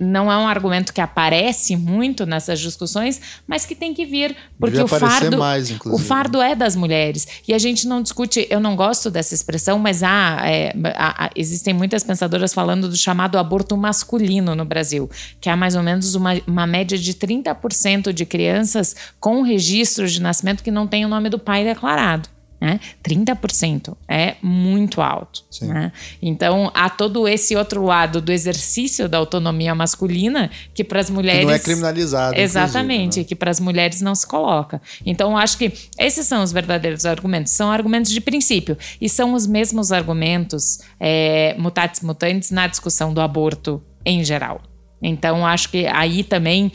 não 0.00 0.32
é 0.32 0.36
um 0.38 0.48
argumento 0.48 0.94
que 0.94 1.00
aparece 1.00 1.76
muito 1.76 2.24
nessas 2.24 2.58
discussões, 2.58 3.20
mas 3.46 3.66
que 3.66 3.74
tem 3.74 3.92
que 3.92 4.06
vir, 4.06 4.34
porque 4.58 4.80
o 4.80 4.88
fardo, 4.88 5.38
mais, 5.38 5.70
o 5.84 5.98
fardo 5.98 6.40
é 6.40 6.54
das 6.54 6.74
mulheres. 6.74 7.26
E 7.46 7.52
a 7.52 7.58
gente 7.58 7.86
não 7.86 8.02
discute, 8.02 8.46
eu 8.48 8.60
não 8.60 8.74
gosto 8.74 9.10
dessa 9.10 9.34
expressão, 9.34 9.78
mas 9.78 10.02
há, 10.02 10.40
é, 10.44 10.72
há 10.96 11.30
existem 11.36 11.74
muitas 11.82 12.04
pensadoras 12.04 12.54
falando 12.54 12.88
do 12.88 12.96
chamado 12.96 13.36
aborto 13.36 13.76
masculino 13.76 14.54
no 14.54 14.64
Brasil, 14.64 15.10
que 15.40 15.50
há 15.50 15.56
mais 15.56 15.74
ou 15.74 15.82
menos 15.82 16.14
uma, 16.14 16.40
uma 16.46 16.64
média 16.64 16.96
de 16.96 17.12
30% 17.12 18.12
de 18.12 18.24
crianças 18.24 18.94
com 19.18 19.42
registro 19.42 20.06
de 20.06 20.22
nascimento 20.22 20.62
que 20.62 20.70
não 20.70 20.86
tem 20.86 21.04
o 21.04 21.08
nome 21.08 21.28
do 21.28 21.40
pai 21.40 21.64
declarado. 21.64 22.28
Né? 22.62 22.78
30% 23.02 23.96
é 24.06 24.36
muito 24.40 25.02
alto. 25.02 25.42
Né? 25.62 25.90
Então, 26.22 26.70
há 26.72 26.88
todo 26.88 27.26
esse 27.26 27.56
outro 27.56 27.84
lado 27.84 28.20
do 28.20 28.30
exercício 28.30 29.08
da 29.08 29.18
autonomia 29.18 29.74
masculina 29.74 30.48
que 30.72 30.84
para 30.84 31.00
as 31.00 31.10
mulheres. 31.10 31.40
Que 31.40 31.46
não 31.46 31.52
é 31.54 31.58
criminalizado. 31.58 32.38
Exatamente, 32.38 33.18
né? 33.18 33.24
que 33.24 33.34
para 33.34 33.50
as 33.50 33.58
mulheres 33.58 34.00
não 34.00 34.14
se 34.14 34.24
coloca. 34.24 34.80
Então, 35.04 35.36
acho 35.36 35.58
que 35.58 35.72
esses 35.98 36.24
são 36.24 36.40
os 36.40 36.52
verdadeiros 36.52 37.04
argumentos. 37.04 37.50
São 37.50 37.68
argumentos 37.68 38.12
de 38.12 38.20
princípio. 38.20 38.78
E 39.00 39.08
são 39.08 39.34
os 39.34 39.44
mesmos 39.44 39.90
argumentos 39.90 40.78
é, 41.00 41.56
mutatis 41.58 42.00
mutandis 42.00 42.52
na 42.52 42.68
discussão 42.68 43.12
do 43.12 43.20
aborto 43.20 43.82
em 44.06 44.22
geral. 44.22 44.62
Então, 45.02 45.44
acho 45.44 45.68
que 45.68 45.84
aí 45.88 46.22
também 46.22 46.70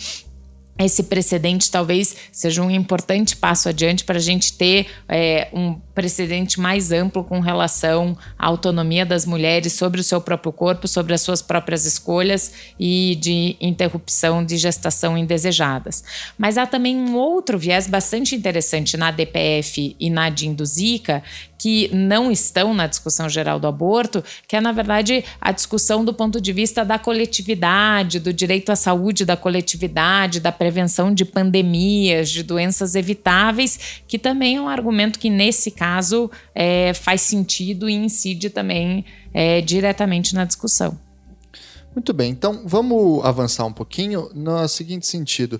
esse 0.79 1.03
precedente 1.03 1.71
talvez 1.71 2.15
seja 2.31 2.61
um 2.61 2.69
importante 2.69 3.35
passo 3.35 3.69
adiante 3.69 4.03
para 4.03 4.17
a 4.17 4.21
gente 4.21 4.53
ter 4.53 4.87
é, 5.07 5.49
um 5.53 5.79
precedente 5.97 6.59
mais 6.59 6.91
amplo 6.91 7.23
com 7.23 7.39
relação 7.39 8.15
à 8.37 8.45
autonomia 8.45 9.03
das 9.03 9.25
mulheres 9.25 9.73
sobre 9.73 9.99
o 9.99 10.03
seu 10.03 10.21
próprio 10.21 10.53
corpo, 10.53 10.87
sobre 10.87 11.11
as 11.11 11.21
suas 11.21 11.41
próprias 11.41 11.87
escolhas 11.87 12.53
e 12.79 13.17
de 13.19 13.57
interrupção 13.59 14.45
de 14.45 14.57
gestação 14.57 15.17
indesejadas. 15.17 16.03
Mas 16.37 16.55
há 16.55 16.67
também 16.67 16.95
um 16.95 17.15
outro 17.15 17.57
viés 17.57 17.87
bastante 17.87 18.35
interessante 18.35 18.95
na 18.95 19.09
DPF 19.09 19.95
e 19.99 20.07
na 20.11 20.29
DIN 20.29 20.53
do 20.53 20.67
Zika, 20.67 21.23
que 21.57 21.89
não 21.93 22.31
estão 22.31 22.73
na 22.73 22.85
discussão 22.85 23.27
geral 23.27 23.59
do 23.59 23.67
aborto, 23.67 24.23
que 24.47 24.55
é, 24.55 24.61
na 24.61 24.71
verdade, 24.71 25.25
a 25.41 25.51
discussão 25.51 26.05
do 26.05 26.13
ponto 26.13 26.39
de 26.39 26.53
vista 26.53 26.85
da 26.85 26.99
coletividade, 26.99 28.19
do 28.19 28.31
direito 28.31 28.71
à 28.71 28.75
saúde 28.75 29.25
da 29.25 29.35
coletividade, 29.35 30.39
da 30.39 30.51
prevenção 30.51 31.11
de 31.11 31.25
pandemias, 31.25 32.29
de 32.29 32.43
doenças 32.43 32.93
evitáveis, 32.93 34.01
que 34.07 34.19
também 34.19 34.57
é 34.57 34.61
um 34.61 34.69
argumento 34.69 35.17
que, 35.17 35.29
nesse 35.29 35.71
caso, 35.71 35.86
caso 35.87 36.29
é, 36.53 36.93
faz 36.93 37.21
sentido 37.21 37.89
e 37.89 37.93
incide 37.93 38.49
também 38.49 39.05
é, 39.33 39.61
diretamente 39.61 40.35
na 40.35 40.43
discussão. 40.43 40.99
Muito 41.95 42.13
bem, 42.13 42.29
então 42.29 42.63
vamos 42.65 43.23
avançar 43.25 43.65
um 43.65 43.73
pouquinho 43.73 44.29
no 44.35 44.67
seguinte 44.67 45.07
sentido. 45.07 45.59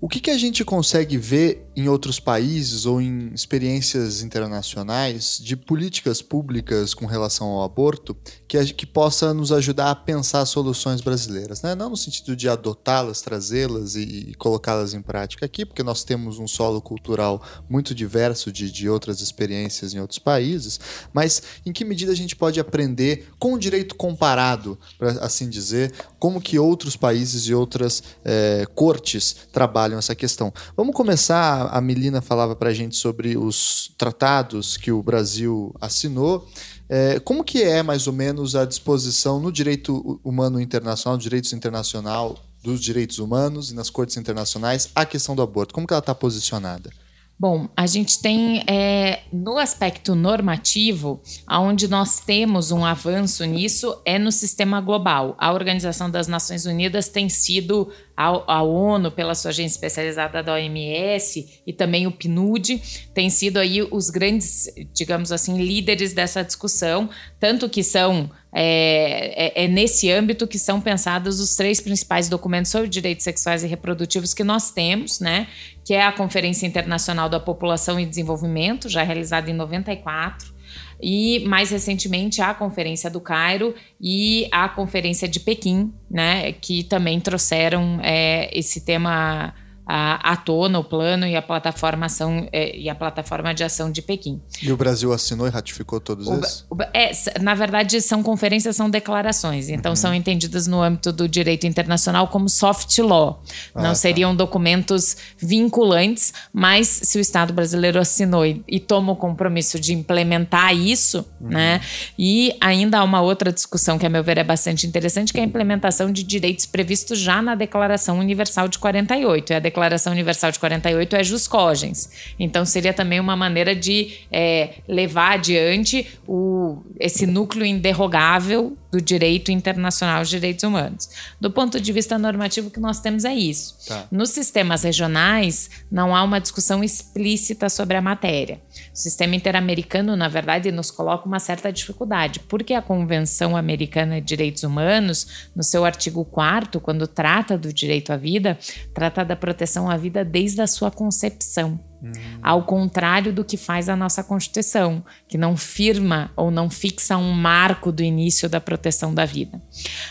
O 0.00 0.08
que, 0.08 0.20
que 0.20 0.30
a 0.30 0.38
gente 0.38 0.64
consegue 0.64 1.18
ver 1.18 1.65
em 1.76 1.88
outros 1.88 2.18
países 2.18 2.86
ou 2.86 3.00
em 3.00 3.30
experiências 3.34 4.22
internacionais 4.22 5.38
de 5.42 5.54
políticas 5.54 6.22
públicas 6.22 6.94
com 6.94 7.04
relação 7.04 7.48
ao 7.48 7.62
aborto 7.62 8.16
que, 8.48 8.72
que 8.72 8.86
possa 8.86 9.34
nos 9.34 9.52
ajudar 9.52 9.90
a 9.90 9.94
pensar 9.94 10.46
soluções 10.46 11.00
brasileiras? 11.00 11.62
Né? 11.62 11.74
Não 11.74 11.90
no 11.90 11.96
sentido 11.96 12.34
de 12.34 12.48
adotá-las, 12.48 13.20
trazê-las 13.20 13.94
e, 13.94 14.30
e 14.30 14.34
colocá-las 14.34 14.94
em 14.94 15.02
prática 15.02 15.44
aqui, 15.44 15.66
porque 15.66 15.82
nós 15.82 16.02
temos 16.02 16.38
um 16.38 16.48
solo 16.48 16.80
cultural 16.80 17.42
muito 17.68 17.94
diverso 17.94 18.50
de, 18.50 18.70
de 18.70 18.88
outras 18.88 19.20
experiências 19.20 19.92
em 19.92 20.00
outros 20.00 20.18
países, 20.18 20.80
mas 21.12 21.42
em 21.64 21.72
que 21.72 21.84
medida 21.84 22.12
a 22.12 22.16
gente 22.16 22.34
pode 22.34 22.58
aprender 22.58 23.28
com 23.38 23.54
o 23.54 23.58
direito 23.58 23.94
comparado, 23.94 24.78
para 24.98 25.10
assim 25.24 25.48
dizer, 25.48 25.92
como 26.18 26.40
que 26.40 26.58
outros 26.58 26.96
países 26.96 27.48
e 27.48 27.54
outras 27.54 28.02
é, 28.24 28.66
cortes 28.74 29.36
trabalham 29.52 29.98
essa 29.98 30.14
questão. 30.14 30.52
Vamos 30.76 30.94
começar, 30.94 31.65
a 31.70 31.80
Melina 31.80 32.20
falava 32.20 32.54
para 32.54 32.70
a 32.70 32.74
gente 32.74 32.96
sobre 32.96 33.36
os 33.36 33.92
tratados 33.96 34.76
que 34.76 34.92
o 34.92 35.02
Brasil 35.02 35.74
assinou. 35.80 36.48
É, 36.88 37.18
como 37.20 37.42
que 37.44 37.62
é 37.62 37.82
mais 37.82 38.06
ou 38.06 38.12
menos 38.12 38.54
a 38.54 38.64
disposição 38.64 39.40
no 39.40 39.50
direito 39.50 40.20
humano 40.22 40.60
internacional, 40.60 41.18
direitos 41.18 41.52
internacional, 41.52 42.38
dos 42.62 42.80
direitos 42.80 43.18
humanos 43.18 43.70
e 43.70 43.74
nas 43.74 43.90
cortes 43.90 44.16
internacionais 44.16 44.88
a 44.94 45.04
questão 45.04 45.34
do 45.34 45.42
aborto? 45.42 45.74
Como 45.74 45.86
que 45.86 45.92
ela 45.92 46.00
está 46.00 46.14
posicionada? 46.14 46.90
Bom, 47.38 47.68
a 47.76 47.86
gente 47.86 48.22
tem 48.22 48.64
é, 48.66 49.20
no 49.30 49.58
aspecto 49.58 50.14
normativo, 50.14 51.20
onde 51.50 51.86
nós 51.86 52.18
temos 52.18 52.70
um 52.70 52.82
avanço 52.82 53.44
nisso 53.44 54.00
é 54.06 54.18
no 54.18 54.32
sistema 54.32 54.80
global. 54.80 55.36
A 55.38 55.52
Organização 55.52 56.10
das 56.10 56.26
Nações 56.26 56.64
Unidas 56.64 57.10
tem 57.10 57.28
sido 57.28 57.92
a, 58.16 58.62
ONU, 58.62 59.12
pela 59.12 59.34
sua 59.34 59.50
agência 59.50 59.76
especializada 59.76 60.42
da 60.42 60.54
OMS, 60.54 61.60
e 61.66 61.72
também 61.74 62.06
o 62.06 62.10
PNUD, 62.12 62.80
têm 63.12 63.28
sido 63.28 63.58
aí 63.58 63.82
os 63.82 64.08
grandes, 64.08 64.72
digamos 64.94 65.30
assim, 65.30 65.58
líderes 65.58 66.14
dessa 66.14 66.42
discussão, 66.42 67.10
tanto 67.38 67.68
que 67.68 67.82
são 67.82 68.30
é, 68.50 69.62
é, 69.62 69.64
é, 69.64 69.68
nesse 69.68 70.10
âmbito 70.10 70.46
que 70.46 70.58
são 70.58 70.80
pensados 70.80 71.40
os 71.40 71.54
três 71.56 71.78
principais 71.78 72.30
documentos 72.30 72.70
sobre 72.70 72.88
direitos 72.88 73.22
sexuais 73.22 73.62
e 73.62 73.66
reprodutivos 73.66 74.32
que 74.32 74.42
nós 74.42 74.70
temos, 74.70 75.20
né? 75.20 75.46
Que 75.86 75.94
é 75.94 76.04
a 76.04 76.12
Conferência 76.12 76.66
Internacional 76.66 77.28
da 77.28 77.38
População 77.38 77.98
e 77.98 78.04
Desenvolvimento, 78.04 78.88
já 78.88 79.02
realizada 79.04 79.50
em 79.50 79.54
94, 79.54 80.52
e 81.00 81.44
mais 81.46 81.70
recentemente 81.70 82.42
a 82.42 82.52
Conferência 82.52 83.08
do 83.08 83.20
Cairo 83.20 83.72
e 84.00 84.48
a 84.50 84.68
Conferência 84.68 85.28
de 85.28 85.38
Pequim, 85.38 85.92
né, 86.10 86.52
que 86.52 86.82
também 86.82 87.20
trouxeram 87.20 88.00
é, 88.02 88.50
esse 88.52 88.84
tema 88.84 89.54
à, 89.86 90.32
à 90.32 90.36
tona 90.36 90.78
o 90.78 90.84
plano 90.84 91.26
e 91.26 91.36
a 91.36 91.42
plataforma 91.42 92.06
ação 92.06 92.48
é, 92.52 92.76
e 92.76 92.90
a 92.90 92.94
plataforma 92.94 93.54
de 93.54 93.62
ação 93.62 93.90
de 93.90 94.02
Pequim. 94.02 94.40
E 94.60 94.72
o 94.72 94.76
Brasil 94.76 95.12
assinou 95.12 95.46
e 95.46 95.50
ratificou 95.50 96.00
todos 96.00 96.28
esses? 96.28 96.66
É, 96.92 97.38
na 97.40 97.54
verdade, 97.54 98.00
são 98.00 98.22
conferências, 98.22 98.74
são 98.74 98.90
declarações. 98.90 99.68
Então, 99.68 99.92
uhum. 99.92 99.96
são 99.96 100.14
entendidas 100.14 100.66
no 100.66 100.82
âmbito 100.82 101.12
do 101.12 101.28
direito 101.28 101.66
internacional 101.66 102.28
como 102.28 102.48
soft 102.48 102.98
law. 102.98 103.42
Ah, 103.74 103.82
Não 103.82 103.90
tá. 103.90 103.94
seriam 103.94 104.34
documentos 104.34 105.16
vinculantes, 105.38 106.32
mas 106.52 106.88
se 106.88 107.18
o 107.18 107.20
Estado 107.20 107.52
brasileiro 107.52 108.00
assinou 108.00 108.44
e, 108.44 108.64
e 108.66 108.80
toma 108.80 109.12
o 109.12 109.16
compromisso 109.16 109.78
de 109.78 109.92
implementar 109.92 110.74
isso, 110.74 111.24
uhum. 111.40 111.48
né? 111.48 111.80
E 112.18 112.56
ainda 112.60 112.98
há 112.98 113.04
uma 113.04 113.20
outra 113.20 113.52
discussão 113.52 113.98
que, 113.98 114.06
a 114.06 114.08
meu 114.08 114.24
ver, 114.24 114.38
é 114.38 114.44
bastante 114.44 114.86
interessante, 114.86 115.32
que 115.32 115.38
é 115.38 115.42
a 115.42 115.46
implementação 115.46 116.10
de 116.10 116.22
direitos 116.22 116.66
previstos 116.66 117.18
já 117.18 117.40
na 117.40 117.54
Declaração 117.54 118.18
Universal 118.18 118.68
de 118.68 118.78
48. 118.78 119.52
É 119.52 119.56
a 119.56 119.60
Declaração 119.76 120.14
Universal 120.14 120.52
de 120.52 120.58
48 120.58 121.16
é 121.16 121.22
jus 121.22 121.46
cogens. 121.46 122.10
Então, 122.38 122.64
seria 122.64 122.94
também 122.94 123.20
uma 123.20 123.36
maneira 123.36 123.76
de 123.76 124.20
é, 124.32 124.70
levar 124.88 125.34
adiante 125.34 126.06
o, 126.26 126.78
esse 126.98 127.26
núcleo 127.26 127.66
inderrogável 127.66 128.74
do 128.96 129.00
direito 129.00 129.52
internacional 129.52 130.24
de 130.24 130.30
direitos 130.30 130.64
humanos. 130.64 131.10
Do 131.38 131.50
ponto 131.50 131.78
de 131.78 131.92
vista 131.92 132.18
normativo, 132.18 132.68
o 132.68 132.70
que 132.70 132.80
nós 132.80 132.98
temos 132.98 133.26
é 133.26 133.34
isso. 133.34 133.76
Tá. 133.86 134.06
Nos 134.10 134.30
sistemas 134.30 134.84
regionais, 134.84 135.68
não 135.90 136.16
há 136.16 136.22
uma 136.22 136.40
discussão 136.40 136.82
explícita 136.82 137.68
sobre 137.68 137.96
a 137.96 138.00
matéria. 138.00 138.60
O 138.94 138.96
sistema 138.96 139.36
interamericano, 139.36 140.16
na 140.16 140.28
verdade, 140.28 140.72
nos 140.72 140.90
coloca 140.90 141.26
uma 141.26 141.38
certa 141.38 141.70
dificuldade, 141.70 142.40
porque 142.40 142.72
a 142.72 142.80
Convenção 142.80 143.54
Americana 143.54 144.18
de 144.18 144.26
Direitos 144.26 144.62
Humanos, 144.62 145.50
no 145.54 145.62
seu 145.62 145.84
artigo 145.84 146.24
4, 146.24 146.80
quando 146.80 147.06
trata 147.06 147.58
do 147.58 147.72
direito 147.72 148.14
à 148.14 148.16
vida, 148.16 148.58
trata 148.94 149.24
da 149.24 149.36
proteção 149.36 149.90
à 149.90 149.96
vida 149.98 150.24
desde 150.24 150.62
a 150.62 150.66
sua 150.66 150.90
concepção. 150.90 151.78
Uhum. 152.02 152.12
Ao 152.42 152.62
contrário 152.62 153.32
do 153.32 153.44
que 153.44 153.56
faz 153.56 153.88
a 153.88 153.96
nossa 153.96 154.22
Constituição, 154.22 155.04
que 155.26 155.38
não 155.38 155.56
firma 155.56 156.30
ou 156.36 156.50
não 156.50 156.68
fixa 156.68 157.16
um 157.16 157.32
marco 157.32 157.90
do 157.90 158.02
início 158.02 158.48
da 158.48 158.60
proteção 158.60 159.14
da 159.14 159.24
vida. 159.24 159.60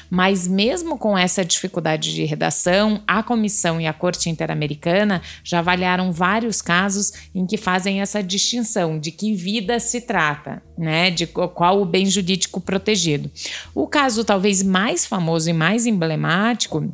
Mas, 0.10 0.48
mesmo 0.48 0.98
com 0.98 1.18
essa 1.18 1.46
dificuldade 1.46 2.14
de 2.14 2.24
redação, 2.26 3.02
a 3.08 3.22
Comissão 3.22 3.80
e 3.80 3.88
a 3.88 3.94
Corte 3.94 4.30
Interamericana 4.30 5.22
já 5.44 5.60
avaliaram 5.60 6.12
vários 6.12 6.62
casos 6.62 7.14
em 7.34 7.46
que 7.46 7.58
fazem 7.58 8.02
essa 8.02 8.22
distinção 8.22 9.00
de 9.00 9.12
que 9.12 9.34
vida 9.34 9.80
se 9.80 10.02
trata, 10.02 10.62
né? 10.78 11.12
De 11.12 11.28
qual 11.28 11.82
o 11.82 11.86
bem 11.86 12.06
jurídico 12.06 12.60
protegido. 12.60 13.30
O 13.74 13.88
caso 13.88 14.24
talvez 14.24 14.64
mais 14.64 15.06
famoso 15.06 15.50
e 15.50 15.54
mais 15.54 15.86
emblemático 15.86 16.92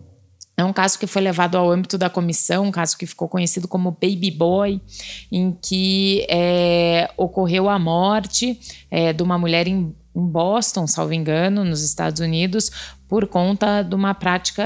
é 0.58 0.64
um 0.64 0.74
caso 0.74 1.00
que 1.00 1.08
foi 1.08 1.22
levado 1.22 1.58
ao 1.58 1.72
âmbito 1.72 1.98
da 1.98 2.10
comissão, 2.10 2.66
um 2.66 2.72
caso 2.72 2.98
que 2.98 3.06
ficou 3.06 3.28
conhecido 3.28 3.68
como 3.68 3.92
Baby 3.92 4.32
Boy, 4.32 4.82
em 5.32 5.58
que 5.62 6.26
é, 6.30 7.10
ocorreu 7.18 7.68
a 7.70 7.80
morte 7.80 8.60
é, 8.90 9.12
de 9.12 9.24
uma 9.24 9.38
mulher 9.38 9.68
em, 9.68 9.96
Boston, 10.14 10.88
salvo 10.88 11.14
engano, 11.14 11.64
nos 11.64 11.84
Estados 11.84 12.20
Unidos, 12.20 12.70
por 13.08 13.28
conta 13.28 13.82
de 13.82 13.96
uma 13.96 14.14
prática 14.14 14.64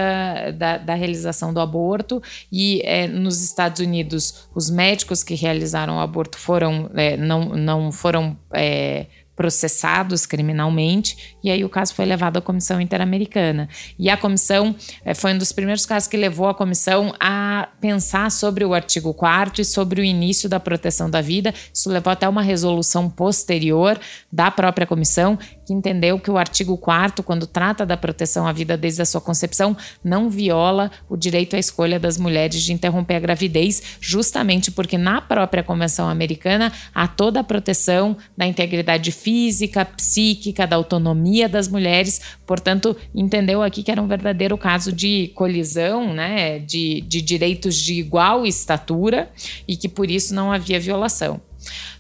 da, 0.58 0.78
da 0.78 0.94
realização 0.96 1.54
do 1.54 1.60
aborto. 1.60 2.22
E 2.52 2.82
é, 2.84 3.08
nos 3.08 3.42
Estados 3.42 3.80
Unidos, 3.80 4.48
os 4.54 4.70
médicos 4.70 5.24
que 5.24 5.36
realizaram 5.36 5.98
o 5.98 6.00
aborto 6.00 6.38
foram, 6.38 6.90
é, 6.96 7.16
não, 7.16 7.50
não 7.50 7.92
foram 7.92 8.38
é, 8.54 9.06
processados 9.36 10.26
criminalmente, 10.26 11.36
e 11.44 11.52
aí 11.52 11.64
o 11.64 11.70
caso 11.70 11.94
foi 11.94 12.06
levado 12.06 12.38
à 12.38 12.42
Comissão 12.42 12.80
Interamericana. 12.80 13.68
E 14.00 14.10
a 14.10 14.18
comissão 14.18 14.76
é, 15.04 15.14
foi 15.14 15.34
um 15.34 15.38
dos 15.38 15.52
primeiros 15.52 15.86
casos 15.86 16.08
que 16.08 16.18
levou 16.18 16.48
a 16.48 16.54
comissão 16.54 17.14
a 17.20 17.68
pensar 17.82 18.32
sobre 18.32 18.64
o 18.64 18.74
artigo 18.74 19.14
4 19.14 19.62
e 19.62 19.66
sobre 19.66 20.02
o 20.02 20.04
início 20.04 20.48
da 20.48 20.60
proteção 20.60 21.10
da 21.10 21.22
vida. 21.22 21.54
Isso 21.74 21.90
levou 21.90 22.12
até 22.12 22.28
uma 22.28 22.42
resolução 22.42 23.10
posterior 23.10 24.00
da 24.32 24.50
própria 24.50 24.88
comissão, 24.88 25.38
que 25.66 25.74
entendeu 25.74 26.20
que 26.20 26.30
o 26.30 26.38
artigo 26.38 26.78
4 26.78 27.24
quando 27.24 27.48
trata 27.48 27.86
da 27.86 27.98
proteção 27.98 28.48
à 28.48 28.52
vida 28.52 28.78
desde 28.78 29.02
a 29.02 29.06
sua 29.06 29.20
concepção, 29.20 29.76
não 30.04 30.30
viola 30.30 30.92
o 31.10 31.18
direito 31.18 31.56
à 31.56 31.60
escolha 31.60 32.00
das 32.00 32.18
mulheres 32.18 32.62
de 32.62 32.72
interromper 32.72 33.16
a 33.16 33.20
gravidez, 33.20 33.98
justamente 34.00 34.72
porque 34.72 34.98
na 34.98 35.22
própria 35.22 35.64
Convenção 35.64 36.08
Americana 36.08 36.72
há 36.94 37.08
toda 37.08 37.40
a 37.40 37.44
proteção 37.44 38.16
da 38.38 38.46
integridade 38.46 39.12
física, 39.12 39.84
psíquica, 39.84 40.68
da 40.68 40.76
autonomia 40.76 41.50
das 41.50 41.68
mulheres. 41.68 42.22
Portanto, 42.46 42.96
entendeu 43.14 43.64
aqui 43.64 43.82
que 43.82 43.92
era 43.92 44.02
um 44.02 44.08
verdadeiro 44.08 44.58
caso 44.58 44.92
de 44.92 45.32
colisão, 45.34 46.14
né, 46.14 46.60
de, 46.60 47.02
de 47.02 47.22
direitos 47.22 47.76
de 47.76 47.96
igual 47.96 48.46
estatura 48.46 49.30
e 49.68 49.76
que 49.76 49.90
por 49.90 50.12
isso 50.12 50.34
não 50.34 50.52
havia 50.52 50.80
violação. 50.80 51.42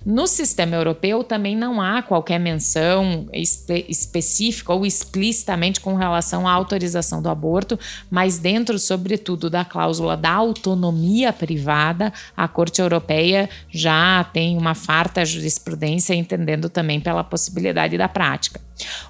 No 0.05 0.27
sistema 0.27 0.75
europeu 0.75 1.23
também 1.23 1.55
não 1.55 1.81
há 1.81 2.01
qualquer 2.01 2.39
menção 2.39 3.27
espe 3.33 3.85
específica 3.89 4.71
ou 4.73 4.85
explicitamente 4.85 5.79
com 5.79 5.95
relação 5.95 6.47
à 6.47 6.51
autorização 6.51 7.21
do 7.21 7.29
aborto, 7.29 7.79
mas 8.09 8.37
dentro, 8.37 8.77
sobretudo, 8.77 9.49
da 9.49 9.65
cláusula 9.65 10.15
da 10.15 10.31
autonomia 10.31 11.33
privada, 11.33 12.13
a 12.37 12.47
Corte 12.47 12.81
Europeia 12.81 13.49
já 13.69 14.23
tem 14.31 14.57
uma 14.57 14.75
farta 14.75 15.25
jurisprudência 15.25 16.13
entendendo 16.13 16.69
também 16.69 16.99
pela 16.99 17.23
possibilidade 17.23 17.97
da 17.97 18.07
prática. 18.07 18.61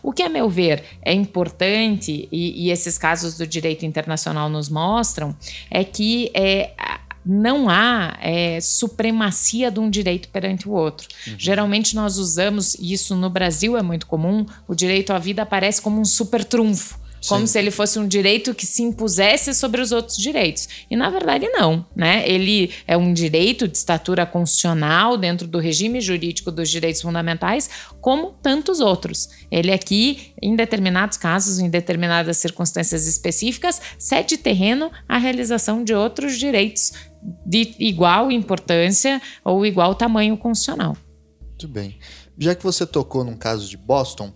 O 0.02 0.12
que, 0.12 0.24
a 0.24 0.30
meu 0.30 0.50
ver, 0.50 0.84
é 1.02 1.14
importante, 1.14 2.30
e, 2.32 2.66
e 2.68 2.72
esses 2.72 2.98
casos 2.98 3.38
do 3.38 3.48
direito 3.48 3.86
internacional 3.86 4.48
nos 4.50 4.70
mostram, 4.70 5.36
é 5.70 5.84
que 5.84 6.32
é, 6.34 6.72
não 7.26 7.68
há 7.68 8.18
é, 8.22 8.60
supremacia 8.62 9.72
de 9.72 9.80
um 9.80 9.90
direito 9.90 10.30
perante 10.30 10.70
o 10.70 10.72
outro. 10.72 11.08
Uhum. 11.28 11.36
Geralmente 11.38 11.96
nós 11.96 12.18
usamos, 12.18 12.76
e 12.76 12.94
isso 12.94 13.16
no 13.16 13.30
Brasil 13.30 13.76
é 13.76 13.82
muito 13.82 14.06
comum, 14.06 14.46
o 14.68 14.76
direito 14.76 15.12
à 15.12 15.18
vida 15.18 15.42
aparece 15.42 15.82
como 15.82 16.00
um 16.00 16.06
super 16.06 16.44
trunfo. 16.44 17.04
Como 17.28 17.48
Sim. 17.48 17.54
se 17.54 17.60
ele 17.60 17.72
fosse 17.72 17.98
um 17.98 18.08
direito 18.08 18.54
que 18.54 18.68
se 18.68 18.84
impusesse 18.84 19.56
sobre 19.56 19.82
os 19.82 19.92
outros 19.92 20.16
direitos. 20.16 20.68
E 20.92 20.96
na 20.96 21.10
verdade, 21.10 21.48
não. 21.48 21.84
Né? 21.96 22.24
Ele 22.30 22.72
é 22.86 22.96
um 22.96 23.12
direito 23.14 23.68
de 23.68 23.76
estatura 23.76 24.28
constitucional 24.28 25.18
dentro 25.18 25.48
do 25.48 25.58
regime 25.58 26.00
jurídico 26.00 26.52
dos 26.52 26.70
direitos 26.70 27.02
fundamentais, 27.02 27.68
como 28.00 28.32
tantos 28.44 28.80
outros. 28.80 29.30
Ele 29.50 29.72
aqui, 29.72 30.34
em 30.40 30.56
determinados 30.56 31.18
casos, 31.18 31.58
em 31.58 31.68
determinadas 31.68 32.38
circunstâncias 32.38 33.08
específicas, 33.08 33.82
cede 33.98 34.38
terreno 34.38 34.92
à 35.10 35.18
realização 35.18 35.84
de 35.84 35.96
outros 35.96 36.38
direitos 36.38 36.94
de 37.46 37.76
igual 37.80 38.32
importância 38.32 39.22
ou 39.44 39.66
igual 39.66 39.96
tamanho 39.96 40.38
constitucional. 40.38 40.96
Muito 41.42 41.68
bem. 41.68 42.00
Já 42.38 42.54
que 42.54 42.64
você 42.64 42.86
tocou 42.86 43.24
num 43.24 43.38
caso 43.38 43.70
de 43.70 43.78
Boston, 43.78 44.34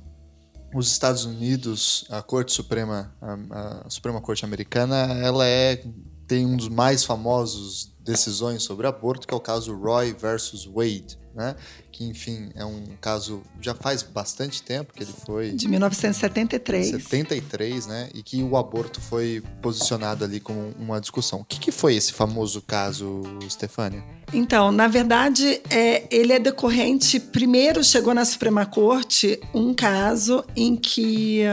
os 0.74 0.92
Estados 0.92 1.26
Unidos, 1.26 2.06
a 2.10 2.22
Corte 2.22 2.54
Suprema, 2.54 3.16
a, 3.22 3.86
a 3.86 3.90
Suprema 3.90 4.22
Corte 4.22 4.46
Americana, 4.46 4.96
ela 5.22 5.46
é 5.46 5.84
tem 6.28 6.46
um 6.46 6.56
dos 6.56 6.70
mais 6.70 7.04
famosos 7.04 7.92
decisões 8.10 8.64
sobre 8.64 8.88
aborto, 8.88 9.28
que 9.28 9.34
é 9.34 9.38
o 9.38 9.40
caso 9.40 9.76
Roy 9.76 10.14
versus 10.14 10.66
Wade 10.66 11.20
né? 11.34 11.56
Que, 11.92 12.06
enfim, 12.06 12.50
é 12.56 12.66
um 12.66 12.84
caso 13.00 13.42
já 13.62 13.74
faz 13.74 14.04
bastante 14.04 14.62
tempo 14.62 14.94
que 14.94 15.04
ele 15.04 15.14
foi. 15.26 15.52
De 15.52 15.68
1973. 15.68 16.88
73, 16.88 17.88
né? 17.88 18.10
E 18.14 18.22
que 18.22 18.44
o 18.44 18.58
aborto 18.58 19.00
foi 19.00 19.42
posicionado 19.62 20.24
ali 20.24 20.40
como 20.40 20.74
uma 20.78 21.00
discussão. 21.00 21.40
O 21.40 21.46
que, 21.46 21.60
que 21.60 21.72
foi 21.72 21.96
esse 21.96 22.14
famoso 22.14 22.62
caso, 22.62 23.22
Stefânia? 23.50 24.04
Então, 24.34 24.72
na 24.72 24.88
verdade, 24.88 25.62
é, 25.70 26.04
ele 26.12 26.34
é 26.34 26.40
decorrente. 26.40 27.20
Primeiro 27.20 27.84
chegou 27.84 28.14
na 28.14 28.26
Suprema 28.26 28.66
Corte 28.66 29.40
um 29.54 29.74
caso 29.74 30.44
em 30.56 30.76
que 30.76 31.44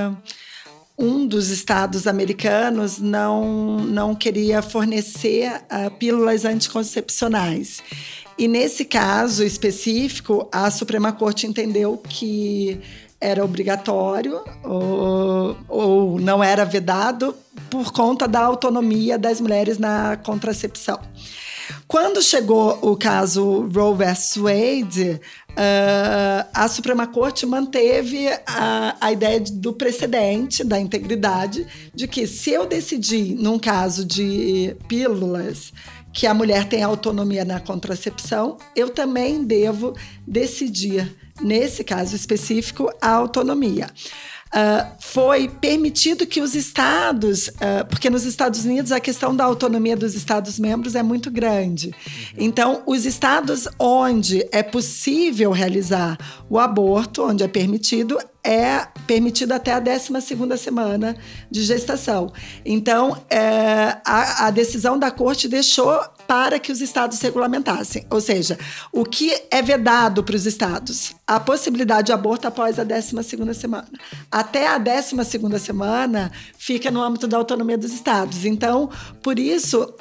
um 0.99 1.27
dos 1.27 1.51
estados 1.51 2.07
americanos 2.07 2.99
não, 2.99 3.79
não 3.79 4.15
queria 4.15 4.63
fornecer 4.63 5.51
uh, 5.51 5.91
pílulas 5.99 6.45
anticoncepcionais. 6.45 7.83
E 8.39 8.49
nesse 8.49 8.85
caso 8.85 9.45
específico, 9.45 10.49
a 10.53 10.71
Suprema 10.71 11.13
Corte 11.13 11.47
entendeu 11.47 11.97
que 11.97 12.81
era 13.21 13.45
obrigatório 13.45 14.43
ou, 14.63 15.57
ou 15.69 16.21
não 16.21 16.45
era 16.45 16.65
vedado 16.65 17.35
por 17.71 17.93
conta 17.93 18.29
da 18.29 18.41
autonomia 18.41 19.19
das 19.19 19.41
mulheres 19.41 19.79
na 19.79 20.17
contracepção. 20.17 21.01
Quando 21.87 22.23
chegou 22.23 22.79
o 22.83 22.97
caso 22.97 23.69
Roe 23.75 23.97
vs. 23.97 24.37
Wade, 24.37 25.21
uh, 25.51 26.49
a 26.53 26.69
Suprema 26.69 27.07
Corte 27.07 27.47
manteve 27.47 28.29
a, 28.47 28.97
a 29.01 29.13
ideia 29.13 29.41
do 29.41 29.73
precedente, 29.73 30.63
da 30.65 30.79
integridade, 30.79 31.67
de 31.95 32.07
que 32.07 32.27
se 32.27 32.51
eu 32.51 32.67
decidir, 32.67 33.35
num 33.35 33.59
caso 33.59 34.05
de 34.05 34.77
pílulas, 34.89 35.73
que 36.13 36.27
a 36.27 36.33
mulher 36.33 36.67
tem 36.67 36.83
autonomia 36.83 37.45
na 37.45 37.61
contracepção, 37.61 38.57
eu 38.75 38.89
também 38.89 39.45
devo 39.45 39.95
decidir, 40.27 41.15
nesse 41.43 41.85
caso 41.85 42.17
específico, 42.17 42.91
a 43.03 43.11
autonomia. 43.11 43.91
Uh, 44.55 44.87
foi 45.01 45.49
permitido 45.49 46.27
que 46.27 46.41
os 46.41 46.55
estados, 46.55 47.49
uh, 47.49 47.87
porque 47.89 48.11
nos 48.11 48.25
Estados 48.25 48.65
Unidos 48.65 48.93
a 48.93 49.01
questão 49.01 49.35
da 49.35 49.45
autonomia 49.45 49.97
dos 49.97 50.15
estados-membros 50.15 50.95
é 50.95 51.03
muito 51.03 51.31
grande. 51.31 51.93
Então, 52.37 52.83
os 52.87 53.05
estados 53.05 53.69
onde 53.79 54.47
é 54.53 54.63
possível 54.63 55.51
realizar 55.51 56.19
o 56.49 56.59
aborto, 56.59 57.25
onde 57.25 57.43
é 57.43 57.49
permitido, 57.49 58.19
é 58.45 58.87
permitido 59.07 59.53
até 59.53 59.73
a 59.73 59.81
12 59.81 60.13
semana 60.57 61.17
de 61.51 61.63
gestação. 61.63 62.33
Então, 62.65 63.17
é, 63.29 63.97
a, 64.05 64.47
a 64.47 64.51
decisão 64.51 64.99
da 64.99 65.11
corte 65.11 65.49
deixou 65.49 66.01
para 66.27 66.59
que 66.59 66.73
os 66.73 66.81
estados 66.81 67.21
regulamentassem. 67.21 68.07
Ou 68.11 68.21
seja, 68.21 68.59
o 68.93 69.05
que 69.05 69.33
é 69.51 69.63
vedado 69.63 70.23
para 70.23 70.37
os 70.37 70.47
estados? 70.47 71.15
A 71.27 71.39
possibilidade 71.39 72.07
de 72.07 72.13
aborto 72.13 72.47
após 72.49 72.79
a 72.79 72.85
12 72.85 73.15
semana. 73.55 73.89
Até 74.31 74.67
a 74.67 74.79
12 74.79 75.17
semana 75.59 76.33
fica 76.59 76.91
no 76.91 77.03
âmbito 77.03 77.27
da 77.27 77.37
autonomia 77.37 77.79
dos 77.79 77.93
estados. 77.93 78.45
Então, 78.45 78.91
por 79.23 79.39
isso, 79.39 79.95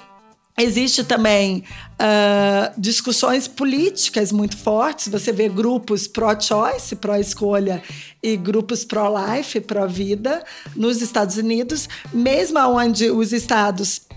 Existe 0.57 1.03
também 1.03 1.65
uh, 1.99 2.79
discussões 2.79 3.45
políticas 3.45 4.31
muito 4.31 4.55
fortes. 4.55 5.09
Você 5.09 5.33
vê 5.33 5.49
grupos 5.49 6.07
pró-choice, 6.07 6.95
pró-escolha, 6.95 7.83
e 8.23 8.37
grupos 8.37 8.85
pró-life, 8.85 9.59
pró-vida, 9.59 10.41
nos 10.73 11.01
Estados 11.01 11.35
Unidos, 11.35 11.89
mesmo 12.13 12.57
onde 12.59 13.11
os 13.11 13.33
estados 13.33 14.07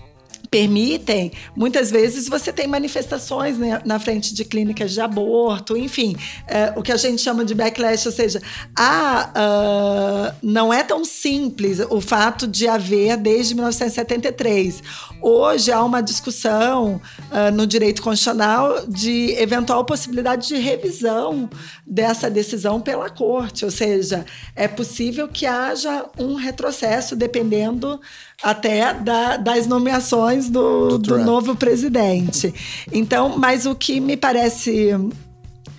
permitem, 0.49 1.31
muitas 1.55 1.91
vezes 1.91 2.27
você 2.27 2.51
tem 2.51 2.67
manifestações 2.67 3.57
né, 3.57 3.81
na 3.85 3.99
frente 3.99 4.33
de 4.33 4.43
clínicas 4.43 4.91
de 4.91 5.01
aborto, 5.01 5.77
enfim, 5.77 6.15
é, 6.47 6.73
o 6.75 6.81
que 6.81 6.91
a 6.91 6.97
gente 6.97 7.21
chama 7.21 7.45
de 7.45 7.53
backlash, 7.53 8.05
ou 8.05 8.11
seja, 8.11 8.41
há, 8.75 9.29
uh, 9.29 10.35
não 10.41 10.73
é 10.73 10.83
tão 10.83 11.05
simples 11.05 11.79
o 11.89 12.01
fato 12.01 12.47
de 12.47 12.67
haver 12.67 13.17
desde 13.17 13.53
1973. 13.53 14.81
Hoje 15.21 15.71
há 15.71 15.83
uma 15.83 16.01
discussão 16.01 17.01
uh, 17.31 17.51
no 17.53 17.67
direito 17.67 18.01
constitucional 18.01 18.85
de 18.87 19.35
eventual 19.37 19.85
possibilidade 19.85 20.47
de 20.47 20.55
revisão 20.55 21.49
dessa 21.89 22.29
decisão 22.29 22.79
pela 22.79 23.09
corte, 23.09 23.65
ou 23.65 23.71
seja, 23.71 24.23
é 24.55 24.67
possível 24.67 25.27
que 25.27 25.47
haja 25.47 26.05
um 26.19 26.35
retrocesso 26.35 27.15
dependendo 27.15 27.99
até 28.43 28.93
da, 28.93 29.37
das 29.37 29.65
nomeações 29.65 30.49
do, 30.49 30.89
do, 30.89 30.97
do 30.99 31.17
novo 31.17 31.55
presidente. 31.55 32.53
Então, 32.93 33.37
mas 33.37 33.65
o 33.65 33.73
que 33.73 33.99
me 33.99 34.15
parece 34.15 34.91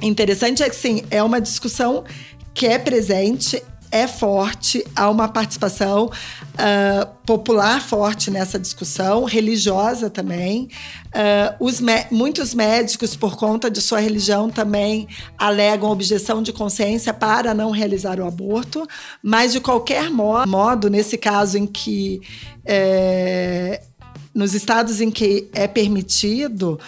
interessante 0.02 0.64
é 0.64 0.68
que 0.68 0.76
sim, 0.76 1.04
é 1.10 1.22
uma 1.22 1.40
discussão 1.40 2.04
que 2.52 2.66
é 2.66 2.76
presente, 2.76 3.62
é 3.90 4.06
forte, 4.06 4.84
há 4.94 5.10
uma 5.10 5.28
participação 5.28 6.06
uh, 6.06 7.06
popular 7.26 7.82
forte 7.82 8.30
nessa 8.30 8.58
discussão, 8.58 9.24
religiosa 9.24 10.08
também. 10.08 10.68
Uh, 11.08 11.64
os 11.64 11.80
muitos 12.10 12.54
médicos, 12.54 13.16
por 13.16 13.36
conta 13.36 13.70
de 13.70 13.80
sua 13.80 14.00
religião, 14.00 14.48
também 14.48 15.08
alegam 15.36 15.90
objeção 15.90 16.42
de 16.42 16.52
consciência 16.52 17.12
para 17.12 17.52
não 17.52 17.70
realizar 17.70 18.20
o 18.20 18.26
aborto, 18.26 18.86
mas 19.22 19.52
de 19.52 19.60
qualquer 19.60 20.10
mo 20.10 20.46
modo, 20.46 20.88
nesse 20.88 21.18
caso 21.18 21.58
em 21.58 21.66
que. 21.66 22.20
É, 22.64 23.82
nos 24.32 24.54
estados 24.54 25.00
em 25.00 25.10
que 25.10 25.48
é 25.52 25.66
permitido, 25.66 26.78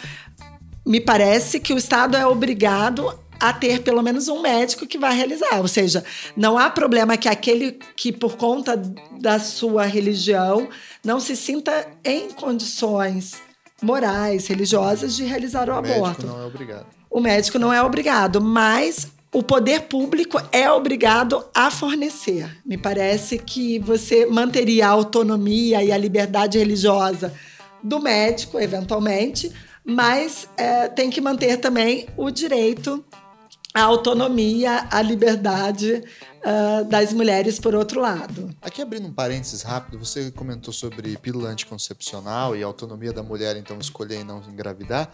me 0.86 1.00
parece 1.00 1.58
que 1.58 1.72
o 1.72 1.76
Estado 1.76 2.16
é 2.16 2.24
obrigado 2.24 3.12
a 3.42 3.52
ter 3.52 3.82
pelo 3.82 4.00
menos 4.04 4.28
um 4.28 4.40
médico 4.40 4.86
que 4.86 4.96
vai 4.96 5.16
realizar. 5.16 5.58
Ou 5.60 5.66
seja, 5.66 6.04
não 6.36 6.56
há 6.56 6.70
problema 6.70 7.16
que 7.16 7.28
aquele 7.28 7.72
que, 7.96 8.12
por 8.12 8.36
conta 8.36 8.76
da 9.20 9.40
sua 9.40 9.84
religião, 9.84 10.68
não 11.04 11.18
se 11.18 11.34
sinta 11.34 11.88
em 12.04 12.30
condições 12.30 13.42
morais, 13.82 14.46
religiosas 14.46 15.16
de 15.16 15.24
realizar 15.24 15.68
o, 15.68 15.72
o 15.72 15.76
aborto. 15.76 16.24
O 16.24 16.30
médico 16.30 16.38
não 16.38 16.40
é 16.40 16.46
obrigado. 16.46 16.86
O 17.10 17.20
médico 17.20 17.58
não 17.58 17.72
é 17.72 17.82
obrigado, 17.82 18.40
mas 18.40 19.08
o 19.34 19.42
poder 19.42 19.82
público 19.82 20.40
é 20.52 20.70
obrigado 20.70 21.44
a 21.52 21.68
fornecer. 21.68 22.48
Me 22.64 22.78
parece 22.78 23.38
que 23.38 23.80
você 23.80 24.24
manteria 24.24 24.86
a 24.86 24.90
autonomia 24.90 25.82
e 25.82 25.90
a 25.90 25.98
liberdade 25.98 26.58
religiosa 26.58 27.34
do 27.82 27.98
médico, 27.98 28.60
eventualmente, 28.60 29.52
mas 29.84 30.48
é, 30.56 30.86
tem 30.86 31.10
que 31.10 31.20
manter 31.20 31.56
também 31.56 32.06
o 32.16 32.30
direito 32.30 33.04
a 33.74 33.82
autonomia, 33.82 34.86
a 34.90 35.00
liberdade 35.00 36.04
uh, 36.44 36.84
das 36.84 37.12
mulheres, 37.12 37.58
por 37.58 37.74
outro 37.74 38.00
lado. 38.00 38.54
Aqui 38.60 38.82
abrindo 38.82 39.08
um 39.08 39.12
parênteses 39.12 39.62
rápido, 39.62 39.98
você 39.98 40.30
comentou 40.30 40.72
sobre 40.72 41.16
pílula 41.16 41.48
anticoncepcional 41.48 42.54
e 42.54 42.62
autonomia 42.62 43.12
da 43.12 43.22
mulher, 43.22 43.56
então, 43.56 43.78
escolher 43.78 44.20
e 44.20 44.24
não 44.24 44.42
engravidar. 44.48 45.10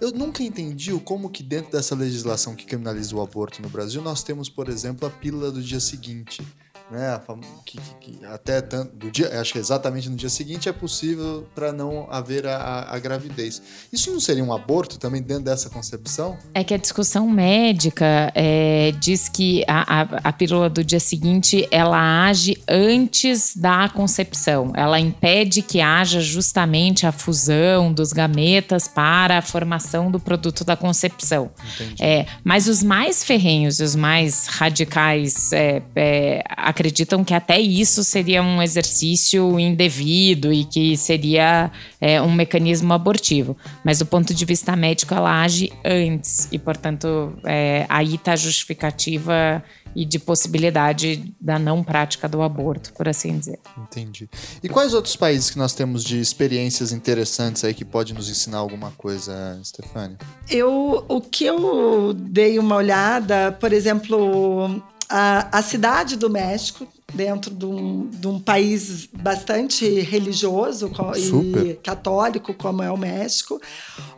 Eu 0.00 0.10
nunca 0.10 0.42
entendi 0.42 0.92
como 1.00 1.30
que 1.30 1.42
dentro 1.42 1.72
dessa 1.72 1.94
legislação 1.94 2.54
que 2.54 2.66
criminaliza 2.66 3.14
o 3.16 3.22
aborto 3.22 3.62
no 3.62 3.68
Brasil, 3.68 4.02
nós 4.02 4.22
temos, 4.22 4.48
por 4.48 4.68
exemplo, 4.68 5.06
a 5.06 5.10
pílula 5.10 5.50
do 5.50 5.62
dia 5.62 5.80
seguinte 5.80 6.42
né? 6.90 7.20
Que, 7.64 7.78
que, 7.78 7.94
que 8.00 8.24
até 8.26 8.60
tanto, 8.60 8.94
do 8.94 9.10
dia, 9.10 9.40
acho 9.40 9.52
que 9.52 9.58
exatamente 9.58 10.08
no 10.08 10.16
dia 10.16 10.28
seguinte 10.28 10.68
é 10.68 10.72
possível 10.72 11.46
para 11.54 11.72
não 11.72 12.06
haver 12.10 12.46
a, 12.46 12.88
a, 12.90 12.98
gravidez. 12.98 13.62
Isso 13.92 14.12
não 14.12 14.20
seria 14.20 14.44
um 14.44 14.52
aborto 14.52 14.98
também 14.98 15.22
dentro 15.22 15.44
dessa 15.44 15.70
concepção? 15.70 16.36
É 16.52 16.62
que 16.62 16.74
a 16.74 16.76
discussão 16.76 17.28
médica 17.28 18.30
é, 18.34 18.92
diz 19.00 19.28
que 19.28 19.64
a, 19.66 20.00
a, 20.00 20.02
a 20.24 20.32
pílula 20.32 20.68
do 20.68 20.84
dia 20.84 21.00
seguinte 21.00 21.66
ela 21.70 22.26
age 22.26 22.62
antes 22.68 23.56
da 23.56 23.88
concepção. 23.88 24.72
Ela 24.74 25.00
impede 25.00 25.62
que 25.62 25.80
haja 25.80 26.20
justamente 26.20 27.06
a 27.06 27.12
fusão 27.12 27.92
dos 27.92 28.12
gametas 28.12 28.86
para 28.86 29.38
a 29.38 29.42
formação 29.42 30.10
do 30.10 30.20
produto 30.20 30.64
da 30.64 30.76
concepção. 30.76 31.50
Entendi. 31.74 32.02
É, 32.02 32.26
mas 32.42 32.68
os 32.68 32.82
mais 32.82 33.24
ferrenhos 33.24 33.80
e 33.80 33.82
os 33.82 33.94
mais 33.94 34.46
radicais 34.46 35.52
é, 35.52 35.82
é, 35.96 36.44
acreditam 36.74 37.22
que 37.22 37.32
até 37.32 37.60
isso 37.60 38.02
seria 38.02 38.42
um 38.42 38.60
exercício 38.60 39.58
indevido 39.60 40.52
e 40.52 40.64
que 40.64 40.96
seria 40.96 41.70
é, 42.00 42.20
um 42.20 42.32
mecanismo 42.32 42.92
abortivo. 42.92 43.56
Mas 43.84 44.00
do 44.00 44.06
ponto 44.06 44.34
de 44.34 44.44
vista 44.44 44.74
médico, 44.74 45.14
ela 45.14 45.42
age 45.42 45.72
antes 45.84 46.48
e, 46.50 46.58
portanto, 46.58 47.32
é, 47.44 47.86
aí 47.88 48.16
está 48.16 48.32
a 48.32 48.36
justificativa 48.36 49.62
e 49.94 50.04
de 50.04 50.18
possibilidade 50.18 51.32
da 51.40 51.56
não 51.56 51.84
prática 51.84 52.28
do 52.28 52.42
aborto, 52.42 52.92
por 52.94 53.08
assim 53.08 53.38
dizer. 53.38 53.60
Entendi. 53.78 54.28
E 54.60 54.68
quais 54.68 54.92
outros 54.92 55.14
países 55.14 55.50
que 55.50 55.58
nós 55.58 55.72
temos 55.72 56.02
de 56.02 56.20
experiências 56.20 56.90
interessantes 56.90 57.62
aí 57.62 57.72
que 57.72 57.84
pode 57.84 58.12
nos 58.12 58.28
ensinar 58.28 58.58
alguma 58.58 58.90
coisa, 58.90 59.60
Stefania? 59.62 60.18
Eu, 60.50 61.04
o 61.08 61.20
que 61.20 61.44
eu 61.44 62.12
dei 62.12 62.58
uma 62.58 62.74
olhada, 62.74 63.52
por 63.52 63.72
exemplo, 63.72 64.82
a, 65.08 65.58
a 65.58 65.62
cidade 65.62 66.16
do 66.16 66.30
México, 66.30 66.86
dentro 67.12 67.54
de 67.54 67.64
um, 67.64 68.08
de 68.08 68.26
um 68.26 68.40
país 68.40 69.08
bastante 69.12 70.00
religioso 70.00 70.90
Super. 71.14 71.66
e 71.66 71.74
católico, 71.74 72.52
como 72.54 72.82
é 72.82 72.90
o 72.90 72.96
México, 72.96 73.60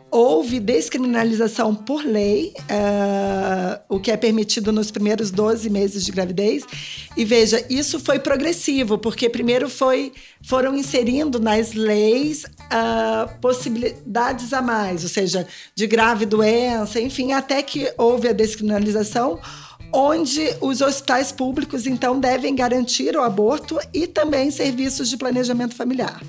houve 0.09 0.59
descriminalização 0.59 1.75
por 1.75 2.03
lei, 2.03 2.53
uh, 2.61 3.79
o 3.89 3.99
que 3.99 4.09
é 4.09 4.17
permitido 4.17 4.71
nos 4.71 4.89
primeiros 4.89 5.29
12 5.31 5.69
meses 5.69 6.05
de 6.05 6.11
gravidez. 6.11 6.63
E 7.15 7.25
veja, 7.25 7.63
isso 7.69 7.99
foi 7.99 8.17
progressivo, 8.17 8.97
porque 8.97 9.29
primeiro 9.29 9.69
foi, 9.69 10.13
foram 10.41 10.75
inserindo 10.75 11.39
nas 11.39 11.73
leis 11.73 12.45
uh, 12.45 13.39
possibilidades 13.41 14.53
a 14.53 14.61
mais, 14.61 15.03
ou 15.03 15.09
seja, 15.09 15.45
de 15.75 15.85
grave 15.85 16.25
doença, 16.25 16.99
enfim, 16.99 17.33
até 17.33 17.61
que 17.61 17.91
houve 17.97 18.29
a 18.29 18.33
descriminalização 18.33 19.39
onde 19.91 20.55
os 20.61 20.81
hospitais 20.81 21.31
públicos, 21.31 21.87
então, 21.87 22.19
devem 22.19 22.55
garantir 22.55 23.15
o 23.15 23.21
aborto 23.21 23.79
e 23.93 24.07
também 24.07 24.51
serviços 24.51 25.09
de 25.09 25.17
planejamento 25.17 25.75
familiar. 25.75 26.21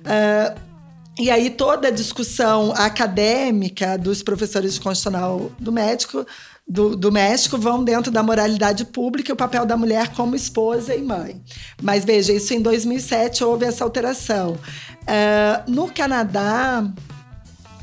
Uh, 0.00 0.72
e 1.18 1.30
aí 1.30 1.50
toda 1.50 1.88
a 1.88 1.90
discussão 1.90 2.72
acadêmica 2.72 3.98
dos 3.98 4.22
professores 4.22 4.74
de 4.74 4.80
constitucional 4.80 5.52
do 5.58 5.70
médico 5.70 6.26
do, 6.66 6.96
do, 6.96 7.12
México 7.12 7.58
vão 7.58 7.84
dentro 7.84 8.10
da 8.10 8.22
moralidade 8.22 8.84
pública 8.84 9.30
e 9.30 9.34
o 9.34 9.36
papel 9.36 9.66
da 9.66 9.76
mulher 9.76 10.08
como 10.14 10.34
esposa 10.34 10.94
e 10.94 11.02
mãe. 11.02 11.42
Mas 11.82 12.04
veja, 12.04 12.32
isso 12.32 12.54
em 12.54 12.62
2007 12.62 13.44
houve 13.44 13.66
essa 13.66 13.84
alteração. 13.84 14.52
Uh, 14.52 15.70
no 15.70 15.92
Canadá, 15.92 16.88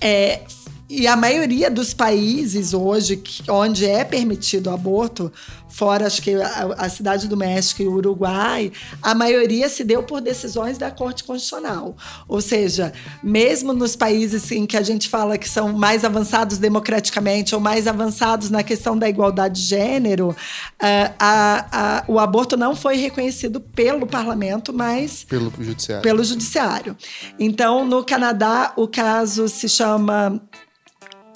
é, 0.01 0.41
e 0.89 1.05
a 1.05 1.15
maioria 1.15 1.69
dos 1.69 1.93
países 1.93 2.73
hoje 2.73 3.21
onde 3.47 3.85
é 3.85 4.03
permitido 4.03 4.71
o 4.71 4.73
aborto, 4.73 5.31
fora 5.67 6.07
acho 6.07 6.19
que 6.19 6.33
a, 6.33 6.73
a, 6.79 6.89
cidade 6.89 7.27
do 7.27 7.37
México 7.37 7.83
e 7.83 7.87
o 7.87 7.93
Uruguai, 7.93 8.71
a 8.99 9.13
maioria 9.13 9.69
se 9.69 9.83
deu 9.83 10.01
por 10.01 10.19
decisões 10.19 10.79
da 10.79 10.89
Corte 10.89 11.23
Constitucional. 11.23 11.95
Ou 12.27 12.41
seja, 12.41 12.91
mesmo 13.21 13.71
nos 13.71 13.95
países 13.95 14.51
em 14.51 14.65
que 14.65 14.75
a 14.75 14.81
gente 14.81 15.07
fala 15.07 15.37
que 15.37 15.47
são 15.47 15.71
mais 15.73 16.03
avançados 16.03 16.57
democraticamente 16.57 17.53
ou 17.53 17.61
mais 17.61 17.85
avançados 17.85 18.49
na 18.49 18.63
questão 18.63 18.97
da 18.97 19.07
igualdade 19.07 19.61
de 19.61 19.67
gênero, 19.67 20.29
uh, 20.29 21.13
a, 21.19 21.65
a, 21.71 22.03
o 22.07 22.17
aborto 22.17 22.57
não 22.57 22.75
foi 22.75 22.95
reconhecido 22.95 23.61
pelo 23.61 24.07
parlamento, 24.07 24.73
mas 24.73 25.23
pelo 25.23 25.53
judiciário. 25.59 26.01
Pelo 26.01 26.23
judiciário. 26.23 26.97
Então, 27.39 27.85
no 27.85 28.03
Canadá, 28.03 28.73
o 28.75 28.87
caso 28.87 29.47
se 29.47 29.69
chama 29.69 30.41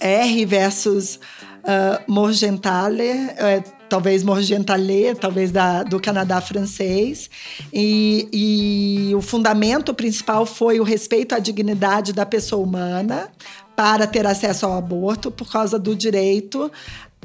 R 0.04 0.46
versus 0.46 1.20
uh, 1.64 2.12
Morgenthaler, 2.12 3.16
uh, 3.16 3.72
talvez 3.90 4.24
Morgenthaler, 4.24 5.16
talvez 5.16 5.52
da, 5.52 5.84
do 5.84 6.00
Canadá 6.00 6.42
francês. 6.42 7.30
E, 7.72 8.28
e 8.32 9.16
o 9.16 9.22
fundamento 9.22 9.94
principal 9.94 10.46
foi 10.46 10.80
o 10.80 10.84
respeito 10.84 11.34
à 11.34 11.40
dignidade 11.40 12.12
da 12.14 12.26
pessoa 12.26 12.64
humana 12.64 13.30
para 13.76 14.06
ter 14.06 14.26
acesso 14.28 14.66
ao 14.66 14.78
aborto 14.78 15.32
por 15.32 15.52
causa 15.52 15.80
do 15.80 15.96
direito 15.96 16.72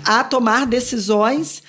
a 0.05 0.23
tomar 0.23 0.67
decisões 0.67 1.63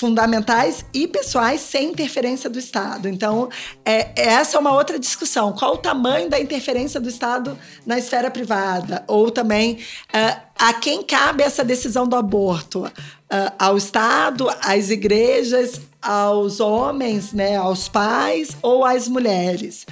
fundamentais 0.00 0.84
e 0.94 1.06
pessoais 1.06 1.60
sem 1.60 1.90
interferência 1.90 2.48
do 2.48 2.58
Estado. 2.58 3.08
Então, 3.08 3.48
é, 3.84 4.10
essa 4.16 4.56
é 4.56 4.60
uma 4.60 4.72
outra 4.72 4.98
discussão. 4.98 5.52
Qual 5.52 5.74
o 5.74 5.78
tamanho 5.78 6.28
da 6.28 6.40
interferência 6.40 6.98
do 6.98 7.08
Estado 7.08 7.56
na 7.86 7.98
esfera 7.98 8.30
privada? 8.30 9.04
Ou 9.06 9.30
também 9.30 9.78
é, 10.12 10.38
a 10.58 10.72
quem 10.72 11.02
cabe 11.02 11.42
essa 11.42 11.62
decisão 11.62 12.08
do 12.08 12.16
aborto? 12.16 12.90
É, 13.30 13.52
ao 13.58 13.76
Estado, 13.76 14.48
às 14.62 14.90
igrejas, 14.90 15.80
aos 16.00 16.58
homens, 16.58 17.32
né, 17.32 17.56
aos 17.56 17.88
pais 17.88 18.56
ou 18.62 18.84
às 18.84 19.06
mulheres? 19.06 19.86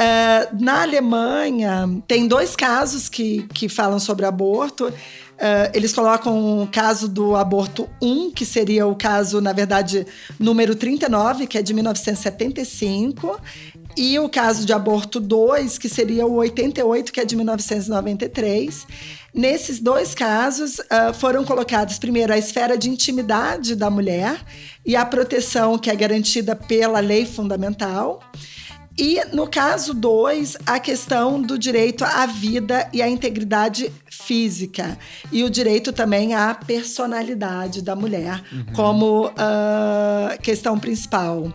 Uh, 0.00 0.56
na 0.58 0.80
Alemanha, 0.80 1.86
tem 2.08 2.26
dois 2.26 2.56
casos 2.56 3.06
que, 3.06 3.46
que 3.52 3.68
falam 3.68 3.98
sobre 4.00 4.24
aborto. 4.24 4.86
Uh, 4.86 5.68
eles 5.74 5.92
colocam 5.92 6.62
o 6.62 6.66
caso 6.66 7.06
do 7.06 7.36
aborto 7.36 7.86
1, 8.00 8.30
que 8.30 8.46
seria 8.46 8.86
o 8.86 8.96
caso, 8.96 9.42
na 9.42 9.52
verdade, 9.52 10.06
número 10.38 10.74
39, 10.74 11.46
que 11.46 11.58
é 11.58 11.62
de 11.62 11.74
1975, 11.74 13.38
e 13.94 14.18
o 14.18 14.26
caso 14.30 14.64
de 14.64 14.72
aborto 14.72 15.20
2, 15.20 15.76
que 15.76 15.88
seria 15.88 16.26
o 16.26 16.36
88, 16.36 17.12
que 17.12 17.20
é 17.20 17.24
de 17.26 17.36
1993. 17.36 18.86
Nesses 19.34 19.80
dois 19.80 20.14
casos, 20.14 20.78
uh, 20.78 21.12
foram 21.12 21.44
colocados, 21.44 21.98
primeiro, 21.98 22.32
a 22.32 22.38
esfera 22.38 22.78
de 22.78 22.88
intimidade 22.88 23.76
da 23.76 23.90
mulher 23.90 24.40
e 24.84 24.96
a 24.96 25.04
proteção 25.04 25.76
que 25.76 25.90
é 25.90 25.94
garantida 25.94 26.56
pela 26.56 27.00
lei 27.00 27.26
fundamental. 27.26 28.20
E 29.00 29.18
no 29.32 29.48
caso 29.48 29.94
2, 29.94 30.58
a 30.66 30.78
questão 30.78 31.40
do 31.40 31.58
direito 31.58 32.04
à 32.04 32.26
vida 32.26 32.86
e 32.92 33.00
à 33.00 33.08
integridade 33.08 33.90
física. 34.10 34.98
E 35.32 35.42
o 35.42 35.48
direito 35.48 35.90
também 35.90 36.34
à 36.34 36.54
personalidade 36.54 37.80
da 37.80 37.96
mulher, 37.96 38.42
uhum. 38.52 38.66
como 38.74 39.28
uh, 39.28 40.38
questão 40.42 40.78
principal. 40.78 41.50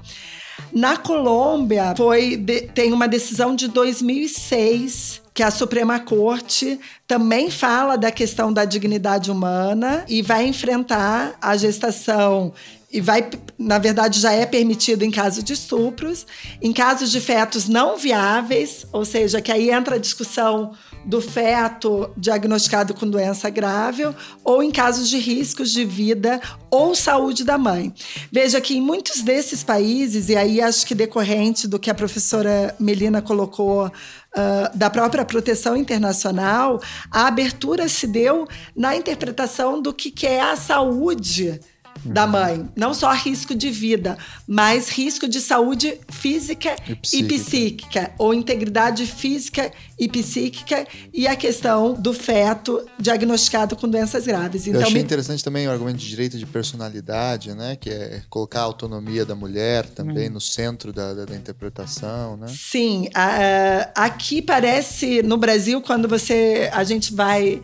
Na 0.74 0.98
Colômbia, 0.98 1.94
foi 1.96 2.36
de, 2.36 2.62
tem 2.62 2.92
uma 2.92 3.08
decisão 3.08 3.56
de 3.56 3.68
2006 3.68 5.22
que 5.32 5.44
a 5.44 5.52
Suprema 5.52 6.00
Corte 6.00 6.80
também 7.06 7.52
fala 7.52 7.96
da 7.96 8.10
questão 8.10 8.52
da 8.52 8.66
dignidade 8.66 9.30
humana 9.30 10.04
e 10.08 10.22
vai 10.22 10.48
enfrentar 10.48 11.36
a 11.42 11.56
gestação 11.58 12.54
e 12.96 13.02
vai, 13.02 13.30
na 13.60 13.78
verdade, 13.78 14.22
já 14.22 14.32
é 14.32 14.46
permitido 14.46 15.04
em 15.04 15.12
caso 15.12 15.44
de 15.44 15.52
estupros, 15.52 16.26
em 16.62 16.72
casos 16.72 17.12
de 17.12 17.20
fetos 17.20 17.68
não 17.68 17.98
viáveis, 17.98 18.86
ou 18.90 19.04
seja, 19.04 19.42
que 19.42 19.52
aí 19.52 19.70
entra 19.70 19.96
a 19.96 20.00
discussão 20.00 20.72
do 21.06 21.20
feto 21.20 22.10
diagnosticado 22.16 22.94
com 22.94 23.06
doença 23.06 23.50
grave 23.50 24.04
ou 24.46 24.64
em 24.64 24.72
casos 24.72 25.10
de 25.10 25.18
riscos 25.18 25.72
de 25.72 25.84
vida 25.84 26.40
ou 26.72 26.96
saúde 26.96 27.44
da 27.44 27.58
mãe. 27.58 27.94
Veja 28.32 28.62
que 28.62 28.78
em 28.78 28.82
muitos 28.82 29.22
desses 29.22 29.62
países, 29.62 30.30
e 30.30 30.38
aí 30.38 30.62
acho 30.62 30.88
que 30.88 30.96
decorrente 30.96 31.68
do 31.68 31.78
que 31.78 31.90
a 31.90 31.96
professora 31.96 32.74
Melina 32.80 33.22
colocou 33.22 33.92
Uh, 34.38 34.78
da 34.78 34.90
própria 34.90 35.24
proteção 35.24 35.78
internacional, 35.78 36.82
a 37.10 37.26
abertura 37.26 37.88
se 37.88 38.06
deu 38.06 38.46
na 38.76 38.94
interpretação 38.94 39.82
do 39.82 39.94
que, 39.94 40.12
que 40.12 40.28
é 40.28 40.42
a 40.42 40.58
saúde 40.58 41.58
da 42.06 42.28
mãe. 42.28 42.68
Não 42.76 42.94
só 42.94 43.12
risco 43.14 43.56
de 43.56 43.70
vida, 43.70 44.18
mas 44.48 44.90
risco 44.90 45.28
de 45.28 45.42
saúde 45.42 46.00
física 46.10 46.76
e 46.88 46.96
psíquica. 46.96 47.34
e 47.34 47.40
psíquica, 47.40 48.12
ou 48.18 48.34
integridade 48.34 49.06
física 49.06 49.72
e 49.98 50.08
psíquica, 50.08 50.86
e 51.14 51.28
a 51.28 51.36
questão 51.36 51.94
do 51.94 52.14
feto 52.14 52.86
diagnosticado 53.00 53.76
com 53.76 53.88
doenças 53.88 54.26
graves. 54.26 54.68
Então, 54.68 54.82
Eu 54.82 54.88
achei 54.88 55.00
me... 55.00 55.04
interessante 55.04 55.44
também 55.44 55.68
o 55.68 55.72
argumento 55.72 55.98
de 55.98 56.08
direito 56.08 56.38
de 56.38 56.46
personalidade, 56.46 57.54
né? 57.54 57.76
Que 57.76 57.90
é 57.90 58.22
colocar 58.30 58.62
a 58.62 58.64
autonomia 58.64 59.26
da 59.26 59.36
mulher 59.36 59.88
também 59.88 60.30
hum. 60.30 60.34
no 60.34 60.42
centro 60.42 60.92
da, 60.92 61.14
da, 61.14 61.26
da, 61.26 61.36
interpretação, 61.36 62.38
né? 62.38 62.48
Sim. 62.50 63.10
A, 63.14 63.90
aqui 63.96 64.42
parece, 64.42 65.24
no 65.24 65.38
Brasil, 65.38 65.82
quando 65.82 66.08
você 66.08 66.70
a 66.74 66.84
gente 66.84 67.14
vai 67.14 67.62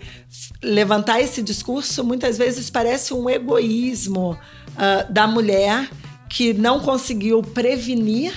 levantar 0.64 1.22
esse 1.22 1.42
discurso, 1.42 2.04
muitas 2.04 2.38
vezes 2.38 2.70
parece 2.70 3.14
um 3.14 3.30
egoísmo 3.30 4.32
uh, 4.32 5.12
da 5.12 5.28
mulher 5.28 5.90
que 6.30 6.54
não 6.54 6.80
conseguiu 6.80 7.42
prevenir 7.42 8.34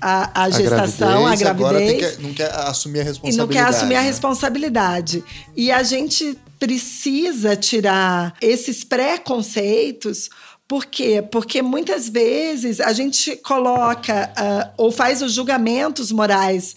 a, 0.00 0.44
a 0.44 0.50
gestação, 0.50 1.26
a 1.26 1.34
gravidez. 1.34 2.04
Agora 2.04 2.16
que, 2.16 2.22
não 2.22 2.34
quer 2.34 2.52
assumir 2.52 3.00
a 3.00 3.04
responsabilidade. 3.04 3.34
E 3.34 3.38
não 3.38 3.48
quer 3.48 3.64
assumir 3.64 3.94
né? 3.94 4.00
a 4.00 4.02
responsabilidade. 4.02 5.24
E 5.56 5.70
a 5.72 5.82
gente 5.82 6.38
precisa 6.58 7.56
tirar 7.56 8.34
esses 8.40 8.84
preconceitos. 8.84 10.28
Por 10.66 10.84
quê? 10.84 11.22
Porque 11.22 11.62
muitas 11.62 12.08
vezes 12.08 12.80
a 12.80 12.92
gente 12.92 13.36
coloca 13.36 14.30
uh, 14.36 14.72
ou 14.76 14.92
faz 14.92 15.22
os 15.22 15.32
julgamentos 15.32 16.12
morais 16.12 16.76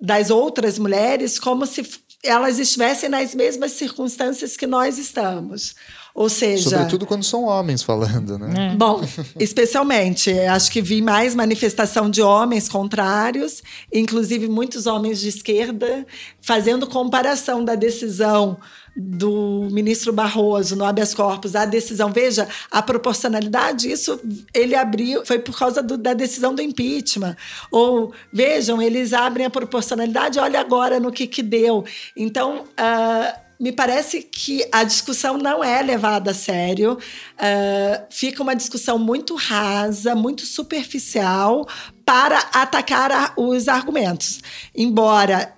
das 0.00 0.30
outras 0.30 0.78
mulheres 0.78 1.38
como 1.38 1.66
se 1.66 1.82
elas 2.22 2.58
estivessem 2.58 3.08
nas 3.08 3.34
mesmas 3.34 3.72
circunstâncias 3.72 4.56
que 4.56 4.66
nós 4.66 4.96
estamos. 4.96 5.74
Ou 6.14 6.28
seja. 6.28 6.70
Sobretudo 6.70 7.06
quando 7.06 7.24
são 7.24 7.44
homens 7.44 7.82
falando, 7.82 8.38
né? 8.38 8.72
É. 8.72 8.76
Bom, 8.76 9.00
especialmente. 9.40 10.30
Acho 10.30 10.70
que 10.70 10.80
vi 10.80 11.00
mais 11.00 11.34
manifestação 11.34 12.10
de 12.10 12.22
homens 12.22 12.68
contrários, 12.68 13.62
inclusive 13.92 14.46
muitos 14.46 14.86
homens 14.86 15.20
de 15.20 15.28
esquerda, 15.28 16.06
fazendo 16.40 16.86
comparação 16.86 17.64
da 17.64 17.74
decisão 17.74 18.58
do 18.94 19.68
ministro 19.70 20.12
Barroso 20.12 20.76
no 20.76 20.84
habeas 20.84 21.14
corpus 21.14 21.54
a 21.54 21.64
decisão, 21.64 22.12
veja, 22.12 22.46
a 22.70 22.82
proporcionalidade, 22.82 23.90
isso 23.90 24.20
ele 24.52 24.74
abriu, 24.74 25.24
foi 25.24 25.38
por 25.38 25.58
causa 25.58 25.82
do, 25.82 25.96
da 25.96 26.14
decisão 26.14 26.54
do 26.54 26.60
impeachment. 26.60 27.36
Ou, 27.70 28.12
vejam, 28.32 28.80
eles 28.82 29.12
abrem 29.12 29.46
a 29.46 29.50
proporcionalidade, 29.50 30.38
olha 30.38 30.60
agora 30.60 31.00
no 31.00 31.10
que 31.10 31.26
que 31.26 31.42
deu. 31.42 31.84
Então, 32.16 32.64
uh, 32.64 33.42
me 33.58 33.70
parece 33.70 34.22
que 34.22 34.66
a 34.72 34.82
discussão 34.82 35.38
não 35.38 35.62
é 35.62 35.80
levada 35.82 36.32
a 36.32 36.34
sério, 36.34 36.94
uh, 36.94 38.04
fica 38.10 38.42
uma 38.42 38.56
discussão 38.56 38.98
muito 38.98 39.36
rasa, 39.36 40.14
muito 40.14 40.44
superficial 40.44 41.66
para 42.04 42.38
atacar 42.52 43.12
a, 43.12 43.32
os 43.36 43.68
argumentos. 43.68 44.42
Embora 44.74 45.54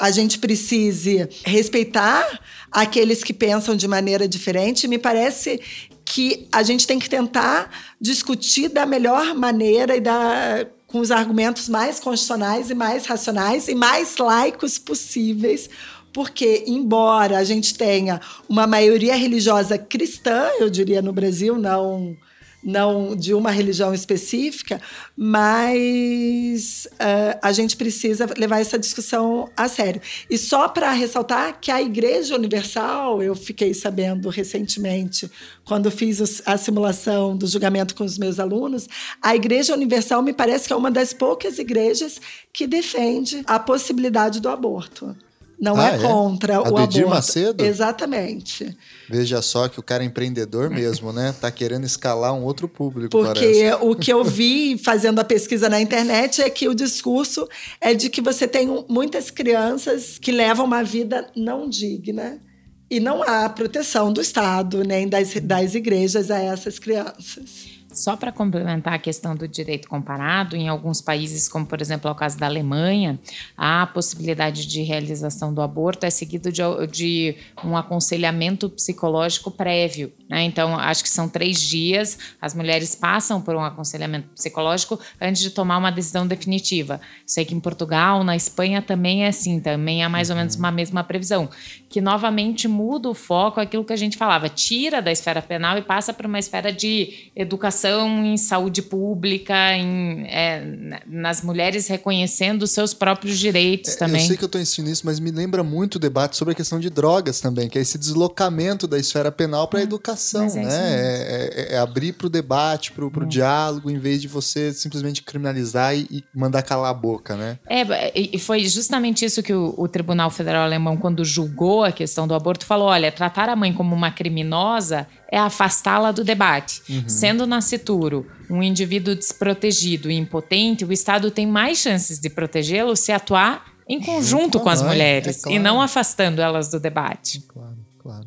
a 0.00 0.10
gente 0.10 0.38
precise 0.38 1.28
respeitar 1.44 2.40
aqueles 2.72 3.22
que 3.22 3.34
pensam 3.34 3.76
de 3.76 3.86
maneira 3.86 4.26
diferente, 4.26 4.88
me 4.88 4.98
parece 4.98 5.60
que 6.06 6.48
a 6.50 6.62
gente 6.62 6.86
tem 6.86 6.98
que 6.98 7.08
tentar 7.08 7.70
discutir 8.00 8.70
da 8.70 8.86
melhor 8.86 9.34
maneira 9.34 9.94
e 9.94 10.00
da, 10.00 10.66
com 10.86 11.00
os 11.00 11.10
argumentos 11.10 11.68
mais 11.68 12.00
constitucionais 12.00 12.70
e 12.70 12.74
mais 12.74 13.04
racionais 13.04 13.68
e 13.68 13.74
mais 13.74 14.16
laicos 14.16 14.78
possíveis, 14.78 15.68
porque, 16.12 16.64
embora 16.66 17.38
a 17.38 17.44
gente 17.44 17.74
tenha 17.74 18.20
uma 18.48 18.66
maioria 18.66 19.14
religiosa 19.14 19.76
cristã, 19.76 20.48
eu 20.58 20.70
diria 20.70 21.02
no 21.02 21.12
Brasil, 21.12 21.58
não 21.58 22.16
não 22.62 23.16
de 23.16 23.32
uma 23.32 23.50
religião 23.50 23.94
específica, 23.94 24.80
mas 25.16 26.86
uh, 26.92 27.38
a 27.42 27.52
gente 27.52 27.76
precisa 27.76 28.28
levar 28.36 28.60
essa 28.60 28.78
discussão 28.78 29.48
a 29.56 29.68
sério. 29.68 30.00
E 30.28 30.36
só 30.36 30.68
para 30.68 30.92
ressaltar 30.92 31.58
que 31.60 31.70
a 31.70 31.80
Igreja 31.80 32.34
Universal, 32.34 33.22
eu 33.22 33.34
fiquei 33.34 33.72
sabendo 33.72 34.28
recentemente, 34.28 35.30
quando 35.64 35.90
fiz 35.90 36.42
a 36.44 36.56
simulação 36.56 37.36
do 37.36 37.46
julgamento 37.46 37.94
com 37.94 38.04
os 38.04 38.18
meus 38.18 38.38
alunos, 38.38 38.88
a 39.22 39.34
Igreja 39.34 39.74
Universal 39.74 40.22
me 40.22 40.32
parece 40.32 40.66
que 40.66 40.72
é 40.72 40.76
uma 40.76 40.90
das 40.90 41.12
poucas 41.12 41.58
igrejas 41.58 42.20
que 42.52 42.66
defende 42.66 43.42
a 43.46 43.58
possibilidade 43.58 44.40
do 44.40 44.48
aborto. 44.48 45.16
não 45.58 45.78
ah, 45.78 45.92
é, 45.92 45.94
é, 45.94 45.98
contra 45.98 46.56
a 46.56 46.60
o 46.60 46.64
do 46.64 46.68
aborto. 46.68 46.98
Edir 46.98 47.08
Macedo? 47.08 47.64
Exatamente. 47.64 48.76
Veja 49.10 49.42
só 49.42 49.68
que 49.68 49.80
o 49.80 49.82
cara 49.82 50.04
é 50.04 50.06
empreendedor 50.06 50.70
mesmo, 50.70 51.12
né? 51.12 51.34
Tá 51.40 51.50
querendo 51.50 51.84
escalar 51.84 52.32
um 52.32 52.44
outro 52.44 52.68
público. 52.68 53.10
Porque 53.10 53.40
parece. 53.40 53.74
o 53.82 53.96
que 53.96 54.12
eu 54.12 54.22
vi 54.22 54.78
fazendo 54.78 55.18
a 55.18 55.24
pesquisa 55.24 55.68
na 55.68 55.80
internet 55.80 56.40
é 56.40 56.48
que 56.48 56.68
o 56.68 56.74
discurso 56.74 57.48
é 57.80 57.92
de 57.92 58.08
que 58.08 58.20
você 58.20 58.46
tem 58.46 58.84
muitas 58.88 59.28
crianças 59.30 60.16
que 60.16 60.30
levam 60.30 60.64
uma 60.64 60.84
vida 60.84 61.28
não 61.34 61.68
digna 61.68 62.40
e 62.88 63.00
não 63.00 63.22
há 63.22 63.48
proteção 63.48 64.12
do 64.12 64.20
Estado 64.20 64.84
nem 64.84 65.08
das, 65.08 65.34
das 65.34 65.74
igrejas 65.74 66.30
a 66.30 66.38
essas 66.38 66.78
crianças. 66.78 67.69
Só 68.00 68.16
para 68.16 68.32
complementar 68.32 68.94
a 68.94 68.98
questão 68.98 69.36
do 69.36 69.46
direito 69.46 69.86
comparado, 69.86 70.56
em 70.56 70.70
alguns 70.70 71.02
países, 71.02 71.46
como 71.46 71.66
por 71.66 71.82
exemplo 71.82 72.08
é 72.08 72.10
o 72.10 72.14
caso 72.14 72.38
da 72.38 72.46
Alemanha, 72.46 73.20
a 73.54 73.86
possibilidade 73.88 74.66
de 74.66 74.80
realização 74.80 75.52
do 75.52 75.60
aborto 75.60 76.06
é 76.06 76.10
seguido 76.10 76.50
de, 76.50 76.62
de 76.90 77.36
um 77.62 77.76
aconselhamento 77.76 78.70
psicológico 78.70 79.50
prévio. 79.50 80.10
Né? 80.30 80.44
Então, 80.44 80.78
acho 80.78 81.02
que 81.02 81.10
são 81.10 81.28
três 81.28 81.60
dias, 81.60 82.18
as 82.40 82.54
mulheres 82.54 82.94
passam 82.94 83.38
por 83.42 83.54
um 83.54 83.62
aconselhamento 83.62 84.28
psicológico 84.28 84.98
antes 85.20 85.42
de 85.42 85.50
tomar 85.50 85.76
uma 85.76 85.92
decisão 85.92 86.26
definitiva. 86.26 87.02
Sei 87.26 87.44
que 87.44 87.54
em 87.54 87.60
Portugal, 87.60 88.24
na 88.24 88.34
Espanha 88.34 88.80
também 88.80 89.24
é 89.24 89.28
assim, 89.28 89.60
também 89.60 90.02
há 90.02 90.08
mais 90.08 90.30
ou 90.30 90.36
menos 90.36 90.54
uhum. 90.54 90.60
uma 90.60 90.70
mesma 90.70 91.04
previsão, 91.04 91.50
que 91.90 92.00
novamente 92.00 92.66
muda 92.66 93.10
o 93.10 93.14
foco, 93.14 93.60
aquilo 93.60 93.84
que 93.84 93.92
a 93.92 93.96
gente 93.96 94.16
falava, 94.16 94.48
tira 94.48 95.02
da 95.02 95.12
esfera 95.12 95.42
penal 95.42 95.76
e 95.76 95.82
passa 95.82 96.14
para 96.14 96.26
uma 96.26 96.38
esfera 96.38 96.72
de 96.72 97.30
educação 97.36 97.89
educação, 97.90 98.24
em 98.24 98.36
saúde 98.36 98.82
pública, 98.82 99.54
em, 99.74 100.24
é, 100.26 101.00
nas 101.06 101.42
mulheres 101.42 101.88
reconhecendo 101.88 102.62
os 102.62 102.70
seus 102.70 102.94
próprios 102.94 103.38
direitos 103.38 103.94
é, 103.94 103.96
também. 103.96 104.20
Eu 104.20 104.26
sei 104.28 104.36
que 104.36 104.44
eu 104.44 104.46
estou 104.46 104.60
ensinando 104.60 104.92
isso, 104.92 105.04
mas 105.04 105.18
me 105.18 105.30
lembra 105.30 105.62
muito 105.62 105.96
o 105.96 105.98
debate 105.98 106.36
sobre 106.36 106.52
a 106.52 106.54
questão 106.54 106.78
de 106.78 106.88
drogas 106.88 107.40
também, 107.40 107.68
que 107.68 107.78
é 107.78 107.82
esse 107.82 107.98
deslocamento 107.98 108.86
da 108.86 108.98
esfera 108.98 109.32
penal 109.32 109.68
para 109.68 109.80
a 109.80 109.82
hum, 109.82 109.84
educação, 109.84 110.44
é 110.44 110.54
né? 110.54 110.70
É, 110.70 111.50
é, 111.72 111.74
é, 111.74 111.78
abrir 111.78 112.12
para 112.12 112.26
o 112.26 112.30
debate, 112.30 112.92
para 112.92 113.04
o 113.04 113.08
hum. 113.08 113.28
diálogo, 113.28 113.90
em 113.90 113.98
vez 113.98 114.22
de 114.22 114.28
você 114.28 114.72
simplesmente 114.72 115.22
criminalizar 115.22 115.96
e, 115.96 116.06
e, 116.10 116.24
mandar 116.34 116.62
calar 116.62 116.90
a 116.90 116.94
boca, 116.94 117.36
né? 117.36 117.58
É, 117.68 118.12
e 118.14 118.38
foi 118.38 118.64
justamente 118.64 119.24
isso 119.24 119.42
que 119.42 119.52
o, 119.52 119.74
o 119.76 119.88
Tribunal 119.88 120.30
Federal 120.30 120.62
Alemão, 120.62 120.96
quando 120.96 121.24
julgou 121.24 121.84
a 121.84 121.92
questão 121.92 122.26
do 122.26 122.34
aborto, 122.34 122.64
falou: 122.64 122.88
olha, 122.88 123.10
tratar 123.10 123.48
a 123.48 123.56
mãe 123.56 123.72
como 123.72 123.94
uma 123.94 124.10
criminosa 124.10 125.06
é 125.30 125.38
afastá-la 125.38 126.12
do 126.12 126.24
debate. 126.24 126.82
Uhum. 126.88 127.08
Sendo 127.08 127.46
nascituro 127.46 128.26
um 128.48 128.62
indivíduo 128.62 129.14
desprotegido 129.14 130.10
e 130.10 130.16
impotente, 130.16 130.84
o 130.84 130.92
Estado 130.92 131.30
tem 131.30 131.46
mais 131.46 131.78
chances 131.78 132.18
de 132.18 132.28
protegê-lo 132.28 132.96
se 132.96 133.12
atuar 133.12 133.64
em 133.88 134.00
conjunto 134.00 134.58
com, 134.58 134.64
com 134.64 134.70
as 134.70 134.82
mulheres 134.82 135.38
é 135.38 135.42
claro. 135.42 135.56
e 135.56 135.58
não 135.58 135.80
afastando 135.80 136.40
elas 136.40 136.68
do 136.68 136.78
debate. 136.78 137.40
Claro, 137.48 137.76
claro. 137.98 138.26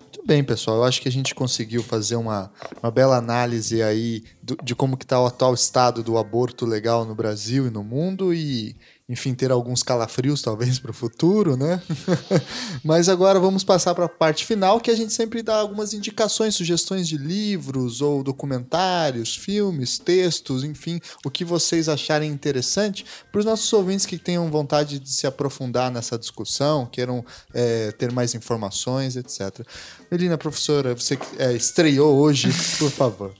Muito 0.00 0.26
bem, 0.26 0.44
pessoal. 0.44 0.78
Eu 0.78 0.84
acho 0.84 1.00
que 1.00 1.08
a 1.08 1.12
gente 1.12 1.34
conseguiu 1.34 1.82
fazer 1.82 2.16
uma, 2.16 2.50
uma 2.82 2.90
bela 2.90 3.16
análise 3.16 3.82
aí 3.82 4.24
do, 4.42 4.58
de 4.62 4.74
como 4.74 4.96
que 4.96 5.04
está 5.04 5.20
o 5.20 5.26
atual 5.26 5.54
estado 5.54 6.02
do 6.02 6.18
aborto 6.18 6.66
legal 6.66 7.04
no 7.04 7.14
Brasil 7.14 7.66
e 7.66 7.70
no 7.70 7.82
mundo 7.82 8.34
e 8.34 8.76
enfim, 9.10 9.34
ter 9.34 9.50
alguns 9.50 9.82
calafrios 9.82 10.40
talvez 10.40 10.78
para 10.78 10.92
o 10.92 10.94
futuro, 10.94 11.56
né? 11.56 11.82
Mas 12.84 13.08
agora 13.08 13.40
vamos 13.40 13.64
passar 13.64 13.92
para 13.92 14.04
a 14.04 14.08
parte 14.08 14.46
final, 14.46 14.80
que 14.80 14.88
a 14.88 14.94
gente 14.94 15.12
sempre 15.12 15.42
dá 15.42 15.56
algumas 15.56 15.92
indicações, 15.92 16.54
sugestões 16.54 17.08
de 17.08 17.18
livros 17.18 18.00
ou 18.00 18.22
documentários, 18.22 19.34
filmes, 19.34 19.98
textos, 19.98 20.62
enfim, 20.62 21.00
o 21.24 21.30
que 21.30 21.44
vocês 21.44 21.88
acharem 21.88 22.30
interessante 22.30 23.04
para 23.32 23.40
os 23.40 23.44
nossos 23.44 23.72
ouvintes 23.72 24.06
que 24.06 24.16
tenham 24.16 24.48
vontade 24.48 25.00
de 25.00 25.10
se 25.10 25.26
aprofundar 25.26 25.90
nessa 25.90 26.16
discussão, 26.16 26.86
queiram 26.86 27.24
é, 27.52 27.90
ter 27.90 28.12
mais 28.12 28.36
informações, 28.36 29.16
etc. 29.16 29.66
Melina, 30.10 30.36
professora, 30.36 30.92
você 30.92 31.16
é, 31.38 31.52
estreou 31.52 32.18
hoje, 32.18 32.48
por 32.80 32.90
favor. 32.90 33.32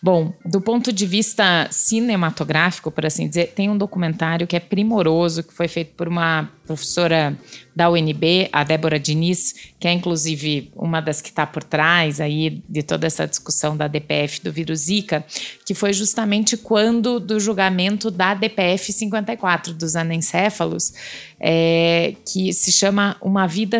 Bom, 0.00 0.32
do 0.42 0.58
ponto 0.58 0.90
de 0.90 1.04
vista 1.04 1.68
cinematográfico, 1.70 2.90
por 2.90 3.04
assim 3.04 3.28
dizer, 3.28 3.52
tem 3.54 3.68
um 3.68 3.76
documentário 3.76 4.46
que 4.46 4.56
é 4.56 4.60
primoroso, 4.60 5.42
que 5.42 5.52
foi 5.52 5.68
feito 5.68 5.94
por 5.94 6.08
uma 6.08 6.50
professora 6.66 7.38
da 7.76 7.90
UNB, 7.90 8.48
a 8.50 8.64
Débora 8.64 8.98
Diniz, 8.98 9.54
que 9.78 9.86
é 9.86 9.92
inclusive 9.92 10.72
uma 10.74 11.02
das 11.02 11.20
que 11.20 11.28
está 11.28 11.46
por 11.46 11.62
trás 11.62 12.22
aí 12.22 12.62
de 12.66 12.82
toda 12.82 13.06
essa 13.06 13.26
discussão 13.26 13.76
da 13.76 13.86
DPF 13.86 14.42
do 14.42 14.50
vírus 14.50 14.80
Zika, 14.80 15.22
que 15.66 15.74
foi 15.74 15.92
justamente 15.92 16.56
quando 16.56 17.20
do 17.20 17.38
julgamento 17.38 18.10
da 18.10 18.32
DPF 18.32 18.94
54 18.94 19.74
dos 19.74 19.94
anencéfalos, 19.94 20.94
é, 21.38 22.14
que 22.26 22.50
se 22.54 22.72
chama 22.72 23.14
Uma 23.20 23.46
Vida, 23.46 23.78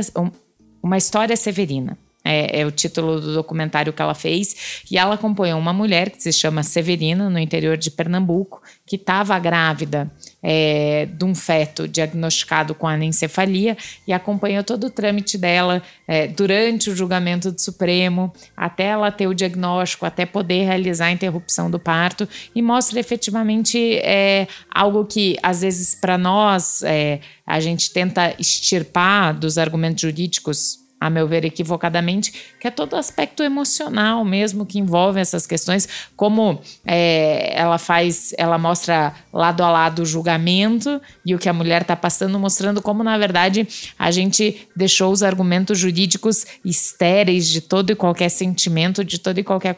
uma 0.82 0.98
História 0.98 1.36
Severina. 1.36 1.96
É, 2.24 2.60
é, 2.60 2.66
o 2.66 2.70
título 2.70 3.20
do 3.20 3.34
documentário 3.34 3.92
que 3.92 4.00
ela 4.00 4.14
fez. 4.14 4.82
E 4.90 4.96
ela 4.96 5.14
acompanhou 5.14 5.58
uma 5.58 5.74
mulher 5.74 6.08
que 6.08 6.22
se 6.22 6.32
chama 6.32 6.62
Severina, 6.62 7.28
no 7.28 7.38
interior 7.38 7.76
de 7.76 7.90
Pernambuco, 7.90 8.62
que 8.86 8.96
estava 8.96 9.38
grávida 9.38 10.10
é, 10.42 11.06
de 11.06 11.24
um 11.24 11.34
feto 11.34 11.88
diagnosticado 11.88 12.74
com 12.74 12.86
anencefalia 12.86 13.76
e 14.06 14.12
acompanhou 14.12 14.62
todo 14.62 14.84
o 14.84 14.90
trâmite 14.90 15.38
dela 15.38 15.82
é, 16.06 16.26
durante 16.26 16.90
o 16.90 16.96
julgamento 16.96 17.50
do 17.50 17.60
Supremo, 17.60 18.32
até 18.54 18.84
ela 18.84 19.10
ter 19.10 19.26
o 19.26 19.34
diagnóstico, 19.34 20.04
até 20.04 20.26
poder 20.26 20.64
realizar 20.64 21.06
a 21.06 21.12
interrupção 21.12 21.70
do 21.70 21.78
parto, 21.78 22.28
e 22.54 22.60
mostra 22.60 23.00
efetivamente 23.00 23.96
é, 23.98 24.46
algo 24.70 25.06
que, 25.06 25.36
às 25.42 25.62
vezes, 25.62 25.94
para 25.94 26.18
nós, 26.18 26.82
é, 26.82 27.20
a 27.46 27.58
gente 27.58 27.90
tenta 27.90 28.34
extirpar 28.38 29.34
dos 29.34 29.56
argumentos 29.56 30.02
jurídicos 30.02 30.83
a 31.04 31.10
meu 31.10 31.28
ver, 31.28 31.44
equivocadamente, 31.44 32.32
que 32.58 32.66
é 32.66 32.70
todo 32.70 32.96
aspecto 32.96 33.42
emocional 33.42 34.24
mesmo 34.24 34.64
que 34.64 34.78
envolve 34.78 35.20
essas 35.20 35.46
questões, 35.46 35.86
como 36.16 36.58
é, 36.82 37.52
ela 37.54 37.76
faz, 37.76 38.32
ela 38.38 38.56
mostra 38.56 39.14
lado 39.30 39.62
a 39.62 39.70
lado 39.70 40.00
o 40.00 40.06
julgamento 40.06 40.98
e 41.26 41.34
o 41.34 41.38
que 41.38 41.46
a 41.46 41.52
mulher 41.52 41.82
está 41.82 41.94
passando, 41.94 42.38
mostrando 42.38 42.80
como, 42.80 43.04
na 43.04 43.18
verdade, 43.18 43.68
a 43.98 44.10
gente 44.10 44.66
deixou 44.74 45.12
os 45.12 45.22
argumentos 45.22 45.78
jurídicos 45.78 46.46
estéreis 46.64 47.48
de 47.48 47.60
todo 47.60 47.90
e 47.90 47.94
qualquer 47.94 48.30
sentimento, 48.30 49.04
de 49.04 49.18
toda 49.18 49.38
e 49.38 49.44
qualquer 49.44 49.76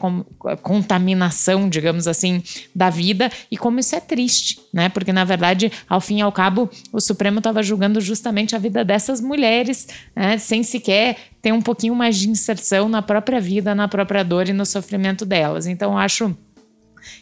contaminação, 0.61 1.67
digamos 1.67 2.07
assim, 2.07 2.41
da 2.73 2.89
vida, 2.89 3.29
e 3.51 3.57
como 3.57 3.79
isso 3.79 3.97
é 3.97 3.99
triste, 3.99 4.61
né? 4.77 4.89
Porque, 4.89 5.11
na 5.11 5.23
verdade, 5.23 5.71
ao 5.89 5.99
fim 5.99 6.19
e 6.19 6.21
ao 6.21 6.31
cabo, 6.31 6.69
o 6.93 7.01
Supremo 7.01 7.39
estava 7.39 7.63
julgando 7.63 7.99
justamente 7.99 8.55
a 8.55 8.59
vida 8.59 8.85
dessas 8.85 9.19
mulheres, 9.19 9.87
né? 10.15 10.37
sem 10.37 10.61
sequer 10.61 11.17
ter 11.41 11.51
um 11.51 11.63
pouquinho 11.63 11.95
mais 11.95 12.15
de 12.15 12.29
inserção 12.29 12.87
na 12.87 13.01
própria 13.01 13.41
vida, 13.41 13.73
na 13.73 13.87
própria 13.87 14.23
dor 14.23 14.47
e 14.47 14.53
no 14.53 14.67
sofrimento 14.67 15.25
delas. 15.25 15.65
Então, 15.65 15.97
acho. 15.97 16.37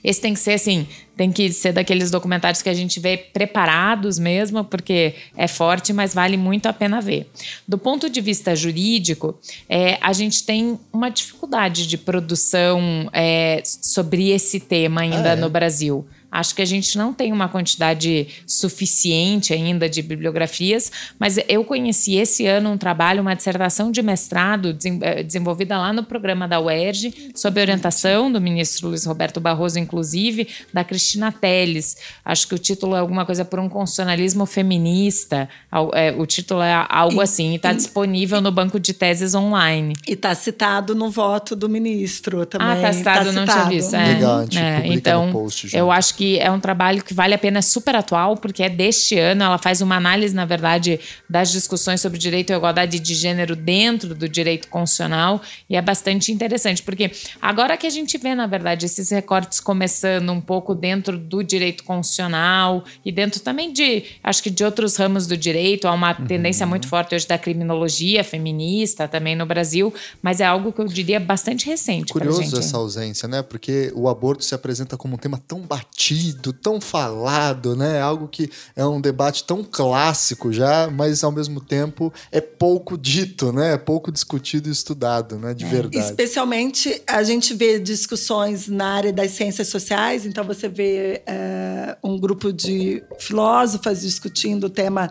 Esse 0.03 0.19
tem 0.19 0.33
que 0.33 0.39
ser 0.39 0.53
assim, 0.53 0.87
tem 1.15 1.31
que 1.31 1.51
ser 1.51 1.71
daqueles 1.71 2.09
documentários 2.11 2.61
que 2.61 2.69
a 2.69 2.73
gente 2.73 2.99
vê 2.99 3.15
preparados 3.17 4.17
mesmo, 4.17 4.63
porque 4.63 5.13
é 5.37 5.47
forte, 5.47 5.93
mas 5.93 6.13
vale 6.13 6.35
muito 6.37 6.65
a 6.65 6.73
pena 6.73 6.99
ver. 6.99 7.29
Do 7.67 7.77
ponto 7.77 8.09
de 8.09 8.19
vista 8.19 8.55
jurídico, 8.55 9.39
é, 9.69 9.97
a 10.01 10.11
gente 10.11 10.43
tem 10.43 10.79
uma 10.91 11.09
dificuldade 11.09 11.87
de 11.87 11.99
produção 11.99 13.09
é, 13.13 13.61
sobre 13.63 14.31
esse 14.31 14.59
tema 14.59 15.01
ainda 15.01 15.29
ah, 15.29 15.33
é? 15.33 15.35
no 15.35 15.49
Brasil. 15.49 16.05
Acho 16.35 16.53
que 16.53 16.61
a 16.61 16.65
gente 16.65 16.97
não 16.97 17.13
tem 17.13 17.31
uma 17.31 17.47
quantidade 17.47 18.27
suficiente 18.45 19.53
ainda 19.53 19.87
de 19.87 20.01
bibliografias, 20.01 20.91
mas 21.17 21.39
eu 21.47 21.63
conheci 21.63 22.15
esse 22.15 22.45
ano 22.45 22.71
um 22.71 22.77
trabalho, 22.77 23.21
uma 23.21 23.33
dissertação 23.33 23.89
de 23.89 24.01
mestrado 24.01 24.77
eh, 25.01 25.23
desenvolvida 25.23 25.77
lá 25.77 25.93
no 25.93 26.03
programa 26.03 26.45
da 26.45 26.59
UERJ, 26.59 27.31
sob 27.33 27.61
orientação 27.61 28.29
do 28.29 28.41
ministro 28.41 28.89
Luiz 28.89 29.05
Roberto 29.05 29.39
Barroso, 29.39 29.79
inclusive, 29.79 30.49
da 30.73 30.83
Cristina 30.83 31.31
Teles. 31.31 31.95
Acho 32.25 32.49
que 32.49 32.55
o 32.55 32.59
título 32.59 32.97
é 32.97 32.99
alguma 32.99 33.25
coisa 33.25 33.45
por 33.45 33.57
um 33.57 33.69
constitucionalismo 33.69 34.45
feminista. 34.45 35.47
É, 35.93 36.13
o 36.17 36.25
título 36.25 36.61
é 36.61 36.85
algo 36.89 37.21
assim, 37.21 37.53
e 37.53 37.55
está 37.55 37.71
disponível 37.71 38.41
no 38.41 38.51
banco 38.51 38.77
de 38.77 38.93
teses 38.93 39.33
online. 39.33 39.93
E 40.05 40.13
está 40.13 40.35
citado 40.35 40.93
no 40.93 41.09
voto 41.09 41.55
do 41.55 41.69
ministro 41.69 42.45
também. 42.45 42.67
Ah, 42.67 42.75
está 42.75 42.91
citado, 42.91 43.25
tá 43.27 43.31
não 43.31 43.45
tinha 43.45 43.65
visto. 43.65 43.95
É, 43.95 44.07
Legal, 44.15 44.39
a 44.39 44.41
gente 44.41 44.59
é, 44.59 44.87
então, 44.87 45.31
post, 45.31 45.73
eu 45.73 45.89
acho 45.89 46.13
que 46.15 46.24
que 46.25 46.39
é 46.39 46.49
um 46.49 46.59
trabalho 46.59 47.03
que 47.03 47.13
vale 47.13 47.35
a 47.35 47.37
pena, 47.37 47.59
é 47.59 47.61
super 47.61 47.95
atual, 47.95 48.35
porque 48.35 48.63
é 48.63 48.69
deste 48.69 49.17
ano. 49.19 49.43
Ela 49.43 49.59
faz 49.59 49.79
uma 49.81 49.95
análise, 49.95 50.33
na 50.33 50.43
verdade, 50.43 50.99
das 51.29 51.51
discussões 51.51 52.01
sobre 52.01 52.17
direito 52.17 52.51
e 52.51 52.55
igualdade 52.55 52.99
de 52.99 53.13
gênero 53.13 53.55
dentro 53.55 54.15
do 54.15 54.27
direito 54.27 54.67
constitucional 54.67 55.39
e 55.69 55.75
é 55.75 55.81
bastante 55.81 56.31
interessante, 56.31 56.81
porque 56.81 57.11
agora 57.39 57.77
que 57.77 57.85
a 57.85 57.89
gente 57.91 58.17
vê, 58.17 58.33
na 58.33 58.47
verdade, 58.47 58.87
esses 58.87 59.11
recortes 59.11 59.59
começando 59.59 60.31
um 60.31 60.41
pouco 60.41 60.73
dentro 60.73 61.17
do 61.17 61.43
direito 61.43 61.83
constitucional 61.83 62.83
e 63.03 63.11
dentro 63.11 63.39
também 63.39 63.71
de, 63.71 64.03
acho 64.23 64.41
que 64.41 64.49
de 64.49 64.63
outros 64.63 64.95
ramos 64.95 65.27
do 65.27 65.37
direito, 65.37 65.87
há 65.87 65.91
uma 65.91 66.17
uhum. 66.17 66.25
tendência 66.25 66.65
muito 66.65 66.87
forte 66.87 67.13
hoje 67.13 67.27
da 67.27 67.37
criminologia 67.37 68.23
feminista 68.23 69.07
também 69.07 69.35
no 69.35 69.45
Brasil, 69.45 69.93
mas 70.23 70.39
é 70.39 70.45
algo 70.45 70.71
que 70.71 70.81
eu 70.81 70.87
diria 70.87 71.19
bastante 71.19 71.67
recente. 71.67 72.11
Curioso 72.11 72.57
essa 72.57 72.77
ausência, 72.77 73.27
né? 73.27 73.43
Porque 73.43 73.91
o 73.93 74.09
aborto 74.09 74.43
se 74.43 74.55
apresenta 74.55 74.97
como 74.97 75.15
um 75.15 75.17
tema 75.17 75.39
tão 75.47 75.59
batido 75.61 76.04
discutido, 76.05 76.53
tão 76.53 76.79
falado, 76.79 77.75
né? 77.75 77.99
Algo 77.99 78.27
que 78.27 78.49
é 78.75 78.85
um 78.85 79.01
debate 79.01 79.43
tão 79.43 79.63
clássico 79.63 80.51
já, 80.51 80.89
mas 80.89 81.23
ao 81.23 81.31
mesmo 81.31 81.59
tempo 81.59 82.13
é 82.31 82.39
pouco 82.39 82.97
dito, 82.97 83.51
né? 83.51 83.73
É 83.73 83.77
pouco 83.77 84.11
discutido 84.11 84.69
e 84.69 84.71
estudado, 84.71 85.37
né? 85.37 85.53
De 85.53 85.65
é. 85.65 85.67
verdade. 85.67 85.97
Especialmente 85.97 87.01
a 87.07 87.23
gente 87.23 87.53
vê 87.53 87.79
discussões 87.79 88.67
na 88.67 88.93
área 88.93 89.13
das 89.13 89.31
ciências 89.31 89.67
sociais, 89.67 90.25
então 90.25 90.43
você 90.43 90.67
vê 90.67 91.23
é, 91.25 91.97
um 92.03 92.19
grupo 92.19 92.53
de 92.53 93.03
filósofas 93.19 94.01
discutindo 94.01 94.65
o 94.65 94.69
tema 94.69 95.09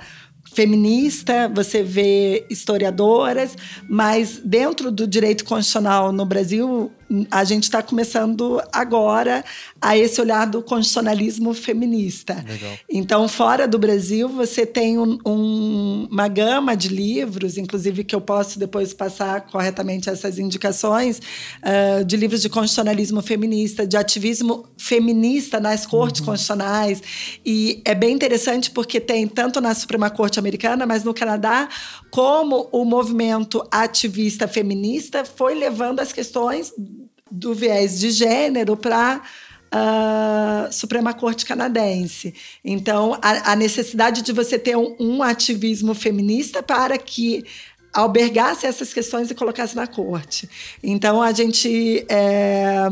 feminista, 0.53 1.51
você 1.53 1.83
vê 1.83 2.47
historiadoras, 2.49 3.57
mas 3.89 4.41
dentro 4.45 4.93
do 4.93 5.07
direito 5.07 5.45
constitucional 5.45 6.13
no 6.13 6.25
Brasil, 6.25 6.93
a 7.31 7.45
gente 7.45 7.65
está 7.65 7.83
começando 7.83 8.63
agora 8.73 9.45
a 9.81 9.97
esse 9.97 10.21
olhar 10.21 10.47
do 10.47 10.63
constitucionalismo 10.63 11.53
feminista. 11.55 12.45
Legal. 12.47 12.73
Então, 12.91 13.29
fora 13.29 13.69
do 13.69 13.79
Brasil, 13.79 14.29
você 14.29 14.65
tem 14.65 14.99
um, 14.99 15.19
um, 15.25 16.09
uma 16.11 16.29
gama 16.29 16.77
de 16.77 16.89
livros, 16.89 17.59
inclusive 17.59 18.05
que 18.05 18.15
eu 18.15 18.21
posso 18.21 18.59
depois 18.59 18.95
passar 18.95 19.43
corretamente 19.43 20.09
essas 20.09 20.39
indicações, 20.39 21.19
uh, 21.19 22.05
de 22.05 22.17
livros 22.17 22.41
de 22.41 22.49
constitucionalismo 22.49 23.23
feminista, 23.23 23.87
de 23.87 23.97
ativismo 23.97 24.67
feminista 24.77 25.61
nas 25.61 25.87
cortes 25.87 26.21
uhum. 26.21 26.27
constitucionais. 26.27 27.03
E 27.45 27.83
é 27.85 27.95
bem 27.95 28.15
interessante 28.15 28.71
porque 28.71 29.01
tem 29.01 29.27
tanto 29.27 29.61
na 29.61 29.75
Suprema 29.75 30.11
Corte 30.11 30.39
Americana, 30.39 30.87
mas 30.87 31.05
no 31.05 31.15
Canadá, 31.15 31.69
como 32.11 32.69
o 32.73 32.85
movimento 32.85 33.67
ativista 33.71 34.49
feminista 34.49 35.25
foi 35.25 35.55
levando 35.55 36.01
as 36.01 36.13
questões 36.13 36.73
do 37.35 37.55
viés 37.55 37.99
de 37.99 38.11
gênero 38.11 38.77
para 38.77 39.21
a 39.71 40.69
uh, 40.69 40.73
Suprema 40.73 41.13
Corte 41.13 41.45
Canadense. 41.45 42.33
Então, 42.65 43.19
a, 43.21 43.53
a 43.53 43.57
necessidade 43.57 44.23
de 44.23 44.33
você 44.33 44.59
ter 44.59 44.77
um, 44.77 44.95
um, 45.01 45.23
ativismo 45.23 45.95
feminista 45.95 46.63
para 46.63 46.97
que 46.97 47.45
albergasse 47.93 48.67
essas 48.67 48.93
questões 48.93 49.31
e 49.31 49.35
colocasse 49.35 49.75
na 49.75 49.87
corte. 49.87 50.49
Então, 50.83 51.21
a 51.21 51.33
gente 51.33 52.05
é, 52.09 52.89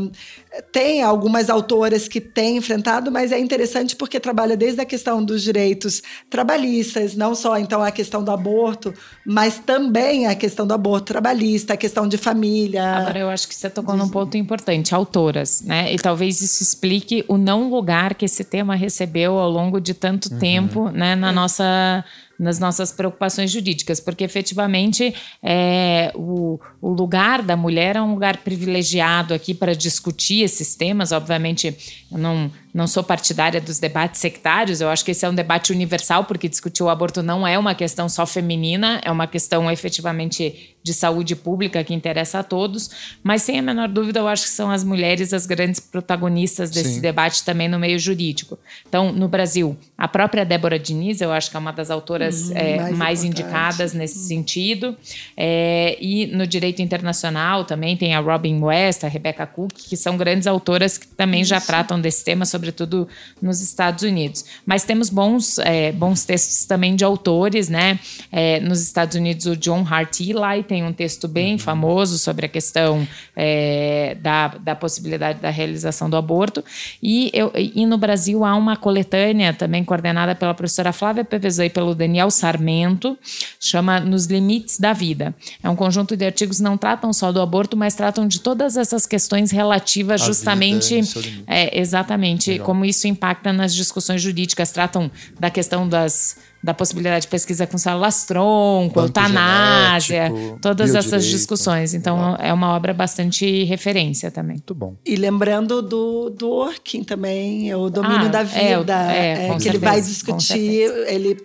tem 0.71 1.01
algumas 1.01 1.49
autoras 1.49 2.07
que 2.07 2.21
têm 2.21 2.57
enfrentado, 2.57 3.11
mas 3.11 3.31
é 3.31 3.39
interessante 3.39 3.95
porque 3.95 4.19
trabalha 4.19 4.55
desde 4.55 4.81
a 4.81 4.85
questão 4.85 5.23
dos 5.23 5.41
direitos 5.41 6.01
trabalhistas, 6.29 7.15
não 7.15 7.33
só 7.33 7.57
então 7.57 7.81
a 7.81 7.91
questão 7.91 8.23
do 8.23 8.29
aborto, 8.31 8.93
mas 9.25 9.57
também 9.57 10.27
a 10.27 10.35
questão 10.35 10.67
do 10.67 10.73
aborto 10.73 11.07
trabalhista, 11.07 11.73
a 11.73 11.77
questão 11.77 12.07
de 12.07 12.17
família. 12.17 12.83
Agora 12.83 13.19
eu 13.19 13.29
acho 13.29 13.47
que 13.47 13.55
você 13.55 13.69
tocou 13.69 13.95
num 13.95 14.09
ponto 14.09 14.37
importante, 14.37 14.93
autoras, 14.93 15.61
né? 15.61 15.91
E 15.91 15.97
talvez 15.97 16.41
isso 16.41 16.61
explique 16.61 17.25
o 17.27 17.37
não 17.37 17.69
lugar 17.69 18.13
que 18.13 18.25
esse 18.25 18.43
tema 18.43 18.75
recebeu 18.75 19.39
ao 19.39 19.49
longo 19.49 19.79
de 19.79 19.93
tanto 19.93 20.31
uhum. 20.31 20.39
tempo, 20.39 20.89
né, 20.89 21.15
na 21.15 21.29
é. 21.29 21.31
nossa 21.31 22.05
nas 22.39 22.59
nossas 22.59 22.91
preocupações 22.91 23.51
jurídicas, 23.51 23.99
porque 23.99 24.23
efetivamente 24.23 25.13
é, 25.41 26.11
o, 26.15 26.59
o 26.81 26.89
lugar 26.89 27.41
da 27.41 27.55
mulher 27.55 27.95
é 27.95 28.01
um 28.01 28.13
lugar 28.13 28.37
privilegiado 28.37 29.33
aqui 29.33 29.53
para 29.53 29.73
discutir 29.73 30.42
esses 30.43 30.75
temas. 30.75 31.11
Obviamente, 31.11 32.05
eu 32.11 32.17
não, 32.17 32.51
não 32.73 32.87
sou 32.87 33.03
partidária 33.03 33.61
dos 33.61 33.77
debates 33.77 34.19
sectários, 34.19 34.81
eu 34.81 34.89
acho 34.89 35.05
que 35.05 35.11
esse 35.11 35.25
é 35.25 35.29
um 35.29 35.35
debate 35.35 35.71
universal, 35.71 36.25
porque 36.25 36.49
discutir 36.49 36.81
o 36.81 36.89
aborto 36.89 37.21
não 37.21 37.45
é 37.45 37.57
uma 37.57 37.75
questão 37.75 38.09
só 38.09 38.25
feminina, 38.25 38.99
é 39.03 39.11
uma 39.11 39.27
questão 39.27 39.69
efetivamente 39.69 40.73
de 40.83 40.93
saúde 40.93 41.35
pública 41.35 41.81
que 41.83 41.93
interessa 41.93 42.39
a 42.39 42.43
todos, 42.43 42.89
mas 43.23 43.41
sem 43.41 43.57
a 43.57 43.61
menor 43.61 43.87
dúvida, 43.87 44.19
eu 44.19 44.27
acho 44.27 44.43
que 44.43 44.49
são 44.49 44.69
as 44.69 44.83
mulheres 44.83 45.33
as 45.33 45.45
grandes 45.45 45.79
protagonistas 45.79 46.69
desse 46.71 46.95
Sim. 46.95 47.01
debate 47.01 47.45
também 47.45 47.69
no 47.69 47.79
meio 47.79 47.97
jurídico. 47.97 48.59
Então, 48.87 49.11
no 49.13 49.29
Brasil, 49.29 49.77
a 49.97 50.07
própria 50.07 50.43
Débora 50.43 50.77
Diniz, 50.77 51.21
eu 51.21 51.31
acho 51.31 51.49
que 51.49 51.55
é 51.55 51.59
uma 51.59 51.71
das 51.71 51.89
autoras 51.89 52.49
hum, 52.49 52.53
é, 52.55 52.77
mais, 52.77 52.97
mais 52.97 53.23
indicadas 53.23 53.93
nesse 53.93 54.19
hum. 54.19 54.27
sentido, 54.27 54.97
é, 55.37 55.97
e 56.01 56.27
no 56.27 56.45
direito 56.45 56.81
internacional 56.81 57.63
também 57.63 57.95
tem 57.95 58.13
a 58.13 58.19
Robin 58.19 58.59
West, 58.61 59.05
a 59.05 59.07
Rebecca 59.07 59.45
Cook, 59.45 59.71
que 59.73 59.95
são 59.95 60.17
grandes 60.17 60.47
autoras 60.47 60.97
que 60.97 61.07
também 61.07 61.41
Isso. 61.41 61.49
já 61.49 61.61
tratam 61.61 62.01
desse 62.01 62.25
tema, 62.25 62.45
sobretudo 62.63 63.07
nos 63.41 63.61
Estados 63.61 64.03
Unidos. 64.03 64.45
Mas 64.65 64.83
temos 64.83 65.09
bons, 65.09 65.59
é, 65.59 65.91
bons 65.91 66.23
textos 66.23 66.65
também 66.65 66.95
de 66.95 67.03
autores, 67.03 67.67
né? 67.67 67.99
É, 68.31 68.61
nos 68.61 68.81
Estados 68.81 69.15
Unidos, 69.15 69.45
o 69.45 69.55
John 69.57 69.85
Hart 69.87 70.21
Eli 70.21 70.63
tem 70.65 70.83
um 70.83 70.93
texto 70.93 71.27
bem 71.27 71.53
uhum. 71.53 71.59
famoso 71.59 72.17
sobre 72.17 72.45
a 72.45 72.49
questão 72.49 73.05
é, 73.35 74.15
da, 74.21 74.47
da 74.47 74.75
possibilidade 74.75 75.39
da 75.39 75.49
realização 75.49 76.09
do 76.09 76.15
aborto. 76.15 76.63
E, 77.01 77.29
eu, 77.33 77.51
e 77.53 77.85
no 77.85 77.97
Brasil 77.97 78.45
há 78.45 78.55
uma 78.55 78.77
coletânea 78.77 79.53
também 79.53 79.83
coordenada 79.83 80.33
pela 80.33 80.53
professora 80.53 80.93
Flávia 80.93 81.25
Pevezan 81.25 81.65
e 81.65 81.69
pelo 81.69 81.93
Daniel 81.93 82.31
Sarmento, 82.31 83.17
chama 83.59 83.99
Nos 83.99 84.25
Limites 84.27 84.79
da 84.79 84.93
Vida. 84.93 85.35
É 85.61 85.69
um 85.69 85.75
conjunto 85.75 86.15
de 86.15 86.25
artigos 86.25 86.57
que 86.57 86.63
não 86.63 86.77
tratam 86.77 87.11
só 87.11 87.31
do 87.31 87.41
aborto, 87.41 87.75
mas 87.75 87.93
tratam 87.93 88.25
de 88.25 88.39
todas 88.39 88.77
essas 88.77 89.05
questões 89.05 89.51
relativas 89.51 90.21
a 90.21 90.25
justamente. 90.25 91.01
É, 91.47 91.79
exatamente, 91.79 92.52
Legal. 92.53 92.65
como 92.65 92.85
isso 92.85 93.07
impacta 93.07 93.51
nas 93.53 93.73
discussões 93.73 94.21
jurídicas. 94.21 94.71
Tratam 94.71 95.11
da 95.39 95.49
questão 95.49 95.87
das 95.87 96.37
da 96.63 96.73
possibilidade 96.73 97.23
de 97.23 97.27
pesquisa 97.27 97.67
com 97.67 97.77
células 97.77 98.23
tronco, 98.23 98.97
eutanásia, 98.97 100.31
todas 100.61 100.95
essas 100.95 101.25
discussões. 101.25 101.93
Então, 101.93 102.15
Legal. 102.15 102.37
é 102.39 102.53
uma 102.53 102.73
obra 102.73 102.93
bastante 102.93 103.65
referência 103.65 104.31
também. 104.31 104.55
Muito 104.55 104.73
bom. 104.73 104.95
E 105.05 105.17
lembrando 105.17 105.81
do, 105.81 106.29
do 106.29 106.49
Orkin 106.49 107.03
também, 107.03 107.69
é 107.69 107.75
o 107.75 107.89
domínio 107.89 108.27
ah, 108.27 108.29
da 108.29 108.39
é, 108.39 108.43
vida, 108.77 109.13
é, 109.13 109.17
é, 109.17 109.35
que 109.35 109.63
certeza, 109.63 109.69
ele 109.69 109.77
vai 109.77 110.01
discutir, 110.01 110.89
ele 111.07 111.37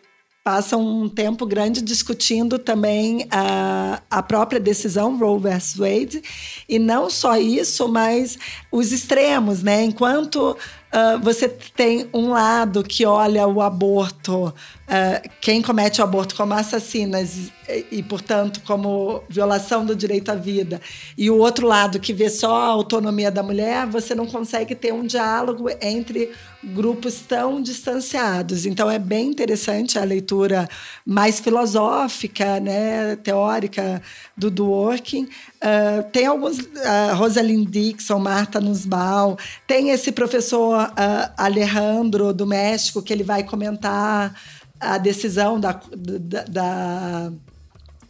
passa 0.48 0.78
um 0.78 1.10
tempo 1.10 1.44
grande 1.44 1.82
discutindo 1.82 2.58
também 2.58 3.26
a, 3.30 4.00
a 4.08 4.22
própria 4.22 4.58
decisão 4.58 5.18
Roe 5.18 5.38
versus 5.38 5.76
Wade 5.76 6.22
e 6.66 6.78
não 6.78 7.10
só 7.10 7.36
isso, 7.36 7.86
mas 7.86 8.38
os 8.72 8.90
extremos, 8.90 9.62
né? 9.62 9.84
Enquanto 9.84 10.56
Uh, 10.92 11.18
você 11.22 11.48
tem 11.48 12.08
um 12.14 12.30
lado 12.30 12.82
que 12.82 13.04
olha 13.04 13.46
o 13.46 13.60
aborto, 13.60 14.54
uh, 14.88 15.28
quem 15.40 15.62
comete 15.62 16.00
o 16.00 16.04
aborto 16.04 16.34
como 16.34 16.54
assassinas 16.54 17.50
e, 17.68 17.86
e, 17.92 18.02
portanto, 18.02 18.62
como 18.66 19.22
violação 19.28 19.84
do 19.84 19.94
direito 19.94 20.30
à 20.30 20.34
vida, 20.34 20.80
e 21.16 21.30
o 21.30 21.36
outro 21.38 21.66
lado 21.66 22.00
que 22.00 22.12
vê 22.12 22.30
só 22.30 22.56
a 22.56 22.66
autonomia 22.66 23.30
da 23.30 23.42
mulher, 23.42 23.86
você 23.86 24.14
não 24.14 24.26
consegue 24.26 24.74
ter 24.74 24.92
um 24.92 25.06
diálogo 25.06 25.68
entre 25.80 26.32
grupos 26.64 27.20
tão 27.20 27.62
distanciados. 27.62 28.66
Então, 28.66 28.90
é 28.90 28.98
bem 28.98 29.28
interessante 29.28 29.98
a 29.98 30.04
leitura 30.04 30.68
mais 31.06 31.38
filosófica, 31.38 32.58
né, 32.58 33.16
teórica 33.16 34.02
do 34.36 34.50
Dworkin. 34.50 35.24
Uh, 35.24 36.10
tem 36.10 36.26
alguns, 36.26 36.58
uh, 36.58 37.14
Rosalind 37.14 37.68
Dixon, 37.68 38.18
Marta 38.18 38.60
Nussbaum, 38.60 39.36
tem 39.66 39.90
esse 39.90 40.10
professor 40.10 40.84
uh, 40.84 41.32
Alejandro 41.36 42.32
do 42.32 42.46
México 42.46 43.02
que 43.02 43.12
ele 43.12 43.24
vai 43.24 43.42
comentar 43.42 44.34
a 44.80 44.98
decisão 44.98 45.58
da, 45.58 45.80
da, 45.94 46.44
da 46.44 47.32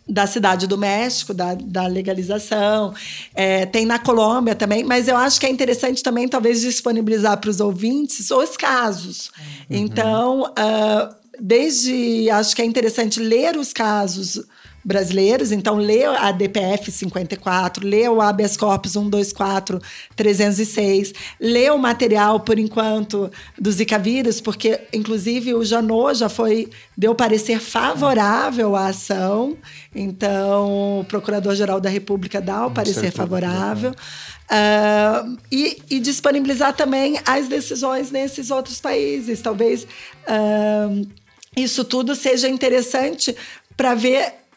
da 0.08 0.26
cidade 0.26 0.66
do 0.66 0.78
México, 0.78 1.34
da, 1.34 1.54
da 1.54 1.86
legalização. 1.86 2.94
É, 3.34 3.66
tem 3.66 3.84
na 3.84 3.98
Colômbia 3.98 4.54
também, 4.54 4.82
mas 4.82 5.06
eu 5.06 5.16
acho 5.16 5.38
que 5.38 5.44
é 5.44 5.50
interessante 5.50 6.02
também, 6.02 6.26
talvez, 6.26 6.62
disponibilizar 6.62 7.36
para 7.38 7.50
os 7.50 7.60
ouvintes 7.60 8.30
os 8.30 8.56
casos. 8.56 9.30
Uhum. 9.38 9.76
Então, 9.76 10.42
uh, 10.44 11.14
desde. 11.38 12.30
Acho 12.30 12.56
que 12.56 12.62
é 12.62 12.64
interessante 12.64 13.20
ler 13.20 13.56
os 13.56 13.72
casos 13.72 14.42
brasileiros. 14.88 15.52
Então, 15.52 15.76
lê 15.76 16.06
a 16.06 16.32
DPF 16.32 16.90
54, 16.90 17.86
lê 17.86 18.08
o 18.08 18.22
habeas 18.22 18.56
corpus 18.56 18.92
124 18.92 19.80
306, 20.16 21.12
lê 21.38 21.68
o 21.68 21.76
material, 21.76 22.40
por 22.40 22.58
enquanto, 22.58 23.30
do 23.58 23.70
Zika 23.70 23.98
vírus, 23.98 24.40
porque, 24.40 24.80
inclusive, 24.90 25.52
o 25.52 25.62
Janot 25.62 26.18
já 26.18 26.30
foi, 26.30 26.70
deu 26.96 27.14
parecer 27.14 27.60
favorável 27.60 28.74
à 28.74 28.86
ação. 28.86 29.58
Então, 29.94 31.00
o 31.00 31.04
Procurador-Geral 31.04 31.80
da 31.80 31.90
República 31.90 32.40
dá 32.40 32.66
o 32.66 32.70
parecer 32.70 33.12
favorável. 33.12 33.90
Uh, 33.90 35.36
e, 35.52 35.82
e, 35.90 36.00
disponibilizar 36.00 36.74
também 36.74 37.20
as 37.26 37.48
decisões 37.48 38.10
nesses 38.10 38.50
outros 38.50 38.80
países. 38.80 39.42
Talvez 39.42 39.82
uh, 39.82 41.06
isso 41.54 41.84
tudo 41.84 42.14
seja 42.14 42.48
interessante 42.48 43.36
para 43.76 43.94
ver 43.94 44.47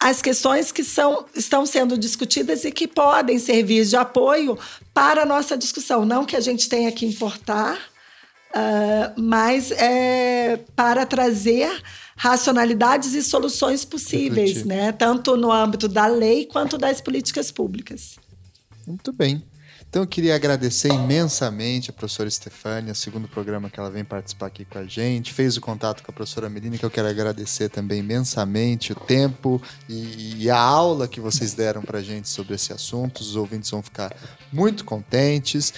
as 0.00 0.20
questões 0.20 0.70
que 0.70 0.84
são, 0.84 1.24
estão 1.34 1.64
sendo 1.64 1.96
discutidas 1.96 2.64
e 2.64 2.70
que 2.70 2.86
podem 2.86 3.38
servir 3.38 3.84
de 3.86 3.96
apoio 3.96 4.58
para 4.92 5.22
a 5.22 5.26
nossa 5.26 5.56
discussão. 5.56 6.04
Não 6.04 6.24
que 6.24 6.36
a 6.36 6.40
gente 6.40 6.68
tenha 6.68 6.92
que 6.92 7.06
importar, 7.06 7.78
uh, 8.50 9.20
mas 9.20 9.70
é, 9.70 10.58
para 10.74 11.06
trazer 11.06 11.82
racionalidades 12.16 13.14
e 13.14 13.22
soluções 13.22 13.84
possíveis, 13.84 14.64
né? 14.64 14.92
tanto 14.92 15.36
no 15.36 15.50
âmbito 15.50 15.88
da 15.88 16.06
lei 16.06 16.46
quanto 16.46 16.78
das 16.78 17.00
políticas 17.00 17.50
públicas. 17.50 18.16
Muito 18.86 19.12
bem. 19.12 19.42
Então 19.88 20.02
eu 20.02 20.06
queria 20.06 20.34
agradecer 20.34 20.88
imensamente 20.92 21.90
a 21.90 21.92
professora 21.92 22.28
Stefânia, 22.28 22.94
segundo 22.94 23.28
programa 23.28 23.70
que 23.70 23.80
ela 23.80 23.90
vem 23.90 24.04
participar 24.04 24.46
aqui 24.46 24.64
com 24.64 24.78
a 24.78 24.84
gente, 24.84 25.32
fez 25.32 25.56
o 25.56 25.60
contato 25.60 26.02
com 26.02 26.10
a 26.10 26.14
professora 26.14 26.50
Melina, 26.50 26.76
que 26.76 26.84
eu 26.84 26.90
quero 26.90 27.08
agradecer 27.08 27.68
também 27.68 28.00
imensamente 28.00 28.92
o 28.92 28.94
tempo 28.94 29.62
e, 29.88 30.44
e 30.44 30.50
a 30.50 30.58
aula 30.58 31.08
que 31.08 31.20
vocês 31.20 31.54
deram 31.54 31.82
para 31.82 31.98
a 31.98 32.02
gente 32.02 32.28
sobre 32.28 32.54
esse 32.54 32.72
assunto. 32.72 33.20
Os 33.20 33.36
ouvintes 33.36 33.70
vão 33.70 33.82
ficar 33.82 34.14
muito 34.52 34.84
contentes. 34.84 35.72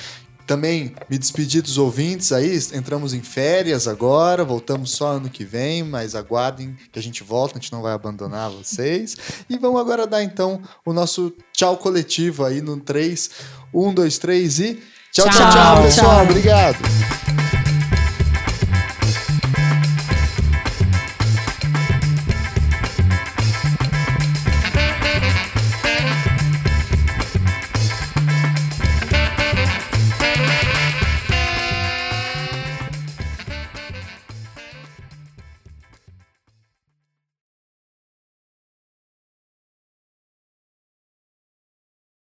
Também 0.49 0.95
me 1.11 1.19
despedir 1.19 1.61
dos 1.61 1.77
ouvintes 1.77 2.33
aí, 2.33 2.59
entramos 2.73 3.12
em 3.12 3.20
férias 3.20 3.87
agora, 3.87 4.43
voltamos 4.47 4.93
só 4.93 5.09
ano 5.09 5.29
que 5.29 5.45
vem, 5.45 5.83
mas 5.83 6.15
aguardem 6.15 6.75
que 6.91 6.99
a 6.99 7.03
gente 7.03 7.23
volta, 7.23 7.59
a 7.59 7.61
gente 7.61 7.70
não 7.70 7.83
vai 7.83 7.93
abandonar 7.93 8.51
vocês. 8.51 9.15
E 9.51 9.59
vamos 9.59 9.79
agora 9.79 10.07
dar 10.07 10.23
então 10.23 10.62
o 10.87 10.95
nosso 10.95 11.35
tchau 11.53 11.77
coletivo 11.77 12.47
aí 12.47 12.62
no 12.62 12.81
3, 12.81 13.31
1, 13.75 13.93
2, 13.93 14.19
3 14.19 14.59
e. 14.59 14.83
Tchau, 15.12 15.29
tchau, 15.29 15.33
tchau, 15.33 15.51
tchau 15.51 15.83
pessoal. 15.83 16.23
Obrigado. 16.23 17.48